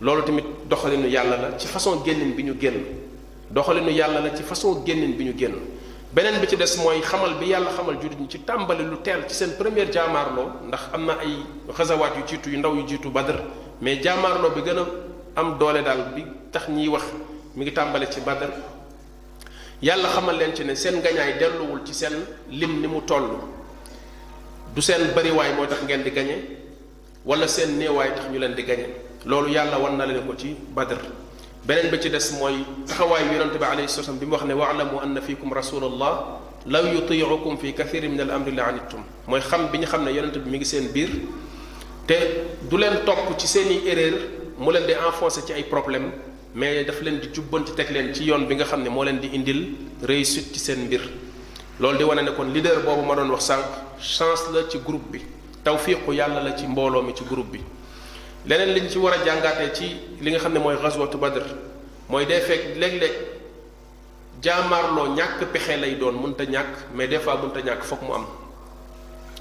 loolu 0.00 0.22
tamit 0.22 0.44
doxalinu 0.68 1.08
yàlla 1.08 1.36
la 1.36 1.56
ci 1.58 1.66
façon 1.66 2.04
génnin 2.04 2.34
bi 2.36 2.42
ñu 2.44 2.54
génn 2.60 2.76
doxalinu 3.50 3.90
yàlla 3.90 4.20
la 4.20 4.34
ci 4.36 4.42
façon 4.42 4.84
génnin 4.86 5.16
bi 5.16 5.24
ñu 5.24 5.34
génn 5.36 5.54
beneen 6.12 6.38
bi 6.38 6.46
ci 6.46 6.56
des 6.56 6.76
mooy 6.80 7.00
xamal 7.00 7.34
bi 7.40 7.46
yàlla 7.48 7.70
xamal 7.76 7.96
jullit 8.00 8.20
ñi 8.20 8.28
ci 8.30 8.40
tàmbali 8.44 8.84
lu 8.84 8.98
teel 9.02 9.24
ci 9.28 9.34
seen 9.34 9.56
première 9.58 9.90
jaamaarloo 9.92 10.66
ndax 10.68 10.90
am 10.94 11.04
na 11.06 11.14
ay 11.18 11.38
xasawaat 11.76 12.16
yu 12.18 12.22
jiitu 12.26 12.50
yu 12.50 12.58
ndaw 12.58 12.74
yu 12.76 12.86
jiitu 12.86 13.10
ba 13.10 13.24
am 15.36 15.58
doole 15.60 15.82
daal 15.84 16.14
bi 16.16 16.24
tax 16.50 16.68
ñiy 16.68 16.88
wax 16.88 17.04
mi 17.54 17.62
ngi 17.64 17.72
tàmbale 17.72 18.06
ci 18.10 18.20
badar 18.20 18.50
yàlla 19.82 20.08
xamal 20.08 20.36
leen 20.38 20.54
ci 20.54 20.64
ne 20.64 20.74
seen 20.74 20.96
ngañaay 20.96 21.34
delluwul 21.38 21.84
ci 21.84 21.92
seen 21.94 22.14
lim 22.50 22.80
ni 22.80 22.86
mu 22.88 23.00
toll 23.06 23.24
du 24.74 24.80
seen 24.80 25.12
bariwaay 25.14 25.52
moo 25.54 25.66
tax 25.66 25.82
ngeen 25.82 26.02
di 26.02 26.10
gañe 26.10 26.36
wala 27.24 27.46
seen 27.46 27.76
néewaay 27.78 28.14
tax 28.14 28.24
ñu 28.32 28.38
leen 28.38 28.54
di 28.54 28.62
gañe 28.62 28.86
loolu 29.26 29.50
yàlla 29.50 29.78
wan 29.78 29.96
na 29.96 30.06
leen 30.06 30.24
ko 30.26 30.34
ci 30.36 30.54
badar 30.74 30.98
beneen 31.66 31.90
ba 31.90 32.00
ci 32.00 32.08
des 32.08 32.32
mooy 32.38 32.64
taxawaay 32.86 33.24
yonente 33.32 33.58
bi 33.58 33.64
alayhi 33.64 33.88
salaam 33.88 34.18
bi 34.18 34.24
mu 34.24 34.32
wax 34.36 34.44
ne 34.44 34.54
waalamu 34.54 35.00
anna 35.02 35.20
fikum 35.20 35.52
rasulullah 35.52 36.38
law 36.66 36.82
yuti'ukum 36.84 37.58
fi 37.58 37.72
kathirin 37.74 38.10
min 38.12 38.20
al 38.20 38.30
amri 38.30 38.52
la 38.54 38.68
anittum 38.68 39.02
mooy 39.26 39.40
xam 39.42 39.68
bi 39.70 39.78
ñu 39.80 39.84
xam 39.86 40.02
ne 40.02 40.12
bi 40.12 40.50
mi 40.50 40.56
ngi 40.56 40.64
seen 40.64 40.88
biir 40.88 41.10
te 42.06 42.14
du 42.70 42.78
leen 42.78 43.04
topp 43.04 43.36
ci 43.38 43.46
seeni 43.46 43.86
erreur 43.86 44.14
mu 44.58 44.70
leen 44.72 44.86
di 44.86 44.92
enfoncé 44.92 45.44
ci 45.46 45.52
ay 45.52 45.64
problème 45.64 46.10
mais 46.54 46.84
daf 46.84 47.00
leen 47.00 47.18
di 47.20 47.28
jubbanti 47.28 47.72
teg 47.74 47.90
leen 47.90 48.14
ci 48.14 48.24
yoon 48.24 48.46
bi 48.46 48.54
nga 48.54 48.64
xam 48.64 48.82
ne 48.82 48.88
moo 48.88 49.02
leen 49.02 49.18
di 49.18 49.30
indil 49.34 49.74
réussit 50.02 50.52
ci 50.52 50.58
seen 50.58 50.84
mbir 50.84 51.02
loolu 51.78 51.96
di 51.98 52.04
wane 52.04 52.22
nekkoon 52.22 52.52
kon 52.52 52.62
boobu 52.84 53.02
ma 53.04 53.14
doon 53.14 53.28
wax 53.30 53.44
sànq 53.46 53.64
chance 54.00 54.44
la 54.52 54.66
ci 54.68 54.78
groupe 54.82 55.10
bi 55.10 55.20
tawfiiqu 55.62 56.10
yàlla 56.12 56.40
la 56.42 56.56
ci 56.56 56.66
mbooloo 56.66 57.02
mi 57.02 57.14
ci 57.14 57.24
groupe 57.24 57.50
bi 57.52 57.60
leneen 58.46 58.72
liñ 58.76 58.88
ci 58.88 58.98
war 58.98 59.12
a 59.14 59.24
jàngaatee 59.24 59.72
ci 59.74 59.96
li 60.20 60.30
nga 60.30 60.38
xam 60.38 60.52
ne 60.52 60.58
mooy 60.58 60.76
ghazwatu 60.76 61.18
badr 61.18 61.42
mooy 62.08 62.24
day 62.24 62.40
fekk 62.40 62.76
léeg-léeg 62.76 63.14
jaamaarloo 64.42 65.14
ñàkk 65.16 65.52
pexe 65.52 65.76
lay 65.76 65.96
doon 65.98 66.12
mënta 66.14 66.44
ñàkk 66.44 66.94
mais 66.94 67.08
des 67.08 67.18
fois 67.18 67.36
mënta 67.36 67.60
ñàkk 67.60 67.82
foog 67.84 68.00
mu 68.02 68.14
am 68.14 68.26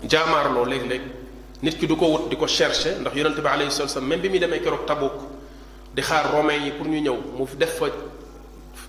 jaamaarloo 0.04 0.66
léeg-léeg 0.66 1.02
nit 1.64 1.78
ki 1.80 1.88
du 1.88 1.96
ko 1.96 2.10
wut 2.12 2.30
di 2.30 2.36
ko 2.36 2.48
chercher 2.48 3.00
ndax 3.00 3.16
yonente 3.16 3.40
bi 3.42 3.48
alayhi 3.48 3.72
salatu 3.72 3.94
wasallam 3.94 4.10
même 4.10 4.20
bi 4.22 4.30
mi 4.30 4.40
demee 4.40 4.60
keroog 4.60 4.86
tabuk 4.88 5.14
di 5.96 6.02
xaar 6.02 6.32
romain 6.34 6.58
yi 6.64 6.72
pour 6.72 6.86
ñu 6.88 7.00
ñëw 7.00 7.16
mu 7.38 7.46
def 7.58 7.78
fa 7.78 7.86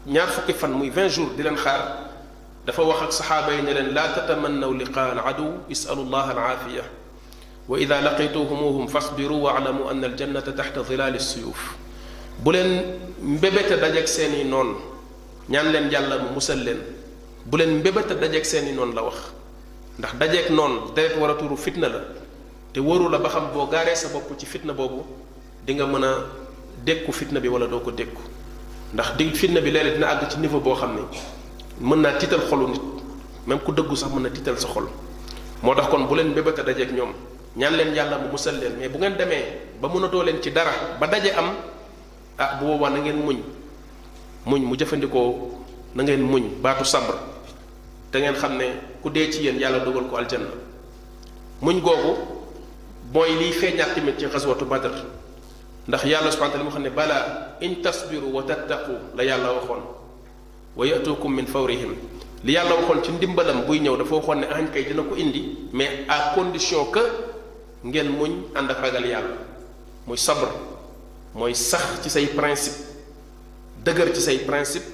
ñaar 0.07 0.29
fukki 0.29 0.53
fan 0.53 0.69
muy 0.73 0.91
20 0.91 1.09
jours 1.09 1.31
di 1.37 1.43
leen 1.45 1.57
xaar 1.57 2.11
dafa 2.67 2.83
wax 2.83 3.03
ak 3.03 3.13
sahaba 3.13 3.53
yi 3.55 3.63
ne 3.63 3.73
leen 3.73 3.93
la 3.95 4.09
tatamannaw 4.13 4.73
liqaa 4.75 5.13
al 5.13 5.21
adu 5.27 5.45
isalu 5.71 6.03
llah 6.11 6.29
al 6.31 6.39
afiya 6.55 6.83
wa 7.69 7.79
idha 7.79 8.01
laqitumuhum 8.01 8.89
fasbiru 8.89 9.37
wa 9.43 9.57
alamu 9.57 9.85
an 9.89 10.03
al 10.05 10.15
jannata 10.19 10.51
tahta 10.53 10.83
dhilal 10.83 11.15
zilaali 11.19 11.21
suyuf 11.21 11.77
bu 12.43 12.51
leen 12.53 12.83
mbébéta 13.23 13.77
dajeg 13.77 14.07
seeni 14.09 14.45
noon 14.45 14.75
ñaan 15.49 15.71
leen 15.71 15.89
yàlla 15.91 16.19
mu 16.19 16.33
musal 16.35 16.59
leen 16.59 16.79
bu 17.47 17.57
leen 17.59 17.79
mbébéta 17.79 18.15
dajeg 18.17 18.45
seeni 18.45 18.73
noon 18.73 18.93
la 18.95 19.03
wax 19.05 19.19
ndax 20.01 20.15
dajeg 20.19 20.51
noon 20.51 20.93
deret 20.97 21.17
war 21.17 21.31
a 21.31 21.35
turu 21.35 21.57
fitna 21.57 21.89
la 21.89 22.01
te 22.77 22.81
wóoru 22.81 23.09
la 23.09 23.17
ba 23.17 23.31
xam 23.31 23.49
boo 23.55 23.65
gaaree 23.71 23.95
sa 23.97 24.09
bopp 24.13 24.37
ci 24.39 24.45
fitna 24.45 24.75
boobu 24.77 25.01
di 25.67 25.73
nga 25.75 25.87
mën 25.87 26.05
a 26.05 26.11
dékku 26.85 27.11
fitna 27.11 27.41
bi 27.41 27.49
wala 27.49 27.67
doo 27.67 27.81
ko 27.81 27.91
dékku 27.91 28.21
ndax 28.93 29.17
di 29.17 29.31
fitna 29.33 29.61
bi 29.65 29.71
léeg 29.73 29.95
dina 29.97 30.13
àgg 30.13 30.29
ci 30.29 30.37
niveau 30.39 30.61
boo 30.61 30.75
xam 30.77 30.93
ne 30.95 31.01
mën 31.81 32.01
naa 32.05 32.17
tiital 32.19 32.41
xolu 32.41 32.67
nit 32.69 32.81
même 33.47 33.61
ku 33.65 33.73
dëggu 33.73 33.97
sax 33.97 34.11
mën 34.13 34.25
na 34.25 34.29
tiital 34.29 34.59
sa 34.61 34.67
xol 34.69 34.89
moo 35.63 35.75
tax 35.75 35.89
kon 35.89 36.05
bu 36.07 36.15
leen 36.17 36.35
bébata 36.35 36.63
dajeeg 36.63 36.93
ñoom 36.93 37.13
ñaan 37.57 37.77
leen 37.77 37.95
yàlla 37.95 38.19
mu 38.19 38.29
musal 38.33 38.57
leen 38.61 38.75
mais 38.79 38.89
bu 38.91 38.99
ngeen 38.99 39.17
demee 39.17 39.57
ba 39.81 39.89
mënatoo 39.89 40.23
leen 40.23 40.43
ci 40.43 40.51
dara 40.53 40.73
ba 41.01 41.07
daje 41.07 41.33
am 41.35 41.49
ah 42.37 42.57
bu 42.61 42.67
boobaa 42.67 42.91
na 42.91 42.99
ngeen 43.01 43.17
muñ 43.25 43.39
muñ 44.45 44.61
mu 44.63 44.77
jëfandikoo 44.77 45.51
na 45.95 46.03
ngeen 46.03 46.21
muñ 46.21 46.45
baatu 46.61 46.85
sabr 46.85 47.17
te 48.11 48.19
ngeen 48.21 48.35
xam 48.37 48.57
ne 48.59 48.65
ku 49.01 49.09
dee 49.09 49.31
ci 49.33 49.41
yéen 49.45 49.59
yàlla 49.59 49.79
dugal 49.79 50.05
ko 50.11 50.17
aljanna 50.17 50.51
muñ 51.63 51.81
googu 51.81 52.36
mooy 53.13 53.31
liy 53.39 53.53
feeñaat 53.53 53.95
tamit 53.95 54.19
ci 54.19 54.27
xaswatu 54.27 54.65
badr 54.65 54.91
ndax 55.87 56.05
yàlla 56.05 56.31
subhanahu 56.33 56.67
wa 56.67 56.67
taala 56.73 56.81
moo 56.81 56.91
bala 56.97 57.57
in 57.61 57.81
tasbiru 57.83 58.33
wa 58.33 58.43
tattaqu 58.43 58.93
la 59.17 59.23
yàlla 59.25 59.53
waxon 59.53 59.83
wa 60.77 60.87
yatukum 60.87 61.35
min 61.35 61.47
fawrihim 61.47 61.95
li 62.45 62.53
yàlla 62.53 62.75
waxon 62.75 63.03
ci 63.05 63.11
ndimbalam 63.13 63.63
buy 63.67 63.79
ñëw 63.81 63.97
dafa 63.97 64.15
waxoon 64.17 64.41
ne 64.41 64.47
añ 64.53 64.67
kay 64.73 64.85
dina 64.85 65.03
ko 65.03 65.15
indi 65.17 65.59
mais 65.73 66.05
à 66.09 66.33
condition 66.35 66.85
que 66.91 67.01
ngeen 67.85 68.09
muñ 68.11 68.43
ànd 68.57 68.71
ak 68.71 68.81
ragal 68.83 69.05
yàlla 69.07 69.29
moy 70.07 70.17
sabr 70.19 70.49
moy 71.35 71.55
sax 71.55 72.03
ci 72.03 72.11
say 72.11 72.27
principe 72.27 72.77
dëgër 73.85 74.13
ci 74.15 74.21
say 74.21 74.39
principe 74.39 74.87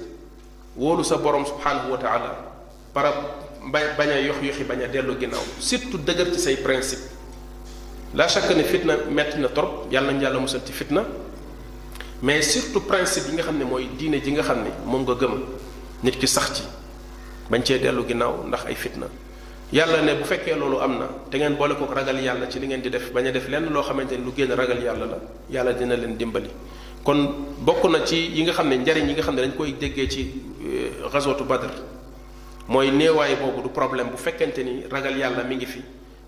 wolu 0.77 1.03
sa 1.03 1.17
borom 1.17 1.47
subhanahu 1.47 1.91
wa 1.93 1.97
taala 1.99 2.37
para 2.93 3.13
baña 3.97 4.21
yox 4.21 4.37
yoxi 4.45 4.65
baña 4.69 4.87
delu 4.87 5.17
ginaaw 5.19 5.41
surtout 5.59 6.05
dëgër 6.05 6.29
ci 6.35 6.39
say 6.39 6.57
principe 6.57 7.09
la 8.15 8.29
chaque 8.29 8.55
ne 8.55 8.63
fitna 8.63 8.97
metti 9.11 9.39
na 9.39 9.49
trop 9.49 9.87
yàlla 9.91 10.13
nañu 10.13 10.23
yàlla 10.23 10.39
musal 10.41 10.61
ci 10.67 10.73
fitna 10.73 11.07
mais 12.21 12.43
surtout 12.43 12.81
principe 12.87 13.29
yi 13.31 13.35
nga 13.35 13.43
xam 13.43 13.57
ne 13.59 13.65
mooy 13.65 13.89
diine 13.99 14.21
ji 14.21 14.31
nga 14.33 14.43
xam 14.43 14.59
ne 14.63 14.71
moom 14.87 15.03
nga 15.03 15.15
gëm 15.15 15.41
nit 16.05 16.19
ki 16.19 16.27
sax 16.27 16.53
ci 16.55 16.63
bañ 17.49 17.65
cee 17.65 17.79
dellu 17.81 18.05
ginnaaw 18.07 18.45
ndax 18.47 18.67
ay 18.67 18.75
fitna 18.75 19.07
yàlla 19.73 20.03
ne 20.03 20.15
bu 20.17 20.25
fekkee 20.25 20.55
loolu 20.55 20.79
am 20.81 20.99
na 20.99 21.09
te 21.31 21.39
ngeen 21.39 21.55
boole 21.57 21.75
kook 21.75 21.95
ragal 21.95 22.21
yàlla 22.21 22.49
ci 22.51 22.59
li 22.59 22.67
ngeen 22.67 22.83
di 22.83 22.91
def 22.91 23.11
bañ 23.13 23.27
a 23.29 23.31
def 23.31 23.49
lenn 23.49 23.71
loo 23.73 23.83
xamante 23.83 24.13
ni 24.13 24.19
lu 24.25 24.33
génn 24.37 24.53
ragal 24.55 24.83
yàlla 24.83 25.07
la 25.07 25.19
yàlla 25.51 25.73
dina 25.73 25.97
leen 25.97 26.15
dimbali. 26.17 26.51
kon 27.03 27.17
bokk 27.61 27.85
na 27.91 28.03
ci 28.05 28.17
yi 28.29 28.43
nga 28.43 28.53
xam 28.53 28.69
ne 28.69 28.77
njariñ 28.77 29.09
yi 29.09 29.13
nga 29.15 29.23
xam 29.23 29.35
ne 29.37 29.41
dañ 29.43 29.55
koy 29.57 29.75
déggee 29.81 30.07
ci 30.09 30.35
euh, 30.67 31.09
gazwatu 31.11 31.45
Badr 31.45 31.71
mooy 32.69 32.91
néewaay 32.91 33.37
boobu 33.37 33.63
du 33.63 33.69
problème 33.71 34.11
bu 34.11 34.19
fekkente 34.19 34.59
ni 34.63 34.85
ragal 34.91 35.17
yàlla 35.17 35.43
mi 35.45 35.57
ngi 35.57 35.67
fi. 35.67 35.81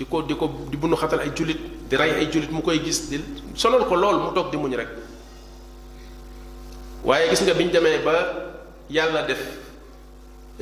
di 0.00 0.08
ko 0.08 0.24
di 0.24 0.32
ko 0.32 0.46
di 0.72 0.76
bunu 0.80 0.96
xatal 0.96 1.20
ay 1.20 1.36
jullit 1.36 1.60
di 1.92 1.94
rey 2.00 2.16
ay 2.24 2.32
jullit 2.32 2.48
mu 2.48 2.64
koy 2.64 2.80
gis 2.80 3.12
di 3.12 3.20
sonal 3.52 3.84
ko 3.84 3.92
lool 4.00 4.16
mu 4.32 4.32
toog 4.32 4.48
di 4.48 4.56
muñ 4.56 4.72
rek 4.80 4.88
waaye 7.04 7.28
gis 7.28 7.44
nga 7.44 7.52
biñ 7.52 7.68
demee 7.68 8.00
ba 8.00 8.16
yàlla 8.88 9.28
def 9.28 9.44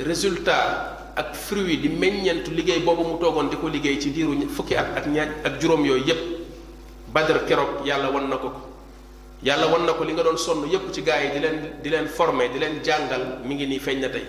résultat 0.03 1.15
ak 1.15 1.31
fruit 1.39 1.79
di 1.79 1.87
meññeentu 1.87 2.51
liggéey 2.51 2.83
boobu 2.83 3.07
mu 3.07 3.15
toogoon 3.15 3.47
di 3.47 3.55
ko 3.55 3.71
liggéey 3.71 3.95
ci 3.95 4.11
diiru 4.11 4.35
fukki 4.51 4.75
at 4.75 4.91
ak 4.99 5.07
ñaaj 5.07 5.31
ak 5.47 5.53
juróom 5.63 5.87
yooyu 5.87 6.03
yépp 6.03 6.21
badar 7.15 7.47
keroog 7.47 7.87
yàlla 7.87 8.11
wan 8.11 8.27
na 8.27 8.35
ko 8.43 8.49
ko 8.51 8.59
yàlla 9.47 9.71
wan 9.71 9.87
na 9.87 9.95
ko 9.95 10.03
li 10.03 10.19
nga 10.19 10.27
doon 10.27 10.35
sonn 10.35 10.67
yépp 10.67 10.91
ci 10.91 10.99
gaa 10.99 11.23
yi 11.23 11.31
di 11.31 11.39
leen 11.39 11.79
di 11.79 11.87
leen 11.87 12.11
former 12.11 12.51
di 12.51 12.59
leen 12.59 12.83
jàngal 12.83 13.39
mi 13.47 13.55
ngi 13.55 13.67
nii 13.71 13.79
feeñ 13.79 13.97
na 14.03 14.09
tey 14.11 14.27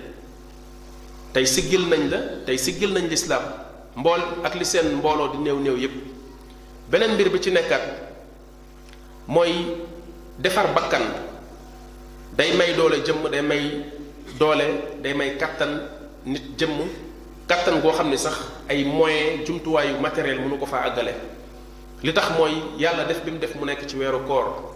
tey 1.35 1.43
siggil 1.51 1.91
nañ 1.91 2.03
la 2.07 2.21
tey 2.47 2.55
siggil 2.55 2.95
nañ 2.95 3.11
lislaam 3.11 3.70
mbool 3.97 4.21
ak 4.47 4.55
li 4.55 4.65
seen 4.65 4.87
mbooloo 4.99 5.33
di 5.35 5.39
néew 5.39 5.59
néew 5.59 5.77
yépp 5.79 5.93
beneen 6.91 7.15
mbir 7.15 7.29
bi 7.31 7.39
ci 7.41 7.51
nekkaat 7.51 7.81
mooy 9.27 9.53
defar 10.39 10.71
bakkan 10.75 11.03
day 12.37 12.53
may 12.57 12.75
doole 12.75 13.03
jëmm 13.03 13.29
day 13.31 13.41
may 13.43 13.83
doole 14.39 14.63
day 15.03 15.13
may 15.15 15.37
kattan 15.37 15.89
nit 16.25 16.57
jëmm 16.57 16.87
kattan 17.49 17.81
goo 17.81 17.91
xam 17.93 18.11
ne 18.11 18.17
sax 18.17 18.39
ay 18.69 18.85
moyens 18.85 19.45
jumtuwaayu 19.47 20.01
matériel 20.01 20.41
nu 20.47 20.57
ko 20.59 20.67
faa 20.67 20.87
àggale 20.89 21.13
li 22.03 22.13
tax 22.15 22.31
mooy 22.39 22.63
yàlla 22.79 23.05
def 23.05 23.25
bi 23.25 23.31
mu 23.33 23.39
def 23.39 23.55
mu 23.57 23.65
nekk 23.65 23.87
ci 23.89 23.97
weeru 23.97 24.21
koor 24.21 24.71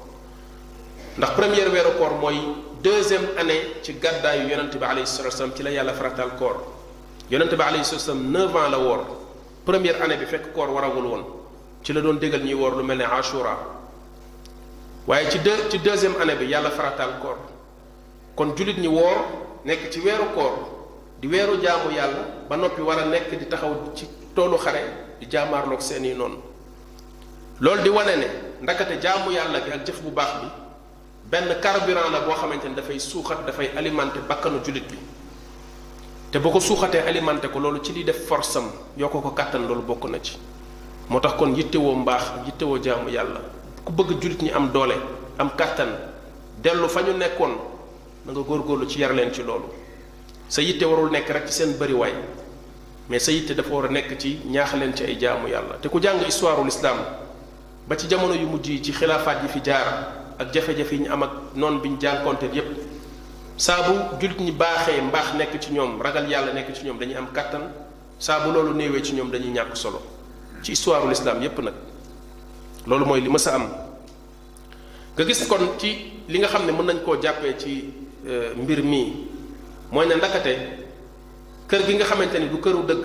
ndax 1.18 1.30
première 1.34 1.70
weeru 1.70 1.92
koor 1.98 2.18
mooy 2.20 2.34
deuxième 2.82 3.26
année 3.38 3.60
ci 3.82 3.92
gàddaayu 3.94 4.48
yonent 4.50 4.76
bi 4.76 4.84
alayhi 4.84 5.06
salatu 5.06 5.54
ci 5.56 5.62
la 5.62 5.70
yàlla 5.70 5.92
farataal 5.94 6.30
koor 6.38 6.73
yonente 7.30 7.56
bi 7.56 7.62
alayhi 7.62 7.84
salaam 7.84 8.30
9 8.32 8.48
ans 8.56 8.68
la 8.70 8.78
woor 8.78 8.98
première 9.64 10.02
année 10.02 10.16
bi 10.16 10.26
fekk 10.26 10.52
koor 10.52 10.68
waragul 10.70 11.04
woon 11.06 11.24
ci 11.82 11.92
la 11.94 12.00
doon 12.02 12.14
dégal 12.16 12.42
ñuy 12.42 12.52
woor 12.54 12.76
lu 12.76 12.84
mel 12.84 12.98
ne 12.98 13.04
ashura 13.04 13.56
waaye 15.08 15.30
ci 15.30 15.38
deux 15.38 15.56
ci 15.70 15.78
deuxième 15.78 16.14
année 16.20 16.34
bi 16.34 16.44
yàlla 16.44 16.70
farataal 16.70 17.18
koor 17.22 17.38
kon 18.36 18.54
julit 18.56 18.76
ñi 18.78 18.88
woor 18.88 19.24
nekk 19.64 19.90
ci 19.90 20.00
weeru 20.00 20.24
koor 20.34 20.52
di 21.22 21.26
weeru 21.26 21.60
jaamu 21.62 21.90
yàlla 21.94 22.44
ba 22.48 22.56
noppi 22.58 22.82
war 22.82 22.98
a 22.98 23.04
nekk 23.06 23.38
di 23.38 23.46
taxaw 23.48 23.72
ci 23.94 24.06
toolu 24.34 24.58
xare 24.58 25.16
di 25.18 25.26
jaamaarloog 25.26 25.80
seen 25.80 26.04
i 26.04 26.14
noonu 26.14 26.36
loolu 27.58 27.82
di 27.82 27.88
wane 27.88 28.16
ne 28.18 28.26
ndakate 28.60 28.98
jaamu 29.00 29.30
yàlla 29.32 29.60
gi 29.62 29.70
ak 29.72 29.82
jëf 29.86 30.00
bu 30.02 30.10
baax 30.10 30.28
bi 30.42 30.48
benn 31.30 31.56
carburant 31.62 32.10
la 32.12 32.20
boo 32.20 32.34
xamante 32.34 32.66
ni 32.68 32.74
dafay 32.74 33.00
suuxat 33.00 33.46
dafay 33.46 33.70
alimenté 33.78 34.18
bakkanu 34.28 34.60
julit 34.62 34.84
bi 34.90 34.98
te 36.34 36.40
boo 36.40 36.50
ko 36.50 36.58
suuxatee 36.58 37.06
alimenté 37.06 37.46
ko 37.46 37.60
loolu 37.62 37.78
ci 37.80 37.92
li 37.94 38.02
def 38.02 38.26
force 38.26 38.56
am 38.58 38.64
yokk 38.98 39.12
ko 39.22 39.30
kàttan 39.30 39.68
loolu 39.70 39.82
bokk 39.86 40.08
na 40.10 40.18
ci 40.20 40.34
moo 41.08 41.20
tax 41.20 41.36
kon 41.38 41.54
yittewoo 41.54 41.94
mbaax 41.94 42.24
yittewoo 42.46 42.78
jaamu 42.82 43.08
yàlla 43.08 43.40
ku 43.84 43.92
bëgg 43.92 44.18
jullit 44.20 44.42
ñi 44.42 44.50
am 44.50 44.72
doole 44.72 44.96
am 45.38 45.50
kàttan 45.56 45.90
dellu 46.60 46.88
fa 46.88 47.02
ñu 47.02 47.14
nekkoon 47.16 47.54
na 48.26 48.32
góor 48.32 48.64
góorlu 48.66 48.84
ci 48.88 48.98
yar 48.98 49.12
leen 49.14 49.32
ci 49.32 49.44
loolu 49.44 49.66
sa 50.48 50.60
yitte 50.60 50.82
warul 50.84 51.10
nekk 51.12 51.28
rek 51.30 51.46
ci 51.46 51.52
seen 51.54 51.74
bëriwaay 51.78 52.12
mais 53.08 53.20
sa 53.22 53.30
yitte 53.30 53.54
dafa 53.54 53.70
war 53.72 53.84
a 53.84 53.88
nekk 53.92 54.18
ci 54.18 54.40
ñaax 54.50 54.74
leen 54.74 54.92
ci 54.96 55.04
ay 55.04 55.14
jaamu 55.16 55.46
yàlla 55.46 55.78
te 55.80 55.88
ku 55.88 56.00
jàng 56.02 56.18
histoire 56.26 56.60
l'islam 56.64 56.96
ba 57.86 57.96
ci 57.96 58.08
jamono 58.08 58.34
yu 58.34 58.46
mujj 58.48 58.68
yi 58.70 58.82
ci 58.82 58.90
xilaafaat 58.92 59.42
yi 59.44 59.48
fi 59.48 59.60
jaar 59.64 59.86
ak 60.36 60.50
jafe-jafe 60.52 60.94
yi 60.94 61.02
ñu 61.06 61.12
am 61.12 61.22
ak 61.22 61.30
noonu 61.54 61.78
bi 61.80 61.88
ñu 61.90 62.00
jànkoonte 62.00 62.50
yépp 62.52 62.66
saabu 63.56 63.94
bu 64.10 64.14
jullit 64.20 64.38
ñi 64.40 64.52
baaxee 64.52 65.00
mbaax 65.00 65.34
nekk 65.38 65.60
ci 65.60 65.72
ñoom 65.72 66.00
ragal 66.02 66.28
yàlla 66.28 66.52
nekk 66.52 66.74
ci 66.74 66.84
ñoom 66.84 66.98
dañuy 66.98 67.14
am 67.16 67.30
kàttan 67.32 67.70
saabu 68.18 68.50
loolu 68.50 68.74
néewee 68.74 69.02
ci 69.02 69.12
ñoom 69.14 69.30
dañuy 69.30 69.50
ñàkk 69.54 69.76
solo 69.76 70.02
ci 70.62 70.72
histoire 70.72 71.06
l'islam 71.06 71.40
yépp 71.40 71.58
nag 71.58 71.74
loolu 72.86 73.04
mooy 73.04 73.20
li 73.20 73.28
ma 73.28 73.38
sa 73.38 73.54
am 73.54 73.68
nga 75.14 75.24
gis 75.24 75.46
kon 75.46 75.78
ci 75.78 76.18
li 76.28 76.38
nga 76.38 76.48
xam 76.48 76.66
ne 76.66 76.72
mën 76.72 76.82
nañ 76.84 77.02
koo 77.04 77.16
jàppee 77.20 77.54
ci 77.56 77.90
euh, 78.26 78.54
mbir 78.56 78.82
mii 78.82 79.14
mooy 79.92 80.06
ne 80.06 80.16
ndakate 80.16 80.82
kër 81.68 81.82
gi 81.86 81.94
nga 81.94 82.04
xamante 82.04 82.34
ni 82.38 82.48
du 82.48 82.58
këru 82.58 82.82
dëgg 82.82 83.04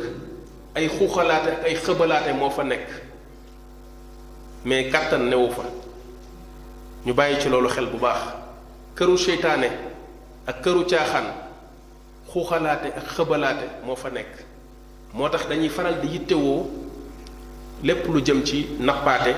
ay 0.73 0.87
xuuxalaate 0.89 1.59
ay 1.63 1.75
xëbalaate 1.75 2.33
moo 2.33 2.49
fa 2.49 2.63
nekk 2.63 2.87
mais 4.65 4.89
kàttan 4.89 5.27
newu 5.29 5.51
fa 5.51 5.61
ñu 7.05 7.13
bàyyi 7.13 7.39
ci 7.39 7.49
loolu 7.49 7.69
xel 7.69 7.85
bu 7.85 7.97
baax 7.99 8.21
këru 8.95 9.15
seytaane 9.15 9.88
ak 10.49 10.63
këru 10.65 10.81
caaxaan 10.89 11.27
xuuxalaate 12.33 12.87
ak 12.99 13.05
xëbalaate 13.15 13.65
moo 13.85 13.95
fa 13.95 14.09
nekk 14.09 14.31
moo 15.13 15.29
tax 15.29 15.45
dañuy 15.47 15.69
faral 15.69 15.97
di 16.01 16.07
yittewoo 16.13 16.65
lépp 17.85 18.07
lu 18.11 18.19
jëm 18.25 18.43
ci 18.43 18.65
nappaate 18.79 19.33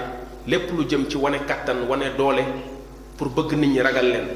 lépp 0.47 0.71
lu 0.77 0.85
jëm 0.89 1.09
ci 1.09 1.17
wane 1.17 1.39
kàttan 1.45 1.83
wane 1.89 2.15
doole 2.17 2.43
pour 3.17 3.27
bëgg 3.27 3.57
nit 3.59 3.67
ñi 3.69 3.79
ragal 3.81 4.05
leen 4.05 4.27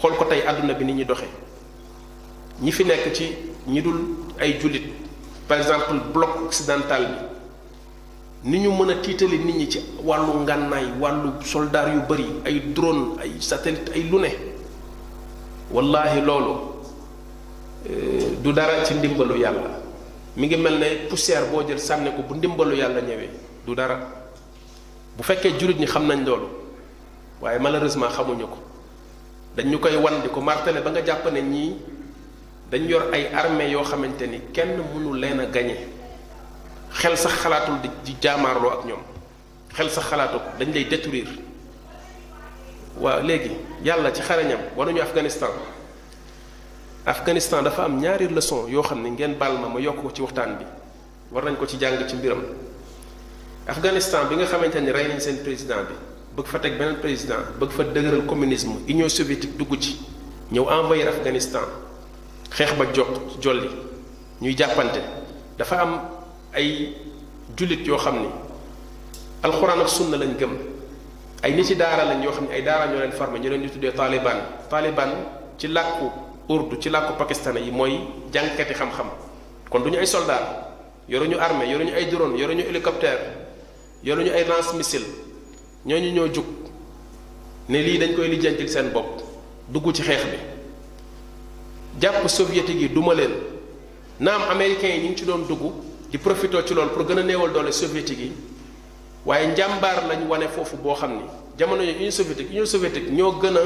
xool 0.00 0.16
ko 0.16 0.24
tey 0.24 0.42
àdduna 0.46 0.72
bi 0.74 0.84
ni 0.86 0.92
ñi 0.94 1.04
doxe 1.04 1.28
ñi 2.62 2.72
fi 2.72 2.84
nekk 2.86 3.12
ci 3.14 3.24
ñi 3.66 3.82
dul 3.82 4.00
ay 4.40 4.58
jullit 4.58 4.86
par 5.46 5.58
exemple 5.58 5.94
bloc 6.14 6.30
occidental 6.46 7.04
bi 8.42 8.48
ni 8.50 8.58
ñu 8.60 8.70
mën 8.72 8.90
a 8.92 8.94
tiitali 9.02 9.38
nit 9.40 9.56
ñi 9.58 9.70
ci 9.70 9.78
wàllu 10.02 10.40
ngànnaay 10.42 10.86
wàllu 11.00 11.30
soldaar 11.44 11.88
yu 11.92 12.00
bari 12.08 12.26
ay 12.46 12.62
drone 12.74 13.18
ay 13.20 13.30
satellite 13.40 13.90
ay 13.94 14.02
lu 14.08 14.16
ne 14.18 14.28
wallaahi 15.70 16.20
loolu 16.24 16.52
eh, 17.84 18.32
du 18.40 18.50
dara 18.52 18.84
ci 18.84 18.94
ndimbalu 18.94 19.38
yàlla 19.40 19.70
mi 20.36 20.46
ngi 20.46 20.56
mel 20.56 20.78
ne 20.78 21.08
poussière 21.08 21.46
boo 21.50 21.62
jël 21.66 21.78
sànni 21.78 22.10
ko 22.10 22.22
bu 22.26 22.34
ndimbalu 22.36 22.76
yàlla 22.76 23.00
ñëwee 23.02 23.28
du 23.66 23.74
dara 23.74 24.00
bu 25.16 25.22
fekkee 25.22 25.58
jullit 25.58 25.78
ñi 25.78 25.86
xam 25.86 26.06
nañ 26.06 26.24
loolu 26.24 26.48
waaye 27.42 27.58
malheureusement 27.58 28.08
xamuñu 28.08 28.46
ko 28.46 28.58
dañ 29.56 29.78
koy 29.78 29.96
wan 29.96 30.22
di 30.22 30.28
ko 30.28 30.40
martale 30.40 30.80
ba 30.80 30.90
nga 30.90 31.02
jàpp 31.04 31.30
ne 31.32 31.40
ñii 31.42 31.76
dañ 32.70 32.88
yor 32.88 33.02
ay 33.12 33.28
armée 33.34 33.70
yoo 33.70 33.82
xamante 33.84 34.22
ni 34.26 34.40
kenn 34.52 34.78
mënu 34.94 35.14
leen 35.16 35.40
a 35.40 35.46
gañe 35.46 35.76
xel 36.90 37.16
sax 37.16 37.34
xalaatul 37.42 37.74
di 38.04 38.16
jaamaarloo 38.20 38.70
ak 38.70 38.84
ñoom 38.86 39.00
xel 39.74 39.90
sax 39.90 40.04
xalaatu 40.06 40.38
ko 40.38 40.50
dañ 40.58 40.72
lay 40.72 40.84
détruire 40.84 41.47
ولجي 43.00 43.50
يلا 43.86 44.10
تخرجنا 44.10 44.68
ونحن 44.76 44.94
في 44.96 45.02
أفغانستان 45.02 45.50
أفغانستان 47.06 47.64
دفعم 47.64 47.92
نياري 48.02 48.26
لسون 48.26 48.72
يوخن 48.72 48.98
نجين 49.02 49.32
بالما 49.38 49.68
ما 49.70 49.80
يوكو 49.80 50.10
تي 50.10 50.22
وقتان 50.22 50.58
بي 50.58 50.66
ورن 51.32 51.54
كو 51.56 51.64
تي 51.64 51.76
جانجو 51.78 52.06
تي 52.10 52.16
بيرم 52.18 52.42
أفغانستان 53.70 54.28
بيغا 54.28 54.44
خمين 54.46 54.70
تاني 54.70 54.90
رأينا 54.90 55.18
سين 55.22 55.36
پريزيدان 55.46 55.84
بي 55.88 55.96
بك 56.36 56.46
فتاك 56.46 56.72
بنا 56.74 56.96
پريزيدان 57.02 57.40
بك 57.62 57.70
فتاك 57.70 57.86
دغر 57.86 58.14
إنيو 58.90 59.08
سوفيتك 59.08 59.48
دوكوتي 59.58 59.96
نيو 60.52 60.66
أنفاير 60.68 61.08
أفغانستان 61.08 61.66
خيخ 62.50 62.74
با 62.74 62.84
جوك 62.84 63.38
جولي 63.42 63.70
نيو 64.42 64.54
جاپان 64.58 64.90
تي 64.92 65.02
دفعم 65.58 66.02
أي 66.56 66.92
جولي 67.58 67.76
تيو 67.76 67.96
خمني 67.98 68.30
القرآن 69.44 69.80
السنة 69.80 70.16
لنجم 70.16 70.56
ay 71.42 71.54
nit 71.54 71.66
ci 71.66 71.74
daara 71.74 72.04
lañ 72.04 72.22
yoo 72.22 72.32
xam 72.32 72.46
ne 72.50 72.54
ay 72.54 72.62
daara 72.62 72.90
ñoo 72.90 72.98
leen 73.00 73.12
formé 73.12 73.38
ñu 73.38 73.48
leen 73.48 73.62
ñu 73.62 73.70
tuddee 73.70 73.92
taliban 73.92 74.38
taliban 74.68 75.10
ci 75.56 75.68
làkku 75.68 76.10
urdu 76.48 76.76
ci 76.80 76.90
làkku 76.90 77.12
pakistanais 77.16 77.64
yi 77.64 77.70
mooy 77.70 78.00
jànkati 78.32 78.74
xam-xam 78.74 79.06
kon 79.70 79.80
du 79.82 79.90
ñu 79.90 79.98
ay 79.98 80.06
soldat 80.06 80.74
yoruñu 81.08 81.36
armée 81.38 81.68
yoruñu 81.70 81.94
ay 81.94 82.06
drone 82.06 82.36
yoruñu 82.36 82.62
hélicoptère 82.64 83.18
yoruñu 84.02 84.30
ay 84.32 84.44
lance 84.46 84.74
missile 84.74 85.06
ñooñu 85.86 86.10
ñoo 86.12 86.28
jug 86.34 86.44
ne 87.68 87.80
lii 87.82 87.98
dañ 87.98 88.14
koy 88.16 88.28
lijjantil 88.28 88.68
seen 88.68 88.90
bopp 88.90 89.20
dugg 89.68 89.92
ci 89.94 90.02
xeex 90.02 90.24
bi 90.24 90.38
jàpp 92.00 92.26
soviétique 92.28 92.80
yi 92.80 92.88
duma 92.92 93.14
leen 93.14 93.30
naam 94.18 94.42
américains 94.50 94.92
yi 94.96 95.02
ñu 95.02 95.08
ngi 95.10 95.16
ci 95.18 95.24
doon 95.24 95.46
dugg 95.46 95.60
di 96.10 96.18
profité 96.18 96.58
ci 96.66 96.74
loolu 96.74 96.90
pour 96.90 97.04
gën 97.06 97.18
a 97.18 97.22
néewal 97.22 97.52
doole 97.52 97.72
soviétique 97.72 98.18
yi 98.18 98.32
waaye 99.28 99.46
njàmbaar 99.54 100.08
lañ 100.08 100.24
wane 100.26 100.48
foofu 100.48 100.76
boo 100.78 100.94
xam 100.94 101.16
ni 101.16 101.22
jamono 101.58 101.82
yooyu 101.84 101.96
union 101.98 102.10
soviétique 102.12 102.48
union 102.50 102.64
soviétique 102.66 103.10
ñoo 103.12 103.32
gën 103.38 103.54
a 103.56 103.60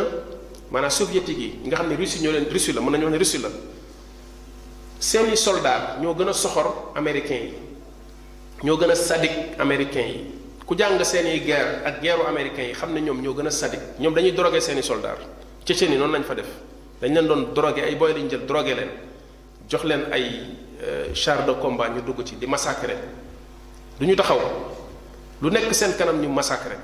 maanaam 0.72 0.90
soviétique 0.90 1.38
yi 1.38 1.58
nga 1.68 1.76
xam 1.76 1.88
ne 1.88 1.96
Russie 1.96 2.20
ñoo 2.22 2.32
leen 2.32 2.46
Russie 2.50 2.72
la 2.74 2.80
mën 2.80 2.90
nañu 2.90 3.04
wax 3.04 3.12
ne 3.12 3.18
Russie 3.18 3.38
la 3.38 3.48
seeni 4.98 5.36
soldat 5.36 5.98
ñoo 6.00 6.14
gën 6.16 6.28
a 6.28 6.32
soxor 6.32 6.90
américains 6.96 7.44
yi 7.46 7.52
ñoo 8.64 8.76
gën 8.76 8.90
a 8.90 8.94
sadik 8.96 9.30
américains 9.58 10.04
yi 10.04 10.26
ku 10.66 10.74
jàng 10.76 11.00
seeni 11.04 11.38
guerre 11.42 11.84
ak 11.86 12.02
guerru 12.02 12.22
américains 12.28 12.66
yi 12.66 12.72
xam 12.74 12.92
ne 12.92 13.00
ñoom 13.00 13.22
ñoo 13.22 13.32
gën 13.34 13.46
a 13.46 13.50
sadik 13.52 13.80
ñoom 14.00 14.14
dañuy 14.14 14.32
drogué 14.32 14.60
seeni 14.60 14.82
soldat 14.82 15.16
Tchétchénie 15.64 15.96
noonu 15.96 16.12
lañ 16.14 16.24
fa 16.24 16.34
def 16.34 16.46
dañu 17.00 17.14
leen 17.14 17.26
doon 17.28 17.46
drogué 17.54 17.84
ay 17.84 17.94
booy 17.94 18.14
lañ 18.14 18.26
jël 18.28 18.44
drogué 18.46 18.74
leen 18.74 18.88
jox 19.70 19.84
leen 19.84 20.06
ay 20.10 20.26
euh, 20.82 21.14
char 21.14 21.46
de 21.46 21.52
combat 21.54 21.88
dugg 21.90 22.24
ci 22.26 22.34
di 22.36 22.46
massacrer 22.48 22.98
du 24.00 24.06
ñu 24.08 24.16
taxaw 24.16 24.38
lu 25.42 25.50
nekk 25.50 25.74
seen 25.74 25.92
kanam 25.98 26.22
ñu 26.22 26.28
massacré 26.30 26.78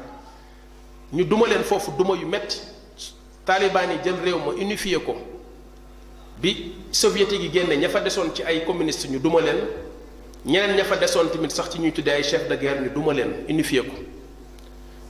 ñu 1.14 1.24
duma 1.24 1.46
leen 1.46 1.62
foofu 1.62 1.92
duma 1.96 2.14
yu 2.18 2.26
metti 2.26 2.58
taalibaan 3.46 3.90
yi 3.92 3.98
jël 4.04 4.16
réew 4.22 4.36
ma 4.38 4.52
unifié 4.58 4.98
ko 5.00 5.14
bi 6.38 6.74
soviétique 6.90 7.40
yi 7.40 7.50
génne 7.52 7.78
ña 7.80 7.88
fa 7.88 8.00
desoon 8.00 8.34
ci 8.34 8.42
ay 8.42 8.64
communiste 8.66 9.08
ñu 9.08 9.18
duma 9.20 9.40
leen 9.40 9.58
ñeneen 10.44 10.76
ña 10.76 10.84
fa 10.84 10.96
desoon 10.96 11.30
tamit 11.30 11.50
sax 11.52 11.70
ci 11.70 11.78
ñuy 11.78 11.92
tuddee 11.92 12.10
ay 12.14 12.24
chef 12.24 12.48
de 12.48 12.56
guerre 12.56 12.80
ñu 12.82 12.90
duma 12.90 13.12
leen 13.14 13.30
unifié 13.48 13.82
ko 13.82 13.94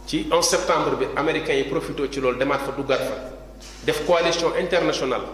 ci 0.06 0.26
11 0.30 0.44
septembre 0.46 0.96
bi 0.98 1.06
américains 1.16 1.54
yi 1.56 1.64
profité 1.64 2.02
ci 2.12 2.20
loolu 2.20 2.38
demaat 2.38 2.58
fa 2.58 2.72
duggaat 2.76 2.98
fa 3.00 3.14
def 3.84 4.04
coalition 4.06 4.52
internationale 4.60 5.24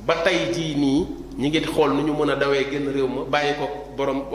ba 0.00 0.14
tey 0.24 0.52
jii 0.52 0.76
nii 0.76 1.06
ñi 1.38 1.48
ngi 1.48 1.64
xool 1.66 1.90
nu 1.92 2.02
ñu 2.04 2.12
mën 2.14 2.30
a 2.30 2.36
dawee 2.36 2.70
génn 2.70 2.92
réew 2.92 3.08
ma 3.08 3.24
bàyyi 3.26 3.54
ko 3.54 3.66
borom 3.96 4.26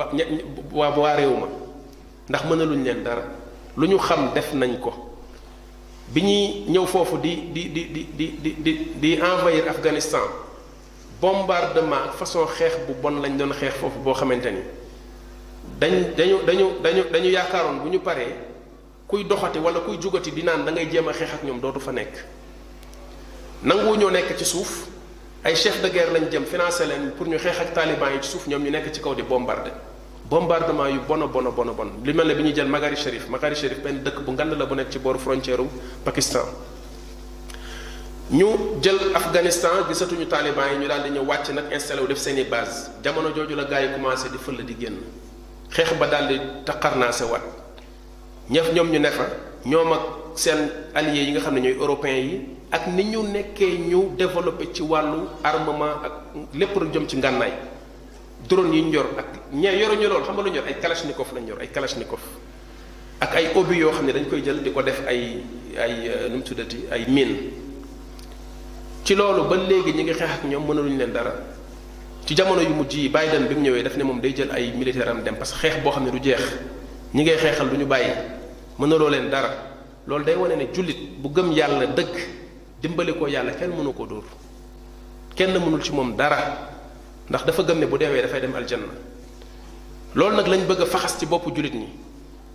waa 0.74 0.90
waa 0.90 1.16
réew 1.16 1.32
ma 1.38 1.48
ndax 2.30 2.44
mënaluñ 2.48 2.84
leen 2.84 3.04
dara 3.04 3.24
lu 3.78 3.88
ñu 3.88 3.98
xam 3.98 4.32
def 4.34 4.54
nañ 4.54 4.80
ko 4.84 4.92
bi 6.12 6.22
ñuy 6.22 6.66
ñëw 6.70 6.86
foofu 6.86 7.18
di 7.20 7.36
di 7.56 7.70
di 7.72 7.84
di 7.92 8.02
di 8.16 8.56
di 8.64 8.72
di 9.00 9.10
envahir 9.18 9.68
Afghanistan 9.68 10.28
bombardement 11.22 12.12
façon 12.18 12.46
xeex 12.48 12.74
bu 12.88 12.94
bon 13.02 13.20
lañ 13.24 13.38
doon 13.38 13.54
xeex 13.56 13.74
foofu 13.80 14.00
boo 14.04 14.14
xamante 14.14 14.52
ni 14.52 14.62
dañ 15.80 16.16
dañu 16.18 16.38
dañu 16.46 16.66
dañu 16.84 17.02
dañu 17.12 17.30
yaakaaroon 17.32 17.80
bu 17.84 17.88
ñu 17.90 18.00
paree 18.04 18.36
kuy 19.08 19.24
doxati 19.24 19.60
wala 19.60 19.80
kuy 19.80 19.98
jugati 20.02 20.32
di 20.32 20.44
naan 20.44 20.66
da 20.66 20.72
ngay 20.72 20.88
jéem 20.92 21.08
a 21.08 21.14
xeex 21.14 21.32
ak 21.34 21.44
ñoom 21.44 21.60
dootu 21.60 21.80
fa 21.80 21.92
nekk 21.94 22.14
nanguwu 23.64 23.96
ñoo 23.96 24.12
nekk 24.12 24.36
ci 24.38 24.44
suuf 24.46 24.88
ay 25.46 25.56
chef 25.56 25.82
de 25.82 25.88
guerre 25.90 26.12
lañ 26.12 26.28
jëm 26.30 26.44
finance 26.46 26.82
leen 26.86 27.12
pour 27.16 27.26
ñu 27.28 27.38
xeex 27.38 27.58
ak 27.62 27.74
taliban 27.74 28.10
yi 28.16 28.22
ci 28.22 28.30
suuf 28.32 28.48
ñoom 28.48 28.64
ñu 28.64 28.72
nekk 28.72 28.92
ci 28.92 29.00
kaw 29.02 29.16
di 29.16 29.24
bombardé 29.24 29.72
bombardement 30.30 30.88
yu 30.88 31.00
bon 31.08 31.22
a 31.22 31.28
bon 31.28 31.46
a 31.48 31.52
bon 31.72 31.90
li 32.04 32.14
mel 32.14 32.28
ne 32.28 32.34
bi 32.36 32.44
ñuy 32.44 32.54
jël 32.56 32.68
Magari 32.68 32.96
Sharif 32.96 33.30
Magari 33.30 33.56
Sharif 33.56 33.80
benn 33.82 34.04
dëkk 34.04 34.24
bu 34.26 34.32
ngand 34.32 34.58
la 34.58 34.66
bu 34.66 34.76
nekk 34.76 34.92
ci 34.92 35.00
booru 35.00 35.20
frontière 35.20 35.60
Pakistan 36.04 36.42
ñu 38.32 38.46
jël 38.82 38.98
Afghanistan 39.16 39.88
gisatuñu 39.88 40.26
taliban 40.26 40.70
yi 40.74 40.80
ñu 40.80 40.88
daal 40.88 41.04
di 41.04 41.10
ñëw 41.12 41.24
wàcc 41.26 41.50
nag 41.54 41.66
installé 41.72 42.02
wu 42.02 42.08
def 42.08 42.18
seen 42.18 42.38
i 42.38 42.46
jamono 43.04 43.32
jooju 43.34 43.56
la 43.56 43.64
gars 43.64 43.82
yi 43.84 43.90
commencé 43.94 44.28
di 44.30 44.38
fël 44.38 44.62
di 44.66 44.76
génn 44.80 44.96
xeex 45.70 45.94
ba 45.98 46.08
daal 46.08 46.28
di 46.28 46.40
taqarnaase 46.66 47.24
wat 47.32 47.42
ñëf 48.52 48.74
ñoom 48.74 48.92
ñu 48.92 49.00
ne 49.00 49.10
fa 49.10 49.28
ñoom 49.66 49.94
ak 49.94 50.02
seen 50.36 50.58
alliés 50.94 51.24
yi 51.26 51.32
nga 51.32 51.40
xam 51.40 51.54
ne 51.56 51.62
ñooy 51.62 51.78
européens 51.80 52.20
yi 52.32 52.42
ak 52.72 52.88
ni 52.88 53.04
ñu 53.06 53.24
nekkee 53.32 53.78
ñu 53.80 54.16
développé 54.18 54.72
ci 54.74 54.82
wàllu 54.82 55.24
armement 55.44 56.04
ak 56.04 56.12
lépp 56.54 56.76
lu 56.82 56.90
jëm 56.92 57.08
ci 57.08 57.16
ngànnaay 57.16 57.54
drone 58.48 58.72
yi 58.74 58.82
ñor 58.90 59.08
ak 59.20 59.26
ña 59.54 59.72
yoruñu 59.74 60.08
lool 60.08 60.24
xam 60.24 60.36
nga 60.36 60.44
lu 60.44 60.50
ñor 60.52 60.64
ay 60.68 60.78
kalachnikov 60.82 61.28
lañ 61.36 61.46
yor 61.48 61.60
ay 61.60 61.68
kalachnikov 61.70 62.20
ak 63.20 63.36
ay 63.36 63.52
obi 63.54 63.78
yoo 63.80 63.92
xam 63.92 64.06
ne 64.08 64.12
dañu 64.14 64.28
koy 64.30 64.42
jël 64.44 64.64
di 64.64 64.72
ko 64.72 64.82
def 64.82 65.02
ay 65.08 65.44
ay 65.78 66.08
euh, 66.08 66.28
nu 66.30 66.38
mu 66.40 66.44
tuddati 66.44 66.86
ay 66.92 67.06
mine 67.08 67.52
ci 69.04 69.14
loolu 69.16 69.46
ba 69.50 69.56
léegi 69.58 69.92
ñu 69.94 70.04
ngi 70.04 70.14
xeex 70.14 70.30
ak 70.32 70.44
ñoom 70.46 70.66
mënaluñu 70.66 70.98
leen 70.98 71.12
dara 71.12 71.34
ci 72.26 72.34
jamono 72.36 72.62
yu 72.62 72.70
mujj 72.70 72.94
yi 72.96 73.10
Biden 73.10 73.48
bi 73.50 73.54
mu 73.56 73.62
ñëwee 73.62 73.84
daf 73.84 73.96
ne 73.98 74.04
moom 74.04 74.20
day 74.20 74.34
jël 74.36 74.50
ay 74.52 74.72
militaire 74.72 75.10
am 75.10 75.22
dem 75.24 75.36
parce 75.36 75.54
que 75.54 75.60
xeex 75.68 75.84
boo 75.84 75.92
xam 75.92 76.06
ne 76.06 76.12
du 76.12 76.20
jeex 76.24 76.42
ñi 77.14 77.24
ngay 77.24 77.38
xeexal 77.38 77.70
du 77.70 77.78
ñu 77.78 77.86
bàyyi 77.86 78.12
mënaloo 78.80 79.10
leen 79.10 79.30
dara 79.30 79.50
loolu 80.08 80.24
day 80.24 80.36
wane 80.36 80.56
ne 80.58 80.72
jullit 80.74 80.98
bu 81.20 81.30
gëm 81.32 81.52
yàlla 81.52 81.86
dëkk 81.88 82.16
dimbali 82.82 83.14
ko 83.14 83.28
yàlla 83.28 83.52
kenn 83.54 83.72
mënu 83.76 83.94
ko 83.94 84.06
dóor 84.06 84.24
kenn 85.36 85.52
mënul 85.52 85.84
ci 85.84 85.92
moom 85.92 86.16
dara. 86.16 86.76
ndax 87.30 87.46
dafa 87.46 87.64
gëm 87.64 87.80
ne 87.80 87.86
bu 87.86 87.98
deewee 87.98 88.22
dafay 88.22 88.40
dem 88.42 88.56
aljanna 88.56 88.88
loolu 90.16 90.36
nag 90.38 90.46
lañ 90.48 90.62
bëgg 90.66 90.82
a 90.82 90.86
faxas 90.86 91.18
ci 91.20 91.26
boppu 91.26 91.52
jullit 91.54 91.74
ñi 91.74 91.88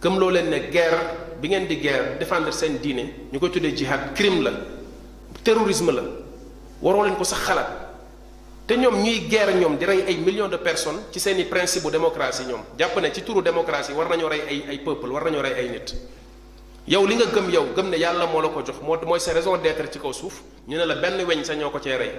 gëm 0.00 0.18
loo 0.18 0.30
leen 0.30 0.48
ne 0.48 0.68
guerre 0.70 1.36
bi 1.40 1.48
ngeen 1.48 1.66
di 1.66 1.76
guerre 1.80 2.18
défendre 2.18 2.50
seen 2.52 2.78
diine 2.80 3.14
ñu 3.32 3.38
koy 3.38 3.50
tuddee 3.50 3.74
jihad 3.76 4.14
crime 4.14 4.40
la 4.42 4.50
terrorisme 5.44 5.92
la 5.92 6.02
waroo 6.80 7.02
leen 7.04 7.16
ko 7.16 7.24
sax 7.24 7.40
xalaat 7.44 7.68
te 8.66 8.74
ñoom 8.78 9.02
ñuy 9.02 9.26
guerre 9.28 9.52
ñoom 9.60 9.76
di 9.76 9.84
rey 9.84 10.02
ay 10.08 10.16
millions 10.24 10.48
de 10.50 10.56
personnes 10.58 11.02
ci 11.12 11.20
seeni 11.20 11.42
i 11.42 11.44
principe 11.44 11.82
bu 11.84 11.90
démocratie 11.90 12.46
ñoom 12.46 12.62
jàpp 12.78 12.96
ne 12.98 13.12
ci 13.12 13.22
turu 13.22 13.42
démocratie 13.42 13.92
war 13.94 14.08
nañoo 14.08 14.28
rey 14.28 14.40
ay 14.48 14.64
ay 14.70 14.78
peuple 14.78 15.10
war 15.10 15.22
nañoo 15.22 15.42
rey 15.42 15.52
ay 15.52 15.68
nit 15.68 15.94
yow 16.88 17.06
li 17.06 17.14
nga 17.16 17.26
gëm 17.26 17.50
yow 17.50 17.66
gëm 17.76 17.90
ne 17.90 17.96
yàlla 17.98 18.24
moo 18.26 18.40
la 18.40 18.48
ko 18.48 18.62
jox 18.64 18.80
moo 18.82 18.96
mooy 19.04 19.20
sa 19.20 19.32
raison 19.34 19.56
d'être 19.58 19.92
ci 19.92 19.98
kaw 19.98 20.12
suuf 20.14 20.42
ñu 20.66 20.76
ne 20.78 20.84
la 20.86 20.94
benn 20.94 21.20
weñ 21.28 21.44
sa 21.44 21.54
ñoo 21.54 21.68
ko 21.70 21.78
cee 21.78 21.98
rey 21.98 22.12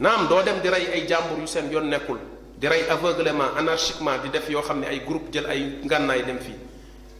naam 0.00 0.24
doo 0.30 0.40
dem 0.40 0.60
di 0.64 0.68
rey 0.72 0.86
ay 0.88 1.04
jàmbur 1.04 1.36
yu 1.40 1.46
seen 1.50 1.68
yoon 1.68 1.88
nekkul 1.90 2.16
di 2.56 2.68
rey 2.68 2.84
aveuglement 2.88 3.52
anarchiquement 3.58 4.16
di 4.24 4.30
def 4.32 4.48
yoo 4.48 4.62
xam 4.62 4.80
ne 4.80 4.86
ay 4.88 5.02
groupe 5.04 5.32
jël 5.32 5.44
ay 5.46 5.76
ngànnaay 5.84 6.22
dem 6.24 6.38
fii 6.38 6.56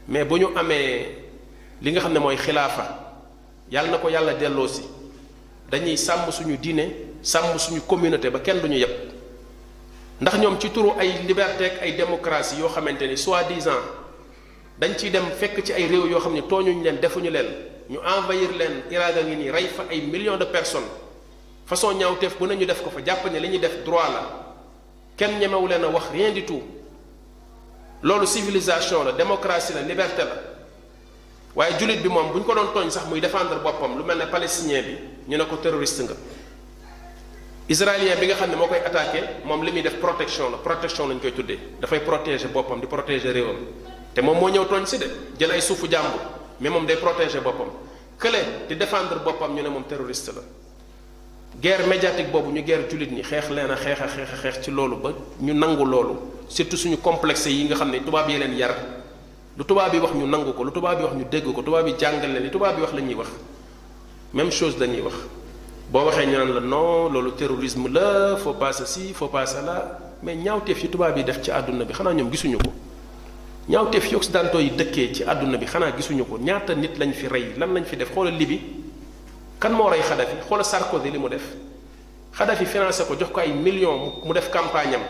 mais 0.09 0.25
bu 0.25 0.39
ñu 0.41 0.49
amee 0.57 1.17
li 1.83 1.91
nga 1.93 2.01
xam 2.01 2.13
ne 2.13 2.19
mooy 2.21 2.37
xilaafa 2.37 3.13
yàlla 3.71 3.91
na 3.91 3.99
ko 3.99 4.09
yàlla 4.09 4.33
delloo 4.35 4.69
si 4.69 4.83
dañuy 5.71 5.97
sàmm 5.99 6.31
suñu 6.31 6.57
diine 6.57 6.95
sàmm 7.23 7.59
suñu 7.59 7.81
communauté 7.87 8.31
ba 8.31 8.41
kenn 8.41 8.61
duñu 8.61 8.77
yëpp 8.79 8.97
ndax 10.21 10.39
ñoom 10.39 10.59
ci 10.61 10.71
turu 10.71 10.93
ay 10.99 11.25
liberté 11.29 11.67
ak 11.67 11.83
ay 11.83 11.93
démocratie 11.95 12.57
yoo 12.59 12.69
xamante 12.69 13.03
ni 13.07 13.17
soi-disant 13.19 13.83
dañ 14.81 14.97
ciy 14.97 15.11
dem 15.11 15.29
fekk 15.31 15.63
ci 15.63 15.73
ay 15.73 15.87
réew 15.89 16.09
yoo 16.09 16.21
xam 16.21 16.33
ne 16.33 16.41
tooñuñu 16.43 16.83
leen 16.83 16.97
defuñu 17.01 17.31
leen 17.31 17.49
ñu 17.91 17.99
envahir 18.01 18.57
leen 18.57 18.83
Irak 18.91 19.17
a 19.17 19.23
ngi 19.23 19.37
nii 19.37 19.51
rey 19.51 19.67
fa 19.69 19.85
ay 19.91 20.01
millions 20.09 20.39
de 20.39 20.45
personnes 20.47 21.02
façon 21.67 21.95
ñawtef 21.97 22.37
bu 22.39 22.47
nañu 22.47 22.65
def 22.67 22.83
ko 22.83 22.91
fa 22.91 23.03
japp 23.05 23.25
ne 23.31 23.39
li 23.39 23.49
ñuy 23.49 23.59
def 23.59 23.83
droit 23.85 24.09
la 24.11 24.51
kenn 25.17 25.39
ñemewu 25.39 25.67
leen 25.69 25.85
wax 25.87 26.07
rien 26.13 26.33
du 26.33 26.45
tout 26.45 26.63
lolu 28.03 28.27
civilisation 28.27 29.05
la 29.05 29.13
démocratie 29.13 29.73
la 29.75 29.81
liberté 29.83 30.23
la 30.25 30.41
waye 31.55 31.77
julit 31.79 31.99
bi 32.01 32.09
mom 32.09 32.33
buñ 32.33 32.43
ko 32.43 32.55
doon 32.55 32.73
togn 32.75 32.91
sax 32.91 33.05
muy 33.07 33.21
défendre 33.21 33.57
bopam 33.63 33.97
lu 33.97 34.03
mel 34.05 34.27
palestinien 34.31 34.83
bi 34.83 34.99
ñu 35.29 35.37
ne 35.37 35.45
ko 35.47 35.57
terroriste 35.59 36.01
nga 36.03 36.15
israélien 37.69 38.19
bi 38.19 38.27
nga 38.27 38.35
xamne 38.35 38.57
mo 38.57 38.67
koy 38.67 38.79
attaquer 38.79 39.25
mom 39.45 39.63
li 39.63 39.81
def 39.83 39.99
protection 39.99 40.51
la 40.51 40.57
protection 40.59 41.07
lañ 41.09 41.21
koy 41.21 41.33
tuddé 41.33 41.59
da 41.81 41.87
fay 41.87 42.01
protéger 42.01 42.49
bopam 42.49 42.81
di 42.81 42.87
protéger 42.87 43.33
réewam 43.33 43.59
té 44.13 44.21
mom 44.21 44.37
mo 44.37 44.49
ñew 44.49 44.65
togn 44.67 44.85
ci 44.85 44.99
dé 44.99 45.07
jël 45.39 45.53
ay 45.53 45.63
soufu 45.63 45.87
jambu 45.91 46.19
mais 46.61 46.69
mom 46.71 46.85
day 46.87 46.97
protéger 46.97 47.41
bopam 47.41 47.71
kële 48.19 48.67
di 48.69 48.75
défendre 48.77 49.21
bopam 49.25 49.55
ñu 49.55 49.63
ne 49.63 49.69
mom 49.69 49.85
terroriste 49.85 50.31
la 50.35 50.41
guerre 51.61 51.87
médiatique 51.87 52.31
boobu 52.33 52.51
ñu 52.53 52.63
guerre 52.63 52.85
jullit 52.91 53.11
ñi 53.13 53.23
xeex 53.23 53.51
leen 53.51 53.71
a 53.71 53.77
xeex 53.77 54.01
a 54.01 54.09
xeex 54.09 54.29
a 54.33 54.37
xeex 54.37 54.61
ci 54.65 54.71
loolu 54.71 54.97
ba 54.97 55.13
ñu 55.41 55.53
nangu 55.53 55.85
loolu 55.85 56.15
surtout 56.49 56.77
suñu 56.79 56.97
complexe 57.01 57.47
yi 57.51 57.65
nga 57.67 57.75
xam 57.77 57.91
ne 57.91 57.99
tubaab 58.03 58.29
yi 58.31 58.39
leen 58.39 58.57
lu 59.59 59.65
tubaab 59.65 59.93
yi 59.93 59.99
wax 60.01 60.15
ñu 60.15 60.27
nangu 60.27 60.53
ko 60.55 60.63
lu 60.65 60.71
tubaab 60.73 60.99
yi 61.01 61.05
wax 61.05 61.15
ñu 61.15 61.25
dégg 61.31 61.53
ko 61.53 61.61
tubaab 61.63 61.87
yi 61.87 61.95
jàngal 61.99 62.31
leen 62.33 62.45
li 62.45 62.51
tubaab 62.51 62.77
yi 62.77 62.83
wax 62.83 62.93
la 62.95 63.01
ñuy 63.03 63.15
wax 63.15 63.29
même 64.33 64.51
chose 64.51 64.79
lañuy 64.79 65.01
wax 65.03 65.15
boo 65.91 66.05
waxee 66.07 66.27
ñu 66.27 66.39
la 66.39 66.61
non 66.61 67.11
loolu 67.13 67.33
terrorisme 67.35 67.91
la 67.93 68.37
faut 68.37 68.55
pas 68.55 68.73
ceci 68.73 69.13
faut 69.13 69.29
pas 69.29 69.45
cela 69.45 69.99
mais 70.23 70.35
ñaawteef 70.37 70.83
yi 70.83 70.89
tubaab 70.89 71.19
yi 71.19 71.25
def 71.25 71.43
ci 71.43 71.51
àdduna 71.51 71.85
bi 71.85 71.93
xanaa 71.93 72.15
ñoom 72.15 72.31
gisuñu 72.31 72.57
ko 72.57 72.73
ñaawteef 73.69 74.09
yi 74.11 74.15
occidentaux 74.17 74.59
yi 74.63 74.71
dëkkee 74.71 75.13
ci 75.13 75.23
àdduna 75.25 75.59
bi 75.59 75.67
xanaa 75.67 75.95
gisuñu 75.95 76.25
ko 76.27 76.39
ñaata 76.39 76.73
nit 76.75 76.97
lañ 76.99 77.13
fi 77.13 77.29
rey 77.29 77.53
lan 77.59 77.75
lañ 77.75 77.85
fi 77.85 77.97
def 77.97 78.11
xoolal 78.11 78.35
libi 78.35 78.82
kan 79.63 79.71
moo 79.73 79.87
rey 79.89 80.03
xadafi 80.03 80.43
xoola 80.49 80.65
sarkozy 80.67 81.11
li 81.15 81.19
mu 81.23 81.29
def 81.31 81.55
xadafi 82.37 82.67
financé 82.67 83.05
ko 83.07 83.15
jox 83.17 83.31
ko 83.31 83.41
ay 83.47 83.53
million 83.55 84.19
mu 84.27 84.33
def 84.35 84.51
campagne 84.51 84.95
am 84.99 85.03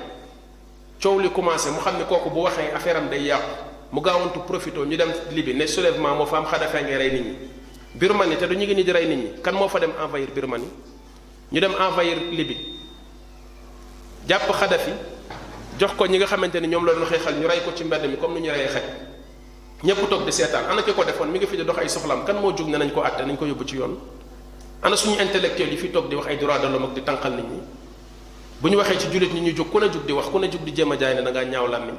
coow 1.01 1.17
li 1.19 1.31
commencé 1.33 1.71
mu 1.73 1.79
xam 1.81 1.97
ne 1.97 2.05
kooku 2.05 2.29
bu 2.29 2.43
waxee 2.45 2.69
affaire 2.77 2.97
am 3.01 3.09
day 3.09 3.25
yàqu 3.29 3.43
mu 3.93 4.01
gaawantu 4.03 4.41
profito 4.47 4.85
ñu 4.85 4.95
dem 4.97 5.09
libi 5.33 5.55
ne 5.55 5.65
soulèvement 5.67 6.15
moo 6.17 6.27
fa 6.27 6.37
am 6.39 6.45
xadafee 6.45 6.83
ngay 6.83 6.97
rey 6.99 7.11
nit 7.13 7.25
ñi 7.25 7.37
birmanie 7.95 8.37
te 8.37 8.45
du 8.47 8.55
ñu 8.55 8.65
ngi 8.65 8.75
ni 8.75 8.85
di 8.85 8.93
rey 8.93 9.07
nit 9.07 9.17
ñi 9.17 9.41
kan 9.43 9.53
moo 9.55 9.69
fa 9.69 9.79
dem 9.81 9.93
envahir 9.99 10.29
birmanie 10.35 10.69
ñu 11.51 11.59
dem 11.61 11.73
envahir 11.73 12.19
libi 12.31 12.57
jàpp 14.29 14.53
xadafi 14.53 14.91
jox 15.79 15.95
ko 15.97 16.05
ñi 16.05 16.19
nga 16.19 16.27
xamante 16.27 16.57
ni 16.61 16.69
ñoom 16.69 16.85
la 16.85 16.93
doon 16.93 17.07
xeexal 17.07 17.35
ñu 17.41 17.49
rey 17.49 17.63
ko 17.65 17.73
ci 17.75 17.85
mbedd 17.85 18.05
mi 18.07 18.17
comme 18.19 18.35
ni 18.39 18.47
ñu 18.49 18.51
reyee 18.53 18.69
xaj 18.69 18.83
ñëpp 19.83 20.09
toog 20.11 20.25
di 20.27 20.33
seetaan 20.33 20.69
ana 20.71 20.83
ki 20.83 20.93
ko 20.93 21.05
defoon 21.05 21.29
mi 21.31 21.39
ngi 21.39 21.47
fi 21.47 21.57
di 21.57 21.65
dox 21.65 21.79
ay 21.79 21.89
soxlam 21.89 22.25
kan 22.27 22.35
moo 22.37 22.53
jug 22.55 22.69
ne 22.69 22.77
nañ 22.77 22.91
ko 22.93 23.01
àtte 23.03 23.25
nañ 23.25 23.37
ko 23.37 23.47
yóbbu 23.47 23.65
ci 23.65 23.77
yoon 23.77 23.97
ana 24.83 24.97
suñu 24.99 25.15
intellectuel 25.21 25.71
yi 25.73 25.77
fi 25.79 25.89
toog 25.95 26.09
di 26.11 26.17
wax 26.19 26.27
ay 26.27 26.37
droit 26.39 26.59
de 26.59 26.69
di 26.99 27.03
tanqal 27.07 27.33
nit 27.39 27.43
ñi 27.47 27.61
bu 28.61 28.69
ñu 28.69 28.77
waxee 28.77 28.99
ci 28.99 29.07
jullit 29.13 29.31
ñi 29.33 29.41
ñuy 29.41 29.55
jóg 29.57 29.69
ku 29.71 29.79
ne 29.79 29.85
jóg 29.89 30.05
di 30.05 30.13
wax 30.13 30.27
ku 30.27 30.39
ne 30.43 30.51
jóg 30.51 30.63
di 30.67 30.75
jéem 30.75 30.91
a 30.91 30.97
jaay 30.99 31.15
ne 31.15 31.31
da 31.31 31.43
ñaaw 31.45 31.69
làmmiñ 31.71 31.95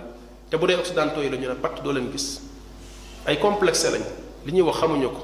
te 0.51 0.57
bu 0.59 0.67
dee 0.67 0.75
occidentaux 0.75 1.21
yi 1.23 1.29
la 1.31 1.37
ñu 1.39 1.47
ne 1.47 1.53
patt 1.55 1.79
doo 1.81 1.93
leen 1.95 2.11
gis 2.11 2.41
ay 3.25 3.39
complexe 3.39 3.85
lañ 3.89 4.03
li 4.45 4.51
ñuy 4.51 4.63
wax 4.67 4.81
xamuñu 4.83 5.07
ko 5.09 5.21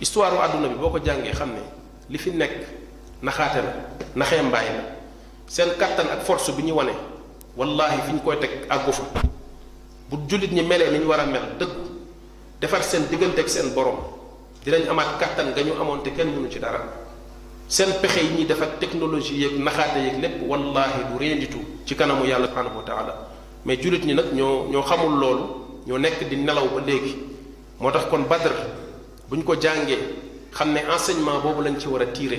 histoire 0.00 0.32
wu 0.34 0.38
àdduna 0.40 0.68
bi 0.68 0.74
boo 0.80 0.88
ko 0.90 0.98
jàngee 1.04 1.32
xam 1.36 1.50
ne 1.52 1.60
li 2.08 2.16
fi 2.18 2.30
nekk 2.30 2.64
naxaate 3.20 3.56
la 3.60 3.72
naxee 4.14 4.42
la 4.42 4.60
seen 5.48 5.68
kattan 5.78 6.08
ak 6.10 6.22
force 6.24 6.50
bi 6.56 6.62
ñu 6.62 6.72
wane 6.74 6.92
wallahi 7.58 8.00
fi 8.08 8.12
ñu 8.14 8.20
koy 8.24 8.38
teg 8.38 8.50
àggu 8.70 8.90
fa 8.90 9.02
bu 10.10 10.16
jullit 10.26 10.50
ñi 10.50 10.62
melee 10.62 10.90
ni 10.92 10.98
ñu 11.00 11.06
war 11.08 11.20
a 11.20 11.26
mel 11.26 11.42
dëgg 11.60 11.70
defar 12.58 12.82
seen 12.82 13.04
diggante 13.10 13.40
ak 13.40 13.48
seen 13.50 13.74
borom 13.74 14.15
dinañ 14.66 14.88
amaat 14.90 15.18
kàttan 15.20 15.52
gañu 15.54 15.74
ñu 15.78 16.02
kenn 16.16 16.28
mënu 16.34 16.50
ci 16.50 16.58
dara 16.58 16.82
seen 17.68 17.90
pexe 18.02 18.18
yi 18.18 18.30
ñuy 18.36 18.46
def 18.46 18.60
ak 18.60 18.80
technologie 18.80 19.38
yeeg 19.38 19.58
naxaate 19.62 19.98
yeeg 20.04 20.20
lépp 20.20 20.42
wallahi 20.42 21.06
du 21.12 21.18
réenditu 21.20 21.58
ci 21.86 21.94
kanamu 21.94 22.26
yàlla 22.26 22.48
subhanahu 22.48 22.76
wa 22.78 22.82
taala 22.82 23.14
mais 23.64 23.76
julit 23.80 24.04
ñi 24.04 24.14
nag 24.14 24.34
ñoo 24.34 24.66
ñoo 24.68 24.82
xamul 24.82 25.18
loolu 25.20 25.42
ñoo 25.86 25.98
nekk 25.98 26.28
di 26.28 26.36
nelaw 26.36 26.66
ba 26.74 26.80
léegi 26.84 27.14
moo 27.78 27.90
tax 27.92 28.06
kon 28.10 28.26
badr 28.28 28.52
buñ 29.30 29.44
ko 29.44 29.54
jàngee 29.54 29.98
xam 30.52 30.72
ne 30.72 30.80
enseignement 30.92 31.40
boobu 31.40 31.62
lañ 31.62 31.78
ci 31.78 31.86
war 31.86 32.02
a 32.02 32.06
tiire 32.06 32.38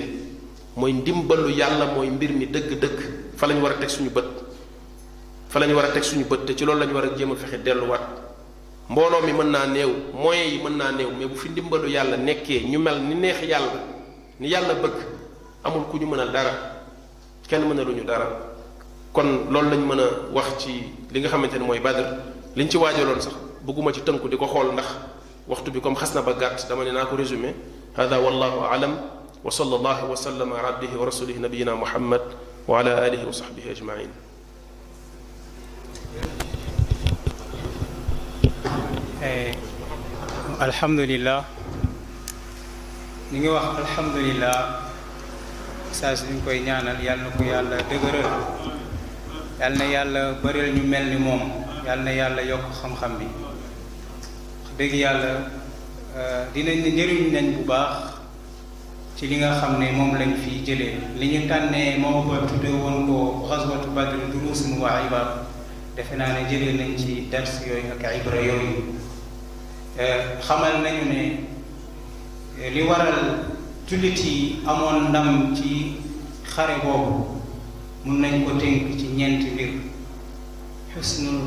mooy 0.76 0.92
ndimbalu 0.92 1.48
yàlla 1.52 1.86
mooy 1.96 2.10
mbir 2.10 2.30
mi 2.32 2.46
dëgg-dëgg 2.46 2.98
fa 3.36 3.46
lañ 3.46 3.60
war 3.62 3.72
a 3.72 3.74
teg 3.80 3.88
suñu 3.88 4.10
bët 4.10 4.24
fa 5.48 5.58
lañ 5.60 5.72
war 5.72 5.84
a 5.86 6.02
suñu 6.02 6.26
bët 6.28 6.44
te 6.44 6.52
ci 6.54 6.64
loolu 6.66 6.80
lañ 6.80 6.92
war 6.92 7.04
a 7.04 7.16
jéem 7.16 7.32
a 7.32 7.36
fexe 7.36 7.56
mbolo 8.90 9.20
mi 9.20 9.32
meuna 9.32 9.66
new 9.66 9.76
néew 9.76 10.32
yi 10.32 10.62
meuna 10.62 10.90
new 10.96 11.10
mais 11.12 11.26
bu 11.28 11.36
fi 11.36 11.48
ndimbalu 11.50 11.88
yàlla 11.90 12.16
nekké 12.16 12.60
ñu 12.64 12.78
mel 12.78 12.96
ni 13.02 13.14
neex 13.14 13.42
yàlla 13.42 13.80
ni 14.40 14.48
yàlla 14.48 14.74
bëgg 14.74 14.94
amul 15.64 15.84
ku 15.90 15.98
ñu 15.98 16.06
meuna 16.06 16.26
dara 16.26 16.84
kenn 17.46 17.66
meuna 17.68 17.82
luñu 17.84 18.04
dara 18.04 18.26
kon 19.12 19.44
loolu 19.52 19.68
lañ 19.70 19.78
meuna 19.84 20.02
wax 20.32 20.56
ci 20.58 20.84
li 21.12 21.20
nga 21.20 21.28
xamante 21.28 21.58
moy 21.58 21.80
badr 21.80 22.04
liñ 22.56 22.70
ci 22.70 22.78
wajjalon 22.78 23.20
sax 23.20 23.34
bëgguma 23.62 23.92
ci 23.92 24.00
tënku 24.00 24.26
diko 24.28 24.46
xol 24.46 24.72
ndax 24.72 24.88
waxtu 25.46 25.70
bi 25.70 25.80
comme 25.80 25.96
xasna 25.96 26.22
ba 26.22 26.32
gàtt 26.32 26.66
dama 26.68 26.84
ne 26.84 26.92
naa 26.92 27.04
ko 27.04 27.16
résumé 27.16 27.54
hada 27.94 28.18
wallahu 28.18 28.72
alam 28.72 28.96
wa 29.44 29.50
sallallahu 29.50 30.08
wa 30.10 30.16
sallama 30.16 30.62
rabbihi 30.62 30.96
wa 30.96 31.04
rasulihi 31.04 31.38
nabiyyina 31.40 31.74
muhammad 31.76 32.22
wa 32.66 32.80
ala 32.80 32.96
alihi 33.04 33.26
wa 33.26 33.32
sahbihi 33.32 33.68
ajmain 33.70 34.08
Thank 36.18 36.42
you. 36.42 36.47
alhamdulilah 40.62 41.42
ñu 43.34 43.34
ngi 43.38 43.48
wax 43.50 43.66
alhamdulilah 43.82 44.56
saa 45.90 46.14
su 46.14 46.30
ñu 46.30 46.38
koy 46.46 46.62
ñaanal 46.62 47.02
yàlla 47.02 47.24
na 47.26 47.30
ko 47.34 47.42
yàlla 47.42 47.76
dëgëral 47.90 48.30
yàlla 49.58 49.74
na 49.78 49.84
yàlla 49.90 50.22
bëril 50.42 50.70
ñu 50.74 50.82
mel 50.86 51.04
ni 51.10 51.16
moom 51.18 51.42
yàlla 51.84 52.04
na 52.06 52.10
yàlla 52.14 52.42
yokk 52.46 52.66
xam-xam 52.80 53.18
bi 53.18 53.26
wax 53.26 54.70
dëgg 54.78 54.92
yàlla 54.94 55.50
dinañ 56.54 56.78
ne 56.86 56.90
njëriñ 56.94 57.22
nañ 57.34 57.46
bu 57.58 57.62
baax 57.66 57.92
ci 59.18 59.26
li 59.26 59.36
nga 59.42 59.58
xam 59.60 59.80
ne 59.82 59.90
moom 59.98 60.14
lañ 60.14 60.34
fi 60.42 60.62
jëlee 60.66 60.94
li 61.18 61.26
ñu 61.26 61.48
tànnee 61.50 61.96
moo 61.98 62.22
ko 62.22 62.46
tudde 62.46 62.68
woon 62.70 63.02
ko 63.10 63.48
xaswatu 63.50 63.90
badri 63.90 64.30
duruusun 64.32 64.78
wa 64.80 65.02
ibar 65.06 65.28
defe 65.98 66.14
naa 66.16 66.32
ne 66.38 66.46
jëlee 66.50 66.74
nañ 66.78 66.94
ci 66.96 67.26
dars 67.30 67.60
yooyu 67.66 67.92
ak 67.98 68.04
ibra 68.22 68.38
yooyu 68.40 69.07
xamal 70.46 70.76
nañu 70.86 71.04
ne 71.10 71.42
li 72.74 72.82
waral 72.86 73.20
jullit 73.88 74.18
yi 74.24 74.34
amoon 74.66 75.08
ndam 75.10 75.28
ci 75.56 75.98
xare 76.52 76.76
boobu 76.84 77.18
mun 78.04 78.16
nañ 78.22 78.32
ko 78.46 78.50
tënk 78.60 78.96
ci 78.98 79.06
ñeenti 79.18 79.48
mbir 79.54 79.70
xusnul 80.92 81.38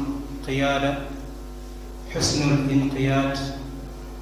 qiyaada 0.45 0.91
xusnul 2.11 2.67
inqiyaad 2.75 3.35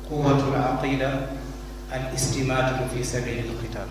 quwatul 0.08 0.56
aqida 0.56 1.10
al 1.94 2.04
istimaatu 2.16 2.84
fi 2.94 3.00
sabili 3.12 3.44
lqital 3.52 3.90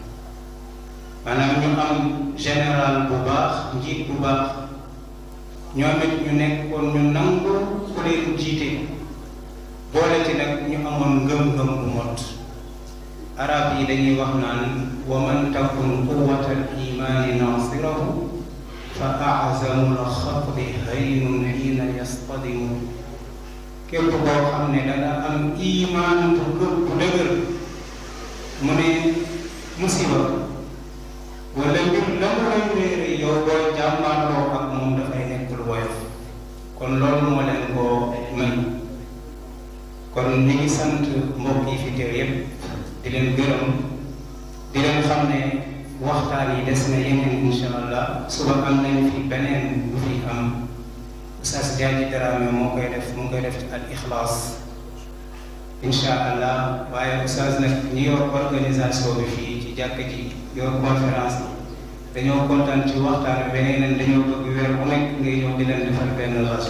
maanaam 1.24 1.50
ñu 1.62 1.68
am 1.88 1.98
général 2.44 2.94
bu 3.08 3.16
baax 3.26 3.54
njiit 3.76 4.00
bu 4.08 4.14
baax 4.24 4.42
ñoom 5.78 5.98
it 6.04 6.14
ñu 6.24 6.32
nekkoon 6.40 6.86
ñu 6.94 7.00
nangu 7.16 7.54
ku 7.92 7.98
leen 8.06 8.36
jiite 8.40 8.68
boole 9.98 10.18
ci 10.26 10.34
nag 10.38 10.52
ñu 10.70 10.78
amoon 10.86 11.12
ngëm-ngëm 11.26 11.68
bu 11.82 11.90
arab 13.44 13.64
yi 13.78 13.82
dañuy 13.90 14.14
wax 14.20 14.32
naan 14.42 14.62
wa 15.10 15.16
man 15.26 15.40
takun 15.54 15.90
quwatal 16.06 16.62
imaani 16.86 17.32
nasirahu 17.42 18.06
fa 18.98 19.08
azamu 19.50 19.98
la 19.98 20.06
xatbi 20.20 20.64
haynun 20.86 21.42
xiina 21.58 21.84
yastadimu 21.98 22.74
képp 23.90 24.06
koo 24.06 24.22
xam 24.50 24.62
ne 24.72 24.80
danga 24.88 25.12
am 25.28 25.36
imaan 25.72 26.20
bu 26.36 26.44
gër 27.00 27.30
bu 28.62 28.70
ne 28.78 28.88
musiba 29.82 30.20
wala 31.58 31.78
mbir 31.90 32.06
la 32.22 32.28
mu 32.34 32.42
lay 32.50 32.62
réere 32.78 33.08
yow 33.22 33.36
boo 33.46 33.62
jàmbaarloo 33.76 34.46
ak 34.58 34.64
moom 34.78 34.90
dafay 34.98 35.24
kon 36.78 36.90
loolu 37.02 37.26
moo 37.34 37.42
leen 37.48 37.64
koo 37.74 37.97
kon 40.28 40.44
ñu 40.44 40.60
ngi 40.60 40.68
sant 40.68 41.00
mbokk 41.40 41.64
yi 41.72 41.76
fi 41.82 41.90
teew 41.96 42.12
yépp 42.18 42.32
di 43.02 43.08
leen 43.12 43.28
gërëm 43.36 43.66
di 44.72 44.78
leen 44.84 45.00
xam 45.00 45.22
ne 45.30 45.40
waxtaan 46.04 46.52
yi 46.56 46.64
des 46.68 46.82
na 46.90 46.96
yeneen 47.00 47.46
insha 47.48 47.68
allah 47.80 48.04
suba 48.28 48.52
am 48.68 48.76
nañu 48.84 49.08
fi 49.14 49.22
beneen 49.32 49.88
bu 49.90 49.96
fi 50.04 50.14
am 50.28 50.68
sas 51.42 51.78
jaaji 51.78 52.12
Dramé 52.12 52.50
moo 52.52 52.70
koy 52.74 52.88
def 52.92 53.08
mu 53.16 53.22
ngi 53.22 53.30
koy 53.30 53.40
def 53.40 53.56
ci 53.60 53.66
al 53.72 53.84
ixlaas 53.94 54.34
incha 55.86 56.12
allah 56.30 56.56
waaye 56.92 57.22
oustaz 57.22 57.56
nag 57.62 57.74
ñi 57.94 58.04
yor 58.10 58.22
organisation 58.42 59.16
bi 59.18 59.24
fii 59.34 59.60
ci 59.62 59.68
jàkk 59.78 59.96
ji 60.10 60.22
yor 60.58 60.72
conférence 60.84 61.36
bi 62.12 62.20
dañoo 62.20 62.44
kontaan 62.48 62.84
ci 62.88 62.96
waxtaan 63.04 63.36
bi 63.48 63.54
beneen 63.56 63.96
dañoo 63.98 64.28
bëgg 64.28 64.44
weer 64.56 64.72
bu 64.76 64.84
nekk 64.92 65.06
ngay 65.20 65.36
ñëw 65.40 65.56
di 65.58 65.64
leen 65.64 65.82
defal 65.88 66.10
benn 66.18 66.34
laas 66.44 66.66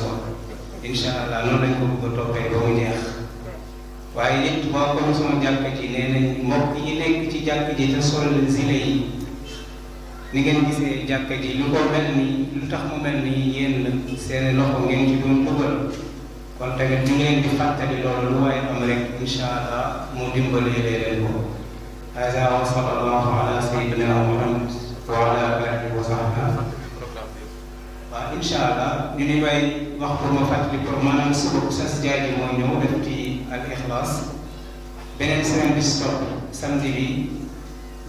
incha 0.87 1.09
allah 1.23 1.41
noonu 1.47 1.63
lañ 1.63 1.73
ko 1.79 1.85
bëgg 1.91 2.05
a 2.13 2.17
toppee 2.17 2.51
ba 2.53 2.59
mu 2.63 2.73
jeex 2.81 3.03
waaye 4.17 4.43
it 4.47 4.73
waa 4.73 4.95
comme 4.97 5.15
sama 5.15 5.41
jàkk 5.45 5.77
ji 5.81 5.89
nee 5.93 6.41
nañ 6.49 6.63
yi 6.85 6.99
nekk 6.99 7.31
ci 7.31 7.45
jàkk 7.45 7.77
ji 7.77 7.93
te 7.95 8.01
sol 8.03 8.27
ni 10.33 10.41
ngeen 10.41 10.65
gisee 10.67 11.05
jàkk 11.09 11.29
ji 11.43 11.59
lu 11.61 11.65
mel 11.71 12.07
ni 12.17 12.49
lu 12.55 12.67
tax 12.71 12.81
mu 12.91 13.03
mel 13.03 13.21
ni 13.25 13.53
yéen 13.55 13.75
seen 14.27 14.57
loxo 14.57 14.81
ngeen 14.89 15.07
ci 15.09 15.15
doon 15.21 15.45
dugal 15.45 15.75
kon 16.59 16.71
tamit 16.79 17.05
ñu 17.09 17.15
ngi 17.15 17.25
leen 17.25 17.43
di 17.43 17.97
loolu 18.03 18.31
lu 18.33 18.41
waaye 18.45 18.59
am 18.73 18.81
rek 18.89 19.21
insha 19.21 19.47
allah 19.59 20.07
mu 20.17 20.25
dimbalee 20.35 20.83
leen 20.89 21.23
ko 21.27 21.45
hasa 22.15 22.41
wa 22.57 22.61
sallallahu 22.65 23.31
ala 23.41 23.61
sayyidina 23.61 24.15
muhammad 24.29 24.71
wa 25.05 25.17
ala 25.37 25.61
alihi 25.61 25.93
wa 25.97 26.03
sahbihi 26.11 26.49
waaw 28.13 28.33
insha 28.41 28.59
allah 28.69 28.91
ñu 29.17 29.25
ni 29.29 29.37
may 29.45 29.59
wax 30.01 30.13
pour 30.21 30.33
ma 30.33 30.43
fàttali 30.51 30.79
pour 30.85 30.97
maanaam 31.05 31.33
suba 31.35 31.61
sas 31.71 32.01
jaaji 32.03 32.31
moo 32.41 32.57
ñëw 32.59 32.73
def 32.83 32.95
ci 33.05 33.28
الإخلاص 33.55 34.21
بنسان 35.21 35.79
بستوب 35.79 36.21
سمدي 36.53 36.93
بي 36.93 37.05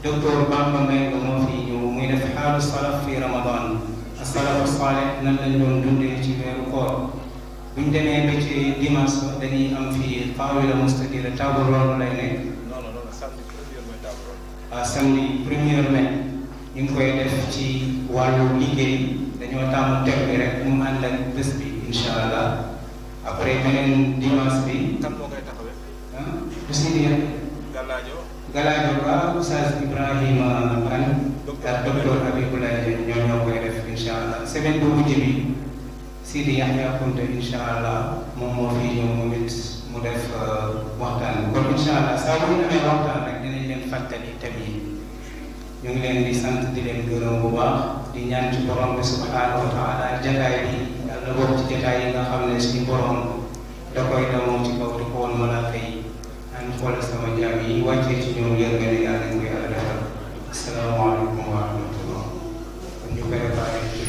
دكتور 0.05 0.43
بامبا 0.51 0.79
مينغو 0.91 1.17
موفينيو 1.19 1.99
في 1.99 2.13
أفحال 2.23 2.55
الصلاة 2.55 3.05
في 3.05 3.17
رمضان 3.17 3.79
الصلاة 4.21 4.63
الصالح 4.63 5.21
نمدن 5.23 5.51
دون 5.59 5.81
دون 5.81 5.95
دون 5.99 6.21
جيبير 6.21 6.55
وكور 6.67 7.09
من 7.77 7.91
دمي 7.91 8.27
بيتي 8.27 8.73
ديماس 8.79 9.15
دني 9.41 9.77
أم 9.77 9.91
في 9.91 10.21
طاولة 10.39 10.75
مستقيلة 10.75 11.29
تابور 11.37 11.65
رونو 11.65 11.97
لينين 12.03 12.51
سمدي 14.83 15.27
بريمير 15.45 15.91
مين 15.91 16.09
ñu 16.75 16.83
ngi 16.85 16.93
koy 16.93 17.11
def 17.17 17.33
ci 17.51 17.65
wàllu 18.15 18.45
liggéey 18.59 18.95
dañoo 19.39 19.71
tàmm 19.73 20.05
teg 20.05 20.19
bi 20.27 20.37
rek 20.37 20.63
mu 20.65 20.83
ànd 20.85 21.03
ak 21.03 21.15
bés 21.35 21.49
bi 21.59 21.65
incha 21.87 22.11
allah 22.21 22.68
après 23.29 23.61
beneen 23.61 24.17
dimanche 24.17 24.65
bi. 24.65 24.97
kan 25.01 25.13
moo 25.15 25.29
koy 25.29 25.41
taxawee. 25.45 25.75
ah 26.17 26.41
du 26.49 26.61
a 26.65 26.89
biir. 26.93 27.15
Galaajo. 27.73 28.17
Galaajo 28.55 28.91
ba 29.05 29.15
Oustaz 29.37 29.77
Ibrahima 29.77 30.81
Kane. 30.89 31.37
ak 31.45 31.77
docteur 31.85 32.17
ah, 32.25 32.33
Habiboulaye 32.33 33.05
ñoo 33.05 33.45
koy 33.45 33.57
def 33.61 33.85
incha 33.85 34.13
allah 34.17 34.41
semaine 34.49 34.81
bu 34.81 34.97
mujj 34.97 35.13
bi 35.21 35.31
Sidi 36.25 36.57
Yahya 36.61 36.97
Kunte 37.01 37.21
incha 37.21 38.17
moom 38.37 38.51
moo 38.55 38.69
fi 38.77 38.97
ñëw 39.01 39.05
moom 39.17 39.33
it 39.33 39.49
mu 39.93 39.97
def 40.01 40.25
euh, 40.33 40.97
waxtaan 40.97 41.53
kon 41.53 41.69
incha 41.73 41.93
allah 42.01 42.17
saa 42.17 42.41
bu 42.41 42.57
ñu 42.57 42.65
amee 42.65 42.81
waxtaan 42.81 43.21
rek 43.29 43.37
dinañ 43.45 43.63
leen 43.69 43.83
fàttali 43.89 44.31
thèmes 44.41 44.65
yi 44.65 44.77
ñu 45.85 45.89
ngi 45.93 46.01
leen 46.01 46.23
di 46.25 46.33
sant 46.33 46.73
di 46.73 46.81
leen 46.85 47.05
gërëm 47.09 47.41
bu 47.45 47.49
baax 47.53 48.09
di 48.13 48.25
ñaan 48.29 48.49
ci 48.53 48.65
borom 48.65 48.97
bi 48.97 49.03
subhanahu 49.05 49.69
wa 49.69 50.17
jagaay 50.23 50.55
bi 50.65 50.98
da 51.29 51.35
bokk 51.37 51.51
ci 51.61 51.69
jotaay 51.73 51.99
yi 52.01 52.07
nga 52.11 52.23
xam 52.29 52.41
ne 52.49 52.55
suñu 52.63 52.83
borom 52.89 53.17
da 53.93 54.01
koy 54.09 54.23
damoo 54.31 54.63
ci 54.65 54.71
kaw 54.79 54.91
di 54.97 55.03
ko 55.11 55.17
woon 55.21 55.33
malaaka 55.39 55.75
yi 55.85 55.93
an 56.57 56.65
xool 56.77 56.95
sama 57.09 57.27
jaam 57.39 57.57
yi 57.65 57.71
wàccee 57.87 58.17
ci 58.21 58.29
ñoom 58.35 58.55
yër 58.61 58.73
nga 58.77 58.87
ne 58.91 58.99
yàlla 59.05 59.25
ko 59.31 59.37
yàlla 59.47 59.67
defal 59.73 59.99
asalaamaaleykum 60.51 61.45
wa 61.53 61.59
rahmatullah 61.65 62.23
ñu 63.13 63.21
préparé 63.29 64.08